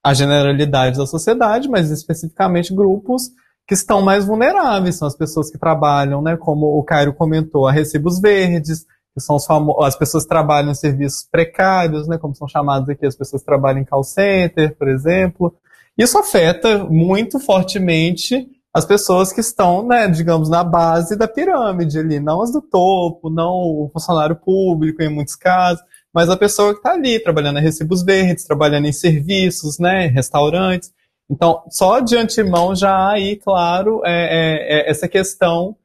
a 0.00 0.14
generalidade 0.14 0.96
da 0.96 1.06
sociedade, 1.08 1.68
mas 1.68 1.90
especificamente 1.90 2.72
grupos 2.72 3.30
que 3.66 3.74
estão 3.74 4.00
mais 4.00 4.24
vulneráveis, 4.24 4.94
são 4.94 5.08
as 5.08 5.16
pessoas 5.16 5.50
que 5.50 5.58
trabalham, 5.58 6.22
né, 6.22 6.36
como 6.36 6.78
o 6.78 6.84
Cairo 6.84 7.12
comentou, 7.12 7.66
a 7.66 7.72
recibos 7.72 8.20
verdes, 8.20 8.86
que 9.14 9.20
são 9.20 9.36
as 9.82 9.96
pessoas 9.96 10.24
trabalham 10.24 10.70
em 10.70 10.74
serviços 10.74 11.26
precários, 11.30 12.06
né, 12.06 12.16
como 12.18 12.34
são 12.34 12.48
chamadas 12.48 12.88
aqui, 12.88 13.06
as 13.06 13.16
pessoas 13.16 13.42
trabalham 13.42 13.80
em 13.80 13.84
call 13.84 14.04
center, 14.04 14.76
por 14.76 14.88
exemplo. 14.88 15.54
Isso 15.98 16.16
afeta 16.18 16.84
muito 16.84 17.38
fortemente 17.38 18.48
as 18.72 18.84
pessoas 18.84 19.32
que 19.32 19.40
estão, 19.40 19.86
né, 19.86 20.06
digamos, 20.06 20.48
na 20.48 20.62
base 20.62 21.16
da 21.16 21.26
pirâmide 21.26 21.98
ali, 21.98 22.20
não 22.20 22.40
as 22.40 22.52
do 22.52 22.62
topo, 22.62 23.28
não 23.28 23.50
o 23.50 23.90
funcionário 23.92 24.36
público 24.36 25.02
em 25.02 25.08
muitos 25.08 25.34
casos, 25.34 25.82
mas 26.14 26.28
a 26.28 26.36
pessoa 26.36 26.72
que 26.72 26.78
está 26.78 26.92
ali 26.92 27.18
trabalhando 27.18 27.58
em 27.58 27.62
recibos 27.62 28.04
verdes, 28.04 28.44
trabalhando 28.44 28.86
em 28.86 28.92
serviços, 28.92 29.78
né, 29.78 30.06
restaurantes. 30.06 30.92
Então, 31.28 31.62
só 31.68 32.00
de 32.00 32.16
antemão 32.16 32.74
já 32.74 32.90
há 32.90 33.12
aí, 33.12 33.36
claro, 33.36 34.02
é, 34.04 34.10
é, 34.10 34.88
é 34.88 34.90
essa 34.90 35.08
questão 35.08 35.76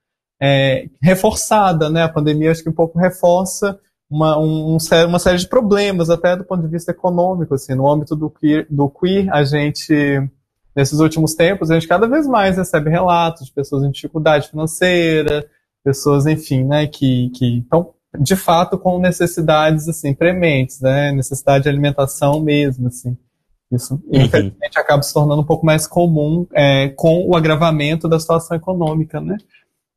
é, 0.42 0.88
reforçada, 1.02 1.90
né? 1.90 2.04
A 2.04 2.10
pandemia 2.10 2.52
acho 2.52 2.64
que 2.64 2.70
um 2.70 2.74
pouco 2.74 3.00
reforça 3.00 3.80
uma, 4.10 4.38
um, 4.40 4.78
uma 5.08 5.20
série 5.20 5.38
de 5.38 5.48
problemas, 5.48 6.10
até 6.10 6.36
do 6.36 6.44
ponto 6.44 6.62
de 6.62 6.68
vista 6.68 6.92
econômico, 6.92 7.56
assim, 7.56 7.74
no 7.74 7.90
âmbito 7.90 8.16
do 8.16 8.30
queer, 8.30 8.68
do 8.70 8.90
queer, 8.90 9.28
a 9.34 9.44
gente, 9.44 9.94
nesses 10.76 11.00
últimos 11.00 11.34
tempos, 11.34 11.72
a 11.72 11.74
gente 11.76 11.88
cada 11.88 12.08
vez 12.08 12.28
mais 12.28 12.58
recebe 12.58 12.90
relatos 12.90 13.48
de 13.48 13.52
pessoas 13.52 13.84
em 13.84 13.92
dificuldade 13.92 14.50
financeira, 14.50 15.46
pessoas, 15.84 16.26
enfim, 16.26 16.64
né, 16.64 16.88
que, 16.88 17.30
que 17.32 17.60
estão, 17.60 17.94
de 18.20 18.36
fato, 18.36 18.78
com 18.78 19.00
necessidades, 19.00 19.88
assim, 19.88 20.14
prementes, 20.14 20.80
né, 20.82 21.12
necessidade 21.12 21.64
de 21.64 21.70
alimentação 21.70 22.40
mesmo, 22.40 22.88
assim. 22.88 23.18
Isso, 23.72 23.96
uhum. 23.96 24.22
infelizmente, 24.22 24.78
acaba 24.78 25.02
se 25.02 25.12
tornando 25.12 25.42
um 25.42 25.46
pouco 25.46 25.66
mais 25.66 25.88
comum 25.88 26.46
é, 26.54 26.90
com 26.90 27.28
o 27.28 27.36
agravamento 27.36 28.08
da 28.08 28.20
situação 28.20 28.56
econômica, 28.56 29.20
né? 29.20 29.38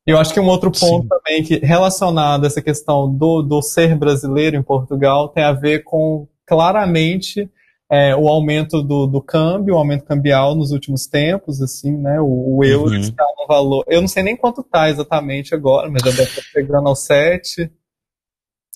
Eu 0.09 0.17
acho 0.17 0.33
que 0.33 0.39
um 0.39 0.47
outro 0.47 0.71
ponto 0.71 1.03
Sim. 1.03 1.07
também 1.07 1.43
que 1.43 1.63
relacionado 1.63 2.43
a 2.43 2.47
essa 2.47 2.63
questão 2.63 3.07
do, 3.13 3.43
do 3.43 3.61
ser 3.61 3.95
brasileiro 3.95 4.57
em 4.57 4.63
Portugal 4.63 5.29
tem 5.29 5.43
a 5.43 5.51
ver 5.51 5.83
com 5.83 6.27
claramente 6.47 7.47
é, 7.91 8.15
o 8.15 8.27
aumento 8.27 8.81
do, 8.81 9.05
do 9.05 9.21
câmbio, 9.21 9.75
o 9.75 9.77
aumento 9.77 10.05
cambial 10.05 10.55
nos 10.55 10.71
últimos 10.71 11.05
tempos, 11.05 11.61
assim, 11.61 11.95
né? 11.95 12.19
O, 12.19 12.57
o 12.57 12.63
euro 12.63 12.95
uhum. 12.95 12.99
está 12.99 13.23
no 13.37 13.45
valor. 13.45 13.85
Eu 13.87 14.01
não 14.01 14.07
sei 14.07 14.23
nem 14.23 14.35
quanto 14.35 14.61
está 14.61 14.89
exatamente 14.89 15.53
agora, 15.53 15.87
mas 15.91 16.01
já 16.01 16.09
deve 16.09 16.23
estar 16.23 16.41
chegando 16.41 16.89
ao 16.89 16.95
7. 16.95 17.71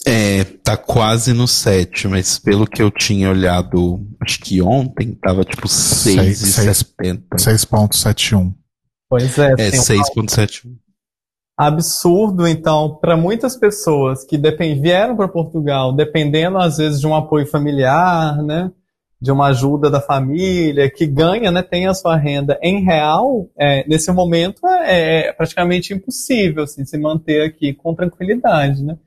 É, 0.05 0.43
tá 0.64 0.77
quase 0.77 1.34
no 1.34 1.47
7, 1.47 2.07
mas 2.10 2.38
pelo 2.38 2.68
que 2.68 2.81
eu 2.81 2.91
tinha 2.91 3.31
olhado, 3.31 4.05
acho 4.22 4.39
que 4.39 4.61
ontem, 4.61 5.15
tava 5.15 5.43
tipo 5.43 5.68
6,70. 5.68 7.23
6,71. 7.39 8.53
Pois 9.10 9.39
é. 9.39 9.51
É, 9.53 9.72
6,71 9.72 10.82
absurdo, 11.57 12.47
então, 12.47 12.97
para 12.99 13.15
muitas 13.15 13.55
pessoas 13.55 14.25
que 14.25 14.38
vieram 14.81 15.15
para 15.15 15.27
Portugal 15.27 15.93
dependendo, 15.93 16.57
às 16.57 16.77
vezes, 16.77 16.99
de 16.99 17.07
um 17.07 17.15
apoio 17.15 17.45
familiar, 17.45 18.41
né? 18.43 18.71
De 19.21 19.31
uma 19.31 19.47
ajuda 19.47 19.89
da 19.89 20.01
família, 20.01 20.89
que 20.89 21.05
ganha, 21.05 21.51
né? 21.51 21.61
Tem 21.61 21.88
a 21.88 21.93
sua 21.93 22.17
renda 22.17 22.59
em 22.61 22.84
real, 22.84 23.47
é, 23.57 23.88
nesse 23.88 24.11
momento 24.11 24.67
é, 24.67 25.27
é, 25.27 25.34
praticamente 25.34 25.93
impossível 25.93 26.63
assim, 26.63 26.84
se 26.84 26.97
manter 26.97 27.43
aqui 27.45 27.73
com 27.73 27.95
tranquilidade, 27.95 28.84
né? 28.84 28.97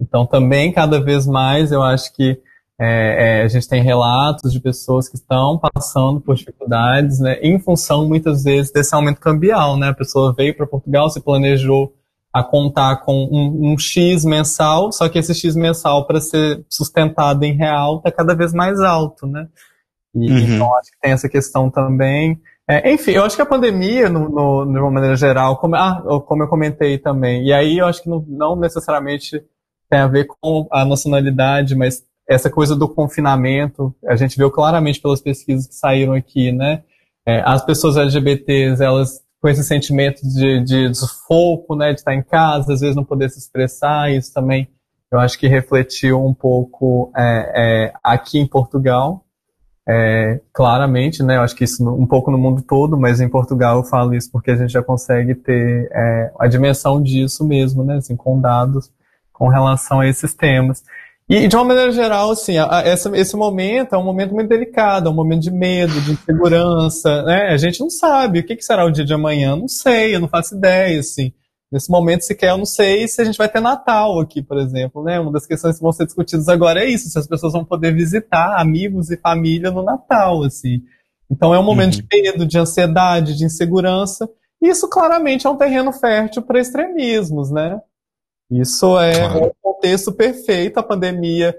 Então, 0.00 0.26
também, 0.26 0.72
cada 0.72 1.00
vez 1.00 1.26
mais, 1.26 1.72
eu 1.72 1.82
acho 1.82 2.14
que 2.14 2.38
é, 2.78 3.40
é, 3.40 3.42
a 3.42 3.48
gente 3.48 3.68
tem 3.68 3.82
relatos 3.82 4.52
de 4.52 4.60
pessoas 4.60 5.08
que 5.08 5.16
estão 5.16 5.58
passando 5.58 6.20
por 6.20 6.34
dificuldades, 6.34 7.18
né, 7.20 7.38
em 7.40 7.58
função 7.58 8.06
muitas 8.06 8.44
vezes 8.44 8.70
desse 8.70 8.94
aumento 8.94 9.20
cambial, 9.20 9.78
né? 9.78 9.88
A 9.88 9.94
pessoa 9.94 10.34
veio 10.36 10.54
para 10.54 10.66
Portugal, 10.66 11.08
se 11.08 11.20
planejou 11.20 11.94
a 12.32 12.44
contar 12.44 12.96
com 12.96 13.14
um, 13.32 13.72
um, 13.72 13.78
X 13.78 14.24
mensal, 14.26 14.92
só 14.92 15.08
que 15.08 15.18
esse 15.18 15.34
X 15.34 15.56
mensal 15.56 16.06
para 16.06 16.20
ser 16.20 16.62
sustentado 16.68 17.42
em 17.44 17.56
real 17.56 17.96
está 17.96 18.12
cada 18.12 18.34
vez 18.34 18.52
mais 18.52 18.78
alto, 18.80 19.26
né? 19.26 19.48
E, 20.14 20.30
uhum. 20.30 20.38
Então 20.38 20.76
acho 20.76 20.90
que 20.90 20.98
tem 21.00 21.12
essa 21.12 21.30
questão 21.30 21.70
também. 21.70 22.38
É, 22.68 22.92
enfim, 22.92 23.12
eu 23.12 23.24
acho 23.24 23.36
que 23.36 23.42
a 23.42 23.46
pandemia, 23.46 24.10
no, 24.10 24.28
no, 24.28 24.70
de 24.70 24.78
uma 24.78 24.90
maneira 24.90 25.16
geral, 25.16 25.56
como, 25.56 25.76
ah, 25.76 26.02
como 26.26 26.42
eu 26.42 26.48
comentei 26.48 26.98
também, 26.98 27.46
e 27.46 27.54
aí 27.54 27.78
eu 27.78 27.86
acho 27.86 28.02
que 28.02 28.10
não, 28.10 28.22
não 28.28 28.54
necessariamente 28.54 29.42
tem 29.88 30.00
a 30.00 30.06
ver 30.06 30.26
com 30.26 30.66
a 30.70 30.84
nacionalidade, 30.84 31.74
mas 31.74 32.04
essa 32.28 32.50
coisa 32.50 32.74
do 32.74 32.88
confinamento, 32.88 33.94
a 34.06 34.16
gente 34.16 34.36
viu 34.36 34.50
claramente 34.50 35.00
pelas 35.00 35.20
pesquisas 35.20 35.66
que 35.66 35.74
saíram 35.74 36.12
aqui, 36.12 36.50
né? 36.50 36.82
É, 37.24 37.42
as 37.44 37.64
pessoas 37.64 37.96
LGBTs, 37.96 38.82
elas 38.82 39.24
com 39.40 39.48
esse 39.48 39.62
sentimento 39.62 40.22
de, 40.22 40.60
de 40.64 40.88
desfoco, 40.88 41.76
né, 41.76 41.92
de 41.92 42.00
estar 42.00 42.14
em 42.14 42.22
casa, 42.22 42.72
às 42.72 42.80
vezes 42.80 42.96
não 42.96 43.04
poder 43.04 43.30
se 43.30 43.38
expressar, 43.38 44.10
isso 44.10 44.32
também 44.32 44.68
eu 45.10 45.20
acho 45.20 45.38
que 45.38 45.46
refletiu 45.46 46.24
um 46.24 46.34
pouco 46.34 47.12
é, 47.16 47.52
é, 47.54 47.92
aqui 48.02 48.38
em 48.38 48.46
Portugal, 48.46 49.24
é, 49.88 50.40
claramente, 50.52 51.22
né, 51.22 51.36
eu 51.36 51.42
acho 51.42 51.54
que 51.54 51.62
isso 51.62 51.88
um 51.88 52.06
pouco 52.06 52.30
no 52.30 52.38
mundo 52.38 52.62
todo, 52.62 52.98
mas 52.98 53.20
em 53.20 53.28
Portugal 53.28 53.76
eu 53.76 53.84
falo 53.84 54.14
isso 54.14 54.30
porque 54.32 54.50
a 54.50 54.56
gente 54.56 54.72
já 54.72 54.82
consegue 54.82 55.34
ter 55.34 55.88
é, 55.92 56.32
a 56.40 56.48
dimensão 56.48 57.00
disso 57.00 57.46
mesmo, 57.46 57.84
né, 57.84 57.98
assim, 57.98 58.16
com 58.16 58.40
dados 58.40 58.90
com 59.32 59.48
relação 59.48 60.00
a 60.00 60.08
esses 60.08 60.34
temas. 60.34 60.82
E, 61.28 61.48
de 61.48 61.56
uma 61.56 61.64
maneira 61.64 61.90
geral, 61.90 62.30
assim, 62.30 62.56
a, 62.56 62.78
a, 62.78 62.82
essa, 62.82 63.10
esse 63.16 63.36
momento 63.36 63.94
é 63.94 63.98
um 63.98 64.04
momento 64.04 64.32
muito 64.32 64.48
delicado, 64.48 65.08
é 65.08 65.12
um 65.12 65.14
momento 65.14 65.42
de 65.42 65.50
medo, 65.50 66.00
de 66.00 66.12
insegurança, 66.12 67.24
né? 67.24 67.48
A 67.48 67.56
gente 67.56 67.80
não 67.80 67.90
sabe 67.90 68.38
o 68.38 68.46
que, 68.46 68.54
que 68.54 68.64
será 68.64 68.84
o 68.84 68.92
dia 68.92 69.04
de 69.04 69.12
amanhã, 69.12 69.56
não 69.56 69.66
sei, 69.66 70.14
eu 70.14 70.20
não 70.20 70.28
faço 70.28 70.54
ideia, 70.54 71.00
assim. 71.00 71.32
Nesse 71.70 71.90
momento, 71.90 72.22
sequer, 72.22 72.50
eu 72.50 72.58
não 72.58 72.64
sei 72.64 73.08
se 73.08 73.20
a 73.20 73.24
gente 73.24 73.38
vai 73.38 73.48
ter 73.48 73.58
Natal 73.60 74.20
aqui, 74.20 74.40
por 74.40 74.56
exemplo, 74.56 75.02
né? 75.02 75.18
Uma 75.18 75.32
das 75.32 75.46
questões 75.46 75.76
que 75.76 75.82
vão 75.82 75.90
ser 75.90 76.06
discutidas 76.06 76.48
agora 76.48 76.84
é 76.84 76.88
isso, 76.88 77.08
se 77.08 77.18
as 77.18 77.26
pessoas 77.26 77.52
vão 77.52 77.64
poder 77.64 77.92
visitar 77.92 78.60
amigos 78.60 79.10
e 79.10 79.16
família 79.16 79.72
no 79.72 79.82
Natal, 79.82 80.44
assim. 80.44 80.80
Então 81.28 81.52
é 81.52 81.58
um 81.58 81.64
momento 81.64 81.96
uhum. 81.96 82.02
de 82.02 82.22
medo, 82.22 82.46
de 82.46 82.56
ansiedade, 82.56 83.36
de 83.36 83.44
insegurança. 83.44 84.28
E 84.62 84.68
isso 84.68 84.88
claramente 84.88 85.44
é 85.44 85.50
um 85.50 85.56
terreno 85.56 85.92
fértil 85.92 86.42
para 86.42 86.60
extremismos, 86.60 87.50
né? 87.50 87.80
Isso 88.50 88.98
é 89.00 89.28
claro. 89.28 89.46
um 89.46 89.50
contexto 89.60 90.12
perfeito. 90.12 90.78
A 90.78 90.82
pandemia 90.82 91.56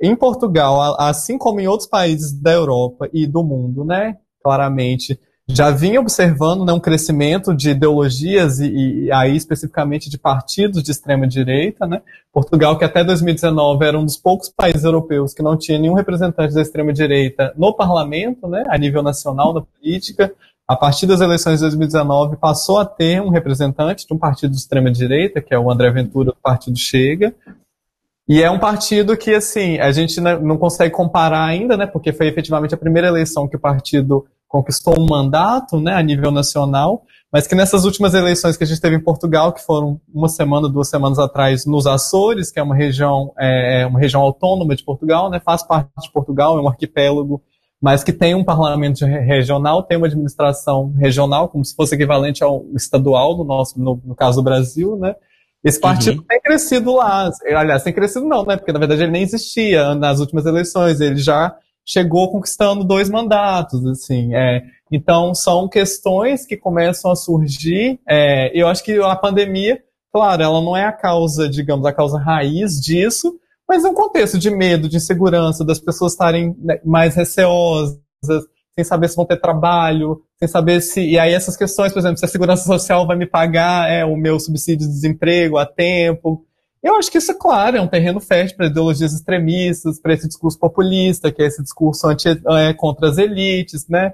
em 0.00 0.16
Portugal, 0.16 0.96
assim 0.98 1.38
como 1.38 1.60
em 1.60 1.68
outros 1.68 1.88
países 1.88 2.32
da 2.32 2.52
Europa 2.52 3.08
e 3.12 3.26
do 3.26 3.44
mundo, 3.44 3.84
né? 3.84 4.16
Claramente, 4.42 5.18
já 5.48 5.70
vinha 5.70 6.00
observando 6.00 6.64
né, 6.64 6.72
um 6.72 6.80
crescimento 6.80 7.54
de 7.54 7.70
ideologias 7.70 8.58
e, 8.60 9.04
e, 9.04 9.12
aí 9.12 9.36
especificamente 9.36 10.08
de 10.08 10.18
partidos 10.18 10.82
de 10.82 10.90
extrema 10.90 11.26
direita, 11.26 11.86
né? 11.86 12.00
Portugal, 12.32 12.78
que 12.78 12.84
até 12.84 13.04
2019 13.04 13.84
era 13.84 13.98
um 13.98 14.04
dos 14.04 14.16
poucos 14.16 14.48
países 14.48 14.84
europeus 14.84 15.34
que 15.34 15.42
não 15.42 15.56
tinha 15.56 15.78
nenhum 15.78 15.94
representante 15.94 16.54
da 16.54 16.62
extrema 16.62 16.92
direita 16.92 17.52
no 17.56 17.74
parlamento, 17.74 18.48
né? 18.48 18.64
A 18.68 18.78
nível 18.78 19.02
nacional 19.02 19.52
da 19.52 19.60
política, 19.60 20.32
a 20.72 20.76
partir 20.76 21.06
das 21.06 21.20
eleições 21.20 21.56
de 21.56 21.60
2019, 21.62 22.36
passou 22.36 22.78
a 22.78 22.84
ter 22.86 23.20
um 23.20 23.28
representante 23.28 24.06
de 24.06 24.14
um 24.14 24.18
partido 24.18 24.52
de 24.52 24.56
extrema-direita, 24.56 25.42
que 25.42 25.54
é 25.54 25.58
o 25.58 25.70
André 25.70 25.90
Ventura, 25.90 26.30
do 26.30 26.36
Partido 26.42 26.78
Chega. 26.78 27.34
E 28.26 28.42
é 28.42 28.50
um 28.50 28.58
partido 28.58 29.16
que, 29.16 29.34
assim, 29.34 29.78
a 29.78 29.92
gente 29.92 30.18
não 30.20 30.56
consegue 30.56 30.94
comparar 30.94 31.44
ainda, 31.44 31.76
né? 31.76 31.86
Porque 31.86 32.12
foi 32.12 32.26
efetivamente 32.28 32.74
a 32.74 32.78
primeira 32.78 33.08
eleição 33.08 33.46
que 33.46 33.56
o 33.56 33.60
partido 33.60 34.24
conquistou 34.48 34.98
um 34.98 35.06
mandato, 35.06 35.80
né, 35.80 35.94
a 35.94 36.02
nível 36.02 36.30
nacional, 36.30 37.04
mas 37.32 37.46
que 37.46 37.54
nessas 37.54 37.86
últimas 37.86 38.12
eleições 38.12 38.54
que 38.54 38.62
a 38.62 38.66
gente 38.66 38.82
teve 38.82 38.96
em 38.96 39.00
Portugal, 39.00 39.50
que 39.50 39.64
foram 39.64 39.98
uma 40.12 40.28
semana, 40.28 40.68
duas 40.68 40.90
semanas 40.90 41.18
atrás, 41.18 41.64
nos 41.64 41.86
Açores, 41.86 42.50
que 42.50 42.60
é 42.60 42.62
uma 42.62 42.76
região, 42.76 43.32
é, 43.38 43.80
é 43.80 43.86
uma 43.86 43.98
região 43.98 44.20
autônoma 44.20 44.76
de 44.76 44.84
Portugal, 44.84 45.30
né, 45.30 45.40
faz 45.42 45.62
parte 45.62 45.88
de 46.02 46.12
Portugal, 46.12 46.58
é 46.58 46.60
um 46.60 46.68
arquipélago, 46.68 47.42
mas 47.82 48.04
que 48.04 48.12
tem 48.12 48.32
um 48.32 48.44
parlamento 48.44 49.04
regional, 49.04 49.82
tem 49.82 49.98
uma 49.98 50.06
administração 50.06 50.92
regional, 50.96 51.48
como 51.48 51.64
se 51.64 51.74
fosse 51.74 51.96
equivalente 51.96 52.44
ao 52.44 52.64
estadual, 52.76 53.36
no, 53.36 53.42
nosso, 53.42 53.78
no, 53.80 54.00
no 54.04 54.14
caso 54.14 54.36
do 54.36 54.44
Brasil, 54.44 54.96
né, 54.96 55.16
esse 55.64 55.80
partido 55.80 56.18
uhum. 56.18 56.26
tem 56.28 56.40
crescido 56.40 56.94
lá. 56.94 57.30
Aliás, 57.56 57.82
tem 57.82 57.92
crescido 57.92 58.26
não, 58.26 58.44
né? 58.44 58.56
Porque 58.56 58.72
na 58.72 58.80
verdade 58.80 59.02
ele 59.02 59.12
nem 59.12 59.22
existia 59.22 59.94
nas 59.94 60.18
últimas 60.18 60.44
eleições. 60.44 61.00
Ele 61.00 61.16
já 61.16 61.54
chegou 61.84 62.32
conquistando 62.32 62.84
dois 62.84 63.08
mandatos, 63.08 63.84
assim. 63.86 64.34
É, 64.34 64.62
então 64.90 65.34
são 65.34 65.68
questões 65.68 66.44
que 66.44 66.56
começam 66.56 67.12
a 67.12 67.16
surgir. 67.16 68.00
É, 68.08 68.50
eu 68.60 68.66
acho 68.66 68.82
que 68.82 69.00
a 69.00 69.14
pandemia, 69.14 69.80
claro, 70.12 70.42
ela 70.42 70.60
não 70.60 70.76
é 70.76 70.84
a 70.84 70.92
causa, 70.92 71.48
digamos, 71.48 71.86
a 71.86 71.92
causa 71.92 72.18
raiz 72.18 72.80
disso, 72.80 73.38
mas 73.68 73.84
é 73.84 73.88
um 73.88 73.94
contexto 73.94 74.38
de 74.38 74.50
medo, 74.50 74.88
de 74.88 74.96
insegurança, 74.96 75.64
das 75.64 75.78
pessoas 75.78 76.12
estarem 76.12 76.56
né, 76.58 76.80
mais 76.84 77.14
receosas, 77.14 77.98
sem 78.74 78.84
saber 78.84 79.08
se 79.08 79.16
vão 79.16 79.26
ter 79.26 79.40
trabalho, 79.40 80.22
sem 80.38 80.48
saber 80.48 80.80
se. 80.80 81.00
E 81.00 81.18
aí 81.18 81.32
essas 81.32 81.56
questões, 81.56 81.92
por 81.92 81.98
exemplo, 81.98 82.18
se 82.18 82.24
a 82.24 82.28
segurança 82.28 82.64
social 82.64 83.06
vai 83.06 83.16
me 83.16 83.26
pagar 83.26 83.90
é, 83.90 84.04
o 84.04 84.16
meu 84.16 84.40
subsídio 84.40 84.86
de 84.86 84.92
desemprego 84.92 85.58
a 85.58 85.66
tempo. 85.66 86.44
Eu 86.82 86.96
acho 86.96 87.10
que 87.10 87.18
isso, 87.18 87.32
claro, 87.38 87.76
é 87.76 87.80
um 87.80 87.86
terreno 87.86 88.18
fértil 88.18 88.56
para 88.56 88.66
ideologias 88.66 89.12
extremistas, 89.12 90.00
para 90.00 90.14
esse 90.14 90.26
discurso 90.26 90.58
populista, 90.58 91.30
que 91.30 91.40
é 91.40 91.46
esse 91.46 91.62
discurso 91.62 92.08
anti, 92.08 92.28
é, 92.28 92.74
contra 92.74 93.08
as 93.08 93.18
elites, 93.18 93.86
né? 93.88 94.12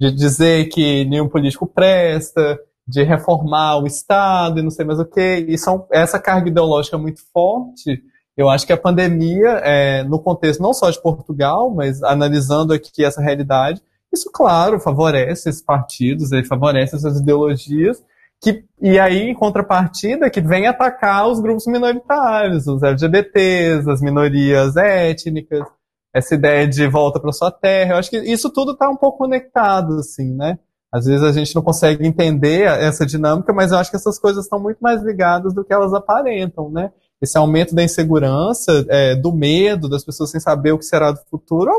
De 0.00 0.10
dizer 0.12 0.66
que 0.68 1.04
nenhum 1.04 1.28
político 1.28 1.66
presta, 1.66 2.58
de 2.88 3.02
reformar 3.02 3.78
o 3.78 3.86
Estado 3.86 4.60
e 4.60 4.62
não 4.62 4.70
sei 4.70 4.84
mais 4.84 4.98
o 4.98 5.04
que. 5.04 5.44
E 5.48 5.58
são, 5.58 5.86
essa 5.90 6.18
carga 6.18 6.48
ideológica 6.48 6.96
muito 6.96 7.20
forte. 7.32 8.02
Eu 8.36 8.48
acho 8.50 8.66
que 8.66 8.72
a 8.72 8.76
pandemia, 8.76 9.60
é, 9.64 10.02
no 10.04 10.18
contexto 10.18 10.62
não 10.62 10.74
só 10.74 10.90
de 10.90 11.00
Portugal, 11.00 11.70
mas 11.70 12.02
analisando 12.02 12.72
aqui 12.72 13.04
essa 13.04 13.22
realidade, 13.22 13.82
isso, 14.12 14.30
claro, 14.32 14.78
favorece 14.78 15.48
esses 15.48 15.62
partidos, 15.62 16.32
ele 16.32 16.44
favorece 16.44 16.96
essas 16.96 17.18
ideologias, 17.20 18.02
que, 18.40 18.64
e 18.80 18.98
aí, 18.98 19.30
em 19.30 19.34
contrapartida, 19.34 20.28
que 20.28 20.40
vem 20.40 20.66
atacar 20.66 21.26
os 21.28 21.40
grupos 21.40 21.66
minoritários, 21.66 22.66
os 22.66 22.82
LGBTs, 22.82 23.90
as 23.90 24.00
minorias 24.02 24.76
étnicas, 24.76 25.66
essa 26.12 26.34
ideia 26.34 26.66
de 26.66 26.86
volta 26.86 27.18
para 27.18 27.32
sua 27.32 27.50
terra. 27.50 27.94
Eu 27.94 27.98
acho 27.98 28.10
que 28.10 28.18
isso 28.18 28.50
tudo 28.50 28.72
está 28.72 28.88
um 28.88 28.96
pouco 28.96 29.18
conectado, 29.18 29.98
assim, 29.98 30.34
né? 30.34 30.58
Às 30.92 31.06
vezes 31.06 31.22
a 31.22 31.32
gente 31.32 31.54
não 31.54 31.62
consegue 31.62 32.06
entender 32.06 32.62
essa 32.62 33.04
dinâmica, 33.04 33.52
mas 33.52 33.72
eu 33.72 33.78
acho 33.78 33.90
que 33.90 33.96
essas 33.96 34.18
coisas 34.18 34.44
estão 34.44 34.60
muito 34.60 34.78
mais 34.78 35.02
ligadas 35.02 35.52
do 35.52 35.64
que 35.64 35.72
elas 35.72 35.92
aparentam, 35.92 36.70
né? 36.70 36.92
Esse 37.20 37.38
aumento 37.38 37.74
da 37.74 37.82
insegurança, 37.82 38.84
é, 38.88 39.16
do 39.16 39.32
medo 39.32 39.88
das 39.88 40.04
pessoas 40.04 40.30
sem 40.30 40.40
saber 40.40 40.72
o 40.72 40.78
que 40.78 40.84
será 40.84 41.12
do 41.12 41.20
futuro, 41.30 41.70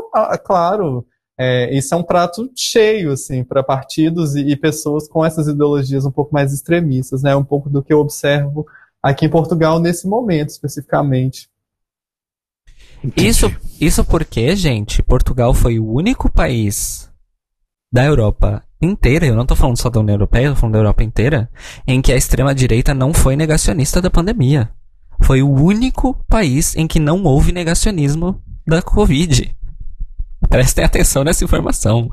claro, 0.44 1.06
é, 1.38 1.72
isso 1.72 1.94
é 1.94 1.96
um 1.96 2.02
prato 2.02 2.50
cheio, 2.56 3.12
assim, 3.12 3.44
para 3.44 3.62
partidos 3.62 4.34
e, 4.34 4.40
e, 4.40 4.56
pessoas 4.56 5.06
com 5.06 5.24
essas 5.24 5.46
ideologias 5.46 6.04
um 6.04 6.10
pouco 6.10 6.34
mais 6.34 6.52
extremistas, 6.52 7.22
né? 7.22 7.36
Um 7.36 7.44
pouco 7.44 7.70
do 7.70 7.80
que 7.80 7.92
eu 7.92 8.00
observo 8.00 8.66
aqui 9.00 9.26
em 9.26 9.30
Portugal 9.30 9.78
nesse 9.78 10.08
momento, 10.08 10.48
especificamente. 10.48 11.48
Isso, 13.16 13.54
isso 13.80 14.04
porque, 14.04 14.56
gente, 14.56 15.00
Portugal 15.04 15.54
foi 15.54 15.78
o 15.78 15.88
único 15.88 16.28
país 16.28 17.08
da 17.92 18.04
Europa 18.04 18.64
inteira, 18.82 19.26
eu 19.26 19.36
não 19.36 19.42
estou 19.42 19.56
falando 19.56 19.78
só 19.78 19.88
da 19.88 20.00
União 20.00 20.14
Europeia, 20.14 20.46
eu 20.46 20.54
tô 20.54 20.60
falando 20.60 20.72
da 20.72 20.80
Europa 20.80 21.04
inteira, 21.04 21.48
em 21.86 22.02
que 22.02 22.12
a 22.12 22.16
extrema-direita 22.16 22.92
não 22.92 23.14
foi 23.14 23.36
negacionista 23.36 24.02
da 24.02 24.10
pandemia. 24.10 24.70
Foi 25.22 25.42
o 25.42 25.50
único 25.50 26.14
país 26.28 26.76
em 26.76 26.86
que 26.86 26.98
não 26.98 27.22
houve 27.24 27.52
negacionismo 27.52 28.40
da 28.66 28.80
Covid. 28.80 29.54
Prestem 30.48 30.84
atenção 30.84 31.24
nessa 31.24 31.44
informação. 31.44 32.10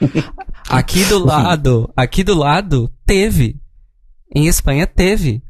aqui 0.68 1.04
do 1.04 1.24
lado, 1.24 1.92
aqui 1.96 2.22
do 2.22 2.34
lado, 2.34 2.90
teve. 3.04 3.60
Em 4.34 4.46
Espanha 4.46 4.86
teve. 4.86 5.42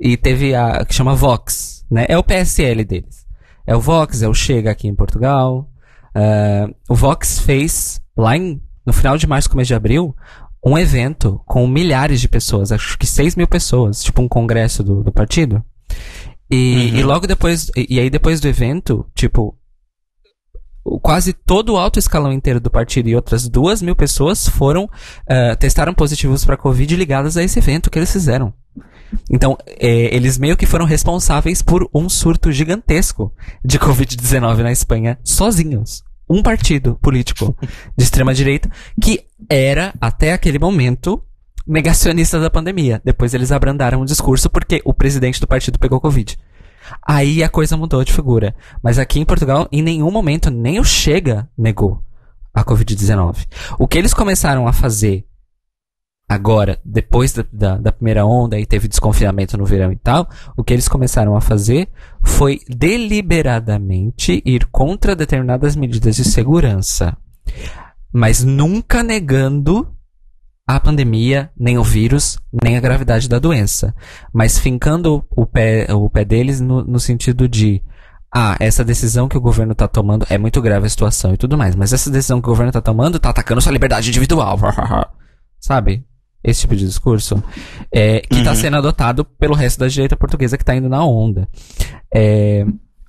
E 0.00 0.16
teve 0.16 0.54
a 0.54 0.84
que 0.84 0.94
chama 0.94 1.14
Vox, 1.14 1.84
né? 1.90 2.06
É 2.08 2.16
o 2.16 2.22
PSL 2.22 2.84
deles. 2.84 3.26
É 3.66 3.76
o 3.76 3.80
Vox, 3.80 4.22
é 4.22 4.28
o 4.28 4.34
Chega 4.34 4.70
aqui 4.70 4.88
em 4.88 4.94
Portugal. 4.94 5.68
Uh, 6.14 6.74
o 6.88 6.94
Vox 6.94 7.40
fez, 7.40 8.00
lá 8.16 8.36
em, 8.36 8.62
no 8.86 8.92
final 8.92 9.18
de 9.18 9.26
março, 9.26 9.50
começo 9.50 9.68
de 9.68 9.74
abril, 9.74 10.16
um 10.64 10.78
evento 10.78 11.40
com 11.46 11.66
milhares 11.66 12.20
de 12.20 12.28
pessoas, 12.28 12.72
acho 12.72 12.98
que 12.98 13.06
6 13.06 13.36
mil 13.36 13.46
pessoas, 13.46 14.02
tipo 14.02 14.20
um 14.20 14.28
congresso 14.28 14.82
do, 14.82 15.02
do 15.02 15.12
partido. 15.12 15.62
E, 16.50 16.90
uhum. 16.92 16.98
e 16.98 17.02
logo 17.02 17.26
depois, 17.26 17.70
e, 17.76 17.96
e 17.96 18.00
aí 18.00 18.10
depois 18.10 18.40
do 18.40 18.48
evento, 18.48 19.06
tipo, 19.14 19.56
quase 21.02 21.32
todo 21.32 21.74
o 21.74 21.76
alto 21.76 21.98
escalão 21.98 22.32
inteiro 22.32 22.60
do 22.60 22.70
partido 22.70 23.08
e 23.08 23.14
outras 23.14 23.48
duas 23.48 23.82
mil 23.82 23.94
pessoas 23.94 24.48
foram 24.48 24.84
uh, 24.84 25.56
testaram 25.58 25.92
positivos 25.92 26.44
para 26.44 26.56
Covid 26.56 26.96
ligadas 26.96 27.36
a 27.36 27.42
esse 27.42 27.58
evento 27.58 27.90
que 27.90 27.98
eles 27.98 28.12
fizeram. 28.12 28.52
Então, 29.30 29.56
é, 29.66 30.14
eles 30.14 30.36
meio 30.36 30.56
que 30.56 30.66
foram 30.66 30.84
responsáveis 30.84 31.62
por 31.62 31.88
um 31.94 32.08
surto 32.08 32.52
gigantesco 32.52 33.32
de 33.64 33.78
Covid-19 33.78 34.58
na 34.58 34.72
Espanha, 34.72 35.18
sozinhos. 35.24 36.04
Um 36.28 36.42
partido 36.42 36.98
político 37.00 37.56
de 37.96 38.04
extrema 38.04 38.34
direita 38.34 38.70
que 39.00 39.24
era, 39.48 39.94
até 40.00 40.32
aquele 40.32 40.58
momento, 40.58 41.22
negacionista 41.66 42.40
da 42.40 42.50
pandemia. 42.50 43.00
Depois 43.04 43.34
eles 43.34 43.52
abrandaram 43.52 44.00
o 44.00 44.06
discurso 44.06 44.48
porque 44.48 44.80
o 44.84 44.94
presidente 44.94 45.40
do 45.40 45.46
partido 45.46 45.78
pegou 45.78 46.00
Covid. 46.00 46.38
Aí 47.06 47.42
a 47.42 47.48
coisa 47.48 47.76
mudou 47.76 48.02
de 48.02 48.12
figura. 48.12 48.54
Mas 48.82 48.98
aqui 48.98 49.20
em 49.20 49.24
Portugal, 49.24 49.68
em 49.70 49.82
nenhum 49.82 50.10
momento, 50.10 50.50
nem 50.50 50.80
o 50.80 50.84
Chega 50.84 51.48
negou 51.56 52.02
a 52.54 52.64
Covid-19. 52.64 53.46
O 53.78 53.86
que 53.86 53.98
eles 53.98 54.14
começaram 54.14 54.66
a 54.66 54.72
fazer 54.72 55.27
agora, 56.28 56.78
depois 56.84 57.32
da, 57.32 57.44
da, 57.50 57.76
da, 57.78 57.92
primeira 57.92 58.26
onda 58.26 58.58
e 58.58 58.66
teve 58.66 58.86
desconfinamento 58.86 59.56
no 59.56 59.64
verão 59.64 59.90
e 59.90 59.96
tal, 59.96 60.28
o 60.56 60.62
que 60.62 60.74
eles 60.74 60.88
começaram 60.88 61.34
a 61.34 61.40
fazer 61.40 61.88
foi 62.22 62.60
deliberadamente 62.68 64.42
ir 64.44 64.66
contra 64.66 65.16
determinadas 65.16 65.74
medidas 65.74 66.16
de 66.16 66.24
segurança. 66.24 67.16
Mas 68.12 68.44
nunca 68.44 69.02
negando 69.02 69.88
a 70.66 70.78
pandemia, 70.78 71.50
nem 71.56 71.78
o 71.78 71.82
vírus, 71.82 72.38
nem 72.62 72.76
a 72.76 72.80
gravidade 72.80 73.26
da 73.26 73.38
doença. 73.38 73.94
Mas 74.30 74.58
fincando 74.58 75.24
o 75.30 75.46
pé, 75.46 75.86
o 75.94 76.10
pé 76.10 76.26
deles 76.26 76.60
no, 76.60 76.84
no 76.84 77.00
sentido 77.00 77.48
de 77.48 77.82
ah, 78.34 78.54
essa 78.60 78.84
decisão 78.84 79.28
que 79.28 79.38
o 79.38 79.40
governo 79.40 79.72
está 79.72 79.88
tomando 79.88 80.26
é 80.28 80.36
muito 80.36 80.60
grave 80.60 80.86
a 80.86 80.90
situação 80.90 81.32
e 81.32 81.38
tudo 81.38 81.56
mais, 81.56 81.74
mas 81.74 81.94
essa 81.94 82.10
decisão 82.10 82.42
que 82.42 82.48
o 82.48 82.50
governo 82.50 82.68
está 82.68 82.82
tomando 82.82 83.16
está 83.16 83.30
atacando 83.30 83.62
sua 83.62 83.72
liberdade 83.72 84.10
individual. 84.10 84.58
Sabe? 85.58 86.04
Esse 86.48 86.62
tipo 86.62 86.74
de 86.74 86.86
discurso. 86.86 87.42
É, 87.92 88.20
que 88.20 88.38
está 88.38 88.50
uhum. 88.50 88.56
sendo 88.56 88.76
adotado 88.76 89.24
pelo 89.24 89.54
resto 89.54 89.80
da 89.80 89.88
direita 89.88 90.16
portuguesa 90.16 90.56
que 90.56 90.62
está 90.62 90.74
indo 90.74 90.88
na 90.88 91.04
onda. 91.04 91.48
É, 92.14 92.64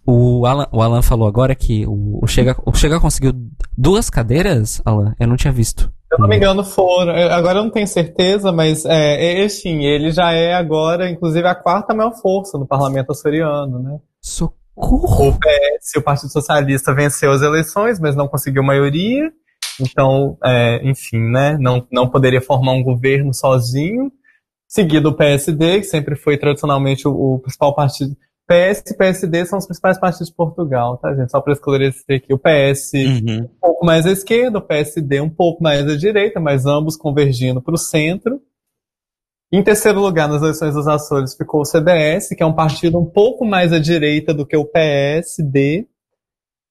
o, 0.06 0.46
Alan, 0.46 0.68
o 0.72 0.82
Alan 0.82 1.02
falou 1.02 1.28
agora 1.28 1.54
que 1.54 1.86
o, 1.86 2.20
o, 2.22 2.28
Chega, 2.28 2.56
o 2.66 2.74
Chega 2.74 3.00
conseguiu 3.00 3.32
duas 3.78 4.10
cadeiras, 4.10 4.82
Alan? 4.84 5.14
Eu 5.20 5.28
não 5.28 5.38
tinha 5.38 5.54
visto. 5.54 5.84
Se 5.84 6.16
eu 6.16 6.20
não 6.20 6.28
me 6.28 6.38
engano, 6.38 6.64
foram. 6.64 7.14
Agora 7.32 7.60
eu 7.60 7.64
não 7.64 7.70
tenho 7.70 7.88
certeza, 7.88 8.52
mas 8.52 8.84
é, 8.86 9.48
sim, 9.48 9.84
ele 9.84 10.12
já 10.12 10.32
é 10.32 10.56
agora, 10.56 11.10
inclusive, 11.10 11.48
a 11.48 11.54
quarta 11.54 11.94
maior 11.94 12.14
força 12.20 12.58
no 12.58 12.66
parlamento 12.66 13.12
açoriano, 13.12 13.78
né? 13.78 14.00
Socorro! 14.20 15.30
O 15.30 15.34
PS, 15.34 15.96
o 15.98 16.02
Partido 16.02 16.32
Socialista, 16.32 16.96
venceu 16.96 17.32
as 17.32 17.44
eleições, 17.44 18.00
mas 18.00 18.16
não 18.16 18.28
conseguiu 18.28 18.64
maioria. 18.64 19.32
Então, 19.82 20.38
é, 20.44 20.82
enfim, 20.84 21.20
né? 21.20 21.58
Não, 21.60 21.86
não 21.92 22.10
poderia 22.10 22.42
formar 22.42 22.74
um 22.74 22.84
governo 22.84 23.34
sozinho. 23.34 24.12
Seguido 24.68 25.10
o 25.10 25.16
PSD, 25.16 25.80
que 25.80 25.86
sempre 25.86 26.16
foi 26.16 26.38
tradicionalmente 26.38 27.08
o, 27.08 27.12
o 27.12 27.40
principal 27.40 27.74
partido 27.74 28.16
PS 28.50 28.82
e 28.90 28.98
PSD 28.98 29.46
são 29.46 29.60
os 29.60 29.66
principais 29.68 30.00
partidos 30.00 30.30
de 30.30 30.36
Portugal, 30.36 30.98
tá, 30.98 31.14
gente? 31.14 31.30
Só 31.30 31.40
para 31.40 31.54
esclarecer 31.54 32.18
aqui. 32.18 32.34
O 32.34 32.40
PS 32.40 32.94
uhum. 32.94 33.44
um 33.44 33.60
pouco 33.62 33.86
mais 33.86 34.08
à 34.08 34.12
esquerda, 34.12 34.58
o 34.58 34.62
PSD 34.62 35.22
um 35.22 35.30
pouco 35.30 35.62
mais 35.62 35.88
à 35.88 35.96
direita, 35.96 36.40
mas 36.40 36.66
ambos 36.66 36.98
convergindo 36.98 37.62
para 37.62 37.76
o 37.76 37.78
centro. 37.78 38.42
Em 39.52 39.64
terceiro 39.64 40.00
lugar, 40.00 40.28
nas 40.28 40.42
eleições 40.42 40.74
dos 40.74 40.88
Açores, 40.88 41.36
ficou 41.36 41.62
o 41.62 41.66
CDS, 41.66 42.30
que 42.30 42.42
é 42.42 42.46
um 42.46 42.54
partido 42.54 43.00
um 43.00 43.06
pouco 43.06 43.46
mais 43.46 43.72
à 43.72 43.78
direita 43.78 44.34
do 44.34 44.46
que 44.46 44.58
o 44.58 44.66
PSD. 44.66 45.88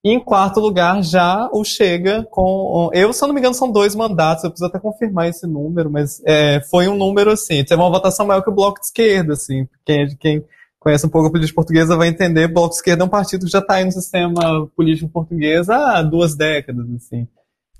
E 0.09 0.10
em 0.10 0.18
quarto 0.18 0.59
lugar, 0.59 1.02
já 1.02 1.51
o 1.52 1.62
Chega 1.62 2.26
com. 2.30 2.89
Eu, 2.94 3.12
se 3.12 3.22
eu 3.22 3.28
não 3.28 3.35
me 3.35 3.43
engano, 3.43 3.55
são 3.55 3.70
dois 3.70 3.94
mandatos, 3.94 4.43
eu 4.43 4.48
preciso 4.48 4.66
até 4.66 4.78
confirmar 4.78 5.28
esse 5.28 5.47
número, 5.47 5.90
mas 5.90 6.22
é, 6.24 6.62
foi 6.70 6.89
um 6.89 6.97
número 6.97 7.30
assim. 7.30 7.62
Teve 7.62 7.82
uma 7.82 7.90
votação 7.90 8.26
maior 8.26 8.40
que 8.40 8.48
o 8.48 8.55
Bloco 8.55 8.80
de 8.80 8.86
Esquerda, 8.86 9.35
assim. 9.35 9.68
Quem, 9.85 10.16
quem 10.16 10.44
conhece 10.80 11.05
um 11.05 11.10
pouco 11.10 11.28
a 11.28 11.30
política 11.30 11.55
portuguesa 11.55 11.94
vai 11.94 12.09
entender, 12.09 12.48
Bloco 12.48 12.70
de 12.70 12.76
Esquerda 12.76 13.02
é 13.02 13.05
um 13.05 13.10
partido 13.10 13.44
que 13.44 13.52
já 13.52 13.59
está 13.59 13.74
aí 13.74 13.85
no 13.85 13.93
sistema 13.93 14.66
político 14.74 15.10
português 15.10 15.68
há 15.68 16.01
duas 16.01 16.35
décadas, 16.35 16.86
assim. 16.94 17.28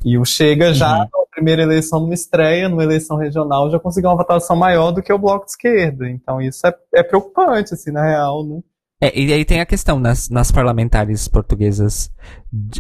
E 0.05 0.19
o 0.19 0.25
Chega 0.27 0.75
já, 0.75 0.99
uhum. 0.99 0.99
na 0.99 1.27
primeira 1.35 1.63
eleição, 1.63 1.99
numa 1.99 2.13
estreia, 2.13 2.69
numa 2.69 2.85
eleição 2.85 3.17
regional, 3.17 3.71
já 3.71 3.79
conseguiu 3.79 4.11
uma 4.11 4.19
votação 4.19 4.55
maior 4.55 4.91
do 4.91 5.03
que 5.03 5.11
o 5.11 5.19
Bloco 5.19 5.47
de 5.47 5.53
Esquerda. 5.53 6.11
Então 6.11 6.43
isso 6.43 6.67
é, 6.67 6.75
é 6.97 7.03
preocupante, 7.03 7.73
assim, 7.73 7.91
na 7.91 8.05
real, 8.05 8.45
né? 8.45 8.61
É, 9.01 9.17
e 9.17 9.33
aí 9.33 9.45
tem 9.45 9.61
a 9.61 9.67
questão, 9.67 10.01
nas, 10.01 10.29
nas 10.29 10.51
parlamentares 10.51 11.29
portuguesas 11.29 12.11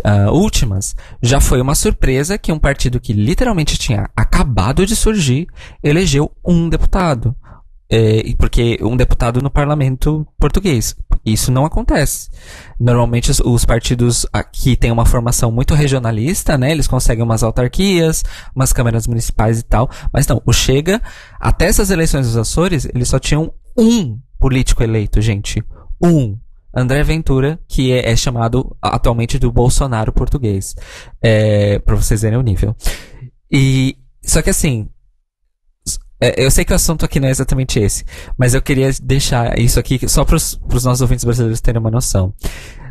uh, 0.04 0.32
últimas, 0.32 0.96
já 1.22 1.40
foi 1.40 1.60
uma 1.60 1.76
surpresa 1.76 2.36
que 2.36 2.50
um 2.50 2.58
partido 2.58 2.98
que 2.98 3.12
literalmente 3.12 3.78
tinha 3.78 4.10
acabado 4.16 4.84
de 4.84 4.96
surgir 4.96 5.46
elegeu 5.82 6.32
um 6.44 6.68
deputado. 6.68 7.36
É, 7.90 8.22
porque 8.36 8.78
um 8.82 8.96
deputado 8.96 9.40
no 9.40 9.50
parlamento 9.50 10.26
português. 10.38 10.94
Isso 11.24 11.50
não 11.50 11.64
acontece. 11.64 12.28
Normalmente 12.78 13.30
os, 13.30 13.40
os, 13.40 13.64
partidos 13.64 14.26
aqui 14.30 14.76
têm 14.76 14.92
uma 14.92 15.06
formação 15.06 15.50
muito 15.50 15.72
regionalista, 15.74 16.58
né? 16.58 16.70
Eles 16.70 16.86
conseguem 16.86 17.24
umas 17.24 17.42
autarquias, 17.42 18.22
umas 18.54 18.74
câmaras 18.74 19.06
municipais 19.06 19.60
e 19.60 19.62
tal. 19.62 19.88
Mas 20.12 20.26
não, 20.26 20.42
o 20.44 20.52
Chega, 20.52 21.00
até 21.40 21.66
essas 21.66 21.90
eleições 21.90 22.26
dos 22.26 22.36
Açores, 22.36 22.84
eles 22.84 23.08
só 23.08 23.18
tinham 23.18 23.52
um 23.76 24.18
político 24.38 24.82
eleito, 24.82 25.20
gente. 25.22 25.64
Um. 26.02 26.38
André 26.74 27.02
Ventura, 27.02 27.58
que 27.66 27.92
é, 27.92 28.10
é 28.10 28.16
chamado 28.16 28.76
atualmente 28.80 29.38
do 29.38 29.50
Bolsonaro 29.50 30.12
português. 30.12 30.74
É, 31.20 31.78
pra 31.80 31.96
vocês 31.96 32.22
verem 32.22 32.38
o 32.38 32.42
nível. 32.42 32.76
E, 33.50 33.96
só 34.22 34.42
que 34.42 34.50
assim, 34.50 34.88
é, 36.20 36.44
eu 36.44 36.50
sei 36.50 36.64
que 36.64 36.72
o 36.72 36.76
assunto 36.76 37.04
aqui 37.04 37.20
não 37.20 37.28
é 37.28 37.30
exatamente 37.30 37.78
esse, 37.78 38.04
mas 38.36 38.52
eu 38.52 38.60
queria 38.60 38.90
deixar 39.02 39.58
isso 39.58 39.78
aqui 39.78 40.08
só 40.08 40.24
para 40.24 40.36
os 40.36 40.84
nossos 40.84 41.00
ouvintes 41.00 41.24
brasileiros 41.24 41.60
terem 41.60 41.80
uma 41.80 41.90
noção. 41.90 42.34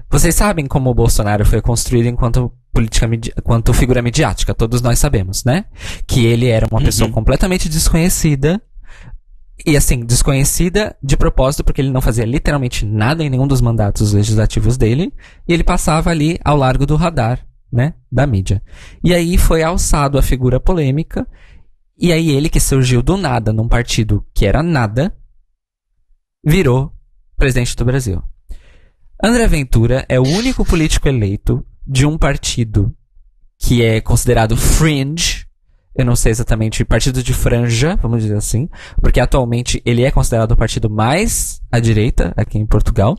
Vocês 0.09 0.33
sabem 0.33 0.65
como 0.65 0.89
o 0.89 0.95
Bolsonaro 0.95 1.45
foi 1.45 1.61
construído 1.61 2.07
enquanto 2.07 2.51
política 2.71 3.09
enquanto 3.37 3.73
figura 3.73 4.01
midiática, 4.01 4.53
todos 4.53 4.81
nós 4.81 4.99
sabemos, 4.99 5.43
né? 5.43 5.65
Que 6.05 6.25
ele 6.25 6.47
era 6.47 6.65
uma 6.71 6.79
uhum. 6.79 6.85
pessoa 6.85 7.11
completamente 7.11 7.67
desconhecida 7.67 8.61
e 9.65 9.75
assim, 9.75 10.05
desconhecida 10.05 10.95
de 11.01 11.17
propósito, 11.17 11.63
porque 11.63 11.81
ele 11.81 11.91
não 11.91 12.01
fazia 12.01 12.25
literalmente 12.25 12.85
nada 12.85 13.23
em 13.23 13.29
nenhum 13.29 13.47
dos 13.47 13.61
mandatos 13.61 14.13
legislativos 14.13 14.77
dele, 14.77 15.13
e 15.47 15.53
ele 15.53 15.63
passava 15.63 16.09
ali 16.09 16.39
ao 16.43 16.55
largo 16.55 16.85
do 16.85 16.95
radar, 16.95 17.45
né, 17.71 17.93
da 18.11 18.27
mídia. 18.27 18.61
E 19.03 19.13
aí 19.13 19.37
foi 19.37 19.63
alçado 19.63 20.17
a 20.17 20.21
figura 20.21 20.59
polêmica, 20.59 21.27
e 21.97 22.13
aí 22.13 22.29
ele 22.29 22.49
que 22.49 22.59
surgiu 22.59 23.01
do 23.01 23.17
nada 23.17 23.51
num 23.51 23.67
partido 23.67 24.25
que 24.33 24.45
era 24.45 24.61
nada, 24.61 25.15
virou 26.45 26.93
presidente 27.35 27.75
do 27.75 27.85
Brasil. 27.85 28.21
André 29.21 29.47
Ventura 29.47 30.05
é 30.07 30.19
o 30.19 30.23
único 30.23 30.63
político 30.63 31.07
eleito 31.07 31.65
de 31.85 32.05
um 32.05 32.17
partido 32.17 32.95
que 33.59 33.83
é 33.83 33.99
considerado 33.99 34.55
fringe, 34.55 35.36
eu 35.97 36.05
não 36.05 36.15
sei 36.15 36.31
exatamente, 36.31 36.85
partido 36.85 37.23
de 37.23 37.33
franja, 37.33 37.95
vamos 37.95 38.21
dizer 38.21 38.37
assim, 38.37 38.69
porque 39.01 39.19
atualmente 39.19 39.81
ele 39.83 40.03
é 40.03 40.11
considerado 40.11 40.51
o 40.51 40.57
partido 40.57 40.91
mais 40.91 41.59
à 41.71 41.79
direita 41.79 42.31
aqui 42.37 42.59
em 42.59 42.67
Portugal. 42.67 43.17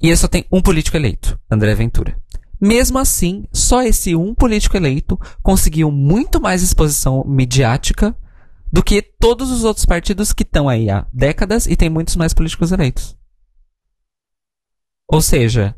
E 0.00 0.06
ele 0.06 0.16
só 0.16 0.26
tem 0.26 0.46
um 0.50 0.62
político 0.62 0.96
eleito, 0.96 1.38
André 1.50 1.74
Ventura. 1.74 2.16
Mesmo 2.58 2.98
assim, 2.98 3.44
só 3.52 3.82
esse 3.82 4.16
um 4.16 4.34
político 4.34 4.74
eleito 4.74 5.20
conseguiu 5.42 5.90
muito 5.90 6.40
mais 6.40 6.62
exposição 6.62 7.22
midiática 7.26 8.16
do 8.72 8.82
que 8.82 9.02
todos 9.02 9.50
os 9.50 9.62
outros 9.62 9.84
partidos 9.84 10.32
que 10.32 10.44
estão 10.44 10.66
aí 10.66 10.88
há 10.88 11.06
décadas 11.12 11.66
e 11.66 11.76
tem 11.76 11.90
muitos 11.90 12.16
mais 12.16 12.32
políticos 12.32 12.72
eleitos. 12.72 13.14
Ou 15.06 15.20
seja, 15.20 15.74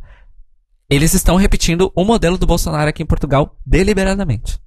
eles 0.89 1.13
estão 1.13 1.35
repetindo 1.35 1.91
o 1.97 2.05
modelo 2.05 2.39
do 2.39 2.47
Bolsonaro 2.47 2.89
aqui 2.89 3.03
em 3.03 3.07
Portugal 3.07 3.59
deliberadamente 3.67 4.63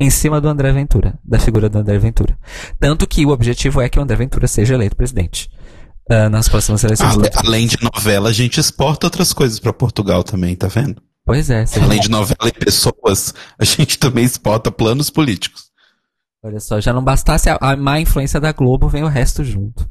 em 0.00 0.10
cima 0.10 0.40
do 0.40 0.48
André 0.48 0.72
Ventura, 0.72 1.18
da 1.24 1.38
figura 1.38 1.68
do 1.68 1.78
André 1.78 1.98
Ventura. 1.98 2.38
Tanto 2.78 3.06
que 3.06 3.26
o 3.26 3.30
objetivo 3.30 3.80
é 3.80 3.88
que 3.88 3.98
o 3.98 4.02
André 4.02 4.16
Ventura 4.16 4.46
seja 4.46 4.74
eleito 4.74 4.96
presidente 4.96 5.50
uh, 6.10 6.28
nas 6.30 6.48
próximas 6.48 6.84
eleições. 6.84 7.16
Ale, 7.16 7.30
além 7.34 7.66
de 7.66 7.78
novela, 7.82 8.28
a 8.28 8.32
gente 8.32 8.60
exporta 8.60 9.06
outras 9.06 9.32
coisas 9.32 9.58
para 9.58 9.72
Portugal 9.72 10.22
também, 10.22 10.54
tá 10.54 10.68
vendo? 10.68 11.02
Pois 11.24 11.50
é. 11.50 11.64
Além 11.82 12.00
de 12.00 12.08
novela 12.08 12.48
e 12.48 12.52
pessoas, 12.52 13.34
a 13.58 13.64
gente 13.64 13.98
também 13.98 14.24
exporta 14.24 14.70
planos 14.70 15.10
políticos. 15.10 15.68
Olha 16.42 16.60
só, 16.60 16.80
já 16.80 16.92
não 16.92 17.02
bastasse 17.02 17.50
a, 17.50 17.58
a 17.60 17.76
má 17.76 18.00
influência 18.00 18.40
da 18.40 18.52
Globo, 18.52 18.88
vem 18.88 19.02
o 19.02 19.08
resto 19.08 19.44
junto. 19.44 19.86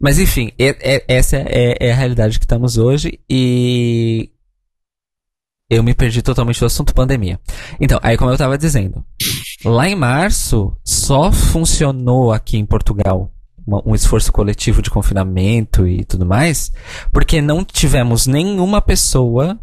Mas 0.00 0.18
enfim, 0.18 0.50
é, 0.58 0.96
é, 0.96 1.04
essa 1.08 1.36
é, 1.36 1.76
é, 1.78 1.92
a 1.92 1.94
realidade 1.94 2.38
que 2.38 2.44
estamos 2.44 2.78
hoje 2.78 3.20
e 3.28 4.30
eu 5.68 5.82
me 5.82 5.94
perdi 5.94 6.22
totalmente 6.22 6.60
do 6.60 6.66
assunto 6.66 6.94
pandemia. 6.94 7.40
Então, 7.80 7.98
aí 8.02 8.16
como 8.16 8.30
eu 8.30 8.34
estava 8.34 8.56
dizendo, 8.56 9.04
lá 9.64 9.88
em 9.88 9.96
março 9.96 10.76
só 10.84 11.32
funcionou 11.32 12.32
aqui 12.32 12.56
em 12.56 12.66
Portugal 12.66 13.32
uma, 13.66 13.82
um 13.84 13.94
esforço 13.94 14.32
coletivo 14.32 14.80
de 14.80 14.90
confinamento 14.90 15.86
e 15.86 16.04
tudo 16.04 16.24
mais, 16.24 16.70
porque 17.12 17.42
não 17.42 17.64
tivemos 17.64 18.26
nenhuma 18.26 18.80
pessoa 18.80 19.58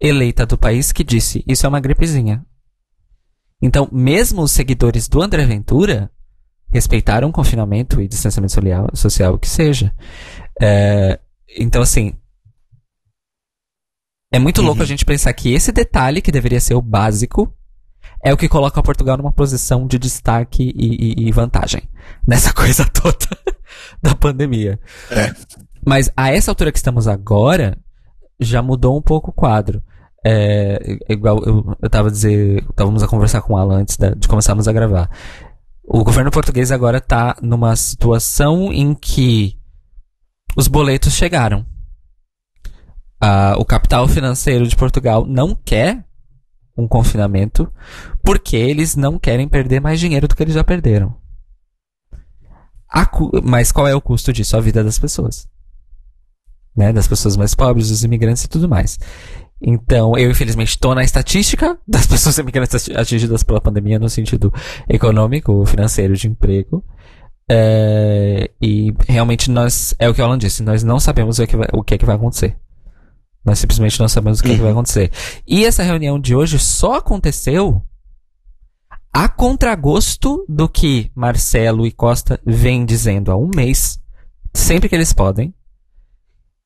eleita 0.00 0.46
do 0.46 0.56
país 0.56 0.92
que 0.92 1.02
disse 1.02 1.42
isso 1.46 1.66
é 1.66 1.68
uma 1.68 1.80
gripezinha. 1.80 2.44
Então, 3.60 3.88
mesmo 3.90 4.42
os 4.42 4.52
seguidores 4.52 5.08
do 5.08 5.20
André 5.20 5.44
Ventura 5.46 6.10
respeitaram 6.70 7.28
o 7.28 7.32
confinamento 7.32 8.00
e 8.00 8.08
distanciamento 8.08 8.52
social, 8.52 8.88
social 8.94 9.34
o 9.34 9.38
que 9.38 9.48
seja. 9.48 9.92
É, 10.60 11.18
então, 11.56 11.80
assim, 11.80 12.14
é 14.32 14.38
muito 14.38 14.60
uhum. 14.60 14.66
louco 14.66 14.82
a 14.82 14.86
gente 14.86 15.04
pensar 15.04 15.32
que 15.32 15.52
esse 15.52 15.72
detalhe, 15.72 16.20
que 16.20 16.32
deveria 16.32 16.60
ser 16.60 16.74
o 16.74 16.82
básico, 16.82 17.52
é 18.24 18.32
o 18.32 18.36
que 18.36 18.48
coloca 18.48 18.82
Portugal 18.82 19.16
numa 19.16 19.32
posição 19.32 19.86
de 19.86 19.98
destaque 19.98 20.72
e, 20.74 21.24
e, 21.24 21.28
e 21.28 21.32
vantagem 21.32 21.82
nessa 22.26 22.52
coisa 22.52 22.84
toda 22.86 23.28
da 24.02 24.14
pandemia. 24.14 24.80
É. 25.10 25.32
Mas 25.86 26.10
a 26.16 26.32
essa 26.32 26.50
altura 26.50 26.72
que 26.72 26.78
estamos 26.78 27.06
agora, 27.06 27.78
já 28.40 28.62
mudou 28.62 28.96
um 28.98 29.02
pouco 29.02 29.30
o 29.30 29.34
quadro. 29.34 29.82
É, 30.24 30.98
igual 31.08 31.42
eu, 31.44 31.76
eu 31.80 31.88
tava 31.88 32.10
dizer, 32.10 32.64
estávamos 32.68 33.02
a 33.02 33.06
conversar 33.08 33.42
com 33.42 33.54
o 33.54 33.56
Alan 33.56 33.82
antes 33.82 33.96
de, 33.96 34.12
de 34.16 34.26
começarmos 34.26 34.66
a 34.66 34.72
gravar. 34.72 35.08
O 35.84 36.02
governo 36.02 36.32
português 36.32 36.72
agora 36.72 36.98
está 36.98 37.36
numa 37.40 37.76
situação 37.76 38.72
em 38.72 38.92
que 38.92 39.56
os 40.56 40.66
boletos 40.66 41.12
chegaram. 41.12 41.64
Uh, 43.22 43.58
o 43.58 43.64
capital 43.64 44.06
financeiro 44.06 44.66
de 44.66 44.76
Portugal 44.76 45.24
não 45.26 45.54
quer 45.54 46.04
um 46.76 46.86
confinamento 46.86 47.72
porque 48.22 48.56
eles 48.56 48.94
não 48.94 49.18
querem 49.18 49.48
perder 49.48 49.80
mais 49.80 49.98
dinheiro 49.98 50.28
do 50.28 50.36
que 50.36 50.42
eles 50.42 50.54
já 50.54 50.62
perderam. 50.62 51.16
Mas 53.42 53.72
qual 53.72 53.86
é 53.86 53.94
o 53.94 54.00
custo 54.00 54.32
disso? 54.32 54.56
A 54.56 54.60
vida 54.60 54.84
das 54.84 54.98
pessoas. 54.98 55.48
Né? 56.76 56.92
Das 56.92 57.08
pessoas 57.08 57.36
mais 57.36 57.54
pobres, 57.54 57.88
dos 57.88 58.04
imigrantes 58.04 58.44
e 58.44 58.48
tudo 58.48 58.68
mais. 58.68 58.98
Então, 59.60 60.16
eu 60.18 60.30
infelizmente 60.30 60.68
estou 60.68 60.94
na 60.94 61.02
estatística 61.02 61.78
das 61.88 62.06
pessoas 62.06 62.36
imigrantes 62.38 62.90
atingidas 62.90 63.42
pela 63.42 63.60
pandemia 63.60 63.98
no 63.98 64.08
sentido 64.08 64.52
econômico, 64.88 65.64
financeiro, 65.64 66.14
de 66.14 66.28
emprego. 66.28 66.84
É, 67.48 68.50
e 68.60 68.92
realmente 69.08 69.50
nós, 69.50 69.94
é 69.98 70.08
o 70.08 70.14
que 70.14 70.20
o 70.20 70.24
Alan 70.24 70.36
disse, 70.36 70.62
nós 70.62 70.82
não 70.82 70.98
sabemos 70.98 71.38
o 71.38 71.46
que, 71.46 71.56
vai, 71.56 71.68
o 71.72 71.82
que 71.82 71.94
é 71.94 71.98
que 71.98 72.04
vai 72.04 72.16
acontecer. 72.16 72.56
Nós 73.46 73.60
simplesmente 73.60 74.00
não 74.00 74.08
sabemos 74.08 74.40
o 74.40 74.42
que, 74.42 74.48
uhum. 74.48 74.54
é 74.54 74.56
que 74.56 74.62
vai 74.62 74.72
uhum. 74.72 74.78
acontecer. 74.78 75.12
E 75.46 75.64
essa 75.64 75.84
reunião 75.84 76.18
de 76.18 76.34
hoje 76.34 76.58
só 76.58 76.96
aconteceu 76.96 77.80
a 79.12 79.28
contragosto 79.28 80.44
do 80.48 80.68
que 80.68 81.10
Marcelo 81.14 81.86
e 81.86 81.92
Costa 81.92 82.40
vêm 82.44 82.84
dizendo 82.84 83.30
há 83.30 83.36
um 83.36 83.48
mês, 83.54 83.98
sempre 84.52 84.88
que 84.88 84.94
eles 84.94 85.12
podem, 85.12 85.54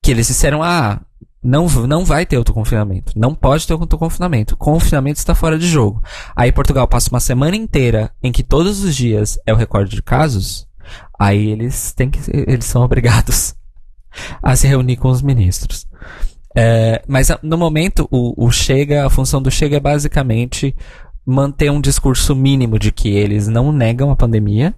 que 0.03 0.11
eles 0.11 0.27
disseram, 0.27 0.63
ah, 0.63 0.99
não, 1.41 1.67
não 1.87 2.03
vai 2.03 2.25
ter 2.25 2.37
outro 2.37 2.53
confinamento. 2.53 3.13
Não 3.15 3.33
pode 3.33 3.65
ter 3.65 3.73
outro 3.73 3.97
confinamento. 3.97 4.57
Confinamento 4.57 5.19
está 5.19 5.33
fora 5.33 5.57
de 5.57 5.67
jogo. 5.67 6.03
Aí 6.35 6.51
Portugal 6.51 6.87
passa 6.87 7.09
uma 7.09 7.19
semana 7.19 7.55
inteira 7.55 8.11
em 8.21 8.31
que 8.31 8.43
todos 8.43 8.83
os 8.83 8.95
dias 8.95 9.39
é 9.45 9.53
o 9.53 9.55
recorde 9.55 9.95
de 9.95 10.01
casos. 10.01 10.67
Aí 11.17 11.49
eles 11.49 11.93
têm 11.93 12.09
que, 12.09 12.19
eles 12.31 12.65
são 12.65 12.81
obrigados 12.81 13.55
a 14.41 14.55
se 14.55 14.67
reunir 14.67 14.97
com 14.97 15.09
os 15.09 15.21
ministros. 15.21 15.87
É, 16.55 17.01
mas 17.07 17.29
no 17.41 17.57
momento, 17.57 18.07
o, 18.11 18.45
o 18.45 18.51
Chega, 18.51 19.05
a 19.05 19.09
função 19.09 19.41
do 19.41 19.51
Chega 19.51 19.77
é 19.77 19.79
basicamente 19.79 20.75
manter 21.25 21.71
um 21.71 21.81
discurso 21.81 22.35
mínimo 22.35 22.77
de 22.77 22.91
que 22.91 23.09
eles 23.09 23.47
não 23.47 23.71
negam 23.71 24.11
a 24.11 24.15
pandemia, 24.15 24.75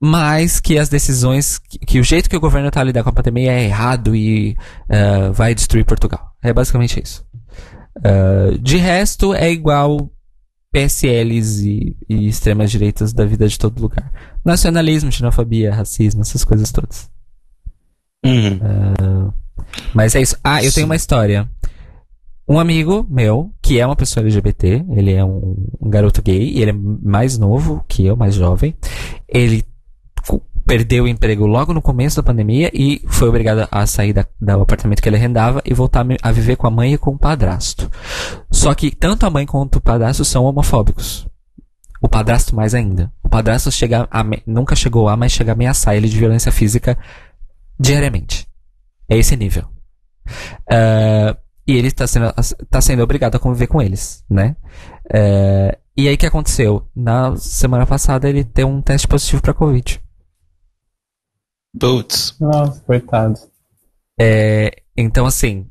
mas 0.00 0.58
que 0.58 0.78
as 0.78 0.88
decisões, 0.88 1.58
que, 1.58 1.78
que 1.78 2.00
o 2.00 2.04
jeito 2.04 2.28
que 2.28 2.36
o 2.36 2.40
governo 2.40 2.68
está 2.68 2.80
a 2.80 2.84
lidar 2.84 3.04
com 3.04 3.10
a 3.10 3.12
pandemia 3.12 3.52
é 3.52 3.64
errado 3.64 4.16
e 4.16 4.56
uh, 4.88 5.32
vai 5.32 5.54
destruir 5.54 5.84
Portugal. 5.84 6.32
É 6.42 6.52
basicamente 6.52 7.00
isso. 7.00 7.24
Uh, 7.98 8.58
de 8.58 8.78
resto, 8.78 9.32
é 9.32 9.50
igual 9.50 10.10
PSLs 10.72 11.64
e, 11.64 11.96
e 12.08 12.26
extremas 12.26 12.70
direitas 12.70 13.12
da 13.12 13.24
vida 13.24 13.46
de 13.46 13.56
todo 13.56 13.80
lugar. 13.80 14.10
Nacionalismo, 14.44 15.12
xenofobia, 15.12 15.72
racismo, 15.72 16.22
essas 16.22 16.42
coisas 16.42 16.72
todas. 16.72 17.08
Uhum. 18.24 19.32
Mas 19.94 20.14
é 20.14 20.20
isso. 20.20 20.36
Ah, 20.42 20.62
eu 20.62 20.72
tenho 20.72 20.86
uma 20.86 20.96
história. 20.96 21.48
Um 22.48 22.58
amigo 22.58 23.06
meu, 23.08 23.50
que 23.62 23.78
é 23.78 23.86
uma 23.86 23.96
pessoa 23.96 24.24
LGBT, 24.24 24.84
ele 24.90 25.12
é 25.12 25.24
um, 25.24 25.56
um 25.80 25.88
garoto 25.88 26.20
gay, 26.20 26.50
e 26.50 26.60
ele 26.60 26.70
é 26.70 26.74
mais 26.74 27.38
novo 27.38 27.84
que 27.88 28.04
eu, 28.04 28.16
mais 28.16 28.34
jovem. 28.34 28.74
Ele 29.28 29.64
perdeu 30.66 31.04
o 31.04 31.08
emprego 31.08 31.46
logo 31.46 31.72
no 31.72 31.82
começo 31.82 32.16
da 32.16 32.22
pandemia 32.22 32.70
e 32.72 33.02
foi 33.06 33.28
obrigado 33.28 33.66
a 33.70 33.86
sair 33.86 34.12
da, 34.12 34.26
do 34.40 34.62
apartamento 34.62 35.02
que 35.02 35.08
ele 35.08 35.16
arrendava 35.16 35.60
e 35.64 35.74
voltar 35.74 36.06
a 36.22 36.32
viver 36.32 36.56
com 36.56 36.66
a 36.66 36.70
mãe 36.70 36.94
e 36.94 36.98
com 36.98 37.12
o 37.12 37.18
padrasto. 37.18 37.90
Só 38.50 38.74
que 38.74 38.90
tanto 38.90 39.26
a 39.26 39.30
mãe 39.30 39.44
quanto 39.44 39.76
o 39.76 39.80
padrasto 39.80 40.24
são 40.24 40.44
homofóbicos. 40.44 41.26
O 42.00 42.08
padrasto 42.08 42.54
mais 42.54 42.74
ainda. 42.74 43.12
O 43.22 43.28
padrasto 43.28 43.70
chega 43.70 44.08
a 44.10 44.24
nunca 44.46 44.74
chegou 44.74 45.08
a, 45.08 45.16
mas 45.16 45.32
chega 45.32 45.52
a 45.52 45.54
ameaçar 45.54 45.94
ele 45.94 46.08
de 46.08 46.18
violência 46.18 46.50
física 46.50 46.98
diariamente. 47.78 48.46
É 49.12 49.18
esse 49.18 49.36
nível. 49.36 49.64
Ah, 50.70 51.36
e 51.66 51.76
ele 51.76 51.88
está 51.88 52.06
sendo, 52.06 52.32
tá 52.68 52.80
sendo 52.80 53.02
obrigado 53.02 53.36
a 53.36 53.38
conviver 53.38 53.66
com 53.66 53.80
eles, 53.80 54.24
né? 54.28 54.56
Eh, 55.12 55.78
e 55.96 56.08
aí 56.08 56.14
o 56.14 56.18
que 56.18 56.26
aconteceu? 56.26 56.88
Na 56.94 57.36
semana 57.36 57.86
passada 57.86 58.28
ele 58.28 58.42
deu 58.42 58.66
um 58.68 58.82
teste 58.82 59.06
positivo 59.06 59.42
para 59.42 59.54
Covid. 59.54 60.02
Putz. 61.78 62.36
Nossa, 62.40 62.80
coitado. 62.80 63.38
É, 64.18 64.82
então, 64.96 65.24
assim, 65.26 65.70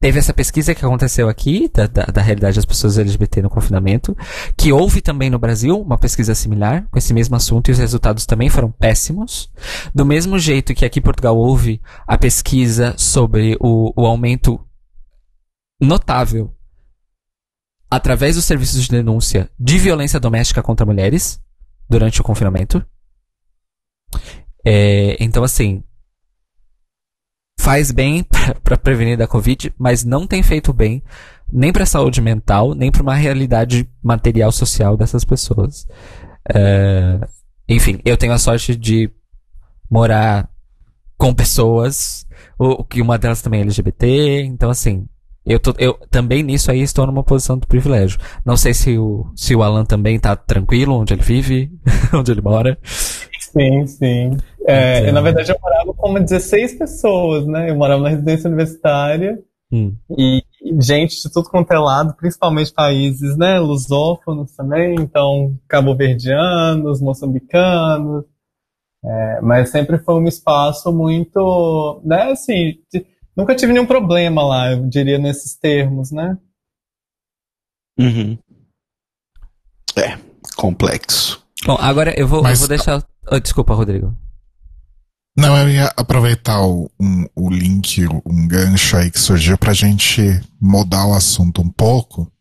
teve 0.00 0.18
essa 0.18 0.34
pesquisa 0.34 0.74
que 0.74 0.84
aconteceu 0.84 1.28
aqui, 1.28 1.70
da, 1.72 1.86
da, 1.86 2.04
da 2.04 2.22
realidade 2.22 2.56
das 2.56 2.64
pessoas 2.64 2.98
LGBT 2.98 3.42
no 3.42 3.50
confinamento, 3.50 4.16
que 4.56 4.72
houve 4.72 5.00
também 5.00 5.30
no 5.30 5.38
Brasil 5.38 5.80
uma 5.80 5.98
pesquisa 5.98 6.34
similar, 6.34 6.86
com 6.90 6.98
esse 6.98 7.14
mesmo 7.14 7.34
assunto, 7.34 7.68
e 7.68 7.72
os 7.72 7.78
resultados 7.78 8.26
também 8.26 8.48
foram 8.48 8.70
péssimos. 8.70 9.50
Do 9.94 10.04
mesmo 10.04 10.38
jeito 10.38 10.74
que 10.74 10.84
aqui 10.84 10.98
em 10.98 11.02
Portugal 11.02 11.36
houve 11.36 11.80
a 12.06 12.18
pesquisa 12.18 12.94
sobre 12.98 13.56
o, 13.60 13.92
o 13.96 14.06
aumento 14.06 14.60
notável 15.80 16.52
através 17.90 18.36
dos 18.36 18.44
serviços 18.44 18.82
de 18.82 18.90
denúncia 18.90 19.50
de 19.58 19.78
violência 19.78 20.18
doméstica 20.18 20.62
contra 20.62 20.86
mulheres 20.86 21.40
durante 21.88 22.20
o 22.20 22.24
confinamento. 22.24 22.84
É, 24.64 25.16
então, 25.22 25.44
assim, 25.44 25.84
faz 27.66 27.90
bem 27.90 28.24
para 28.62 28.76
prevenir 28.76 29.18
da 29.18 29.26
Covid, 29.26 29.74
mas 29.76 30.04
não 30.04 30.24
tem 30.24 30.40
feito 30.40 30.72
bem 30.72 31.02
nem 31.52 31.72
para 31.72 31.82
a 31.82 31.86
saúde 31.86 32.20
mental, 32.20 32.74
nem 32.74 32.92
para 32.92 33.02
uma 33.02 33.14
realidade 33.14 33.88
material 34.00 34.52
social 34.52 34.96
dessas 34.96 35.24
pessoas. 35.24 35.84
É, 36.54 37.18
enfim, 37.68 38.00
eu 38.04 38.16
tenho 38.16 38.32
a 38.32 38.38
sorte 38.38 38.76
de 38.76 39.10
morar 39.90 40.48
com 41.18 41.34
pessoas, 41.34 42.24
o, 42.56 42.84
que 42.84 43.02
uma 43.02 43.18
delas 43.18 43.42
também 43.42 43.60
é 43.60 43.62
LGBT, 43.64 44.42
então 44.44 44.70
assim, 44.70 45.08
eu, 45.44 45.58
tô, 45.58 45.74
eu 45.76 45.94
também 46.08 46.44
nisso 46.44 46.70
aí 46.70 46.82
estou 46.82 47.04
numa 47.04 47.24
posição 47.24 47.58
de 47.58 47.66
privilégio. 47.66 48.18
Não 48.44 48.56
sei 48.56 48.74
se 48.74 48.96
o, 48.96 49.26
se 49.34 49.56
o 49.56 49.62
Alan 49.64 49.84
também 49.84 50.20
tá 50.20 50.36
tranquilo 50.36 50.94
onde 50.94 51.14
ele 51.14 51.22
vive, 51.22 51.72
onde 52.14 52.30
ele 52.30 52.42
mora. 52.42 52.78
Sim, 53.56 53.86
sim. 53.86 54.36
É, 54.66 55.00
Então- 55.00 55.12
Na 55.14 55.20
verdade, 55.20 55.50
eu 55.52 55.58
morava 55.60 55.94
com 55.94 56.14
16 56.20 56.74
pessoas, 56.78 57.46
né? 57.46 57.70
Eu 57.70 57.76
morava 57.76 58.02
na 58.02 58.08
residência 58.08 58.48
universitária 58.48 59.38
Hum. 59.72 59.96
e 60.16 60.42
gente 60.80 61.22
de 61.22 61.30
tudo 61.32 61.48
quanto 61.48 61.72
é 61.72 61.78
lado, 61.78 62.14
principalmente 62.16 62.72
países, 62.72 63.36
né? 63.36 63.58
Lusófonos 63.60 64.52
também, 64.56 64.94
então 65.00 65.56
cabo-verdianos, 65.68 67.00
moçambicanos. 67.00 68.24
É, 69.04 69.40
mas 69.40 69.70
sempre 69.70 69.98
foi 69.98 70.14
um 70.16 70.26
espaço 70.26 70.92
muito, 70.92 72.00
né? 72.04 72.32
Assim, 72.32 72.74
de- 72.92 73.06
nunca 73.36 73.54
tive 73.54 73.72
nenhum 73.72 73.86
problema 73.86 74.42
lá, 74.44 74.72
eu 74.72 74.88
diria 74.88 75.18
nesses 75.18 75.54
termos, 75.56 76.10
né? 76.10 76.36
Uhum. 77.98 78.36
É, 79.96 80.18
complexo. 80.56 81.44
Bom, 81.64 81.76
agora 81.80 82.12
eu 82.18 82.26
vou, 82.26 82.40
eu 82.40 82.42
Mas- 82.42 82.58
vou 82.58 82.68
deixar. 82.68 83.02
Oh, 83.30 83.38
desculpa, 83.38 83.74
Rodrigo. 83.74 84.14
Não, 85.36 85.56
eu 85.56 85.68
ia 85.68 85.92
aproveitar 85.96 86.62
o, 86.62 86.90
um, 86.98 87.26
o 87.34 87.50
link, 87.50 88.06
um 88.24 88.48
gancho 88.48 88.96
aí 88.96 89.10
que 89.10 89.18
surgiu 89.18 89.58
pra 89.58 89.74
gente 89.74 90.22
mudar 90.58 91.06
o 91.06 91.14
assunto 91.14 91.60
um 91.60 91.68
pouco, 91.68 92.32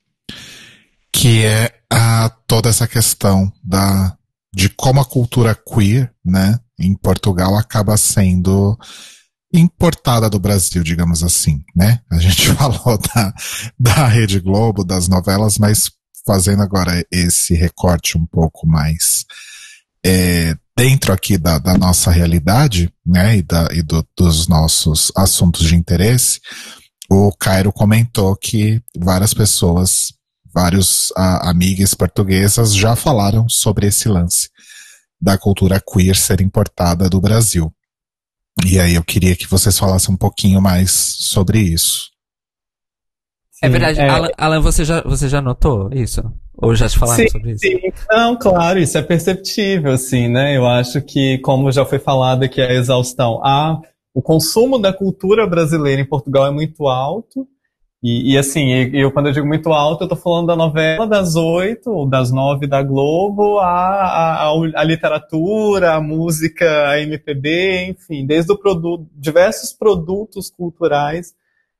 que 1.11 1.43
é 1.43 1.72
a, 1.91 2.30
toda 2.47 2.69
essa 2.69 2.88
questão 2.88 3.51
da, 3.61 4.15
de 4.53 4.69
como 4.69 5.01
a 5.01 5.05
cultura 5.05 5.53
queer, 5.53 6.09
né, 6.23 6.57
em 6.80 6.95
Portugal 6.95 7.57
acaba 7.57 7.97
sendo 7.97 8.77
importada 9.53 10.30
do 10.30 10.39
Brasil, 10.39 10.84
digamos 10.84 11.23
assim, 11.23 11.63
né? 11.76 11.99
A 12.11 12.17
gente 12.17 12.51
falou 12.55 12.97
da, 13.13 13.34
da 13.80 14.07
Rede 14.07 14.39
Globo, 14.39 14.84
das 14.84 15.07
novelas, 15.07 15.57
mas 15.57 15.91
fazendo 16.26 16.63
agora 16.63 17.05
esse 17.11 17.53
recorte 17.53 18.17
um 18.17 18.26
pouco 18.26 18.67
mais 18.67 19.26
é, 20.05 20.55
dentro 20.77 21.14
aqui 21.14 21.38
da, 21.38 21.57
da 21.57 21.77
nossa 21.77 22.11
realidade, 22.11 22.91
né, 23.06 23.38
e, 23.38 23.41
da, 23.41 23.69
e 23.72 23.81
do, 23.81 24.06
dos 24.18 24.47
nossos 24.47 25.11
assuntos 25.15 25.65
de 25.65 25.76
interesse, 25.76 26.39
o 27.10 27.31
Cairo 27.31 27.72
comentou 27.72 28.35
que 28.35 28.81
várias 28.97 29.34
pessoas, 29.34 30.14
vários 30.53 31.14
a, 31.15 31.49
amigas 31.49 31.93
portuguesas 31.93 32.76
já 32.76 32.95
falaram 32.95 33.47
sobre 33.47 33.88
esse 33.88 34.10
lance 34.10 34.49
da 35.22 35.38
cultura 35.38 35.81
queer 35.81 36.15
ser 36.15 36.41
importada 36.41 37.10
do 37.10 37.22
Brasil. 37.22 37.73
E 38.65 38.80
aí 38.80 38.95
eu 38.95 39.03
queria 39.03 39.35
que 39.35 39.47
vocês 39.47 39.77
falassem 39.77 40.14
um 40.14 40.18
pouquinho 40.18 40.61
mais 40.61 40.91
sobre 40.91 41.60
isso. 41.60 42.10
É 43.64 43.68
Sim, 43.68 43.72
verdade. 43.72 43.99
é- 43.99 44.10
Alan, 44.10 44.30
Alan, 44.38 44.61
você, 44.61 44.84
já, 44.84 45.02
você 45.02 45.30
já 45.30 45.41
notou 45.41 45.89
isso? 45.93 46.22
Ou 46.57 46.73
já 46.76 46.88
te 46.88 46.98
falaram 46.98 47.23
Sim, 47.23 47.30
sobre 47.30 47.52
isso? 47.52 47.61
Sim, 47.61 47.80
não, 48.10 48.36
claro, 48.38 48.80
isso 48.80 48.98
é 48.98 49.02
perceptível, 49.02 49.91
assim, 49.91 50.27
né? 50.27 50.56
Eu 50.56 50.65
acho 50.65 51.02
que, 51.02 51.38
como 51.40 51.72
já 51.72 51.86
foi 51.86 51.99
falado 51.99 52.44
aqui, 52.44 52.61
a 52.61 52.73
exaustão, 52.73 53.44
a, 53.44 53.80
o 54.14 54.22
consumo 54.22 54.80
da 54.80 54.94
cultura 54.94 55.45
brasileira 55.45 56.02
em 56.02 56.06
Portugal 56.07 56.48
é 56.48 56.52
muito 56.52 56.88
alto. 56.88 57.48
E, 58.02 58.34
e, 58.34 58.38
assim, 58.38 58.69
eu, 58.94 59.11
quando 59.11 59.27
eu 59.27 59.34
digo 59.34 59.48
muito 59.48 59.73
alto, 59.73 60.03
eu 60.03 60.07
tô 60.07 60.15
falando 60.15 60.48
da 60.48 60.56
novela 60.56 61.07
das 61.07 61.36
oito, 61.36 61.90
ou 61.91 62.07
das 62.07 62.32
nove 62.32 62.68
da 62.68 62.84
Globo, 62.84 63.57
a, 63.57 63.65
a, 63.65 64.44
a, 64.44 64.52
a 64.76 64.84
literatura, 64.84 65.95
a 65.95 66.02
música, 66.02 66.90
a 66.90 67.02
MPB, 67.02 67.88
enfim, 67.90 68.26
desde 68.26 68.52
o 68.52 68.57
produto, 68.57 69.07
diversos 69.15 69.73
produtos 69.73 70.52
culturais 70.52 71.34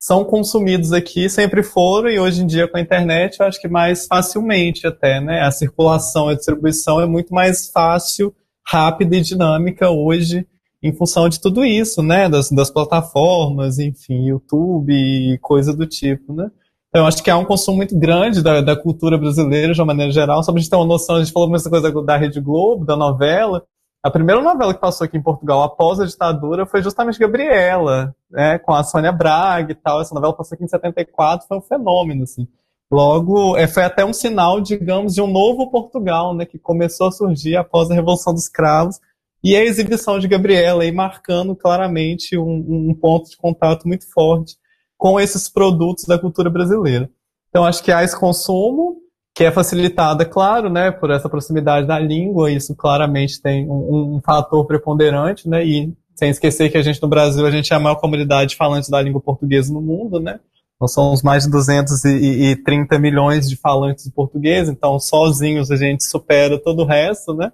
são 0.06 0.24
consumidos 0.24 0.94
aqui, 0.94 1.28
sempre 1.28 1.64
foram, 1.64 2.12
e 2.12 2.20
hoje 2.20 2.44
em 2.44 2.46
dia 2.46 2.68
com 2.68 2.78
a 2.78 2.82
internet 2.82 3.40
eu 3.40 3.48
acho 3.48 3.60
que 3.60 3.68
mais 3.68 4.06
facilmente 4.06 4.86
até, 4.86 5.20
né? 5.20 5.42
A 5.42 5.50
circulação, 5.50 6.28
a 6.28 6.36
distribuição 6.36 7.02
é 7.02 7.08
muito 7.08 7.34
mais 7.34 7.72
fácil, 7.72 8.32
rápida 8.64 9.18
e 9.18 9.22
dinâmica 9.22 9.90
hoje, 9.90 10.46
em 10.84 10.94
função 10.94 11.28
de 11.28 11.42
tudo 11.42 11.66
isso, 11.66 12.04
né? 12.04 12.30
Das, 12.30 12.52
das 12.52 12.70
plataformas, 12.70 13.80
enfim, 13.80 14.28
YouTube 14.28 14.94
e 14.94 15.40
coisa 15.40 15.76
do 15.76 15.88
tipo, 15.88 16.36
né? 16.36 16.52
Então 16.90 17.02
eu 17.02 17.08
acho 17.08 17.24
que 17.24 17.32
há 17.32 17.38
um 17.40 17.44
consumo 17.44 17.78
muito 17.78 17.98
grande 17.98 18.44
da, 18.44 18.62
da 18.62 18.76
cultura 18.76 19.18
brasileira 19.18 19.74
de 19.74 19.82
uma 19.82 19.88
maneira 19.88 20.12
geral, 20.12 20.44
só 20.44 20.52
pra 20.52 20.62
gente 20.62 20.70
ter 20.70 20.76
uma 20.76 20.86
noção, 20.86 21.16
a 21.16 21.24
gente 21.24 21.34
falou 21.34 21.50
muita 21.50 21.68
coisa 21.68 21.92
da 22.04 22.16
Rede 22.16 22.40
Globo, 22.40 22.86
da 22.86 22.96
novela, 22.96 23.64
a 24.06 24.12
primeira 24.12 24.40
novela 24.40 24.72
que 24.72 24.80
passou 24.80 25.04
aqui 25.04 25.18
em 25.18 25.22
Portugal 25.22 25.64
após 25.64 26.00
a 26.00 26.06
ditadura 26.06 26.68
foi 26.68 26.84
justamente 26.84 27.18
Gabriela, 27.18 28.16
né, 28.30 28.60
com 28.60 28.72
a 28.72 28.84
Sônia 28.84 29.12
Braga 29.12 29.72
e 29.72 29.76
tal. 29.76 30.00
Essa 30.00 30.14
novela 30.14 30.32
passou 30.32 30.56
aqui 30.56 30.64
em 30.64 30.68
74, 30.68 31.48
foi 31.48 31.58
um 31.58 31.62
fenômeno, 31.62 32.22
assim. 32.22 32.48
Logo, 32.92 33.58
é, 33.58 33.68
foi 33.68 33.82
até 33.82 34.06
um 34.06 34.14
sinal, 34.14 34.62
digamos, 34.62 35.16
de 35.16 35.24
um 35.24 35.28
novo 35.28 35.72
Portugal, 35.72 36.36
né, 36.36 36.46
que 36.46 36.60
começou 36.60 37.08
a 37.08 37.12
surgir 37.12 37.56
após 37.56 37.90
a 37.90 37.96
Revolução 37.96 38.32
dos 38.32 38.48
Cravos 38.48 39.00
e 39.44 39.56
a 39.56 39.64
exibição 39.64 40.20
de 40.20 40.28
Gabriela 40.28 40.84
aí 40.84 40.92
marcando 40.92 41.56
claramente 41.56 42.38
um, 42.38 42.90
um 42.92 42.94
ponto 42.94 43.28
de 43.28 43.38
contato 43.38 43.88
muito 43.88 44.08
forte 44.12 44.56
com 44.96 45.20
esses 45.20 45.50
produtos 45.50 46.06
da 46.06 46.20
cultura 46.20 46.52
brasileira. 46.52 47.10
Então, 47.50 47.66
acho 47.66 47.84
que 47.84 47.92
há 47.92 48.04
esse 48.04 48.20
consumo, 48.20 48.98
que 49.36 49.44
é 49.44 49.52
facilitada, 49.52 50.26
claro, 50.26 50.70
né, 50.70 50.92
por 50.92 51.12
essa 51.12 51.28
proximidade 51.28 51.86
da 51.86 52.00
língua, 52.00 52.50
isso 52.50 52.74
claramente 52.74 53.42
tem 53.42 53.70
um, 53.70 54.16
um, 54.16 54.22
fator 54.22 54.66
preponderante, 54.66 55.50
né, 55.50 55.66
e 55.66 55.94
sem 56.16 56.30
esquecer 56.30 56.72
que 56.72 56.78
a 56.78 56.82
gente 56.82 57.02
no 57.02 57.10
Brasil, 57.10 57.46
a 57.46 57.52
gente 57.52 57.74
é 57.74 57.76
a 57.76 57.80
maior 57.80 57.96
comunidade 57.96 58.56
falante 58.56 58.90
da 58.90 59.02
língua 59.02 59.20
portuguesa 59.20 59.74
no 59.74 59.82
mundo, 59.82 60.22
né, 60.22 60.40
nós 60.80 60.94
somos 60.94 61.22
mais 61.22 61.44
de 61.44 61.52
230 61.52 62.98
milhões 62.98 63.50
de 63.50 63.58
falantes 63.58 64.06
de 64.06 64.12
português, 64.12 64.70
então 64.70 64.98
sozinhos 64.98 65.70
a 65.70 65.76
gente 65.76 66.06
supera 66.06 66.58
todo 66.58 66.84
o 66.84 66.86
resto, 66.86 67.34
né, 67.34 67.52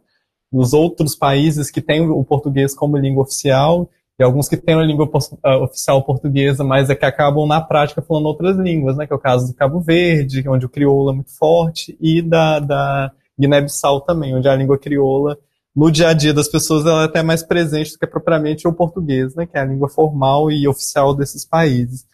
dos 0.52 0.74
outros 0.74 1.16
países 1.16 1.72
que 1.72 1.82
têm 1.82 2.08
o 2.08 2.24
português 2.24 2.76
como 2.76 2.96
língua 2.96 3.24
oficial, 3.24 3.90
e 4.20 4.24
alguns 4.24 4.48
que 4.48 4.58
têm 4.58 4.76
a 4.76 4.84
língua 4.84 5.06
uh, 5.06 5.64
oficial 5.64 6.04
portuguesa, 6.04 6.64
mas 6.64 6.90
é 6.90 6.96
que 6.96 7.06
acabam 7.06 7.48
na 7.48 7.60
prática 7.60 8.02
falando 8.02 8.26
outras 8.26 8.58
línguas, 8.58 8.96
né? 8.96 9.08
Que 9.08 9.14
é 9.14 9.16
o 9.16 9.20
caso 9.20 9.48
do 9.48 9.54
Cabo 9.54 9.82
Verde, 9.82 10.48
onde 10.48 10.66
o 10.66 10.70
crioulo 10.70 11.12
é 11.12 11.16
muito 11.16 11.36
forte, 11.36 11.98
e 12.00 12.22
da, 12.22 12.60
da 12.60 13.12
Guiné-Bissau 13.40 14.02
também, 14.02 14.36
onde 14.36 14.48
a 14.48 14.56
língua 14.56 14.78
crioula 14.78 15.38
no 15.76 15.90
dia 15.90 16.10
a 16.10 16.14
dia 16.14 16.34
das 16.34 16.48
pessoas 16.48 16.86
ela 16.86 17.04
é 17.04 17.06
até 17.06 17.24
mais 17.24 17.42
presente 17.42 17.94
do 17.94 18.00
que 18.00 18.06
propriamente 18.06 18.68
o 18.68 18.74
português, 18.74 19.34
né, 19.36 19.46
que 19.46 19.58
é 19.58 19.62
a 19.62 19.66
língua 19.66 19.90
formal 19.90 20.52
e 20.52 20.68
oficial 20.68 21.16
desses 21.16 21.46
países. 21.46 22.06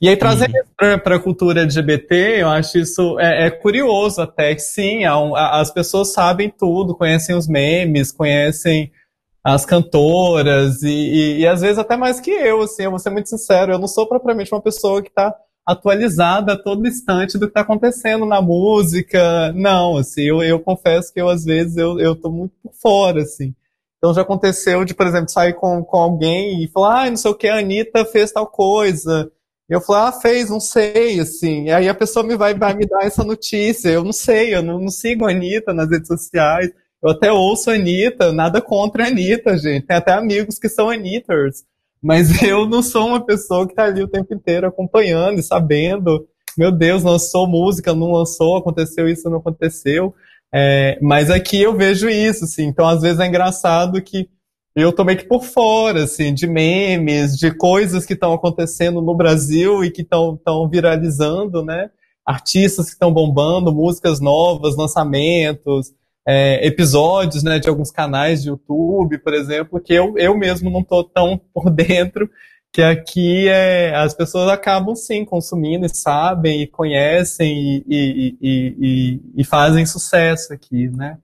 E 0.00 0.08
aí, 0.08 0.16
trazendo 0.16 0.52
uhum. 0.80 0.98
para 0.98 1.16
a 1.16 1.20
cultura 1.20 1.62
LGBT, 1.62 2.42
eu 2.42 2.48
acho 2.48 2.78
isso 2.78 3.18
é, 3.18 3.46
é 3.46 3.50
curioso 3.50 4.20
até 4.20 4.54
que 4.54 4.60
sim, 4.60 5.06
um, 5.08 5.34
as 5.34 5.72
pessoas 5.72 6.12
sabem 6.12 6.52
tudo, 6.56 6.94
conhecem 6.94 7.34
os 7.34 7.48
memes, 7.48 8.12
conhecem 8.12 8.92
as 9.42 9.64
cantoras 9.64 10.82
e, 10.82 10.88
e, 10.88 11.38
e, 11.40 11.46
às 11.46 11.60
vezes 11.60 11.78
até 11.78 11.96
mais 11.96 12.20
que 12.20 12.30
eu, 12.30 12.62
assim, 12.62 12.82
eu 12.82 12.90
vou 12.90 12.98
ser 12.98 13.10
muito 13.10 13.28
sincero, 13.28 13.72
eu 13.72 13.78
não 13.78 13.88
sou 13.88 14.06
propriamente 14.06 14.52
uma 14.52 14.60
pessoa 14.60 15.02
que 15.02 15.08
está 15.08 15.34
atualizada 15.66 16.54
a 16.54 16.58
todo 16.58 16.86
instante 16.86 17.38
do 17.38 17.46
que 17.46 17.50
está 17.50 17.60
acontecendo 17.60 18.24
na 18.24 18.40
música, 18.40 19.52
não, 19.52 19.96
assim, 19.96 20.22
eu, 20.22 20.42
eu 20.42 20.60
confesso 20.60 21.12
que 21.12 21.20
eu 21.20 21.28
às 21.28 21.44
vezes 21.44 21.76
eu, 21.76 21.98
eu 22.00 22.16
tô 22.16 22.30
muito 22.30 22.54
por 22.62 22.72
fora, 22.74 23.22
assim. 23.22 23.54
Então 23.98 24.14
já 24.14 24.22
aconteceu 24.22 24.84
de, 24.84 24.94
por 24.94 25.06
exemplo, 25.06 25.28
sair 25.28 25.54
com, 25.54 25.82
com 25.84 25.96
alguém 25.98 26.62
e 26.64 26.68
falar, 26.68 27.02
ah, 27.02 27.10
não 27.10 27.16
sei 27.16 27.30
o 27.30 27.34
que, 27.34 27.48
a 27.48 27.58
Anitta 27.58 28.04
fez 28.04 28.32
tal 28.32 28.46
coisa, 28.46 29.30
e 29.68 29.74
eu 29.74 29.80
falei, 29.82 30.02
ah, 30.08 30.12
fez, 30.12 30.48
não 30.48 30.60
sei, 30.60 31.20
assim. 31.20 31.64
E 31.64 31.70
aí 31.70 31.88
a 31.88 31.94
pessoa 31.94 32.24
me 32.24 32.36
vai, 32.36 32.54
vai 32.54 32.74
me 32.74 32.86
dar 32.86 33.04
essa 33.04 33.22
notícia. 33.22 33.90
Eu 33.90 34.02
não 34.02 34.12
sei, 34.12 34.54
eu 34.54 34.62
não, 34.62 34.78
não 34.78 34.88
sigo 34.88 35.26
a 35.26 35.30
Anitta 35.30 35.74
nas 35.74 35.90
redes 35.90 36.08
sociais. 36.08 36.70
Eu 37.02 37.10
até 37.10 37.32
ouço 37.32 37.70
a 37.70 37.74
Anitta, 37.74 38.32
nada 38.32 38.60
contra 38.60 39.04
a 39.04 39.06
Anitta, 39.08 39.56
gente. 39.56 39.86
Tem 39.86 39.96
até 39.96 40.12
amigos 40.12 40.58
que 40.58 40.68
são 40.68 40.90
Anitters. 40.90 41.64
Mas 42.02 42.28
eu 42.42 42.66
não 42.66 42.82
sou 42.82 43.08
uma 43.08 43.24
pessoa 43.24 43.66
que 43.66 43.72
está 43.72 43.84
ali 43.84 44.02
o 44.02 44.08
tempo 44.08 44.34
inteiro 44.34 44.66
acompanhando 44.66 45.38
e 45.38 45.42
sabendo. 45.42 46.26
Meu 46.56 46.72
Deus, 46.72 47.02
lançou 47.04 47.46
música, 47.46 47.94
não 47.94 48.10
lançou, 48.10 48.56
aconteceu 48.56 49.08
isso, 49.08 49.30
não 49.30 49.38
aconteceu. 49.38 50.14
É, 50.52 50.98
mas 51.00 51.30
aqui 51.30 51.60
eu 51.60 51.76
vejo 51.76 52.08
isso, 52.08 52.44
assim. 52.44 52.64
Então, 52.64 52.88
às 52.88 53.02
vezes 53.02 53.20
é 53.20 53.26
engraçado 53.26 54.02
que 54.02 54.28
eu 54.74 54.92
tô 54.92 55.04
meio 55.04 55.18
que 55.18 55.26
por 55.26 55.44
fora, 55.44 56.04
assim, 56.04 56.32
de 56.32 56.46
memes, 56.46 57.36
de 57.36 57.50
coisas 57.50 58.06
que 58.06 58.14
estão 58.14 58.32
acontecendo 58.32 59.00
no 59.00 59.14
Brasil 59.14 59.84
e 59.84 59.90
que 59.90 60.02
estão 60.02 60.68
viralizando, 60.70 61.64
né? 61.64 61.90
Artistas 62.24 62.86
que 62.86 62.92
estão 62.92 63.12
bombando, 63.12 63.72
músicas 63.74 64.20
novas, 64.20 64.76
lançamentos, 64.76 65.92
é, 66.30 66.66
episódios, 66.66 67.42
né, 67.42 67.58
de 67.58 67.70
alguns 67.70 67.90
canais 67.90 68.42
de 68.42 68.50
YouTube, 68.50 69.16
por 69.16 69.32
exemplo, 69.32 69.80
que 69.80 69.94
eu, 69.94 70.12
eu 70.18 70.36
mesmo 70.36 70.68
não 70.68 70.84
tô 70.84 71.02
tão 71.02 71.40
por 71.54 71.70
dentro, 71.70 72.28
que 72.70 72.82
aqui 72.82 73.48
é, 73.48 73.94
as 73.94 74.12
pessoas 74.12 74.50
acabam 74.50 74.94
sim 74.94 75.24
consumindo 75.24 75.86
e 75.86 75.88
sabem 75.88 76.60
e 76.60 76.66
conhecem 76.66 77.82
e, 77.88 78.36
e, 78.42 78.76
e, 78.78 79.20
e 79.38 79.44
fazem 79.44 79.86
sucesso 79.86 80.52
aqui, 80.52 80.90
né? 80.90 81.16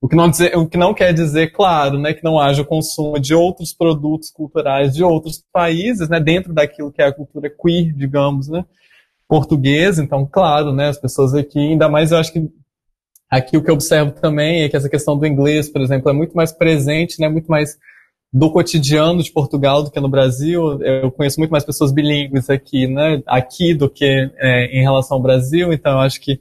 O 0.00 0.08
que, 0.08 0.14
não 0.14 0.30
dizer, 0.30 0.56
o 0.56 0.68
que 0.68 0.76
não 0.76 0.94
quer 0.94 1.12
dizer, 1.12 1.50
claro, 1.50 1.98
né, 1.98 2.12
que 2.12 2.22
não 2.22 2.38
haja 2.38 2.62
consumo 2.62 3.18
de 3.18 3.34
outros 3.34 3.72
produtos 3.72 4.30
culturais 4.30 4.94
de 4.94 5.02
outros 5.02 5.42
países, 5.50 6.08
né, 6.08 6.20
dentro 6.20 6.52
daquilo 6.52 6.92
que 6.92 7.02
é 7.02 7.06
a 7.06 7.12
cultura 7.12 7.50
queer, 7.50 7.92
digamos, 7.92 8.46
né, 8.46 8.64
portuguesa. 9.26 10.04
Então, 10.04 10.28
claro, 10.30 10.72
né, 10.72 10.90
as 10.90 10.98
pessoas 10.98 11.34
aqui, 11.34 11.58
ainda 11.58 11.88
mais 11.88 12.12
eu 12.12 12.18
acho 12.18 12.32
que 12.32 12.52
aqui 13.30 13.56
o 13.56 13.62
que 13.62 13.70
eu 13.70 13.74
observo 13.74 14.12
também 14.12 14.62
é 14.62 14.68
que 14.68 14.76
essa 14.76 14.88
questão 14.88 15.16
do 15.16 15.26
inglês, 15.26 15.68
por 15.68 15.80
exemplo, 15.80 16.10
é 16.10 16.12
muito 16.12 16.34
mais 16.34 16.52
presente, 16.52 17.20
né, 17.20 17.28
muito 17.28 17.46
mais 17.46 17.76
do 18.32 18.50
cotidiano 18.50 19.22
de 19.22 19.30
Portugal 19.30 19.82
do 19.82 19.90
que 19.90 20.00
no 20.00 20.08
Brasil. 20.08 20.82
Eu 20.82 21.10
conheço 21.10 21.38
muito 21.38 21.50
mais 21.50 21.64
pessoas 21.64 21.92
bilíngues 21.92 22.50
aqui, 22.50 22.86
né, 22.86 23.22
aqui 23.26 23.74
do 23.74 23.88
que 23.88 24.04
é, 24.36 24.78
em 24.78 24.82
relação 24.82 25.16
ao 25.16 25.22
Brasil. 25.22 25.72
Então, 25.72 25.92
eu 25.92 26.00
acho 26.00 26.20
que 26.20 26.40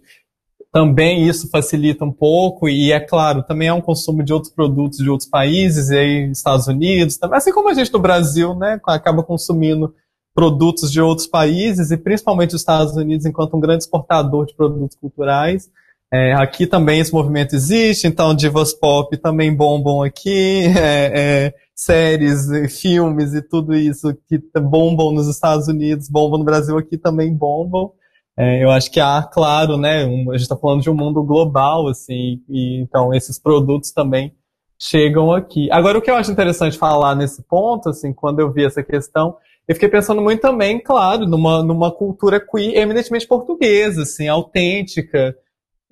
também 0.71 1.27
isso 1.27 1.51
facilita 1.51 2.03
um 2.03 2.11
pouco, 2.11 2.67
e 2.67 2.91
é 2.91 2.99
claro, 2.99 3.43
também 3.43 3.67
é 3.67 3.73
um 3.73 3.79
consumo 3.79 4.23
de 4.23 4.33
outros 4.33 4.51
produtos 4.51 4.97
de 4.97 5.07
outros 5.07 5.29
países, 5.29 5.91
e 5.91 5.95
aí 5.95 6.31
Estados 6.31 6.67
Unidos, 6.67 7.15
também, 7.15 7.37
assim 7.37 7.53
como 7.53 7.69
a 7.69 7.75
gente 7.75 7.93
no 7.93 7.99
Brasil, 7.99 8.55
né, 8.55 8.81
acaba 8.87 9.21
consumindo 9.21 9.93
produtos 10.33 10.91
de 10.91 10.99
outros 10.99 11.27
países, 11.27 11.91
e 11.91 11.97
principalmente 11.97 12.55
os 12.55 12.61
Estados 12.61 12.95
Unidos 12.95 13.27
enquanto 13.27 13.55
um 13.55 13.59
grande 13.59 13.83
exportador 13.83 14.47
de 14.47 14.55
produtos 14.55 14.97
culturais. 14.97 15.69
É, 16.13 16.31
aqui 16.33 16.67
também 16.67 16.99
esse 16.99 17.11
movimento 17.11 17.55
existe, 17.55 18.05
então 18.05 18.35
divas 18.35 18.71
pop 18.71 19.17
também 19.17 19.51
bombam 19.55 20.03
aqui, 20.03 20.65
é, 20.77 21.47
é, 21.47 21.53
séries, 21.75 22.45
filmes 22.79 23.33
e 23.33 23.41
tudo 23.41 23.73
isso 23.73 24.15
que 24.29 24.39
bombam 24.61 25.11
nos 25.11 25.27
Estados 25.27 25.67
Unidos, 25.67 26.07
bombam 26.07 26.37
no 26.37 26.45
Brasil 26.45 26.77
aqui 26.77 26.99
também 26.99 27.35
bombam. 27.35 27.91
É, 28.37 28.63
eu 28.63 28.69
acho 28.69 28.91
que 28.91 28.99
há, 28.99 29.23
claro, 29.23 29.75
né, 29.75 30.05
um, 30.05 30.29
a 30.29 30.33
gente 30.37 30.43
está 30.43 30.55
falando 30.55 30.83
de 30.83 30.89
um 30.89 30.95
mundo 30.95 31.23
global, 31.23 31.87
assim, 31.87 32.41
e 32.47 32.79
então 32.83 33.11
esses 33.11 33.39
produtos 33.39 33.91
também 33.91 34.35
chegam 34.79 35.31
aqui. 35.31 35.67
Agora, 35.71 35.97
o 35.97 36.01
que 36.01 36.11
eu 36.11 36.15
acho 36.15 36.31
interessante 36.31 36.77
falar 36.77 37.15
nesse 37.15 37.41
ponto, 37.41 37.89
assim, 37.89 38.13
quando 38.13 38.39
eu 38.39 38.53
vi 38.53 38.65
essa 38.65 38.83
questão, 38.83 39.35
eu 39.67 39.73
fiquei 39.73 39.89
pensando 39.89 40.21
muito 40.21 40.41
também, 40.41 40.79
claro, 40.79 41.25
numa, 41.25 41.63
numa 41.63 41.91
cultura 41.91 42.39
queer 42.39 42.77
eminentemente 42.77 43.27
portuguesa, 43.27 44.03
assim, 44.03 44.27
autêntica. 44.27 45.35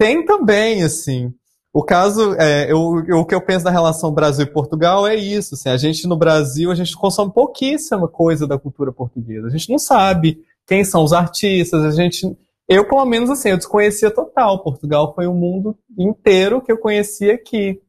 Tem 0.02 0.26
também, 0.26 0.82
assim, 0.82 1.32
o 1.72 1.84
caso, 1.84 2.34
é, 2.40 2.72
eu, 2.72 2.80
o 2.80 3.24
que 3.24 3.36
eu 3.36 3.40
penso 3.40 3.64
da 3.64 3.70
relação 3.70 4.12
Brasil 4.12 4.44
e 4.44 4.50
Portugal 4.52 5.06
é 5.06 5.16
isso, 5.16 5.54
assim, 5.54 5.70
a 5.70 5.78
gente 5.78 6.08
no 6.08 6.18
Brasil, 6.18 6.72
a 6.72 6.76
gente 6.76 6.98
consome 6.98 7.32
pouquíssima 7.32 8.08
coisa 8.08 8.48
da 8.48 8.58
cultura 8.58 8.92
portuguesa, 8.92 9.46
a 9.46 9.52
gente 9.52 9.70
não 9.70 9.78
sabe 9.78 10.40
quem 10.66 10.84
são 10.84 11.04
os 11.04 11.14
artistas, 11.14 11.84
a 11.84 11.92
gente. 11.92 12.36
Eu, 12.68 12.88
pelo 12.88 13.06
menos, 13.06 13.30
assim, 13.30 13.50
eu 13.50 13.58
desconhecia 13.58 14.10
total. 14.10 14.64
Portugal 14.64 15.14
foi 15.14 15.28
um 15.28 15.36
mundo 15.36 15.78
inteiro 15.96 16.64
que 16.64 16.72
eu 16.72 16.80
conhecia 16.80 17.36
aqui. 17.36 17.80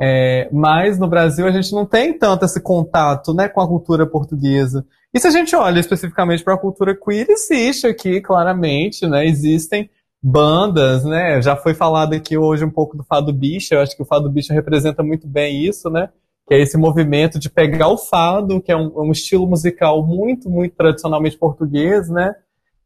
É, 0.00 0.48
mas 0.50 0.98
no 0.98 1.08
Brasil 1.08 1.46
a 1.46 1.50
gente 1.50 1.72
não 1.72 1.84
tem 1.84 2.16
tanto 2.16 2.46
esse 2.46 2.62
contato 2.62 3.34
né, 3.34 3.50
com 3.50 3.60
a 3.60 3.68
cultura 3.68 4.06
portuguesa. 4.06 4.86
E 5.12 5.20
se 5.20 5.26
a 5.26 5.30
gente 5.30 5.54
olha 5.54 5.78
especificamente 5.78 6.42
para 6.42 6.54
a 6.54 6.58
cultura 6.58 6.96
queer, 6.96 7.26
existe 7.28 7.86
aqui, 7.86 8.18
claramente, 8.22 9.06
né? 9.06 9.26
Existem 9.26 9.90
bandas, 10.22 11.04
né? 11.04 11.40
Já 11.40 11.56
foi 11.56 11.74
falado 11.74 12.12
aqui 12.12 12.36
hoje 12.36 12.64
um 12.64 12.70
pouco 12.70 12.96
do 12.96 13.04
Fado 13.04 13.32
Bicha, 13.32 13.74
eu 13.74 13.80
acho 13.80 13.96
que 13.96 14.02
o 14.02 14.06
Fado 14.06 14.30
Bicha 14.30 14.52
representa 14.52 15.02
muito 15.02 15.26
bem 15.26 15.64
isso, 15.64 15.88
né? 15.88 16.10
que 16.50 16.54
é 16.54 16.60
esse 16.60 16.76
movimento 16.76 17.38
de 17.38 17.48
pegar 17.48 17.86
o 17.86 17.96
fado, 17.96 18.60
que 18.60 18.72
é 18.72 18.76
um, 18.76 18.90
um 19.02 19.12
estilo 19.12 19.46
musical 19.46 20.04
muito, 20.04 20.50
muito 20.50 20.74
tradicionalmente 20.74 21.38
português, 21.38 22.08
né? 22.08 22.34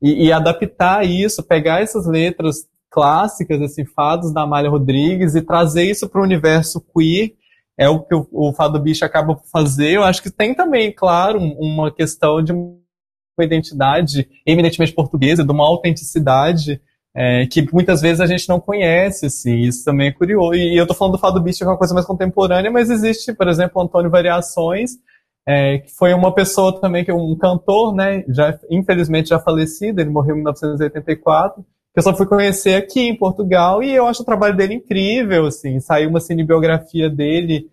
E, 0.02 0.26
e, 0.26 0.32
adaptar 0.32 1.02
isso, 1.06 1.42
pegar 1.42 1.80
essas 1.80 2.06
letras 2.06 2.68
clássicas, 2.90 3.62
assim, 3.62 3.86
fados 3.86 4.34
da 4.34 4.42
Amália 4.42 4.68
Rodrigues 4.68 5.34
e 5.34 5.40
trazer 5.40 5.84
isso 5.84 6.06
para 6.10 6.20
o 6.20 6.24
universo 6.24 6.78
queer, 6.78 7.32
é 7.78 7.88
o 7.88 8.00
que 8.00 8.14
o, 8.14 8.28
o 8.30 8.52
Fado 8.52 8.78
Bicho 8.78 9.02
acaba 9.02 9.34
por 9.34 9.46
fazer. 9.46 9.92
Eu 9.92 10.04
acho 10.04 10.22
que 10.22 10.30
tem 10.30 10.54
também, 10.54 10.92
claro, 10.92 11.38
uma 11.38 11.90
questão 11.90 12.42
de 12.42 12.52
uma 12.52 12.76
identidade 13.40 14.28
eminentemente 14.46 14.92
portuguesa, 14.92 15.42
de 15.42 15.50
uma 15.50 15.66
autenticidade 15.66 16.82
é, 17.16 17.46
que 17.46 17.64
muitas 17.72 18.00
vezes 18.00 18.20
a 18.20 18.26
gente 18.26 18.48
não 18.48 18.58
conhece, 18.58 19.26
assim, 19.26 19.60
isso 19.60 19.84
também 19.84 20.08
é 20.08 20.12
curioso. 20.12 20.54
E 20.54 20.76
eu 20.76 20.86
tô 20.86 20.94
falando 20.94 21.12
do 21.12 21.20
Fado 21.20 21.40
Beast, 21.40 21.58
que 21.58 21.64
é 21.64 21.68
uma 21.68 21.78
coisa 21.78 21.94
mais 21.94 22.06
contemporânea, 22.06 22.70
mas 22.70 22.90
existe, 22.90 23.32
por 23.32 23.46
exemplo, 23.46 23.80
Antônio 23.80 24.10
Variações, 24.10 24.92
é, 25.46 25.78
que 25.78 25.92
foi 25.92 26.12
uma 26.12 26.34
pessoa 26.34 26.80
também, 26.80 27.04
que 27.04 27.10
é 27.10 27.14
um 27.14 27.36
cantor, 27.36 27.94
né, 27.94 28.24
já, 28.28 28.58
infelizmente 28.68 29.28
já 29.28 29.38
falecido, 29.38 30.00
ele 30.00 30.10
morreu 30.10 30.34
em 30.34 30.38
1984, 30.38 31.62
que 31.62 32.00
eu 32.00 32.02
só 32.02 32.16
fui 32.16 32.26
conhecer 32.26 32.74
aqui 32.74 33.00
em 33.00 33.16
Portugal, 33.16 33.82
e 33.82 33.94
eu 33.94 34.06
acho 34.06 34.22
o 34.22 34.24
trabalho 34.26 34.56
dele 34.56 34.74
incrível, 34.74 35.46
assim, 35.46 35.78
saiu 35.78 36.10
uma 36.10 36.18
cinebiografia 36.18 37.08
dele, 37.08 37.68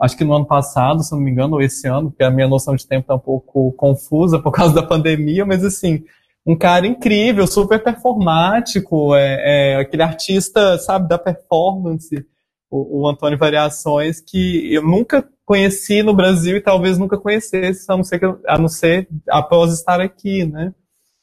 acho 0.00 0.16
que 0.16 0.24
no 0.24 0.34
ano 0.34 0.46
passado, 0.46 1.02
se 1.02 1.12
não 1.12 1.20
me 1.20 1.30
engano, 1.30 1.54
ou 1.54 1.60
esse 1.60 1.86
ano, 1.86 2.10
porque 2.10 2.24
a 2.24 2.30
minha 2.30 2.48
noção 2.48 2.74
de 2.74 2.86
tempo 2.86 3.08
tá 3.08 3.16
um 3.16 3.18
pouco 3.18 3.72
confusa 3.72 4.38
por 4.38 4.52
causa 4.52 4.74
da 4.74 4.82
pandemia, 4.82 5.44
mas 5.44 5.62
assim, 5.64 6.04
um 6.46 6.56
cara 6.56 6.86
incrível, 6.86 7.46
super 7.46 7.82
performático, 7.82 9.14
é, 9.16 9.74
é 9.74 9.76
aquele 9.80 10.02
artista, 10.02 10.78
sabe, 10.78 11.08
da 11.08 11.18
performance, 11.18 12.24
o, 12.70 13.02
o, 13.02 13.08
Antônio 13.08 13.38
Variações, 13.38 14.20
que 14.20 14.72
eu 14.72 14.82
nunca 14.82 15.28
conheci 15.44 16.02
no 16.02 16.14
Brasil 16.14 16.56
e 16.56 16.60
talvez 16.60 16.98
nunca 16.98 17.18
conhecesse, 17.18 17.90
a 17.90 17.96
não 17.96 18.04
ser, 18.04 18.18
que, 18.20 18.26
a 18.46 18.58
não 18.58 18.68
ser 18.68 19.08
após 19.28 19.72
estar 19.72 20.00
aqui, 20.00 20.44
né? 20.44 20.72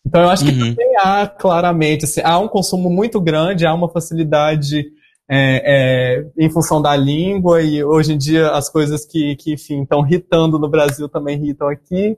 Então 0.05 0.21
eu 0.21 0.29
acho 0.29 0.43
que 0.43 0.51
uhum. 0.51 0.71
também 0.71 0.93
há, 0.97 1.25
claramente, 1.25 2.03
assim, 2.03 2.21
há 2.21 2.37
um 2.37 2.49
consumo 2.49 2.89
muito 2.89 3.21
grande, 3.21 3.65
há 3.65 3.73
uma 3.73 3.89
facilidade 3.89 4.85
é, 5.29 6.17
é, 6.19 6.25
em 6.37 6.49
função 6.49 6.81
da 6.81 6.95
língua, 6.95 7.61
e 7.61 7.81
hoje 7.81 8.13
em 8.13 8.17
dia 8.17 8.51
as 8.51 8.69
coisas 8.69 9.05
que, 9.05 9.37
que 9.37 9.53
enfim, 9.53 9.83
estão 9.83 10.05
irritando 10.05 10.59
no 10.59 10.69
Brasil 10.69 11.07
também 11.07 11.37
irritam 11.37 11.69
aqui. 11.69 12.17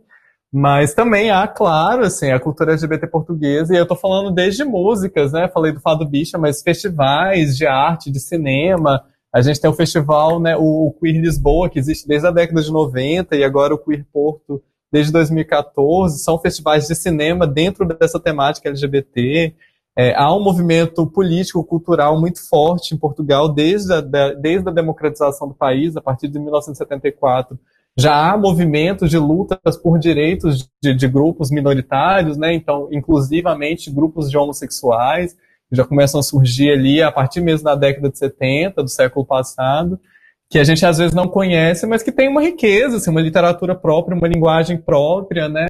Mas 0.57 0.93
também 0.93 1.31
há, 1.31 1.45
claro, 1.49 2.05
assim, 2.05 2.31
a 2.31 2.39
cultura 2.39 2.71
LGBT 2.71 3.07
portuguesa, 3.07 3.75
e 3.75 3.77
eu 3.77 3.85
tô 3.85 3.93
falando 3.93 4.31
desde 4.31 4.63
músicas, 4.63 5.33
né? 5.33 5.49
Falei 5.49 5.73
do 5.73 5.81
Fado 5.81 6.07
Bicha, 6.07 6.37
mas 6.37 6.61
festivais 6.61 7.57
de 7.57 7.67
arte, 7.67 8.09
de 8.09 8.21
cinema. 8.21 9.03
A 9.33 9.41
gente 9.41 9.59
tem 9.59 9.69
o 9.69 9.73
festival, 9.73 10.39
né, 10.39 10.55
o 10.57 10.95
Queer 10.97 11.19
Lisboa, 11.19 11.69
que 11.69 11.77
existe 11.77 12.07
desde 12.07 12.27
a 12.27 12.31
década 12.31 12.61
de 12.61 12.71
90, 12.71 13.35
e 13.35 13.43
agora 13.43 13.73
o 13.73 13.77
Queer 13.77 14.05
Porto 14.13 14.63
desde 14.89 15.11
2014. 15.11 16.19
São 16.19 16.39
festivais 16.39 16.87
de 16.87 16.95
cinema 16.95 17.45
dentro 17.45 17.85
dessa 17.85 18.17
temática 18.17 18.69
LGBT. 18.69 19.53
É, 19.97 20.15
há 20.15 20.33
um 20.33 20.41
movimento 20.41 21.05
político, 21.05 21.65
cultural 21.65 22.17
muito 22.17 22.39
forte 22.47 22.95
em 22.95 22.97
Portugal 22.97 23.49
desde 23.49 23.91
a, 23.91 23.99
da, 23.99 24.33
desde 24.33 24.69
a 24.69 24.71
democratização 24.71 25.49
do 25.49 25.53
país, 25.53 25.97
a 25.97 26.01
partir 26.01 26.29
de 26.29 26.39
1974. 26.39 27.59
Já 27.97 28.31
há 28.31 28.37
movimentos 28.37 29.09
de 29.09 29.17
lutas 29.17 29.77
por 29.81 29.97
direitos 29.97 30.69
de, 30.83 30.93
de 30.93 31.07
grupos 31.07 31.49
minoritários, 31.49 32.37
né? 32.37 32.53
Então, 32.53 32.89
inclusivamente 32.91 33.89
grupos 33.89 34.29
de 34.29 34.37
homossexuais 34.37 35.35
já 35.71 35.85
começam 35.85 36.19
a 36.19 36.23
surgir 36.23 36.71
ali 36.71 37.01
a 37.01 37.11
partir 37.11 37.41
mesmo 37.41 37.65
da 37.65 37.75
década 37.75 38.09
de 38.09 38.17
70 38.17 38.83
do 38.83 38.89
século 38.89 39.25
passado, 39.25 39.99
que 40.49 40.59
a 40.59 40.63
gente 40.63 40.85
às 40.85 40.97
vezes 40.97 41.13
não 41.13 41.27
conhece, 41.27 41.87
mas 41.87 42.03
que 42.03 42.11
tem 42.11 42.29
uma 42.29 42.41
riqueza, 42.41 42.97
assim, 42.97 43.09
uma 43.09 43.21
literatura 43.21 43.73
própria, 43.75 44.15
uma 44.15 44.27
linguagem 44.27 44.77
própria, 44.77 45.49
né? 45.49 45.67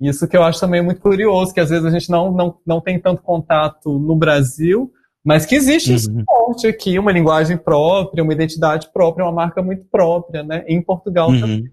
Isso 0.00 0.26
que 0.26 0.36
eu 0.36 0.42
acho 0.42 0.60
também 0.60 0.82
muito 0.82 1.00
curioso, 1.00 1.52
que 1.52 1.60
às 1.60 1.70
vezes 1.70 1.84
a 1.84 1.90
gente 1.90 2.10
não, 2.10 2.32
não, 2.32 2.58
não 2.66 2.80
tem 2.80 2.98
tanto 2.98 3.22
contato 3.22 3.98
no 3.98 4.16
Brasil, 4.16 4.90
mas 5.24 5.46
que 5.46 5.54
existe 5.54 5.90
uhum. 5.90 5.96
um 5.96 6.20
esporte 6.20 6.66
aqui, 6.66 6.98
uma 6.98 7.10
linguagem 7.10 7.56
própria, 7.56 8.22
uma 8.22 8.32
identidade 8.32 8.90
própria, 8.92 9.24
uma 9.24 9.32
marca 9.32 9.62
muito 9.62 9.84
própria, 9.90 10.42
né? 10.42 10.64
Em 10.68 10.82
Portugal 10.82 11.30
uhum. 11.30 11.40
também. 11.40 11.64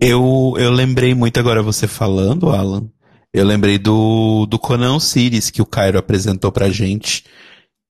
Eu, 0.00 0.54
eu 0.58 0.72
lembrei 0.72 1.14
muito 1.14 1.38
agora 1.38 1.62
você 1.62 1.86
falando, 1.86 2.50
Alan. 2.50 2.88
Eu 3.32 3.46
lembrei 3.46 3.78
do, 3.78 4.44
do 4.46 4.58
Conan 4.58 4.96
Osiris 4.96 5.48
que 5.48 5.62
o 5.62 5.66
Cairo 5.66 5.98
apresentou 5.98 6.50
pra 6.50 6.68
gente, 6.68 7.24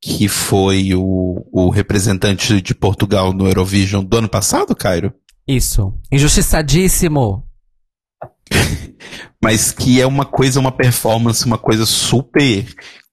que 0.01 0.29
foi 0.29 0.95
o, 0.95 1.45
o 1.51 1.70
representante 1.70 2.61
de 2.61 2.74
Portugal 2.74 3.33
no 3.33 3.49
Eurovision 3.49 4.05
do 4.05 4.19
ano 4.19 4.29
passado, 4.29 4.77
Cairo? 4.77 5.12
Isso. 5.49 5.93
Injustiçadíssimo. 6.12 7.45
Mas 9.43 9.73
que 9.73 10.01
é 10.01 10.07
uma 10.07 10.24
coisa, 10.24 10.61
uma 10.61 10.70
performance, 10.70 11.45
uma 11.45 11.59
coisa 11.59 11.85
super 11.87 12.65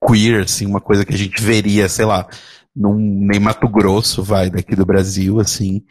queer, 0.06 0.44
assim, 0.44 0.66
uma 0.66 0.82
coisa 0.82 1.06
que 1.06 1.14
a 1.14 1.18
gente 1.18 1.42
veria, 1.42 1.90
sei 1.90 2.06
lá, 2.06 2.28
num 2.76 2.96
nem 2.96 3.40
Mato 3.40 3.68
Grosso, 3.68 4.24
vai, 4.24 4.50
daqui 4.50 4.76
do 4.76 4.86
Brasil, 4.86 5.40
assim. 5.40 5.82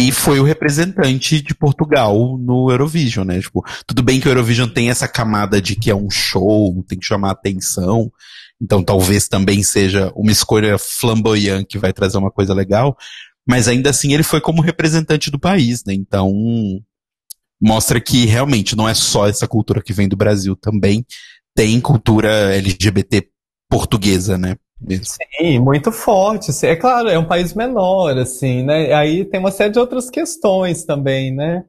E 0.00 0.10
foi 0.10 0.40
o 0.40 0.44
representante 0.44 1.40
de 1.40 1.54
Portugal 1.54 2.38
no 2.38 2.70
Eurovision, 2.70 3.26
né? 3.26 3.40
Tipo, 3.40 3.62
tudo 3.86 4.02
bem 4.02 4.20
que 4.20 4.28
o 4.28 4.30
Eurovision 4.30 4.68
tem 4.68 4.90
essa 4.90 5.06
camada 5.06 5.60
de 5.60 5.76
que 5.76 5.90
é 5.90 5.94
um 5.94 6.10
show, 6.10 6.82
tem 6.88 6.98
que 6.98 7.06
chamar 7.06 7.32
atenção. 7.32 8.10
Então 8.60 8.82
talvez 8.82 9.26
também 9.28 9.62
seja 9.62 10.12
uma 10.14 10.30
escolha 10.30 10.78
flamboyante 10.78 11.66
que 11.66 11.78
vai 11.78 11.92
trazer 11.92 12.18
uma 12.18 12.30
coisa 12.30 12.54
legal. 12.54 12.96
Mas 13.46 13.66
ainda 13.68 13.90
assim 13.90 14.12
ele 14.12 14.22
foi 14.22 14.40
como 14.40 14.62
representante 14.62 15.30
do 15.30 15.38
país, 15.38 15.84
né? 15.84 15.94
Então 15.94 16.32
mostra 17.60 18.00
que 18.00 18.24
realmente 18.26 18.76
não 18.76 18.88
é 18.88 18.94
só 18.94 19.28
essa 19.28 19.46
cultura 19.46 19.82
que 19.82 19.92
vem 19.92 20.08
do 20.08 20.16
Brasil, 20.16 20.56
também 20.56 21.04
tem 21.54 21.80
cultura 21.80 22.54
LGBT 22.54 23.29
portuguesa, 23.70 24.36
né? 24.36 24.56
Sim, 25.38 25.60
muito 25.60 25.92
forte. 25.92 26.50
É 26.66 26.74
claro, 26.74 27.08
é 27.08 27.18
um 27.18 27.26
país 27.26 27.54
menor, 27.54 28.18
assim, 28.18 28.64
né? 28.64 28.92
Aí 28.92 29.24
tem 29.24 29.38
uma 29.38 29.50
série 29.50 29.72
de 29.72 29.78
outras 29.78 30.10
questões 30.10 30.84
também, 30.84 31.32
né? 31.32 31.64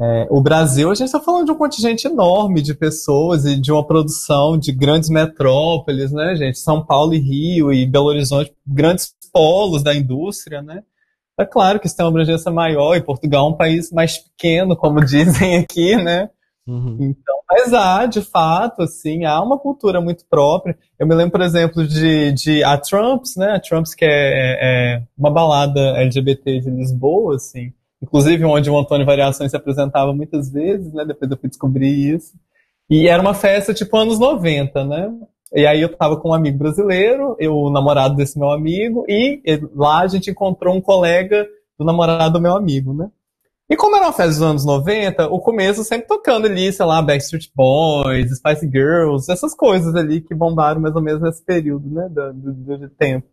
É, 0.00 0.28
o 0.30 0.40
Brasil, 0.40 0.90
a 0.90 0.94
gente 0.94 1.06
está 1.06 1.18
falando 1.18 1.46
de 1.46 1.52
um 1.52 1.56
contingente 1.56 2.06
enorme 2.06 2.62
de 2.62 2.72
pessoas 2.72 3.44
e 3.44 3.60
de 3.60 3.72
uma 3.72 3.84
produção 3.84 4.56
de 4.56 4.70
grandes 4.70 5.08
metrópoles, 5.08 6.12
né, 6.12 6.36
gente? 6.36 6.58
São 6.58 6.84
Paulo 6.84 7.14
e 7.14 7.18
Rio 7.18 7.72
e 7.72 7.84
Belo 7.84 8.06
Horizonte, 8.06 8.52
grandes 8.64 9.12
polos 9.32 9.82
da 9.82 9.94
indústria, 9.94 10.62
né? 10.62 10.82
É 11.38 11.44
claro 11.44 11.80
que 11.80 11.86
isso 11.86 11.96
tem 11.96 12.04
uma 12.04 12.10
abrangência 12.10 12.50
maior 12.50 12.96
e 12.96 13.02
Portugal 13.02 13.46
é 13.46 13.50
um 13.50 13.56
país 13.56 13.90
mais 13.90 14.18
pequeno, 14.18 14.76
como 14.76 15.02
dizem 15.04 15.56
aqui, 15.56 15.96
né? 15.96 16.28
Uhum. 16.68 16.98
Então, 17.00 17.34
mas 17.50 17.72
há, 17.72 18.04
de 18.04 18.20
fato, 18.20 18.82
assim, 18.82 19.24
há 19.24 19.42
uma 19.42 19.58
cultura 19.58 20.02
muito 20.02 20.26
própria. 20.28 20.76
Eu 20.98 21.06
me 21.06 21.14
lembro, 21.14 21.32
por 21.32 21.40
exemplo, 21.40 21.86
de, 21.86 22.30
de 22.32 22.62
a 22.62 22.76
Trumps, 22.76 23.36
né? 23.36 23.52
A 23.52 23.60
Trumps, 23.60 23.94
que 23.94 24.04
é, 24.04 24.98
é 24.98 25.02
uma 25.16 25.30
balada 25.30 25.80
LGBT 25.96 26.60
de 26.60 26.70
Lisboa, 26.70 27.36
assim. 27.36 27.72
Inclusive, 28.02 28.44
onde 28.44 28.70
o 28.70 28.78
Antônio 28.78 29.06
Variações 29.06 29.50
se 29.50 29.56
apresentava 29.56 30.12
muitas 30.12 30.52
vezes, 30.52 30.92
né? 30.92 31.06
Depois 31.06 31.30
eu 31.30 31.38
fui 31.38 31.48
descobrir 31.48 32.14
isso. 32.14 32.34
E 32.90 33.08
era 33.08 33.22
uma 33.22 33.34
festa, 33.34 33.72
tipo, 33.72 33.96
anos 33.96 34.18
90, 34.18 34.84
né? 34.84 35.10
E 35.54 35.66
aí 35.66 35.80
eu 35.80 35.96
tava 35.96 36.18
com 36.18 36.28
um 36.28 36.34
amigo 36.34 36.58
brasileiro, 36.58 37.34
eu, 37.38 37.54
o 37.54 37.70
namorado 37.70 38.14
desse 38.14 38.38
meu 38.38 38.50
amigo, 38.50 39.06
e 39.08 39.40
lá 39.74 40.00
a 40.00 40.06
gente 40.06 40.30
encontrou 40.30 40.74
um 40.74 40.80
colega 40.82 41.46
do 41.78 41.84
namorado 41.84 42.34
do 42.34 42.42
meu 42.42 42.54
amigo, 42.54 42.92
né? 42.92 43.10
E 43.70 43.76
como 43.76 43.96
era 43.96 44.06
uma 44.06 44.12
festa 44.12 44.32
dos 44.32 44.42
anos 44.42 44.64
90, 44.64 45.28
o 45.28 45.40
começo 45.40 45.84
sempre 45.84 46.06
tocando 46.06 46.46
ali, 46.46 46.72
sei 46.72 46.86
lá, 46.86 47.02
Backstreet 47.02 47.50
Boys, 47.54 48.38
Spice 48.38 48.66
Girls, 48.66 49.30
essas 49.30 49.54
coisas 49.54 49.94
ali 49.94 50.22
que 50.22 50.34
bombaram 50.34 50.80
mais 50.80 50.96
ou 50.96 51.02
menos 51.02 51.20
nesse 51.20 51.44
período, 51.44 51.86
né, 51.90 52.08
do, 52.08 52.32
do, 52.32 52.78
do 52.78 52.88
tempo. 52.88 53.26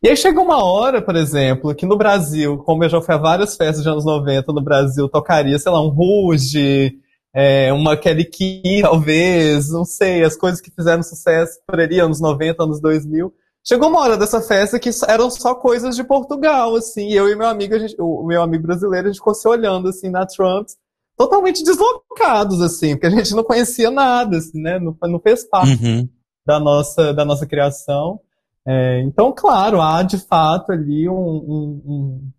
E 0.00 0.08
aí 0.08 0.16
chegou 0.16 0.44
uma 0.44 0.64
hora, 0.64 1.02
por 1.02 1.16
exemplo, 1.16 1.74
que 1.74 1.84
no 1.84 1.96
Brasil, 1.96 2.58
como 2.58 2.84
eu 2.84 2.88
já 2.88 3.00
fui 3.00 3.14
a 3.14 3.18
várias 3.18 3.56
festas 3.56 3.82
de 3.82 3.88
anos 3.88 4.04
90 4.04 4.52
no 4.52 4.62
Brasil, 4.62 5.08
tocaria, 5.08 5.58
sei 5.58 5.72
lá, 5.72 5.80
um 5.80 5.88
Rouge, 5.88 6.98
é, 7.34 7.72
uma 7.72 7.96
Kelly 7.96 8.24
Key, 8.24 8.82
talvez, 8.82 9.70
não 9.70 9.84
sei, 9.84 10.22
as 10.22 10.36
coisas 10.36 10.60
que 10.60 10.70
fizeram 10.70 11.02
sucesso 11.02 11.58
por 11.66 11.80
ali, 11.80 11.98
anos 11.98 12.20
90, 12.20 12.62
anos 12.62 12.80
2000. 12.80 13.32
Chegou 13.64 13.88
uma 13.88 14.00
hora 14.00 14.16
dessa 14.16 14.40
festa 14.40 14.78
que 14.78 14.90
eram 15.06 15.30
só 15.30 15.54
coisas 15.54 15.94
de 15.94 16.02
Portugal, 16.02 16.74
assim, 16.74 17.12
eu 17.12 17.28
e 17.28 17.36
meu 17.36 17.46
amigo, 17.46 17.78
gente, 17.78 17.94
o 17.98 18.24
meu 18.24 18.42
amigo 18.42 18.64
brasileiro, 18.64 19.06
a 19.06 19.10
gente 19.10 19.20
ficou 19.20 19.34
se 19.34 19.46
olhando, 19.46 19.88
assim, 19.88 20.10
na 20.10 20.26
Trumps, 20.26 20.76
totalmente 21.16 21.62
deslocados, 21.62 22.60
assim, 22.60 22.94
porque 22.94 23.06
a 23.06 23.10
gente 23.10 23.34
não 23.34 23.44
conhecia 23.44 23.90
nada, 23.90 24.38
assim, 24.38 24.60
né, 24.60 24.80
não, 24.80 24.96
não 25.04 25.20
fez 25.20 25.44
parte 25.48 25.84
uhum. 25.84 26.08
da, 26.44 26.58
nossa, 26.58 27.14
da 27.14 27.24
nossa 27.24 27.46
criação. 27.46 28.20
É, 28.66 29.00
então, 29.02 29.32
claro, 29.32 29.80
há 29.80 30.02
de 30.02 30.18
fato 30.18 30.72
ali 30.72 31.08
um, 31.08 31.14
um, 31.14 31.82
um, 31.84 32.30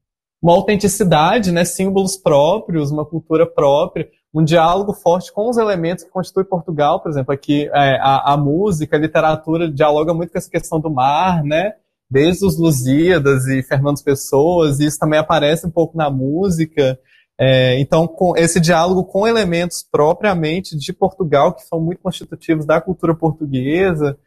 uma 0.42 0.54
autenticidade, 0.54 1.54
né, 1.54 1.64
símbolos 1.64 2.18
próprios, 2.18 2.92
uma 2.92 3.06
cultura 3.06 3.46
própria, 3.46 4.10
um 4.34 4.44
diálogo 4.44 4.94
forte 4.94 5.32
com 5.32 5.50
os 5.50 5.58
elementos 5.58 6.04
que 6.04 6.10
constituem 6.10 6.46
Portugal, 6.46 7.00
por 7.00 7.12
exemplo, 7.12 7.34
aqui 7.34 7.70
é, 7.72 8.00
a, 8.02 8.34
a, 8.34 8.38
música, 8.38 8.98
a 8.98 9.00
literatura 9.00 9.72
dialoga 9.72 10.14
muito 10.14 10.32
com 10.32 10.38
essa 10.38 10.50
questão 10.50 10.80
do 10.80 10.90
mar, 10.90 11.44
né? 11.44 11.74
Desde 12.10 12.46
os 12.46 12.58
Lusíadas 12.58 13.46
e 13.46 13.62
Fernando 13.62 14.04
Pessoas, 14.04 14.80
e 14.80 14.86
isso 14.86 14.98
também 14.98 15.20
aparece 15.20 15.68
um 15.68 15.72
pouco 15.72 15.96
na 15.96 16.10
música. 16.10 17.00
É, 17.40 17.80
então, 17.80 18.08
com 18.08 18.36
esse 18.36 18.60
diálogo 18.60 19.04
com 19.06 19.28
elementos 19.28 19.84
propriamente 19.84 20.76
de 20.78 20.94
Portugal, 20.94 21.54
que 21.54 21.64
são 21.64 21.80
muito 21.80 22.02
constitutivos 22.02 22.66
da 22.66 22.82
cultura 22.82 23.16
portuguesa, 23.16 24.18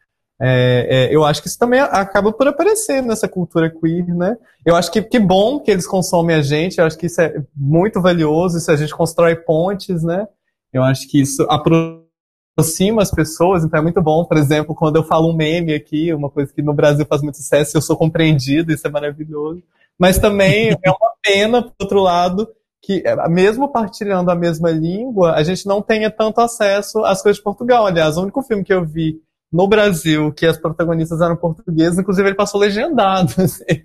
é, 0.40 1.08
é, 1.08 1.14
eu 1.14 1.24
acho 1.24 1.40
que 1.40 1.48
isso 1.48 1.58
também 1.58 1.80
acaba 1.80 2.30
por 2.30 2.46
aparecer 2.46 3.02
nessa 3.02 3.26
cultura 3.26 3.70
queer, 3.70 4.06
né? 4.14 4.36
Eu 4.64 4.76
acho 4.76 4.90
que 4.90 5.00
que 5.00 5.18
bom 5.18 5.58
que 5.60 5.70
eles 5.70 5.86
consomem 5.86 6.36
a 6.36 6.42
gente, 6.42 6.78
eu 6.78 6.84
acho 6.84 6.98
que 6.98 7.06
isso 7.06 7.20
é 7.20 7.42
muito 7.54 8.02
valioso, 8.02 8.58
isso 8.58 8.70
a 8.70 8.76
gente 8.76 8.94
constrói 8.94 9.34
pontes, 9.34 10.02
né? 10.02 10.28
Eu 10.72 10.82
acho 10.82 11.08
que 11.08 11.20
isso 11.20 11.42
aproxima 11.48 13.00
as 13.00 13.10
pessoas, 13.10 13.64
então 13.64 13.80
é 13.80 13.82
muito 13.82 14.02
bom, 14.02 14.24
por 14.26 14.36
exemplo, 14.36 14.74
quando 14.74 14.96
eu 14.96 15.04
falo 15.04 15.30
um 15.30 15.36
meme 15.36 15.72
aqui, 15.72 16.12
uma 16.12 16.28
coisa 16.28 16.52
que 16.52 16.60
no 16.60 16.74
Brasil 16.74 17.06
faz 17.06 17.22
muito 17.22 17.38
sucesso, 17.38 17.76
eu 17.76 17.82
sou 17.82 17.96
compreendido, 17.96 18.72
isso 18.72 18.86
é 18.86 18.90
maravilhoso. 18.90 19.62
Mas 19.98 20.18
também 20.18 20.76
é 20.84 20.90
uma 20.90 21.12
pena, 21.22 21.62
por 21.62 21.72
outro 21.80 22.00
lado, 22.00 22.46
que 22.82 23.02
mesmo 23.30 23.72
partilhando 23.72 24.30
a 24.30 24.34
mesma 24.34 24.70
língua, 24.70 25.32
a 25.32 25.42
gente 25.42 25.66
não 25.66 25.80
tenha 25.80 26.10
tanto 26.10 26.42
acesso 26.42 27.04
às 27.06 27.22
coisas 27.22 27.38
de 27.38 27.42
Portugal. 27.42 27.86
Aliás, 27.86 28.18
o 28.18 28.22
único 28.22 28.42
filme 28.42 28.62
que 28.62 28.72
eu 28.72 28.84
vi 28.84 29.20
no 29.52 29.68
Brasil, 29.68 30.32
que 30.32 30.46
as 30.46 30.58
protagonistas 30.58 31.20
eram 31.20 31.36
portuguesas, 31.36 31.98
inclusive 31.98 32.28
ele 32.28 32.36
passou 32.36 32.60
legendado. 32.60 33.32
Assim. 33.40 33.82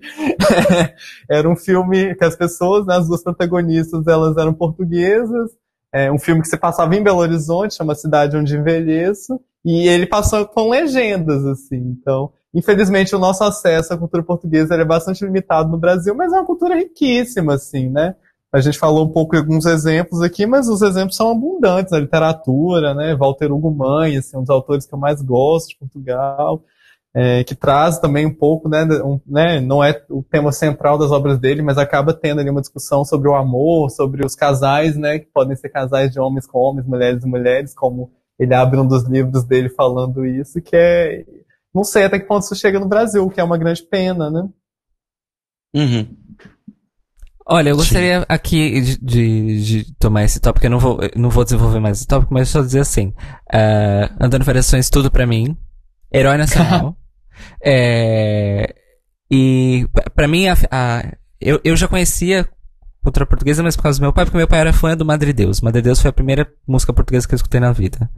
Era 1.29 1.49
um 1.49 1.55
filme 1.55 2.15
que 2.15 2.23
as 2.23 2.35
pessoas, 2.35 2.85
né, 2.85 2.97
as 2.97 3.07
duas 3.07 3.23
protagonistas, 3.23 4.05
elas 4.07 4.35
eram 4.38 4.53
portuguesas. 4.53 5.51
É 5.93 6.11
um 6.11 6.17
filme 6.17 6.41
que 6.41 6.47
se 6.47 6.57
passava 6.57 6.95
em 6.95 7.03
Belo 7.03 7.19
Horizonte, 7.19 7.75
chama 7.75 7.95
Cidade 7.95 8.38
Onde 8.38 8.55
Envelheço, 8.55 9.39
e 9.63 9.88
ele 9.88 10.07
passou 10.07 10.45
com 10.47 10.69
legendas, 10.69 11.45
assim. 11.45 11.97
Então, 11.99 12.31
infelizmente, 12.53 13.15
o 13.15 13.19
nosso 13.19 13.43
acesso 13.43 13.93
à 13.93 13.97
cultura 13.97 14.23
portuguesa 14.23 14.75
é 14.75 14.85
bastante 14.85 15.23
limitado 15.25 15.69
no 15.69 15.77
Brasil, 15.77 16.15
mas 16.15 16.31
é 16.31 16.38
uma 16.38 16.45
cultura 16.45 16.75
riquíssima, 16.75 17.55
assim, 17.55 17.89
né? 17.89 18.15
A 18.53 18.60
gente 18.60 18.78
falou 18.78 19.06
um 19.06 19.11
pouco 19.11 19.32
de 19.32 19.38
alguns 19.38 19.65
exemplos 19.65 20.22
aqui, 20.22 20.45
mas 20.45 20.68
os 20.68 20.82
exemplos 20.82 21.15
são 21.15 21.32
abundantes 21.32 21.91
na 21.91 21.99
literatura, 21.99 22.94
né? 22.94 23.15
Walter 23.15 23.52
Hugo 23.52 23.72
Mãe, 23.72 24.18
assim, 24.18 24.38
um 24.38 24.41
dos 24.41 24.49
autores 24.49 24.86
que 24.86 24.94
eu 24.94 24.99
mais 24.99 25.22
gosto 25.22 25.69
de 25.69 25.78
Portugal, 25.78 26.61
é, 27.14 27.44
que 27.44 27.56
traz 27.56 27.99
também 27.99 28.26
um 28.26 28.34
pouco, 28.34 28.69
né, 28.69 28.84
um, 29.03 29.19
né, 29.28 29.60
não 29.60 29.84
é 29.84 30.02
o 30.10 30.23
tema 30.23 30.52
central 30.52 30.98
das 30.98 31.11
obras 31.11 31.38
dele, 31.38 31.61
mas 31.61 31.78
acaba 31.78 32.14
tendo 32.14 32.40
ali 32.40 32.49
uma 32.49 32.61
discussão 32.61 33.03
sobre 33.03 33.28
o 33.28 33.36
amor, 33.36 33.90
sobre 33.90 34.26
os 34.26 34.34
casais, 34.34 34.95
né, 34.95 35.19
que 35.19 35.26
podem 35.26 35.56
ser 35.56 35.69
casais 35.69 36.11
de 36.11 36.19
homens 36.19 36.48
com 36.48 36.60
homens, 36.60 36.88
mulheres 36.88 37.23
e 37.23 37.28
mulheres, 37.28 37.73
como 37.73 38.11
ele 38.40 38.53
abre 38.53 38.80
um 38.80 38.88
dos 38.88 39.03
livros 39.03 39.44
dele 39.44 39.69
falando 39.69 40.26
isso, 40.26 40.61
que 40.61 40.76
é, 40.76 41.26
não 41.73 41.84
sei 41.84 42.06
até 42.06 42.18
que 42.18 42.26
ponto 42.26 42.44
isso 42.44 42.56
chega 42.56 42.80
no 42.80 42.88
Brasil, 42.88 43.30
que 43.30 43.40
é 43.40 43.44
uma 43.44 43.57
grande 43.57 43.84
pena, 43.84 44.30
né? 44.30 44.48
Uhum. 45.73 46.18
Olha, 47.45 47.69
eu 47.69 47.76
gostaria 47.76 48.19
Sim. 48.19 48.26
aqui 48.30 48.81
de, 48.81 48.97
de, 48.97 49.63
de, 49.63 49.93
tomar 49.95 50.23
esse 50.23 50.39
tópico, 50.39 50.65
eu 50.65 50.69
não 50.69 50.80
vou, 50.80 50.99
não 51.15 51.30
vou 51.30 51.43
desenvolver 51.43 51.80
mais 51.80 51.97
esse 51.97 52.07
tópico, 52.07 52.34
mas 52.34 52.49
só 52.49 52.61
dizer 52.61 52.81
assim, 52.81 53.07
uh, 53.53 54.13
Antônio 54.19 54.45
Variações, 54.45 54.89
tudo 54.89 55.09
pra 55.09 55.26
mim, 55.26 55.57
Herói 56.13 56.38
Nacional. 56.38 56.95
é, 57.63 58.76
e 59.30 59.88
para 60.15 60.27
mim, 60.27 60.47
a, 60.47 60.57
a, 60.69 61.03
eu, 61.39 61.59
eu 61.63 61.76
já 61.76 61.88
conhecia 61.88 62.47
cultura 63.03 63.26
portuguesa, 63.26 63.64
mas 63.64 63.76
por 63.76 63.84
causa 63.84 63.99
do 63.99 64.03
meu 64.03 64.14
pai, 64.14 64.26
porque 64.26 64.38
meu 64.38 64.48
pai 64.48 64.60
era 64.60 64.72
fã 64.72 64.95
do 64.95 65.03
Madre 65.03 65.34
Deus. 65.34 65.60
Madre 65.60 65.82
Deus 65.82 65.99
foi 65.99 66.10
a 66.10 66.14
primeira 66.14 66.48
música 66.68 66.94
portuguesa 66.94 67.28
que 67.28 67.34
eu 67.34 67.38
escutei 67.38 67.60
na 67.60 67.72
vida. 67.72 68.10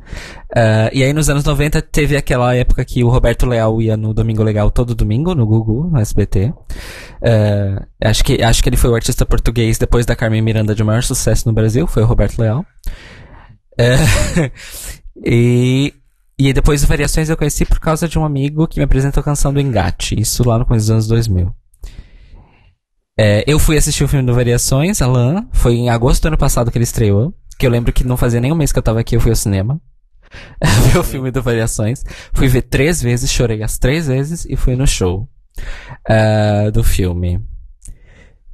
Uh, 0.52 0.92
e 0.92 1.04
aí 1.04 1.14
nos 1.14 1.30
anos 1.30 1.46
90 1.46 1.82
teve 1.82 2.18
aquela 2.18 2.54
época 2.54 2.84
que 2.84 3.04
o 3.04 3.10
Roberto 3.10 3.46
Leal 3.46 3.82
ia 3.82 3.96
no 3.96 4.14
Domingo 4.14 4.44
Legal 4.44 4.70
todo 4.70 4.94
domingo, 4.94 5.34
no 5.34 5.46
Gugu, 5.46 5.90
no 5.90 6.00
SBT. 6.00 6.48
Uh, 6.48 7.86
ah, 8.04 8.10
acho, 8.10 8.24
que, 8.26 8.44
acho 8.44 8.62
que 8.62 8.70
ele 8.70 8.78
foi 8.78 8.90
o 8.90 8.96
artista 8.96 9.26
português 9.26 9.78
depois 9.78 10.06
da 10.06 10.16
Carmen 10.16 10.42
Miranda 10.42 10.76
de 10.76 10.84
maior 10.84 11.04
sucesso 11.04 11.48
no 11.48 11.54
Brasil, 11.54 11.88
foi 11.88 12.04
o 12.04 12.06
Roberto 12.06 12.40
Leal. 12.40 12.66
Uh, 13.80 14.52
e, 15.26 15.94
e 16.38 16.52
depois 16.52 16.84
Variações 16.84 17.30
eu 17.30 17.38
conheci 17.38 17.66
por 17.66 17.80
causa 17.80 18.06
de 18.06 18.20
um 18.20 18.26
amigo 18.26 18.68
que 18.68 18.80
me 18.80 18.84
apresentou 18.84 19.22
a 19.22 19.24
canção 19.24 19.54
do 19.54 19.62
Engate, 19.62 20.20
isso 20.20 20.48
lá 20.48 20.60
no 20.60 20.66
começo 20.66 20.88
dos 20.88 20.92
anos 20.92 21.08
2000. 21.08 21.63
É, 23.18 23.44
eu 23.46 23.60
fui 23.60 23.78
assistir 23.78 24.04
o 24.04 24.08
filme 24.08 24.26
do 24.26 24.34
Variações, 24.34 25.02
Alan. 25.02 25.48
Foi 25.52 25.76
em 25.76 25.90
agosto 25.90 26.24
do 26.24 26.28
ano 26.30 26.38
passado 26.38 26.72
que 26.72 26.78
ele 26.78 26.84
estreou. 26.84 27.34
Que 27.58 27.66
eu 27.66 27.72
lembro 27.72 27.94
que 27.94 28.04
não 28.04 28.18
fazia 28.18 28.42
nem 28.42 28.52
um 28.52 28.56
mês 28.56 28.72
que 28.72 28.80
eu 28.80 28.84
tava 28.84 29.00
aqui, 29.00 29.16
eu 29.16 29.22
fui 29.22 29.32
ao 29.32 29.36
cinema. 29.36 29.80
ver 30.92 30.98
o 30.98 31.04
filme 31.04 31.30
do 31.30 31.42
Variações. 31.42 32.04
Fui 32.34 32.48
ver 32.48 32.64
três 32.64 33.02
vezes, 33.02 33.32
chorei 33.32 33.62
as 33.62 33.78
três 33.78 34.08
vezes 34.08 34.46
e 34.50 34.56
fui 34.56 34.76
no 34.76 34.88
show 34.88 35.28
uh, 36.10 36.72
do 36.72 36.84
filme. 36.84 37.40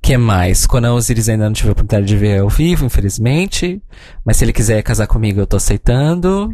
que 0.01 0.17
mais? 0.17 0.67
Conan 0.67 0.93
Osiris 0.93 1.29
ainda 1.29 1.45
não 1.45 1.53
tive 1.53 1.69
a 1.69 1.71
oportunidade 1.71 2.05
de 2.05 2.17
ver 2.17 2.41
ao 2.41 2.49
vivo, 2.49 2.85
infelizmente. 2.85 3.81
Mas 4.25 4.35
se 4.35 4.43
ele 4.43 4.51
quiser 4.51 4.83
casar 4.83 5.07
comigo, 5.07 5.39
eu 5.39 5.47
tô 5.47 5.55
aceitando. 5.55 6.53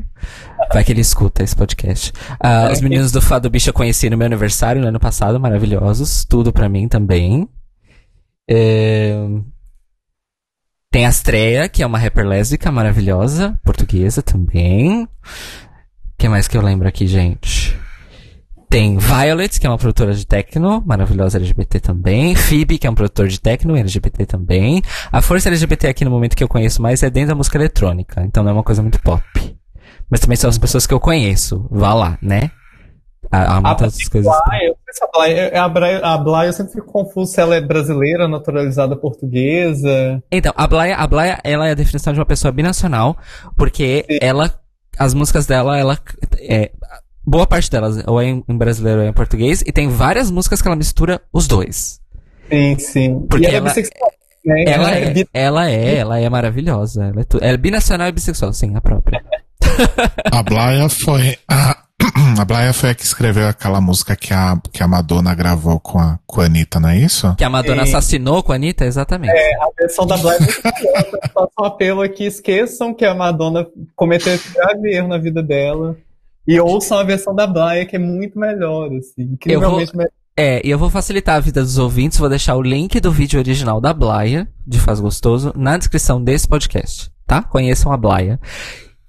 Vai 0.72 0.84
que 0.84 0.92
ele 0.92 1.02
escuta 1.02 1.44
esse 1.44 1.56
podcast. 1.56 2.14
Uh, 2.34 2.72
os 2.72 2.82
meninos 2.82 3.12
do 3.12 3.20
Fado 3.20 3.50
Bicho 3.50 3.70
eu 3.70 3.74
conheci 3.74 4.12
no 4.12 4.18
meu 4.18 4.28
aniversário 4.28 4.80
no 4.80 4.88
ano 4.88 5.00
passado, 5.00 5.40
maravilhosos. 5.40 6.24
Tudo 6.24 6.54
pra 6.54 6.70
mim 6.70 6.88
também. 6.88 7.50
É... 8.50 9.14
Tem 10.92 11.06
a 11.06 11.10
Astrea, 11.10 11.68
que 11.68 11.84
é 11.84 11.86
uma 11.86 11.98
rapper 11.98 12.26
lésbica 12.26 12.72
maravilhosa, 12.72 13.60
portuguesa 13.64 14.22
também. 14.22 15.04
O 15.04 15.10
que 16.18 16.30
mais 16.30 16.48
que 16.48 16.58
eu 16.58 16.62
lembro 16.62 16.88
aqui, 16.88 17.06
gente? 17.06 17.78
Tem 18.70 18.98
Violet, 18.98 19.60
que 19.60 19.68
é 19.68 19.70
uma 19.70 19.78
produtora 19.78 20.14
de 20.14 20.26
techno, 20.26 20.82
maravilhosa 20.86 21.38
LGBT 21.38 21.80
também. 21.80 22.36
Phoebe, 22.36 22.78
que 22.78 22.88
é 22.88 22.90
um 22.90 22.96
produtor 22.96 23.28
de 23.28 23.40
techno, 23.40 23.76
LGBT 23.76 24.26
também. 24.26 24.82
A 25.12 25.22
força 25.22 25.50
LGBT 25.50 25.88
aqui 25.88 26.06
no 26.06 26.12
momento 26.12 26.36
que 26.36 26.44
eu 26.44 26.48
conheço 26.48 26.82
mais 26.82 27.04
é 27.04 27.10
dentro 27.10 27.30
da 27.30 27.36
música 27.36 27.58
eletrônica, 27.58 28.22
então 28.24 28.44
não 28.44 28.52
é 28.52 28.54
uma 28.54 28.64
coisa 28.64 28.82
muito 28.82 29.02
pop. 29.02 29.24
Mas 30.10 30.20
também 30.20 30.36
são 30.36 30.50
as 30.50 30.58
pessoas 30.58 30.88
que 30.88 30.94
eu 30.94 31.00
conheço. 31.00 31.68
Vá 31.70 31.94
lá, 31.94 32.18
né? 32.22 32.52
Há, 33.32 33.58
há 33.58 33.62
muitas 33.62 33.98
a 34.00 34.10
coisas. 34.10 34.34
Blaia, 35.14 35.52
a 35.54 36.14
a, 36.14 36.18
Blaia, 36.18 36.48
eu 36.48 36.54
sempre 36.54 36.74
fico 36.74 36.92
confuso 36.92 37.32
se 37.32 37.42
ela 37.42 37.56
é 37.56 37.62
brasileira, 37.62 38.28
naturalizada 38.28 38.96
portuguesa. 38.96 40.24
Então, 40.32 40.54
a 40.56 40.68
Blaia, 40.68 40.96
a 40.96 41.08
Blaia, 41.08 41.40
ela 41.44 41.68
é 41.68 41.72
a 41.72 41.76
definição 41.76 42.14
de 42.14 42.20
uma 42.20 42.26
pessoa 42.26 42.52
binacional, 42.52 43.18
porque 43.58 44.06
Sim. 44.10 44.18
ela, 44.22 44.60
as 44.98 45.14
músicas 45.14 45.46
dela, 45.46 45.78
ela, 45.78 46.00
é, 46.40 46.72
boa 47.26 47.48
parte 47.48 47.70
delas 47.70 48.04
ou 48.06 48.22
é 48.22 48.26
em, 48.26 48.44
brasileiro 48.50 49.00
ou 49.00 49.06
é 49.06 49.10
em 49.10 49.14
português, 49.14 49.62
e 49.66 49.72
tem 49.72 49.90
várias 49.90 50.30
músicas 50.30 50.62
que 50.62 50.68
ela 50.68 50.78
mistura 50.78 51.22
os 51.34 51.48
dois. 51.48 52.00
Sim, 52.50 52.78
sim. 52.78 53.26
Porque 53.30 53.48
ela, 53.48 53.58
ela, 53.58 53.68
é 53.68 53.70
bissexual, 53.70 54.12
né? 54.46 54.64
ela, 54.68 54.92
é, 54.92 55.04
é, 55.04 55.26
ela 55.34 55.72
é, 55.72 55.96
ela 55.98 56.20
é 56.20 56.30
maravilhosa. 56.30 57.06
Ela 57.06 57.22
é, 57.22 57.24
tu, 57.24 57.38
ela 57.42 57.54
é 57.54 57.58
binacional 57.58 58.08
e 58.08 58.12
bissexual, 58.12 58.54
sim, 58.54 58.76
a 58.76 58.82
própria. 58.82 59.24
a 60.32 60.44
Blaia 60.44 60.88
foi 60.88 61.38
a 61.50 61.85
a 62.40 62.46
Blaia 62.46 62.74
foi 62.74 62.90
a 62.90 62.96
que 62.96 63.04
escreveu 63.04 63.48
aquela 63.48 63.82
música 63.82 64.16
que 64.16 64.34
a, 64.34 64.60
que 64.72 64.82
a 64.82 64.88
Madonna 64.88 65.36
gravou 65.36 65.80
com 65.80 66.00
a, 66.00 66.20
com 66.26 66.42
a 66.42 66.46
Anitta, 66.46 66.80
não 66.80 66.90
é 66.90 66.98
isso? 66.98 67.36
Que 67.36 67.44
a 67.44 67.50
Madonna 67.50 67.84
assassinou 67.84 68.42
com 68.42 68.52
a 68.52 68.56
Anitta, 68.56 68.86
exatamente. 68.86 69.34
É, 69.36 69.56
a 69.62 69.68
versão 69.78 70.08
da 70.08 70.18
Blaia 70.18 70.38
é 70.38 70.42
muito 70.42 70.62
melhor. 70.64 71.06
Faço 71.34 71.52
um 71.60 71.66
apelo 71.66 72.02
aqui, 72.02 72.26
esqueçam 72.26 72.94
que 72.94 73.06
a 73.06 73.14
Madonna 73.14 73.68
cometeu 73.96 74.34
esse 74.34 74.54
grave 74.54 74.96
erro 74.96 75.08
na 75.08 75.18
vida 75.18 75.44
dela. 75.44 75.98
E 76.48 76.60
ouçam 76.60 77.00
a 77.00 77.04
versão 77.04 77.34
da 77.34 77.48
Blaia, 77.48 77.86
que 77.86 77.96
é 77.96 78.00
muito 78.00 78.40
melhor, 78.40 78.92
assim. 78.94 79.24
Incrivelmente 79.34 79.92
vou... 79.92 79.98
melhor. 79.98 80.12
É, 80.38 80.62
e 80.66 80.70
eu 80.70 80.78
vou 80.78 80.90
facilitar 80.90 81.38
a 81.38 81.40
vida 81.40 81.62
dos 81.62 81.78
ouvintes, 81.78 82.18
vou 82.18 82.28
deixar 82.28 82.56
o 82.56 82.62
link 82.62 83.00
do 83.00 83.10
vídeo 83.10 83.40
original 83.40 83.80
da 83.80 83.94
Blaia, 83.94 84.48
de 84.68 84.80
Faz 84.80 85.00
Gostoso, 85.00 85.54
na 85.56 85.78
descrição 85.78 86.22
desse 86.22 86.46
podcast, 86.46 87.10
tá? 87.26 87.42
Conheçam 87.42 87.92
a 87.92 87.98
Blaia. 87.98 88.40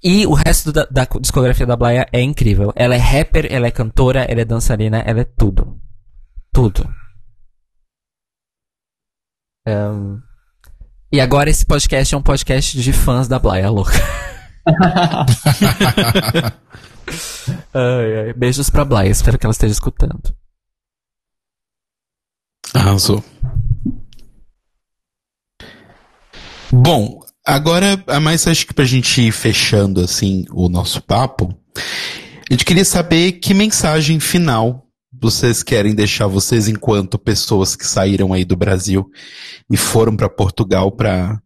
E 0.03 0.27
o 0.27 0.33
resto 0.33 0.71
da, 0.71 0.85
da, 0.85 1.05
discografia 1.19 1.65
da 1.65 1.75
Blaia 1.75 2.07
é 2.11 2.21
incrível. 2.21 2.71
Ela 2.75 2.95
é 2.95 2.99
rapper, 2.99 3.47
ela 3.49 3.67
é 3.67 3.71
cantora, 3.71 4.23
ela 4.23 4.41
é 4.41 4.45
dançarina, 4.45 4.99
ela 4.99 5.21
é 5.21 5.23
tudo. 5.23 5.81
Tudo. 6.53 6.87
Um, 9.67 10.21
e 11.11 11.19
agora 11.19 11.49
esse 11.49 11.65
podcast 11.65 12.13
é 12.13 12.17
um 12.17 12.21
podcast 12.21 12.79
de 12.81 12.93
fãs 12.93 13.27
da 13.27 13.39
Blaia, 13.39 13.69
louca. 13.69 13.97
ai, 17.73 18.27
ai. 18.27 18.33
Beijos 18.33 18.69
pra 18.69 18.85
Blaia, 18.85 19.09
espero 19.09 19.39
que 19.39 19.45
ela 19.45 19.51
esteja 19.51 19.73
escutando. 19.73 20.35
Arrasou. 22.73 23.23
Bom, 26.71 27.21
Agora, 27.47 28.03
a 28.07 28.19
mais 28.19 28.45
acho 28.45 28.67
que 28.67 28.73
pra 28.73 28.83
gente 28.83 29.21
ir 29.21 29.31
fechando 29.31 30.01
assim 30.01 30.43
o 30.51 30.67
nosso 30.67 31.01
papo, 31.01 31.57
a 31.77 32.53
gente 32.53 32.65
queria 32.65 32.83
saber 32.83 33.39
que 33.39 33.53
mensagem 33.53 34.19
final 34.19 34.85
vocês 35.13 35.63
querem 35.63 35.95
deixar 35.95 36.27
vocês 36.27 36.67
enquanto 36.67 37.17
pessoas 37.17 37.73
que 37.73 37.87
saíram 37.87 38.33
aí 38.33 38.43
do 38.43 38.57
Brasil 38.57 39.09
e 39.71 39.77
foram 39.77 40.17
para 40.17 40.27
Portugal 40.27 40.91
para 40.91 41.41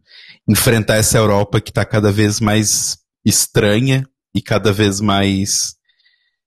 enfrentar 0.48 0.96
essa 0.96 1.18
Europa 1.18 1.60
que 1.60 1.70
está 1.70 1.84
cada 1.84 2.10
vez 2.10 2.40
mais 2.40 2.98
estranha 3.24 4.04
e 4.34 4.42
cada 4.42 4.72
vez 4.72 5.00
mais 5.00 5.76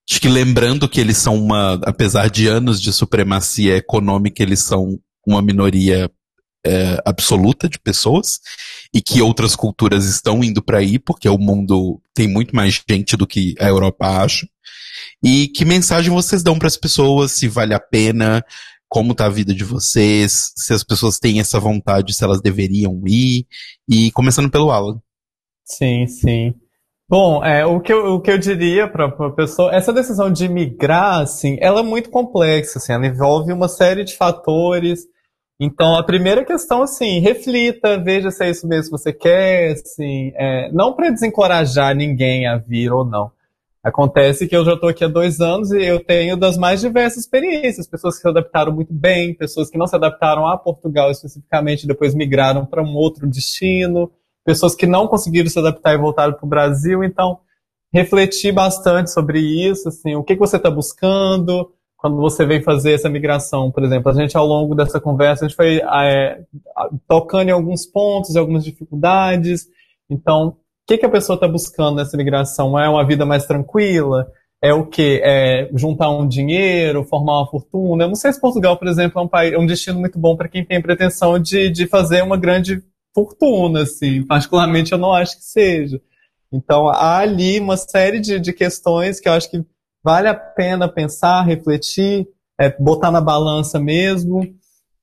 acho 0.10 0.20
que 0.20 0.28
lembrando 0.28 0.90
que 0.90 1.00
eles 1.00 1.16
são 1.16 1.34
uma 1.34 1.80
apesar 1.86 2.30
de 2.30 2.46
anos 2.48 2.82
de 2.82 2.92
supremacia 2.92 3.78
econômica 3.78 4.44
eles 4.44 4.64
são 4.64 5.00
uma 5.26 5.42
minoria 5.42 6.12
é, 6.66 7.02
absoluta 7.06 7.70
de 7.70 7.80
pessoas 7.80 8.40
e 8.96 9.02
que 9.02 9.22
outras 9.22 9.58
culturas 9.58 10.06
estão 10.06 10.42
indo 10.42 10.64
para 10.64 10.78
aí, 10.78 10.98
porque 10.98 11.28
o 11.28 11.38
mundo 11.38 12.02
tem 12.14 12.30
muito 12.30 12.56
mais 12.56 12.82
gente 12.90 13.18
do 13.18 13.28
que 13.28 13.54
a 13.60 13.68
Europa 13.68 14.24
acha. 14.24 14.48
E 15.22 15.50
que 15.50 15.66
mensagem 15.66 16.10
vocês 16.10 16.42
dão 16.42 16.58
para 16.58 16.70
as 16.70 16.78
pessoas, 16.78 17.34
se 17.34 17.50
vale 17.50 17.74
a 17.74 17.80
pena, 17.80 18.42
como 18.88 19.14
tá 19.14 19.26
a 19.26 19.30
vida 19.30 19.54
de 19.54 19.66
vocês, 19.66 20.54
se 20.56 20.72
as 20.72 20.82
pessoas 20.82 21.20
têm 21.20 21.42
essa 21.42 21.60
vontade, 21.60 22.14
se 22.14 22.24
elas 22.24 22.42
deveriam 22.42 23.02
ir, 23.06 23.46
e 23.86 24.12
começando 24.12 24.50
pelo 24.50 24.72
Alan. 24.72 24.98
Sim, 25.66 26.08
sim. 26.08 26.54
Bom, 27.10 27.44
é, 27.44 27.66
o, 27.66 27.82
que 27.82 27.92
eu, 27.92 28.14
o 28.14 28.22
que 28.22 28.32
eu 28.32 28.38
diria 28.38 28.88
para 28.88 29.08
a 29.08 29.30
pessoa, 29.32 29.76
essa 29.76 29.92
decisão 29.92 30.32
de 30.32 30.48
migrar, 30.48 31.20
assim, 31.20 31.58
ela 31.60 31.82
é 31.82 31.84
muito 31.84 32.10
complexa, 32.10 32.80
assim, 32.80 32.94
ela 32.94 33.06
envolve 33.06 33.52
uma 33.52 33.68
série 33.68 34.06
de 34.06 34.16
fatores, 34.16 35.02
então, 35.60 35.96
a 35.96 36.04
primeira 36.04 36.44
questão, 36.44 36.84
assim, 36.84 37.20
reflita, 37.20 37.98
veja 37.98 38.30
se 38.30 38.44
é 38.44 38.50
isso 38.50 38.68
mesmo 38.68 38.96
que 38.96 39.04
você 39.04 39.14
quer, 39.14 39.72
assim, 39.72 40.34
é, 40.36 40.70
não 40.74 40.94
para 40.94 41.10
desencorajar 41.10 41.96
ninguém 41.96 42.46
a 42.46 42.58
vir 42.58 42.92
ou 42.92 43.06
não. 43.06 43.32
Acontece 43.82 44.48
que 44.48 44.58
eu 44.58 44.66
já 44.66 44.74
estou 44.74 44.90
aqui 44.90 45.06
há 45.06 45.08
dois 45.08 45.40
anos 45.40 45.72
e 45.72 45.82
eu 45.82 46.04
tenho 46.04 46.36
das 46.36 46.58
mais 46.58 46.82
diversas 46.82 47.20
experiências, 47.20 47.88
pessoas 47.88 48.16
que 48.16 48.22
se 48.22 48.28
adaptaram 48.28 48.74
muito 48.74 48.92
bem, 48.92 49.34
pessoas 49.34 49.70
que 49.70 49.78
não 49.78 49.86
se 49.86 49.96
adaptaram 49.96 50.48
a 50.48 50.58
Portugal 50.58 51.12
especificamente, 51.12 51.88
depois 51.88 52.16
migraram 52.16 52.66
para 52.66 52.82
um 52.82 52.96
outro 52.96 53.28
destino, 53.28 54.12
pessoas 54.44 54.76
que 54.76 54.88
não 54.88 55.08
conseguiram 55.08 55.50
se 55.50 55.60
adaptar 55.60 55.94
e 55.94 56.00
voltaram 56.00 56.34
para 56.34 56.46
o 56.46 56.50
Brasil. 56.50 57.04
Então, 57.04 57.40
refletir 57.94 58.52
bastante 58.52 59.12
sobre 59.12 59.40
isso, 59.40 59.88
assim, 59.88 60.16
o 60.16 60.24
que, 60.24 60.34
que 60.34 60.40
você 60.40 60.58
está 60.58 60.70
buscando, 60.70 61.72
quando 61.98 62.18
você 62.18 62.46
vem 62.46 62.62
fazer 62.62 62.94
essa 62.94 63.10
migração, 63.10 63.72
por 63.72 63.84
exemplo, 63.84 64.12
a 64.12 64.14
gente 64.14 64.36
ao 64.38 64.46
longo 64.46 64.76
dessa 64.76 65.00
conversa, 65.00 65.46
a 65.46 65.48
gente 65.48 65.56
foi 65.56 65.78
é, 65.78 66.42
tocando 67.08 67.50
em 67.50 67.52
alguns 67.52 67.86
pontos, 67.86 68.36
em 68.36 68.40
algumas 68.40 68.64
dificuldades. 68.64 69.68
Então, 70.10 70.50
o 70.50 70.56
que, 70.88 70.98
que 70.98 71.06
a 71.06 71.10
pessoa 71.10 71.36
está 71.36 71.48
buscando 71.48 71.96
nessa 71.96 72.16
migração? 72.16 72.78
É 72.78 72.88
uma 72.88 73.06
vida 73.06 73.26
mais 73.26 73.46
tranquila? 73.46 74.28
É 74.62 74.74
o 74.74 74.86
quê? 74.86 75.22
É 75.24 75.70
juntar 75.74 76.10
um 76.10 76.28
dinheiro, 76.28 77.04
formar 77.04 77.40
uma 77.40 77.50
fortuna? 77.50 78.04
Eu 78.04 78.08
não 78.08 78.16
sei 78.16 78.32
se 78.32 78.42
Portugal, 78.42 78.78
por 78.78 78.88
exemplo, 78.88 79.20
é 79.20 79.24
um, 79.24 79.28
país, 79.28 79.54
é 79.54 79.58
um 79.58 79.66
destino 79.66 80.00
muito 80.00 80.20
bom 80.20 80.36
para 80.36 80.48
quem 80.48 80.64
tem 80.64 80.82
pretensão 80.82 81.40
de, 81.40 81.70
de 81.70 81.88
fazer 81.88 82.24
uma 82.24 82.38
grande 82.38 82.84
fortuna, 83.14 83.82
assim. 83.84 84.24
Particularmente, 84.26 84.92
eu 84.92 84.98
não 84.98 85.14
acho 85.14 85.38
que 85.38 85.44
seja. 85.44 86.02
Então, 86.52 86.88
há 86.88 87.18
ali 87.18 87.60
uma 87.60 87.78
série 87.78 88.20
de, 88.20 88.40
de 88.40 88.54
questões 88.54 89.20
que 89.20 89.28
eu 89.28 89.34
acho 89.34 89.50
que 89.50 89.66
vale 90.06 90.28
a 90.28 90.36
pena 90.36 90.88
pensar, 90.88 91.42
refletir, 91.42 92.28
é, 92.62 92.70
botar 92.80 93.10
na 93.10 93.20
balança 93.20 93.80
mesmo. 93.80 94.48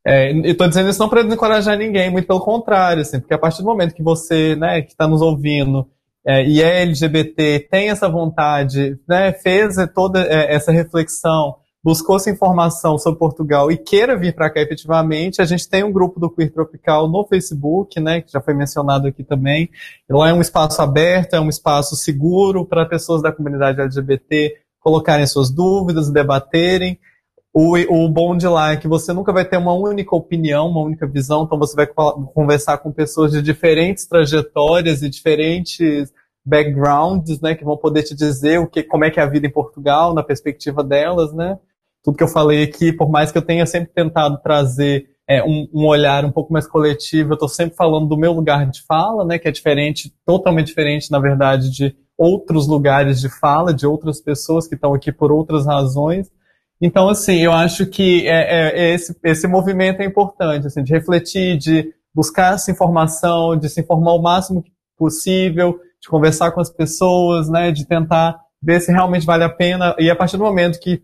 É, 0.07 0.31
estou 0.47 0.69
dizendo 0.69 0.89
isso 0.89 1.01
não 1.01 1.09
para 1.09 1.25
desencorajar 1.25 1.77
ninguém, 1.77 2.09
muito 2.09 2.29
pelo 2.29 2.41
contrário, 2.41 3.03
assim, 3.03 3.19
porque 3.19 3.35
a 3.35 3.39
partir 3.39 3.63
do 3.63 3.65
momento 3.65 3.95
que 3.95 4.03
você, 4.03 4.55
né, 4.55 4.81
que 4.81 4.93
está 4.93 5.09
nos 5.09 5.21
ouvindo, 5.21 5.89
é, 6.25 6.47
e 6.47 6.63
é 6.63 6.83
LGBT, 6.83 7.67
tem 7.69 7.91
essa 7.91 8.09
vontade, 8.09 8.97
né, 9.09 9.33
fez 9.33 9.75
toda 9.93 10.23
é, 10.23 10.55
essa 10.55 10.71
reflexão, 10.71 11.57
buscou 11.83 12.15
essa 12.15 12.31
informação 12.31 12.97
sobre 12.97 13.19
Portugal 13.19 13.73
e 13.73 13.77
queira 13.77 14.17
vir 14.17 14.33
para 14.35 14.51
cá 14.51 14.61
efetivamente, 14.61 15.43
a 15.43 15.45
gente 15.45 15.69
tem 15.69 15.83
um 15.83 15.93
grupo 15.93 16.21
do 16.21 16.31
Queer 16.31 16.53
Tropical 16.53 17.09
no 17.09 17.27
Facebook, 17.27 17.99
né, 17.99 18.21
que 18.21 18.31
já 18.31 18.41
foi 18.41 18.55
mencionado 18.55 19.09
aqui 19.09 19.25
também. 19.25 19.69
Lá 20.09 20.29
é 20.29 20.33
um 20.33 20.41
espaço 20.41 20.81
aberto, 20.81 21.35
é 21.35 21.41
um 21.41 21.49
espaço 21.49 21.97
seguro 21.97 22.65
para 22.65 22.87
pessoas 22.87 23.21
da 23.21 23.33
comunidade 23.33 23.81
LGBT 23.81 24.62
colocarem 24.83 25.27
suas 25.27 25.51
dúvidas, 25.51 26.11
debaterem. 26.11 26.99
O, 27.55 27.77
o 27.77 28.09
bom 28.09 28.37
de 28.37 28.49
lá 28.49 28.73
é 28.73 28.77
que 28.77 28.89
você 28.89 29.13
nunca 29.13 29.33
vai 29.33 29.45
ter 29.45 29.59
uma 29.59 29.75
única 29.75 30.17
opinião, 30.17 30.69
uma 30.69 30.81
única 30.81 31.07
visão, 31.07 31.45
então 31.45 31.59
você 31.59 31.77
vai 31.77 31.87
conversar 31.87 32.79
com 32.79 32.91
pessoas 32.91 33.33
de 33.33 33.43
diferentes 33.43 34.07
trajetórias 34.07 35.03
e 35.03 35.11
diferentes 35.11 36.11
backgrounds, 36.45 37.41
né, 37.41 37.55
que 37.55 37.65
vão 37.65 37.77
poder 37.77 38.03
te 38.03 38.15
dizer 38.15 38.59
o 38.59 38.67
que, 38.67 38.83
como 38.83 39.05
é 39.05 39.11
que 39.11 39.21
é 39.21 39.23
a 39.23 39.29
vida 39.29 39.47
em 39.47 39.53
Portugal, 39.53 40.13
na 40.15 40.23
perspectiva 40.23 40.83
delas, 40.83 41.33
né. 41.33 41.59
Tudo 42.03 42.17
que 42.17 42.25
eu 42.25 42.29
falei 42.29 42.65
aqui, 42.65 42.93
por 42.93 43.09
mais 43.09 43.31
que 43.31 43.39
eu 43.39 43.43
tenha 43.43 43.65
sempre 43.65 43.93
tentado 43.93 44.41
trazer 44.43 45.07
é, 45.29 45.43
um, 45.45 45.69
um, 45.73 45.87
olhar 45.87 46.25
um 46.25 46.33
pouco 46.33 46.53
mais 46.53 46.67
coletivo, 46.67 47.33
eu 47.33 47.35
estou 47.35 47.49
sempre 47.49 47.77
falando 47.77 48.09
do 48.09 48.17
meu 48.17 48.33
lugar 48.33 48.69
de 48.69 48.83
fala, 48.83 49.25
né, 49.25 49.39
que 49.39 49.47
é 49.47 49.53
diferente, 49.53 50.13
totalmente 50.27 50.67
diferente, 50.69 51.11
na 51.13 51.21
verdade, 51.21 51.71
de 51.71 51.95
outros 52.23 52.69
lugares 52.69 53.21
de 53.21 53.29
fala, 53.29 53.75
de 53.75 53.85
outras 53.85 54.21
pessoas 54.21 54.69
que 54.69 54.77
estão 54.77 54.95
aqui 54.95 55.11
por 55.11 55.33
outras 55.33 55.67
razões. 55.67 56.31
Então, 56.81 57.09
assim, 57.09 57.39
eu 57.39 57.53
acho 57.53 57.87
que 57.87 58.29
é, 58.29 58.31
é, 58.31 58.81
é, 58.81 58.95
esse, 58.95 59.17
esse 59.25 59.49
movimento 59.49 60.01
é 60.01 60.05
importante, 60.05 60.69
assim, 60.69 60.85
de 60.85 60.93
refletir, 60.93 61.59
de 61.59 61.93
buscar 62.15 62.55
essa 62.55 62.71
informação, 62.71 63.57
de 63.57 63.69
se 63.69 63.81
informar 63.81 64.13
o 64.13 64.23
máximo 64.23 64.65
possível, 64.97 65.81
de 66.01 66.09
conversar 66.09 66.53
com 66.53 66.61
as 66.61 66.71
pessoas, 66.71 67.49
né, 67.49 67.73
de 67.73 67.85
tentar 67.85 68.39
ver 68.63 68.81
se 68.81 68.93
realmente 68.93 69.27
vale 69.27 69.43
a 69.43 69.49
pena. 69.49 69.95
E 69.99 70.09
a 70.09 70.15
partir 70.15 70.37
do 70.37 70.45
momento 70.45 70.79
que 70.79 71.03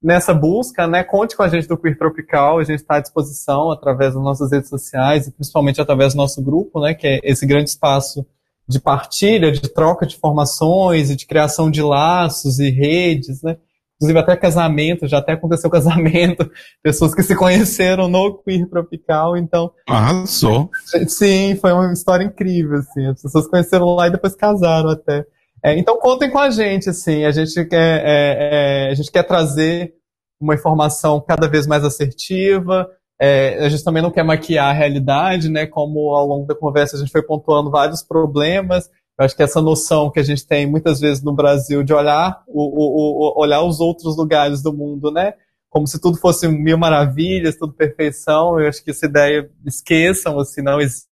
nessa 0.00 0.32
busca, 0.32 0.86
né, 0.86 1.02
conte 1.02 1.36
com 1.36 1.42
a 1.42 1.48
gente 1.48 1.66
do 1.66 1.76
Queer 1.76 1.98
Tropical, 1.98 2.58
a 2.58 2.64
gente 2.64 2.80
está 2.80 2.96
à 2.96 3.00
disposição 3.00 3.72
através 3.72 4.14
das 4.14 4.22
nossas 4.22 4.52
redes 4.52 4.68
sociais 4.68 5.26
e 5.26 5.32
principalmente 5.32 5.80
através 5.80 6.14
do 6.14 6.18
nosso 6.18 6.40
grupo, 6.40 6.80
né, 6.80 6.94
que 6.94 7.08
é 7.08 7.20
esse 7.24 7.44
grande 7.44 7.70
espaço 7.70 8.24
de 8.70 8.80
partilha, 8.80 9.50
de 9.50 9.68
troca 9.68 10.06
de 10.06 10.14
informações 10.14 11.10
e 11.10 11.16
de 11.16 11.26
criação 11.26 11.70
de 11.70 11.82
laços 11.82 12.60
e 12.60 12.70
redes, 12.70 13.42
né, 13.42 13.56
inclusive 13.96 14.18
até 14.18 14.36
casamento, 14.36 15.08
já 15.08 15.18
até 15.18 15.32
aconteceu 15.32 15.68
casamento, 15.68 16.48
pessoas 16.82 17.14
que 17.14 17.22
se 17.22 17.34
conheceram 17.34 18.08
no 18.08 18.38
Queer 18.38 18.68
Tropical, 18.68 19.36
então... 19.36 19.72
Arrasou! 19.88 20.70
Sim, 21.08 21.56
foi 21.56 21.72
uma 21.72 21.92
história 21.92 22.24
incrível, 22.24 22.78
assim, 22.78 23.06
as 23.06 23.20
pessoas 23.20 23.48
conheceram 23.48 23.86
lá 23.86 24.06
e 24.06 24.12
depois 24.12 24.36
casaram 24.36 24.90
até. 24.90 25.26
É, 25.62 25.76
então 25.76 25.98
contem 25.98 26.30
com 26.30 26.38
a 26.38 26.48
gente, 26.48 26.88
assim, 26.88 27.24
a 27.24 27.30
gente 27.32 27.64
quer, 27.66 28.02
é, 28.04 28.86
é, 28.86 28.90
a 28.90 28.94
gente 28.94 29.10
quer 29.10 29.24
trazer 29.24 29.92
uma 30.40 30.54
informação 30.54 31.20
cada 31.20 31.48
vez 31.48 31.66
mais 31.66 31.84
assertiva, 31.84 32.88
é, 33.20 33.64
a 33.64 33.68
gente 33.68 33.84
também 33.84 34.02
não 34.02 34.10
quer 34.10 34.24
maquiar 34.24 34.70
a 34.70 34.72
realidade, 34.72 35.50
né, 35.50 35.66
como 35.66 36.14
ao 36.14 36.26
longo 36.26 36.46
da 36.46 36.54
conversa 36.54 36.96
a 36.96 36.98
gente 36.98 37.12
foi 37.12 37.22
pontuando 37.22 37.70
vários 37.70 38.02
problemas, 38.02 38.88
eu 39.20 39.26
acho 39.26 39.36
que 39.36 39.42
essa 39.42 39.60
noção 39.60 40.10
que 40.10 40.18
a 40.18 40.22
gente 40.22 40.46
tem 40.46 40.66
muitas 40.66 40.98
vezes 40.98 41.22
no 41.22 41.34
Brasil 41.34 41.82
de 41.82 41.92
olhar, 41.92 42.42
o, 42.48 42.62
o, 42.62 43.38
o, 43.38 43.42
olhar 43.42 43.60
os 43.62 43.78
outros 43.78 44.16
lugares 44.16 44.62
do 44.62 44.72
mundo, 44.72 45.10
né? 45.10 45.34
Como 45.68 45.86
se 45.86 46.00
tudo 46.00 46.16
fosse 46.16 46.48
mil 46.48 46.78
maravilhas, 46.78 47.54
tudo 47.58 47.74
perfeição. 47.74 48.58
Eu 48.58 48.66
acho 48.66 48.82
que 48.82 48.92
essa 48.92 49.04
ideia 49.04 49.50
esqueçam, 49.66 50.40
assim, 50.40 50.62
não 50.62 50.80
existem 50.80 51.10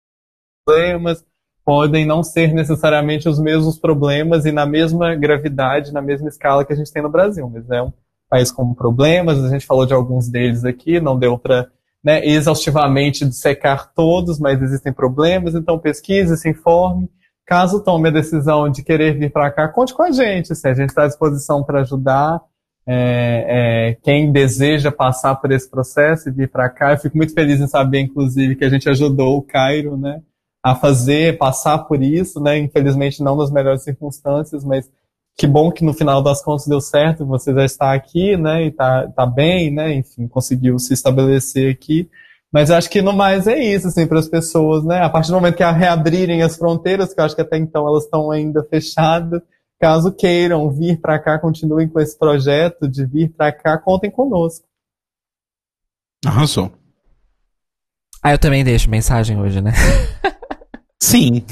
problemas, 0.65 1.25
podem 1.65 2.05
não 2.05 2.23
ser 2.23 2.53
necessariamente 2.53 3.27
os 3.27 3.41
mesmos 3.41 3.77
problemas 3.77 4.45
e 4.45 4.53
na 4.53 4.65
mesma 4.65 5.13
gravidade, 5.13 5.91
na 5.91 6.01
mesma 6.01 6.29
escala 6.29 6.63
que 6.63 6.71
a 6.71 6.77
gente 6.77 6.93
tem 6.93 7.03
no 7.03 7.11
Brasil. 7.11 7.49
Mas 7.53 7.69
é 7.69 7.81
um 7.81 7.91
país 8.29 8.53
com 8.53 8.73
problemas, 8.73 9.43
a 9.43 9.49
gente 9.49 9.65
falou 9.65 9.85
de 9.85 9.93
alguns 9.93 10.29
deles 10.29 10.63
aqui, 10.63 11.01
não 11.01 11.19
deu 11.19 11.37
para 11.37 11.67
né, 12.07 12.25
exaustivamente 12.25 13.25
dissecar 13.25 13.91
todos, 13.93 14.39
mas 14.39 14.61
existem 14.61 14.93
problemas, 14.93 15.53
então 15.53 15.77
pesquise, 15.77 16.37
se 16.37 16.49
informe 16.49 17.09
Caso 17.47 17.81
tome 17.81 18.09
a 18.09 18.11
decisão 18.11 18.69
de 18.69 18.83
querer 18.83 19.17
vir 19.17 19.31
para 19.31 19.49
cá, 19.49 19.69
conte 19.69 19.93
com 19.93 20.03
a 20.03 20.11
gente. 20.11 20.53
Se 20.53 20.67
a 20.67 20.73
gente 20.73 20.89
está 20.89 21.05
à 21.05 21.07
disposição 21.07 21.63
para 21.63 21.79
ajudar. 21.79 22.41
É, 22.89 23.89
é, 23.89 23.97
quem 24.01 24.31
deseja 24.31 24.91
passar 24.91 25.35
por 25.35 25.51
esse 25.51 25.69
processo 25.69 26.29
e 26.29 26.31
vir 26.31 26.49
para 26.49 26.69
cá, 26.69 26.93
eu 26.93 26.97
fico 26.97 27.17
muito 27.17 27.33
feliz 27.33 27.59
em 27.59 27.67
saber, 27.67 27.99
inclusive, 27.99 28.55
que 28.55 28.63
a 28.63 28.69
gente 28.69 28.89
ajudou 28.89 29.37
o 29.37 29.41
Cairo, 29.41 29.97
né, 29.97 30.21
a 30.63 30.73
fazer, 30.73 31.37
passar 31.37 31.79
por 31.79 32.01
isso, 32.01 32.39
né, 32.39 32.57
infelizmente 32.57 33.21
não 33.21 33.35
nas 33.35 33.51
melhores 33.51 33.83
circunstâncias, 33.83 34.63
mas 34.63 34.89
que 35.37 35.45
bom 35.45 35.71
que 35.71 35.85
no 35.85 35.93
final 35.93 36.21
das 36.21 36.43
contas 36.43 36.65
deu 36.65 36.81
certo, 36.81 37.25
você 37.25 37.53
já 37.53 37.63
está 37.63 37.93
aqui, 37.93 38.35
né, 38.35 38.63
e 38.63 38.67
está 38.69 39.07
tá 39.09 39.25
bem, 39.25 39.71
né, 39.71 39.93
enfim, 39.93 40.27
conseguiu 40.27 40.79
se 40.79 40.93
estabelecer 40.93 41.71
aqui. 41.71 42.09
Mas 42.51 42.71
acho 42.71 42.89
que 42.89 43.01
no 43.01 43.13
mais 43.13 43.45
é 43.45 43.59
isso, 43.59 43.87
assim, 43.87 44.07
para 44.07 44.19
as 44.19 44.27
pessoas, 44.27 44.83
né? 44.83 45.01
A 45.01 45.09
partir 45.09 45.27
do 45.29 45.35
momento 45.35 45.57
que 45.57 45.63
a 45.63 45.71
reabrirem 45.71 46.41
as 46.41 46.55
fronteiras, 46.55 47.13
que 47.13 47.19
eu 47.19 47.25
acho 47.25 47.35
que 47.35 47.41
até 47.41 47.57
então 47.57 47.85
elas 47.85 48.05
estão 48.05 48.31
ainda 48.31 48.63
fechadas, 48.63 49.41
caso 49.79 50.13
queiram 50.13 50.71
vir 50.71 50.99
para 50.99 51.19
cá, 51.19 51.37
continuem 51.37 51.89
com 51.89 51.99
esse 51.99 52.17
projeto 52.17 52.87
de 52.87 53.05
vir 53.05 53.29
para 53.29 53.51
cá, 53.51 53.77
contem 53.77 54.09
conosco. 54.09 54.65
Arrasou. 56.25 56.71
Ah, 58.23 58.31
eu 58.31 58.39
também 58.39 58.63
deixo 58.63 58.89
mensagem 58.89 59.39
hoje, 59.39 59.61
né? 59.61 59.73
Sim. 60.99 61.45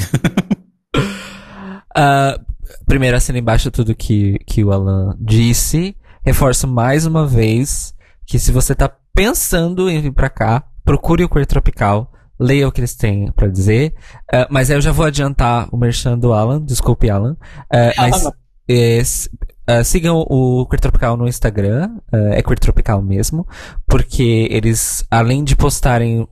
uh, 1.96 2.42
primeiro, 2.86 3.18
assina 3.18 3.40
embaixo 3.40 3.72
tudo 3.72 3.96
que, 3.96 4.40
que 4.46 4.64
o 4.64 4.72
Alan 4.72 5.16
disse. 5.20 5.96
Reforço 6.24 6.68
mais 6.68 7.06
uma 7.06 7.28
vez 7.28 7.94
que 8.26 8.40
se 8.40 8.52
você 8.52 8.74
tá 8.74 8.92
pensando 9.14 9.90
em 9.90 10.02
vir 10.02 10.12
para 10.12 10.30
cá, 10.30 10.64
procure 10.84 11.24
o 11.24 11.30
Queer 11.30 11.46
Tropical, 11.46 12.12
leia 12.40 12.68
o 12.68 12.72
que 12.72 12.82
eles 12.82 12.96
têm 12.96 13.32
para 13.32 13.48
dizer. 13.48 13.94
Uh, 14.34 14.46
mas 14.50 14.70
eu 14.70 14.82
já 14.82 14.92
vou 14.92 15.06
adiantar 15.06 15.68
o 15.72 15.78
merchan 15.78 16.18
do 16.18 16.34
Alan, 16.34 16.62
desculpe, 16.62 17.10
Alan. 17.10 17.38
Uh, 17.72 17.94
mas 17.98 19.30
uh, 19.70 19.84
sigam 19.84 20.18
o 20.28 20.66
Queer 20.66 20.82
Tropical 20.82 21.16
no 21.16 21.28
Instagram, 21.28 21.92
é 22.32 22.42
Queer 22.42 22.60
Tropical 22.60 23.02
mesmo, 23.02 23.48
porque 23.88 24.48
eles, 24.52 25.06
além 25.10 25.44
de 25.44 25.56
postarem 25.56 26.28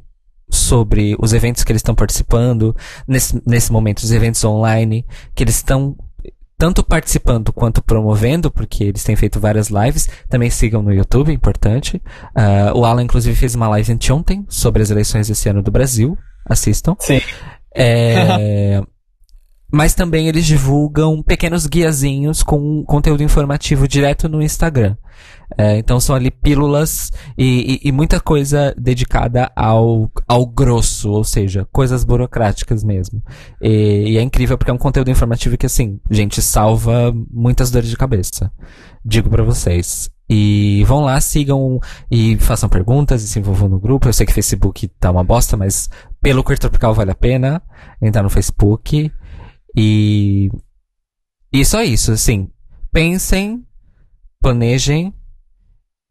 sobre 0.49 1.15
os 1.19 1.33
eventos 1.33 1.63
que 1.63 1.71
eles 1.71 1.79
estão 1.79 1.95
participando, 1.95 2.75
nesse, 3.07 3.41
nesse 3.45 3.71
momento, 3.71 3.99
os 3.99 4.11
eventos 4.11 4.43
online, 4.43 5.05
que 5.33 5.43
eles 5.43 5.55
estão 5.55 5.95
tanto 6.63 6.81
participando 6.81 7.51
quanto 7.51 7.83
promovendo, 7.83 8.49
porque 8.49 8.85
eles 8.85 9.03
têm 9.03 9.17
feito 9.17 9.37
várias 9.37 9.67
lives. 9.67 10.07
Também 10.29 10.49
sigam 10.49 10.81
no 10.81 10.93
YouTube, 10.93 11.33
importante. 11.33 12.01
Uh, 12.33 12.77
o 12.77 12.85
Alan, 12.85 13.03
inclusive, 13.03 13.35
fez 13.35 13.53
uma 13.53 13.67
live 13.67 13.91
anteontem 13.91 14.45
sobre 14.47 14.81
as 14.81 14.89
eleições 14.89 15.27
desse 15.27 15.49
ano 15.49 15.61
do 15.61 15.69
Brasil. 15.69 16.17
Assistam. 16.45 16.95
Sim. 17.01 17.19
É, 17.75 18.81
mas 19.73 19.95
também 19.95 20.27
eles 20.27 20.45
divulgam 20.45 21.23
pequenos 21.23 21.65
guiazinhos 21.65 22.43
com 22.43 22.83
conteúdo 22.85 23.23
informativo 23.23 23.87
direto 23.87 24.29
no 24.29 24.39
Instagram. 24.39 24.95
É, 25.57 25.77
então 25.79 25.99
são 25.99 26.15
ali 26.15 26.29
pílulas 26.29 27.11
e, 27.35 27.79
e, 27.83 27.89
e, 27.89 27.91
muita 27.91 28.19
coisa 28.19 28.73
dedicada 28.77 29.51
ao, 29.55 30.11
ao 30.27 30.45
grosso, 30.45 31.09
ou 31.09 31.23
seja, 31.23 31.67
coisas 31.71 32.03
burocráticas 32.03 32.83
mesmo. 32.83 33.19
E, 33.59 34.11
e, 34.11 34.17
é 34.19 34.21
incrível 34.21 34.59
porque 34.59 34.69
é 34.69 34.73
um 34.73 34.77
conteúdo 34.77 35.09
informativo 35.09 35.57
que, 35.57 35.65
assim, 35.65 35.99
gente, 36.09 36.39
salva 36.39 37.11
muitas 37.31 37.71
dores 37.71 37.89
de 37.89 37.97
cabeça. 37.97 38.51
Digo 39.03 39.27
para 39.27 39.43
vocês. 39.43 40.07
E 40.29 40.83
vão 40.85 41.01
lá, 41.01 41.19
sigam 41.19 41.79
e 42.11 42.37
façam 42.37 42.69
perguntas 42.69 43.23
e 43.23 43.27
se 43.27 43.39
envolvam 43.39 43.69
no 43.69 43.79
grupo. 43.79 44.07
Eu 44.07 44.13
sei 44.13 44.25
que 44.25 44.33
Facebook 44.33 44.87
tá 44.99 45.09
uma 45.09 45.23
bosta, 45.23 45.57
mas 45.57 45.89
pelo 46.21 46.43
Queer 46.43 46.59
Tropical 46.59 46.93
vale 46.93 47.11
a 47.11 47.15
pena 47.15 47.61
entrar 47.99 48.21
no 48.21 48.29
Facebook. 48.29 49.11
E. 49.75 50.49
E 51.51 51.63
só 51.65 51.83
isso, 51.83 52.11
assim. 52.11 52.49
Pensem, 52.91 53.65
planejem 54.41 55.13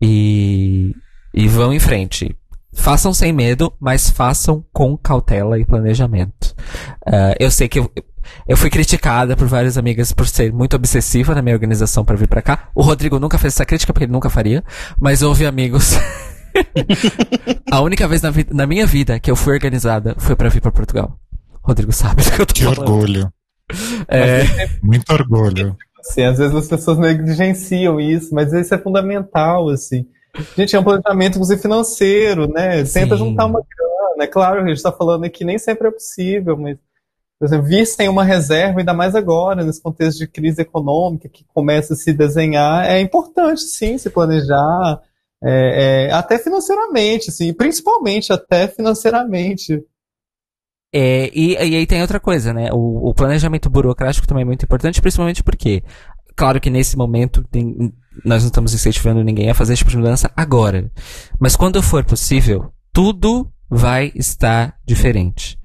e, 0.03 0.95
e 1.35 1.49
vão 1.49 1.73
em 1.73 1.79
frente. 1.79 2.37
Façam 2.75 3.13
sem 3.13 3.33
medo, 3.33 3.73
mas 3.79 4.09
façam 4.09 4.65
com 4.73 4.97
cautela 4.97 5.59
e 5.59 5.65
planejamento. 5.65 6.55
Uh, 7.07 7.37
eu 7.39 7.51
sei 7.51 7.69
que 7.69 7.79
eu, 7.79 7.91
eu 8.49 8.57
fui 8.57 8.71
criticada 8.71 9.37
por 9.37 9.47
várias 9.47 9.77
amigas 9.77 10.13
por 10.13 10.27
ser 10.27 10.53
muito 10.53 10.75
obsessiva 10.75 11.35
na 11.35 11.43
minha 11.43 11.55
organização 11.55 12.05
para 12.05 12.17
vir 12.17 12.29
para 12.29 12.43
cá. 12.43 12.71
O 12.75 12.83
Rodrigo 12.83 13.19
nunca 13.19 13.39
fez 13.39 13.55
essa 13.55 13.67
crítica 13.67 13.93
porque 13.93 14.05
ele 14.05 14.13
nunca 14.13 14.31
faria, 14.31 14.65
mas 14.99 15.23
houve 15.23 15.47
amigos. 15.47 15.93
a 17.71 17.81
única 17.81 18.09
vez 18.09 18.23
na, 18.23 18.31
na, 18.53 18.67
minha 18.67 18.87
vida 18.87 19.21
que 19.21 19.31
eu 19.31 19.37
fui 19.37 19.53
organizada 19.55 20.15
foi 20.19 20.35
para 20.35 20.49
vir 20.49 20.61
para 20.61 20.73
Portugal. 20.73 21.19
Rodrigo 21.63 21.93
sabe 21.93 22.23
do 22.25 22.33
que 22.33 22.41
eu 22.41 22.47
tô 22.47 22.55
que 22.55 22.65
falando. 22.65 22.81
orgulho. 22.81 23.33
É... 24.09 24.69
Muito 24.83 25.11
orgulho. 25.13 25.77
Assim, 26.01 26.23
às 26.23 26.39
vezes 26.39 26.55
as 26.55 26.69
pessoas 26.69 26.99
negligenciam 26.99 28.01
isso, 28.01 28.35
mas 28.35 28.53
isso 28.53 28.75
é 28.75 28.79
fundamental, 28.79 29.69
assim. 29.69 30.07
Gente, 30.57 30.75
é 30.75 30.81
um 30.81 30.85
planejamento, 30.85 31.35
inclusive, 31.35 31.61
financeiro, 31.61 32.51
né? 32.51 32.85
Tenta 32.85 33.17
Sim. 33.17 33.25
juntar 33.25 33.47
uma 33.47 33.61
grana. 33.61 34.25
É 34.25 34.27
claro, 34.27 34.61
a 34.61 34.67
gente 34.67 34.77
está 34.77 34.91
falando 34.91 35.25
aqui 35.25 35.45
nem 35.45 35.59
sempre 35.59 35.89
é 35.89 35.91
possível, 35.91 36.57
mas 36.57 36.79
por 37.43 37.47
exemplo, 37.47 37.67
vir 37.67 37.85
sem 37.85 38.09
uma 38.09 38.23
reserva, 38.23 38.79
ainda 38.79 38.95
mais 38.95 39.17
agora, 39.17 39.65
nesse 39.65 39.83
contexto 39.83 40.19
de 40.19 40.29
crise 40.29 40.63
econômica 40.63 41.29
que 41.29 41.45
começa 41.53 41.95
a 41.95 41.97
se 41.97 42.13
desenhar, 42.13 42.89
é 42.89 43.01
importante, 43.01 43.63
sim, 43.63 43.99
se 43.99 44.09
planejar, 44.11 45.03
é, 45.43 46.07
é, 46.07 46.13
até 46.13 46.39
financeiramente, 46.39 47.31
assim, 47.31 47.53
principalmente 47.53 48.33
até 48.33 48.69
financeiramente. 48.69 49.85
É, 50.93 51.31
e, 51.33 51.55
e 51.55 51.77
aí 51.77 51.87
tem 51.87 52.03
outra 52.03 52.21
coisa, 52.21 52.53
né? 52.53 52.69
O, 52.73 53.11
o, 53.11 53.15
planejamento 53.15 53.71
burocrático 53.71 54.27
também 54.27 54.43
é 54.43 54.45
muito 54.45 54.65
importante, 54.65 55.01
principalmente 55.01 55.43
porque, 55.43 55.83
claro 56.37 56.61
que 56.61 56.69
nesse 56.69 56.99
momento 56.99 57.43
tem, 57.51 57.93
nós 58.25 58.43
não 58.43 58.49
estamos 58.49 58.75
incentivando 58.75 59.25
ninguém 59.25 59.49
a 59.49 59.55
fazer 59.55 59.73
esse 59.73 59.79
tipo 59.81 59.91
de 59.91 59.97
mudança 59.97 60.31
agora. 60.37 60.91
Mas 61.41 61.57
quando 61.57 61.83
for 61.83 62.05
possível, 62.05 62.71
tudo 62.93 63.51
vai 63.71 64.13
estar 64.15 64.77
diferente. 64.85 65.59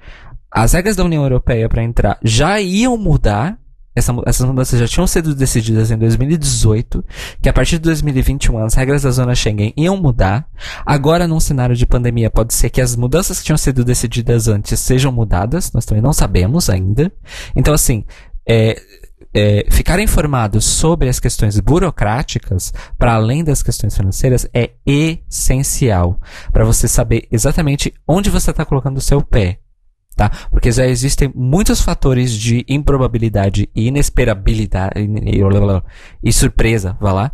As 0.49 0.71
regras 0.71 0.95
da 0.95 1.03
União 1.03 1.23
Europeia 1.23 1.67
para 1.67 1.83
entrar 1.83 2.17
já 2.23 2.61
iam 2.61 2.97
mudar 2.97 3.59
essa, 3.97 4.15
essas 4.27 4.45
mudanças 4.45 4.79
já 4.79 4.87
tinham 4.87 5.07
sido 5.07 5.33
decididas 5.33 5.89
em 5.89 5.97
2018, 5.97 7.03
que 7.41 7.49
a 7.49 7.53
partir 7.53 7.77
de 7.77 7.83
2021 7.83 8.63
as 8.63 8.75
regras 8.75 9.01
da 9.01 9.09
zona 9.09 9.33
Schengen 9.33 9.73
iam 9.75 9.97
mudar. 9.97 10.47
Agora, 10.85 11.27
num 11.27 11.39
cenário 11.39 11.75
de 11.75 11.85
pandemia, 11.85 12.29
pode 12.29 12.53
ser 12.53 12.69
que 12.69 12.79
as 12.79 12.95
mudanças 12.95 13.39
que 13.39 13.45
tinham 13.45 13.57
sido 13.57 13.83
decididas 13.83 14.47
antes 14.47 14.79
sejam 14.79 15.11
mudadas, 15.11 15.71
nós 15.71 15.83
também 15.83 16.03
não 16.03 16.13
sabemos 16.13 16.69
ainda. 16.69 17.11
Então, 17.55 17.73
assim, 17.73 18.05
é, 18.47 18.79
é, 19.33 19.65
ficar 19.71 19.99
informado 19.99 20.61
sobre 20.61 21.09
as 21.09 21.19
questões 21.19 21.59
burocráticas, 21.59 22.71
para 22.99 23.15
além 23.15 23.43
das 23.43 23.63
questões 23.63 23.97
financeiras, 23.97 24.47
é 24.53 24.73
essencial 24.85 26.21
para 26.53 26.63
você 26.63 26.87
saber 26.87 27.27
exatamente 27.31 27.91
onde 28.07 28.29
você 28.29 28.51
está 28.51 28.63
colocando 28.63 28.97
o 28.97 29.01
seu 29.01 29.23
pé 29.23 29.59
tá? 30.17 30.31
Porque 30.49 30.71
já 30.71 30.85
existem 30.87 31.31
muitos 31.33 31.79
fatores 31.79 32.33
de 32.33 32.65
improbabilidade 32.67 33.69
e 33.73 33.87
inesperabilidade 33.87 34.91
e, 36.23 36.33
surpresa, 36.33 36.97
vá 36.99 37.13
lá, 37.13 37.31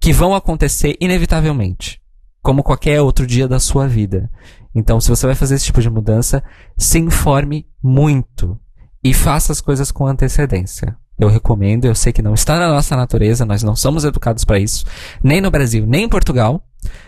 que 0.00 0.12
vão 0.12 0.34
acontecer 0.34 0.96
inevitavelmente, 1.00 2.02
como 2.42 2.64
qualquer 2.64 3.00
outro 3.00 3.24
dia 3.24 3.46
da 3.46 3.60
sua 3.60 3.86
vida. 3.86 4.28
Então, 4.74 5.00
se 5.00 5.08
você 5.08 5.24
vai 5.26 5.36
fazer 5.36 5.54
esse 5.54 5.66
tipo 5.66 5.80
de 5.80 5.88
mudança, 5.88 6.42
se 6.76 6.98
informe 6.98 7.66
muito 7.80 8.58
e 9.02 9.14
faça 9.14 9.52
as 9.52 9.60
coisas 9.60 9.92
com 9.92 10.04
antecedência. 10.04 10.96
Eu 11.16 11.28
recomendo, 11.28 11.84
eu 11.84 11.94
sei 11.94 12.12
que 12.12 12.20
não 12.20 12.34
está 12.34 12.58
na 12.58 12.68
nossa 12.68 12.96
natureza, 12.96 13.46
nós 13.46 13.62
não 13.62 13.76
somos 13.76 14.04
educados 14.04 14.44
para 14.44 14.58
isso, 14.58 14.84
nem 15.22 15.40
no 15.40 15.52
Brasil, 15.52 15.86
nem 15.86 16.04
em 16.04 16.08
Portugal. 16.08 16.66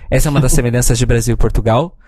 Essa 0.09 0.29
é 0.29 0.31
uma 0.31 0.41
das 0.41 0.53
semelhanças 0.55 0.97
de 0.97 1.05
Brasil 1.05 1.35
e 1.35 1.37
Portugal 1.37 1.99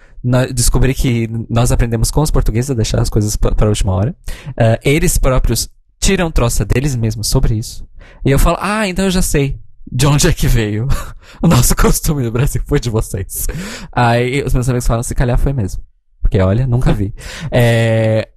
descobri 0.53 0.95
que 0.95 1.29
nós 1.49 1.73
aprendemos 1.73 2.11
com 2.11 2.21
os 2.21 2.31
portugueses 2.31 2.71
a 2.71 2.75
deixar 2.75 3.01
as 3.01 3.09
coisas 3.09 3.37
para 3.37 3.67
a 3.67 3.69
última 3.69 3.93
hora. 3.93 4.17
Uh, 4.51 4.79
eles 4.83 5.19
próprios 5.19 5.69
tiram 6.01 6.31
troça 6.31 6.65
deles 6.65 6.97
mesmos 6.97 7.29
sobre 7.29 7.55
isso. 7.55 7.87
E 8.25 8.31
eu 8.31 8.39
falo, 8.39 8.57
ah, 8.61 8.89
então 8.89 9.05
eu 9.05 9.11
já 9.11 9.23
sei 9.23 9.59
de 9.91 10.07
onde 10.07 10.29
é 10.29 10.33
que 10.33 10.47
veio 10.47 10.87
o 11.43 11.49
nosso 11.49 11.75
costume 11.75 12.23
no 12.23 12.31
Brasil, 12.31 12.63
foi 12.67 12.79
de 12.79 12.91
vocês. 12.91 13.47
Aí 13.93 14.43
os 14.43 14.53
meus 14.53 14.69
amigos 14.69 14.87
falam, 14.87 15.03
se 15.03 15.15
calhar 15.15 15.39
foi 15.39 15.53
mesmo. 15.53 15.83
Porque 16.21 16.39
olha, 16.41 16.67
nunca 16.67 16.93
vi. 16.93 17.15
É... 17.51 18.29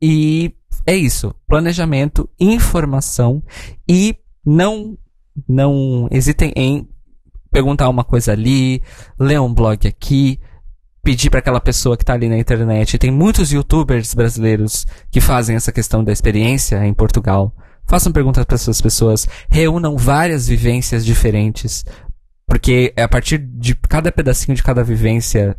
E 0.00 0.54
é 0.86 0.94
isso. 0.94 1.34
Planejamento, 1.46 2.28
informação 2.38 3.42
e 3.88 4.16
não, 4.44 4.96
não 5.48 6.08
hesitem 6.10 6.52
em 6.54 6.88
perguntar 7.50 7.88
uma 7.88 8.04
coisa 8.04 8.32
ali, 8.32 8.82
ler 9.18 9.40
um 9.40 9.52
blog 9.52 9.88
aqui, 9.88 10.38
pedir 11.02 11.30
para 11.30 11.40
aquela 11.40 11.60
pessoa 11.60 11.96
que 11.96 12.02
está 12.02 12.14
ali 12.14 12.28
na 12.28 12.38
internet. 12.38 12.98
Tem 12.98 13.10
muitos 13.10 13.52
youtubers 13.52 14.14
brasileiros 14.14 14.86
que 15.10 15.20
fazem 15.20 15.56
essa 15.56 15.72
questão 15.72 16.04
da 16.04 16.12
experiência 16.12 16.84
em 16.84 16.94
Portugal. 16.94 17.54
Façam 17.86 18.12
perguntas 18.12 18.44
para 18.44 18.54
essas 18.54 18.80
pessoas, 18.80 19.26
reúnam 19.48 19.96
várias 19.96 20.46
vivências 20.46 21.04
diferentes, 21.04 21.84
porque 22.46 22.92
é 22.94 23.02
a 23.02 23.08
partir 23.08 23.38
de 23.38 23.74
cada 23.74 24.12
pedacinho 24.12 24.54
de 24.54 24.62
cada 24.62 24.84
vivência 24.84 25.56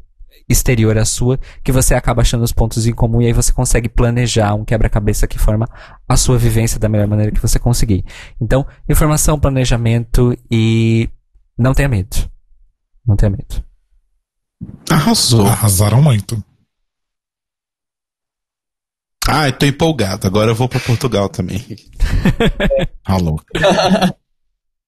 exterior 0.47 0.97
à 0.97 1.05
sua 1.05 1.39
que 1.63 1.71
você 1.71 1.93
acaba 1.93 2.21
achando 2.21 2.43
os 2.43 2.51
pontos 2.51 2.87
em 2.87 2.93
comum 2.93 3.21
e 3.21 3.27
aí 3.27 3.33
você 3.33 3.53
consegue 3.53 3.87
planejar 3.87 4.55
um 4.55 4.65
quebra-cabeça 4.65 5.27
que 5.27 5.37
forma 5.37 5.67
a 6.07 6.17
sua 6.17 6.37
vivência 6.37 6.79
da 6.79 6.89
melhor 6.89 7.07
maneira 7.07 7.31
que 7.31 7.41
você 7.41 7.59
conseguir. 7.59 8.03
Então, 8.41 8.65
informação, 8.87 9.39
planejamento 9.39 10.35
e 10.51 11.09
não 11.57 11.73
tenha 11.73 11.89
medo. 11.89 12.29
Não 13.05 13.15
tenha 13.15 13.29
medo. 13.29 13.68
Arrasou. 14.89 15.45
Arrasaram 15.45 16.01
muito. 16.01 16.43
Ah, 19.27 19.47
eu 19.47 19.53
tô 19.53 19.65
empolgado. 19.65 20.25
Agora 20.25 20.51
eu 20.51 20.55
vou 20.55 20.67
para 20.67 20.79
Portugal 20.79 21.29
também. 21.29 21.63
Alô. 23.05 23.39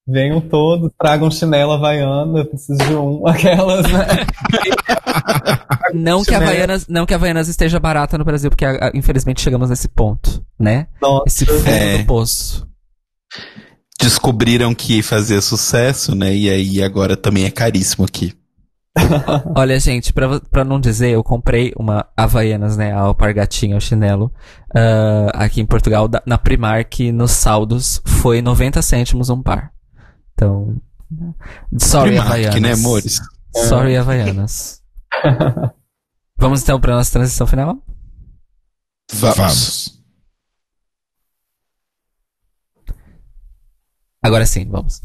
Venham 0.06 0.40
todos, 0.40 0.90
tragam 0.98 1.30
chinelo 1.30 1.72
havaiana, 1.72 2.40
eu 2.40 2.44
preciso 2.44 2.78
de 2.78 2.92
um. 2.92 3.24
Aquelas, 3.28 3.86
né? 3.90 4.26
não, 5.94 6.24
que 6.24 6.34
Havaianas, 6.34 6.88
não 6.88 7.06
que 7.06 7.14
Havaianas 7.14 7.46
esteja 7.46 7.78
barata 7.78 8.18
no 8.18 8.24
Brasil, 8.24 8.50
porque 8.50 8.64
infelizmente 8.94 9.40
chegamos 9.40 9.70
nesse 9.70 9.88
ponto, 9.88 10.44
né? 10.58 10.88
Nossa. 11.00 11.24
Esse 11.28 11.46
fundo 11.46 11.68
é. 11.68 11.98
do 11.98 12.06
poço. 12.06 12.66
Descobriram 14.00 14.74
que 14.74 15.02
fazia 15.02 15.40
sucesso, 15.40 16.16
né? 16.16 16.34
E 16.34 16.50
aí 16.50 16.82
agora 16.82 17.16
também 17.16 17.44
é 17.44 17.50
caríssimo 17.50 18.04
aqui. 18.04 18.34
Olha, 19.56 19.78
gente, 19.80 20.12
pra, 20.12 20.40
pra 20.40 20.64
não 20.64 20.78
dizer, 20.78 21.10
eu 21.10 21.24
comprei 21.24 21.72
uma 21.76 22.06
Havaianas, 22.16 22.76
né? 22.76 22.92
A 22.92 23.00
alpargatinha, 23.00 23.76
o 23.76 23.80
chinelo, 23.80 24.32
uh, 24.74 25.30
aqui 25.34 25.60
em 25.60 25.66
Portugal, 25.66 26.06
da, 26.06 26.22
na 26.26 26.36
Primark, 26.36 27.00
nos 27.12 27.30
saldos, 27.30 28.02
foi 28.04 28.42
90 28.42 28.82
cêntimos 28.82 29.30
um 29.30 29.42
par. 29.42 29.72
Então. 30.34 30.76
Sorry, 31.78 32.10
Primark, 32.10 32.30
Havaianas. 32.30 32.60
né, 32.60 32.72
amores? 32.72 33.20
Sorry, 33.54 33.96
Havaianas. 33.96 34.82
Vamos 36.38 36.62
então 36.62 36.80
pra 36.80 36.96
nossa 36.96 37.12
transição 37.12 37.46
final? 37.46 37.78
Vamos. 39.12 39.36
Vamos. 39.36 40.02
Agora 44.22 44.46
sim, 44.46 44.68
vamos. 44.68 45.02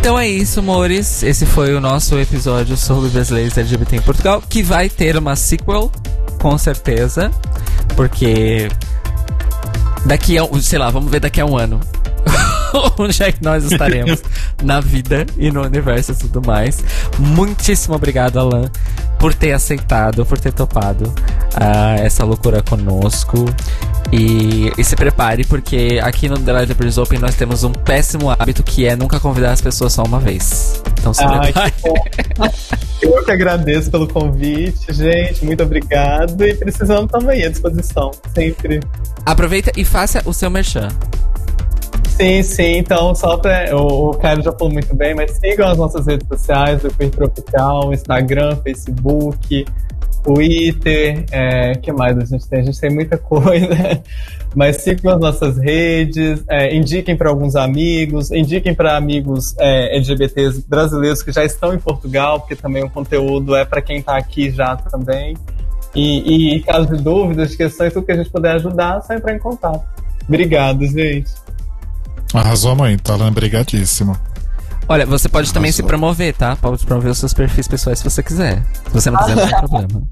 Então 0.00 0.18
é 0.18 0.26
isso, 0.26 0.60
amores. 0.60 1.22
Esse 1.22 1.44
foi 1.44 1.74
o 1.74 1.80
nosso 1.80 2.18
episódio 2.18 2.74
sobre 2.74 3.10
brasileiros 3.10 3.58
LGBT 3.58 3.96
em 3.96 4.00
Portugal, 4.00 4.42
que 4.48 4.62
vai 4.62 4.88
ter 4.88 5.14
uma 5.14 5.36
sequel, 5.36 5.92
com 6.40 6.56
certeza, 6.56 7.30
porque 7.94 8.66
daqui 10.06 10.38
a, 10.38 10.48
sei 10.62 10.78
lá, 10.78 10.88
vamos 10.88 11.10
ver 11.10 11.20
daqui 11.20 11.38
a 11.38 11.44
um 11.44 11.54
ano. 11.54 11.78
onde 12.98 13.22
é 13.22 13.32
que 13.32 13.42
nós 13.42 13.64
estaremos 13.64 14.22
na 14.62 14.80
vida 14.80 15.26
e 15.36 15.50
no 15.50 15.62
universo 15.62 16.12
e 16.12 16.14
tudo 16.14 16.42
mais. 16.46 16.82
Muitíssimo 17.18 17.94
obrigado, 17.94 18.38
Alan, 18.38 18.70
por 19.18 19.34
ter 19.34 19.52
aceitado, 19.52 20.24
por 20.24 20.38
ter 20.38 20.52
topado 20.52 21.08
uh, 21.08 22.00
essa 22.00 22.24
loucura 22.24 22.62
conosco. 22.62 23.44
E, 24.12 24.72
e, 24.76 24.82
se 24.82 24.96
prepare, 24.96 25.44
porque 25.44 26.00
aqui 26.02 26.28
no 26.28 26.36
The 26.36 26.60
Libraries 26.60 26.98
Open 26.98 27.20
nós 27.20 27.36
temos 27.36 27.62
um 27.62 27.70
péssimo 27.70 28.28
hábito 28.28 28.60
que 28.64 28.84
é 28.84 28.96
nunca 28.96 29.20
convidar 29.20 29.52
as 29.52 29.60
pessoas 29.60 29.92
só 29.92 30.02
uma 30.02 30.18
vez. 30.18 30.82
Então 30.98 31.14
se 31.14 31.22
Ai, 31.22 31.52
prepare. 31.52 31.72
Que 32.98 33.06
Eu 33.06 33.24
que 33.24 33.30
agradeço 33.30 33.90
pelo 33.90 34.08
convite, 34.08 34.92
gente. 34.92 35.44
Muito 35.44 35.62
obrigado. 35.62 36.44
E 36.44 36.54
precisando 36.54 37.06
também 37.06 37.44
à 37.44 37.48
disposição, 37.48 38.10
sempre. 38.34 38.80
Aproveita 39.24 39.70
e 39.76 39.84
faça 39.84 40.22
o 40.24 40.34
seu 40.34 40.50
merchan. 40.50 40.88
Sim, 42.20 42.42
sim. 42.42 42.76
Então, 42.76 43.14
só 43.14 43.38
pra, 43.38 43.74
o, 43.74 44.10
o 44.10 44.14
Caio 44.14 44.42
já 44.42 44.52
falou 44.52 44.70
muito 44.70 44.94
bem, 44.94 45.14
mas 45.14 45.30
sigam 45.38 45.66
as 45.66 45.78
nossas 45.78 46.06
redes 46.06 46.28
sociais, 46.28 46.84
o 46.84 46.90
Queer 46.90 47.10
Tropical, 47.10 47.94
Instagram, 47.94 48.56
Facebook, 48.56 49.64
Twitter, 50.22 51.24
é, 51.32 51.76
que 51.76 51.90
mais 51.90 52.18
a 52.18 52.24
gente 52.26 52.46
tem? 52.46 52.60
A 52.60 52.62
gente 52.62 52.78
tem 52.78 52.90
muita 52.90 53.16
coisa, 53.18 54.02
mas 54.54 54.82
sigam 54.82 55.14
as 55.14 55.18
nossas 55.18 55.56
redes, 55.56 56.44
é, 56.46 56.76
indiquem 56.76 57.16
para 57.16 57.30
alguns 57.30 57.56
amigos, 57.56 58.30
indiquem 58.30 58.74
para 58.74 58.98
amigos 58.98 59.54
é, 59.58 59.96
LGBTs 59.96 60.66
brasileiros 60.68 61.22
que 61.22 61.32
já 61.32 61.42
estão 61.42 61.72
em 61.72 61.78
Portugal, 61.78 62.40
porque 62.40 62.54
também 62.54 62.84
o 62.84 62.90
conteúdo 62.90 63.56
é 63.56 63.64
para 63.64 63.80
quem 63.80 64.00
está 64.00 64.18
aqui 64.18 64.50
já 64.50 64.76
também. 64.76 65.38
E, 65.94 66.56
e 66.56 66.62
caso 66.64 66.94
de 66.94 67.02
dúvidas, 67.02 67.56
questões, 67.56 67.94
tudo 67.94 68.04
que 68.04 68.12
a 68.12 68.16
gente 68.16 68.28
puder 68.28 68.56
ajudar, 68.56 68.98
é 68.98 69.00
só 69.00 69.14
entrar 69.14 69.34
em 69.34 69.38
contato. 69.38 69.82
Obrigado, 70.28 70.84
gente. 70.86 71.30
Arrasou 72.34 72.76
muito, 72.76 73.10
Alan, 73.12 73.32
brigadíssimo. 73.32 74.16
Olha, 74.88 75.06
você 75.06 75.28
pode 75.28 75.46
Arrasou. 75.46 75.54
também 75.54 75.72
se 75.72 75.82
promover, 75.82 76.34
tá? 76.34 76.56
Pode 76.56 76.84
promover 76.84 77.12
os 77.12 77.18
seus 77.18 77.34
perfis 77.34 77.66
pessoais 77.68 77.98
se 77.98 78.04
você 78.04 78.22
quiser. 78.22 78.62
Se 78.86 78.92
você 78.92 79.10
não 79.10 79.18
quiser, 79.18 79.36
não 79.36 79.46
tem 79.46 79.58
problema. 79.68 80.02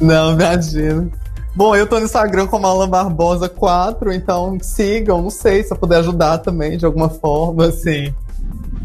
Não, 0.00 0.32
imagina. 0.32 1.08
Bom, 1.54 1.74
eu 1.74 1.86
tô 1.86 1.98
no 1.98 2.04
Instagram 2.04 2.46
como 2.46 2.66
Alan 2.66 2.88
Barbosa 2.88 3.48
4, 3.48 4.12
então 4.12 4.58
sigam, 4.60 5.22
não 5.22 5.30
sei 5.30 5.62
se 5.62 5.72
eu 5.72 5.76
puder 5.78 6.00
ajudar 6.00 6.38
também 6.38 6.76
de 6.76 6.84
alguma 6.84 7.08
forma, 7.08 7.66
assim. 7.66 8.12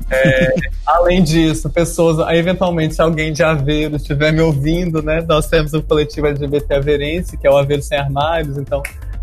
É, 0.09 0.55
além 0.87 1.21
disso, 1.21 1.69
pessoas, 1.69 2.25
eventualmente, 2.33 2.95
se 2.95 3.01
alguém 3.01 3.33
de 3.33 3.43
Aveiro 3.43 3.97
estiver 3.97 4.31
me 4.31 4.39
ouvindo, 4.39 5.01
né? 5.01 5.21
Nós 5.27 5.47
temos 5.47 5.73
o 5.73 5.83
coletivo 5.83 6.27
LGBT 6.27 6.75
Aveirense, 6.75 7.37
que 7.37 7.45
é 7.45 7.51
o 7.51 7.57
Aveiro 7.57 7.83
Sem 7.83 7.97
Armários, 7.97 8.57
então 8.57 8.81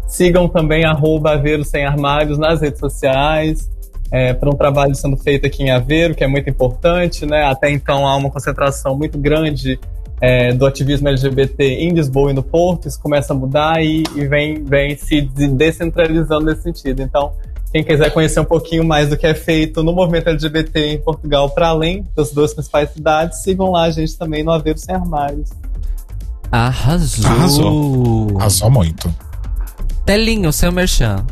sigam 0.08 0.48
também 0.48 0.84
arroba 0.84 1.34
Aveiro 1.34 1.64
Sem 1.64 1.84
Armários 1.84 2.38
nas 2.38 2.60
redes 2.60 2.80
sociais. 2.80 3.70
É, 4.10 4.32
para 4.32 4.48
um 4.48 4.54
trabalho 4.54 4.94
sendo 4.94 5.18
feito 5.18 5.46
aqui 5.46 5.62
em 5.62 5.70
Aveiro, 5.70 6.14
que 6.14 6.24
é 6.24 6.26
muito 6.26 6.48
importante, 6.48 7.26
né? 7.26 7.44
Até 7.44 7.70
então 7.70 8.06
há 8.06 8.16
uma 8.16 8.30
concentração 8.30 8.96
muito 8.96 9.18
grande 9.18 9.78
é, 10.20 10.52
do 10.52 10.66
ativismo 10.66 11.08
LGBT 11.08 11.62
em 11.62 11.90
Lisboa 11.90 12.30
e 12.30 12.34
no 12.34 12.42
Porto, 12.42 12.88
isso 12.88 12.98
começa 13.00 13.34
a 13.34 13.36
mudar 13.36 13.82
e, 13.82 14.02
e 14.16 14.26
vem, 14.26 14.64
vem 14.64 14.96
se 14.96 15.20
descentralizando 15.20 16.46
nesse 16.46 16.62
sentido. 16.62 17.02
Então, 17.02 17.32
quem 17.70 17.84
quiser 17.84 18.10
conhecer 18.10 18.40
um 18.40 18.46
pouquinho 18.46 18.82
mais 18.82 19.10
do 19.10 19.16
que 19.16 19.26
é 19.26 19.34
feito 19.34 19.82
no 19.82 19.92
movimento 19.92 20.30
LGBT 20.30 20.86
em 20.86 20.98
Portugal, 20.98 21.50
para 21.50 21.68
além 21.68 22.06
das 22.16 22.32
duas 22.32 22.54
principais 22.54 22.90
cidades, 22.90 23.42
sigam 23.42 23.70
lá 23.70 23.82
a 23.82 23.90
gente 23.90 24.16
também 24.16 24.42
no 24.42 24.50
Aveiro 24.50 24.78
Sem 24.78 24.94
Armários. 24.94 25.50
Arrasou! 26.50 27.26
Arrasou. 27.26 28.38
Arrasou 28.38 28.70
muito. 28.70 29.27
Telinho, 30.08 30.50
seu 30.54 30.72
merchan. 30.72 31.22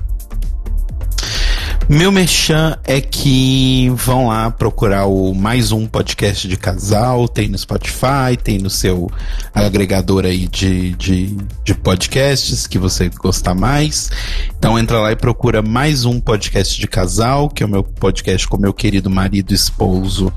Meu 1.89 2.12
merchan 2.12 2.77
é 2.85 3.01
que 3.01 3.90
vão 3.97 4.27
lá 4.27 4.51
procurar 4.51 5.07
o 5.07 5.32
mais 5.32 5.73
um 5.73 5.86
podcast 5.86 6.47
de 6.47 6.59
casal, 6.59 7.27
tem 7.27 7.48
no 7.48 7.57
Spotify, 7.57 8.36
tem 8.36 8.59
no 8.59 8.69
seu 8.69 9.11
agregador 9.55 10.27
aí 10.27 10.47
de, 10.47 10.90
de, 10.97 11.39
de 11.65 11.74
podcasts 11.74 12.66
que 12.66 12.78
você 12.78 13.09
gostar 13.09 13.55
mais. 13.55 14.11
Então 14.59 14.78
entra 14.78 15.01
lá 15.01 15.11
e 15.11 15.16
procura 15.16 15.62
mais 15.62 16.05
um 16.05 16.20
podcast 16.20 16.78
de 16.78 16.86
casal, 16.86 17.48
que 17.48 17.62
é 17.62 17.66
o 17.66 17.70
meu 17.70 17.82
podcast 17.82 18.47
com 18.47 18.59
meu 18.59 18.74
querido 18.74 19.09
marido 19.09 19.53
e 19.53 19.55
esposo 19.55 20.31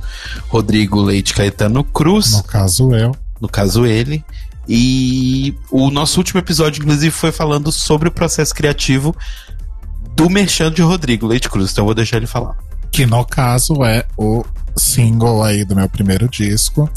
Rodrigo 0.47 1.01
Leite 1.01 1.33
Caetano 1.33 1.83
Cruz. 1.83 2.37
No 2.37 2.43
caso 2.43 2.95
eu. 2.95 3.13
No 3.41 3.49
caso 3.49 3.85
ele. 3.85 4.23
E 4.71 5.57
o 5.71 5.89
nosso 5.89 6.19
último 6.19 6.39
episódio, 6.39 6.83
inclusive, 6.83 7.09
foi 7.09 7.31
falando 7.31 7.71
sobre 7.71 8.07
o 8.07 8.11
processo 8.11 8.53
criativo 8.53 9.15
do 10.15 10.29
merchan 10.29 10.71
de 10.71 10.83
Rodrigo 10.83 11.25
Leite 11.25 11.49
Cruz, 11.49 11.71
então 11.71 11.81
eu 11.81 11.87
vou 11.87 11.95
deixar 11.95 12.17
ele 12.17 12.27
falar. 12.27 12.55
Que 12.91 13.07
no 13.07 13.25
caso 13.25 13.83
é 13.83 14.05
o 14.15 14.45
single 14.77 15.43
aí 15.43 15.65
do 15.65 15.75
meu 15.75 15.89
primeiro 15.89 16.29
disco. 16.29 16.87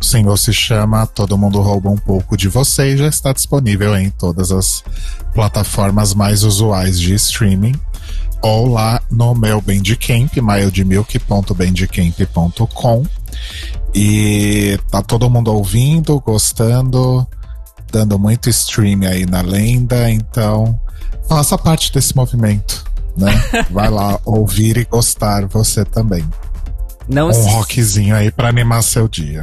O 0.00 0.04
single 0.04 0.36
se 0.36 0.52
chama 0.52 1.06
Todo 1.06 1.38
Mundo 1.38 1.60
Rouba 1.60 1.88
um 1.88 1.96
Pouco 1.96 2.36
de 2.36 2.48
Você 2.48 2.94
e 2.94 2.96
já 2.96 3.06
está 3.06 3.32
disponível 3.32 3.96
em 3.96 4.10
todas 4.10 4.50
as 4.50 4.82
plataformas 5.32 6.14
mais 6.14 6.42
usuais 6.42 6.98
de 6.98 7.14
streaming 7.14 7.76
ou 8.42 8.68
lá 8.68 9.00
no 9.08 9.36
meu 9.36 9.60
Bandcamp, 9.60 10.36
mildmilk.bandcamp.com 10.36 13.04
e 13.94 14.78
tá 14.90 15.02
todo 15.02 15.30
mundo 15.30 15.52
ouvindo, 15.52 16.18
gostando, 16.20 17.26
dando 17.92 18.18
muito 18.18 18.48
stream 18.50 19.00
aí 19.08 19.24
na 19.26 19.40
lenda, 19.40 20.10
então 20.10 20.78
faça 21.28 21.56
parte 21.56 21.92
desse 21.92 22.14
movimento, 22.16 22.84
né? 23.16 23.32
Vai 23.70 23.88
lá 23.88 24.18
ouvir 24.24 24.76
e 24.76 24.84
gostar 24.84 25.46
você 25.46 25.84
também. 25.84 26.24
Não 27.08 27.28
um 27.28 27.32
se, 27.32 27.48
rockzinho 27.50 28.16
aí 28.16 28.30
pra 28.30 28.48
animar 28.48 28.82
seu 28.82 29.06
dia. 29.06 29.42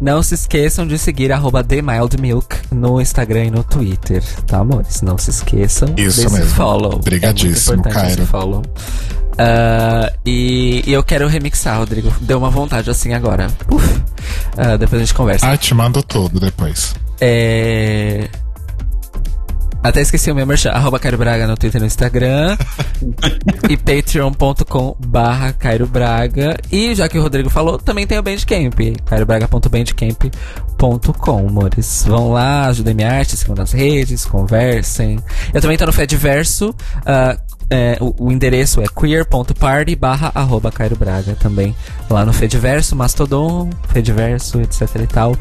não 0.00 0.22
se 0.22 0.34
esqueçam 0.34 0.86
de 0.86 0.96
seguir 0.98 1.32
arroba 1.32 1.62
TheMildMilk 1.64 2.56
no 2.72 3.00
Instagram 3.00 3.44
e 3.46 3.50
no 3.50 3.64
Twitter, 3.64 4.22
tá, 4.46 4.58
amores? 4.58 5.02
Não 5.02 5.18
se 5.18 5.30
esqueçam 5.30 5.88
Isso 5.96 6.22
desse 6.22 6.32
mesmo. 6.32 6.54
follow. 6.54 6.94
Obrigadíssimo, 6.94 7.72
é 7.72 7.76
muito 7.76 7.88
importante 7.88 8.14
Cairo. 8.16 8.26
follow. 8.26 8.62
Ah, 9.38 10.12
e, 10.24 10.82
e 10.86 10.92
eu 10.92 11.02
quero 11.02 11.26
remixar, 11.26 11.78
Rodrigo. 11.78 12.12
Deu 12.20 12.38
uma 12.38 12.50
vontade 12.50 12.90
assim 12.90 13.12
agora. 13.14 13.48
Uf. 13.70 14.02
Ah, 14.56 14.76
depois 14.76 15.00
a 15.00 15.04
gente 15.04 15.14
conversa. 15.14 15.50
Ah, 15.50 15.56
te 15.56 15.74
mando 15.74 16.02
tudo 16.02 16.38
depois. 16.38 16.94
É... 17.20 18.28
Até 19.82 20.00
esqueci 20.00 20.30
o 20.30 20.34
meu 20.34 20.46
merchan. 20.46 20.70
Arroba 20.70 20.98
Cairo 20.98 21.18
Braga 21.18 21.46
no 21.46 21.56
Twitter 21.56 21.80
e 21.80 21.82
no 21.82 21.86
Instagram. 21.86 22.56
e 23.68 23.76
patreon.com 23.76 24.96
barra 25.04 25.52
Cairo 25.52 25.86
Braga. 25.86 26.56
E 26.70 26.94
já 26.94 27.08
que 27.08 27.18
o 27.18 27.22
Rodrigo 27.22 27.50
falou, 27.50 27.78
também 27.78 28.06
tem 28.06 28.16
o 28.16 28.22
Bandcamp. 28.22 28.78
cairobraga.bandcamp.com, 29.04 30.30
amores. 30.86 32.04
Vão 32.06 32.32
lá, 32.32 32.66
ajudem 32.66 32.94
minha 32.94 33.10
arte, 33.10 33.36
sigam 33.36 33.54
nas 33.54 33.72
redes, 33.72 34.24
conversem. 34.24 35.18
Eu 35.52 35.60
também 35.60 35.76
tô 35.76 35.86
no 35.86 35.92
Fediverso. 35.92 36.74
ah, 37.06 37.38
é, 37.70 37.96
o, 38.00 38.26
o 38.26 38.30
endereço 38.30 38.82
é 38.82 38.84
queer.party 38.86 39.96
barra 39.96 40.30
arroba 40.34 40.70
Cairo 40.70 40.94
Braga 40.94 41.34
também. 41.34 41.74
Lá 42.10 42.22
no 42.22 42.32
Fediverso, 42.32 42.94
Mastodon, 42.94 43.70
Fediverso, 43.88 44.60
etc 44.60 44.82
e 45.02 45.06
tal. 45.06 45.34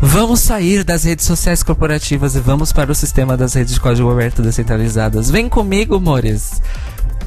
Vamos 0.00 0.40
sair 0.40 0.82
das 0.82 1.04
redes 1.04 1.26
sociais 1.26 1.62
corporativas 1.62 2.34
e 2.36 2.40
vamos 2.40 2.72
para 2.72 2.90
o 2.90 2.94
sistema 2.94 3.36
das 3.36 3.52
redes 3.52 3.74
de 3.74 3.80
código 3.80 4.10
aberto 4.10 4.40
descentralizadas. 4.40 5.30
Vem 5.30 5.46
comigo, 5.46 5.96
amores. 5.96 6.62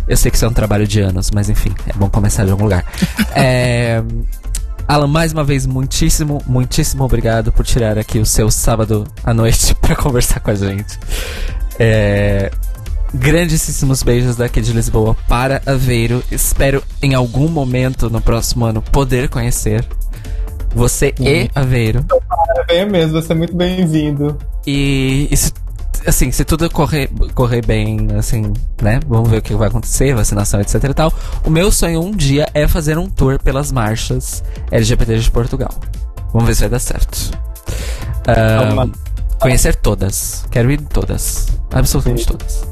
Eu 0.07 0.17
sei 0.17 0.31
que 0.31 0.37
isso 0.37 0.45
é 0.45 0.49
um 0.49 0.53
trabalho 0.53 0.87
de 0.87 1.01
anos, 1.01 1.29
mas 1.31 1.47
enfim, 1.49 1.73
é 1.87 1.93
bom 1.93 2.09
começar 2.09 2.45
de 2.45 2.51
algum 2.51 2.63
lugar. 2.63 2.83
é, 3.35 4.03
Alan, 4.87 5.07
mais 5.07 5.33
uma 5.33 5.43
vez, 5.43 5.65
muitíssimo, 5.65 6.41
muitíssimo 6.45 7.03
obrigado 7.03 7.51
por 7.51 7.65
tirar 7.65 7.97
aqui 7.97 8.19
o 8.19 8.25
seu 8.25 8.51
sábado 8.51 9.05
à 9.23 9.33
noite 9.33 9.73
para 9.81 9.95
conversar 9.95 10.39
com 10.39 10.51
a 10.51 10.55
gente. 10.55 10.99
É, 11.79 12.51
grandíssimos 13.13 14.03
beijos 14.03 14.35
daqui 14.35 14.61
de 14.61 14.71
Lisboa 14.73 15.15
para 15.27 15.61
Aveiro. 15.65 16.23
Espero 16.31 16.83
em 17.01 17.15
algum 17.15 17.47
momento 17.47 18.09
no 18.09 18.21
próximo 18.21 18.65
ano 18.65 18.81
poder 18.81 19.27
conhecer 19.27 19.83
você 20.75 21.15
e 21.19 21.49
Aveiro. 21.55 22.05
Venha 22.67 22.85
mesmo, 22.85 23.13
você 23.13 23.31
é 23.31 23.35
muito 23.35 23.55
bem-vindo. 23.55 24.37
E, 24.67 25.27
e 25.31 25.37
se, 25.37 25.51
assim, 26.05 26.31
se 26.31 26.43
tudo 26.45 26.69
correr, 26.69 27.09
correr 27.33 27.65
bem, 27.65 28.07
assim, 28.17 28.53
né? 28.81 28.99
Vamos 29.07 29.29
ver 29.29 29.37
o 29.37 29.41
que 29.41 29.53
vai 29.55 29.67
acontecer, 29.67 30.13
vacinação, 30.15 30.61
etc 30.61 30.83
e 30.83 30.93
tal. 30.93 31.13
O 31.43 31.49
meu 31.49 31.71
sonho 31.71 32.01
um 32.01 32.11
dia 32.11 32.47
é 32.53 32.67
fazer 32.67 32.97
um 32.97 33.09
tour 33.09 33.39
pelas 33.41 33.71
marchas 33.71 34.43
LGBT 34.71 35.17
de 35.19 35.31
Portugal. 35.31 35.73
Vamos 36.31 36.47
ver 36.47 36.55
se 36.55 36.61
vai 36.61 36.69
dar 36.69 36.79
certo. 36.79 37.31
Ah, 38.27 38.87
conhecer 39.39 39.75
todas. 39.75 40.45
Quero 40.51 40.71
ir 40.71 40.81
em 40.81 40.85
todas. 40.85 41.47
Absolutamente 41.71 42.23
Sim. 42.23 42.29
todas. 42.29 42.67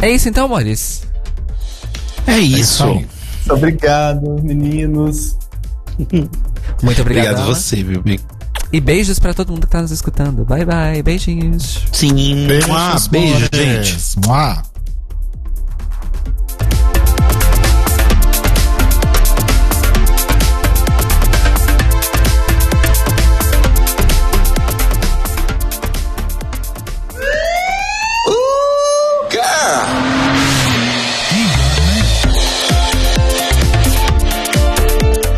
É 0.00 0.10
isso 0.10 0.28
então, 0.28 0.46
amores. 0.46 1.06
É 2.26 2.38
isso 2.38 2.60
isso. 2.60 2.84
aí. 2.84 2.94
Muito 2.94 3.54
Obrigado, 3.54 4.42
meninos. 4.42 5.36
Muito 6.82 7.00
obrigado. 7.00 7.40
Obrigado 7.40 7.46
você, 7.46 7.82
viu, 7.82 8.02
Bi? 8.02 8.20
E 8.72 8.80
beijos 8.80 9.18
pra 9.18 9.32
todo 9.32 9.50
mundo 9.50 9.66
que 9.66 9.72
tá 9.72 9.80
nos 9.80 9.90
escutando. 9.90 10.44
Bye 10.44 10.64
bye. 10.64 11.02
Beijinhos. 11.02 11.84
Sim. 11.92 12.46
Beijos, 12.46 13.06
beijo, 13.08 13.36
amores. 13.36 13.48
gente. 13.52 14.26
Mua. 14.26 14.62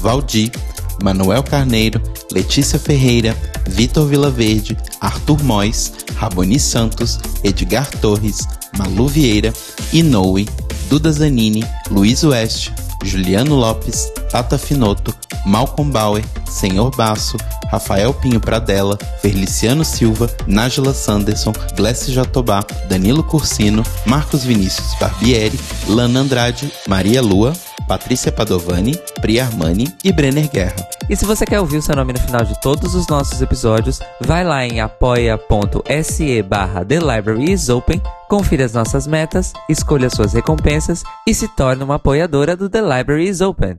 Valdir, 0.00 0.50
Manuel 1.02 1.42
Carneiro, 1.42 2.00
Letícia 2.32 2.78
Ferreira, 2.78 3.36
Vitor 3.68 4.06
Vilaverde, 4.06 4.76
Arthur 5.00 5.42
Mois, 5.42 5.92
Raboni 6.16 6.58
Santos, 6.58 7.18
Edgar 7.44 7.88
Torres, 8.00 8.40
Malu 8.76 9.06
Vieira, 9.08 9.52
Inoue, 9.92 10.46
Duda 10.88 11.12
Zanini, 11.12 11.64
Luiz 11.90 12.24
Oeste, 12.24 12.72
Juliano 13.02 13.56
Lopes, 13.56 14.12
Tata 14.30 14.58
Finoto, 14.58 15.14
Malcolm 15.46 15.90
Bauer, 15.90 16.24
Senhor 16.48 16.90
Basso, 16.94 17.36
Rafael 17.70 18.12
Pinho 18.12 18.40
Pradella, 18.40 18.98
Feliciano 19.20 19.84
Silva, 19.84 20.28
Nájila 20.46 20.92
Sanderson, 20.92 21.52
Glessi 21.76 22.12
Jatobá, 22.12 22.64
Danilo 22.88 23.22
Cursino, 23.22 23.82
Marcos 24.06 24.44
Vinícius 24.44 24.94
Barbieri, 24.98 25.58
Lana 25.88 26.20
Andrade, 26.20 26.70
Maria 26.88 27.22
Lua, 27.22 27.52
Patrícia 27.86 28.30
Padovani, 28.30 28.96
Pri 29.20 29.40
Armani 29.40 29.88
e 30.04 30.12
Brenner 30.12 30.48
Guerra. 30.48 30.88
E 31.08 31.16
se 31.16 31.24
você 31.24 31.44
quer 31.44 31.60
ouvir 31.60 31.78
o 31.78 31.82
seu 31.82 31.96
nome 31.96 32.12
no 32.12 32.20
final 32.20 32.44
de 32.44 32.60
todos 32.60 32.94
os 32.94 33.08
nossos 33.08 33.42
episódios, 33.42 33.98
vai 34.20 34.44
lá 34.44 34.64
em 34.64 34.80
apoia.se 34.80 36.42
barra 36.42 36.84
The 36.84 37.00
Library 37.00 37.52
is 37.52 37.68
Open, 37.68 38.00
confira 38.30 38.64
as 38.64 38.72
nossas 38.72 39.06
metas, 39.08 39.52
escolha 39.68 40.08
suas 40.08 40.32
recompensas 40.32 41.02
e 41.26 41.34
se 41.34 41.48
torne 41.48 41.82
uma 41.82 41.96
apoiadora 41.96 42.56
do 42.56 42.70
The 42.70 42.80
Library 42.80 43.28
is 43.28 43.40
Open. 43.40 43.76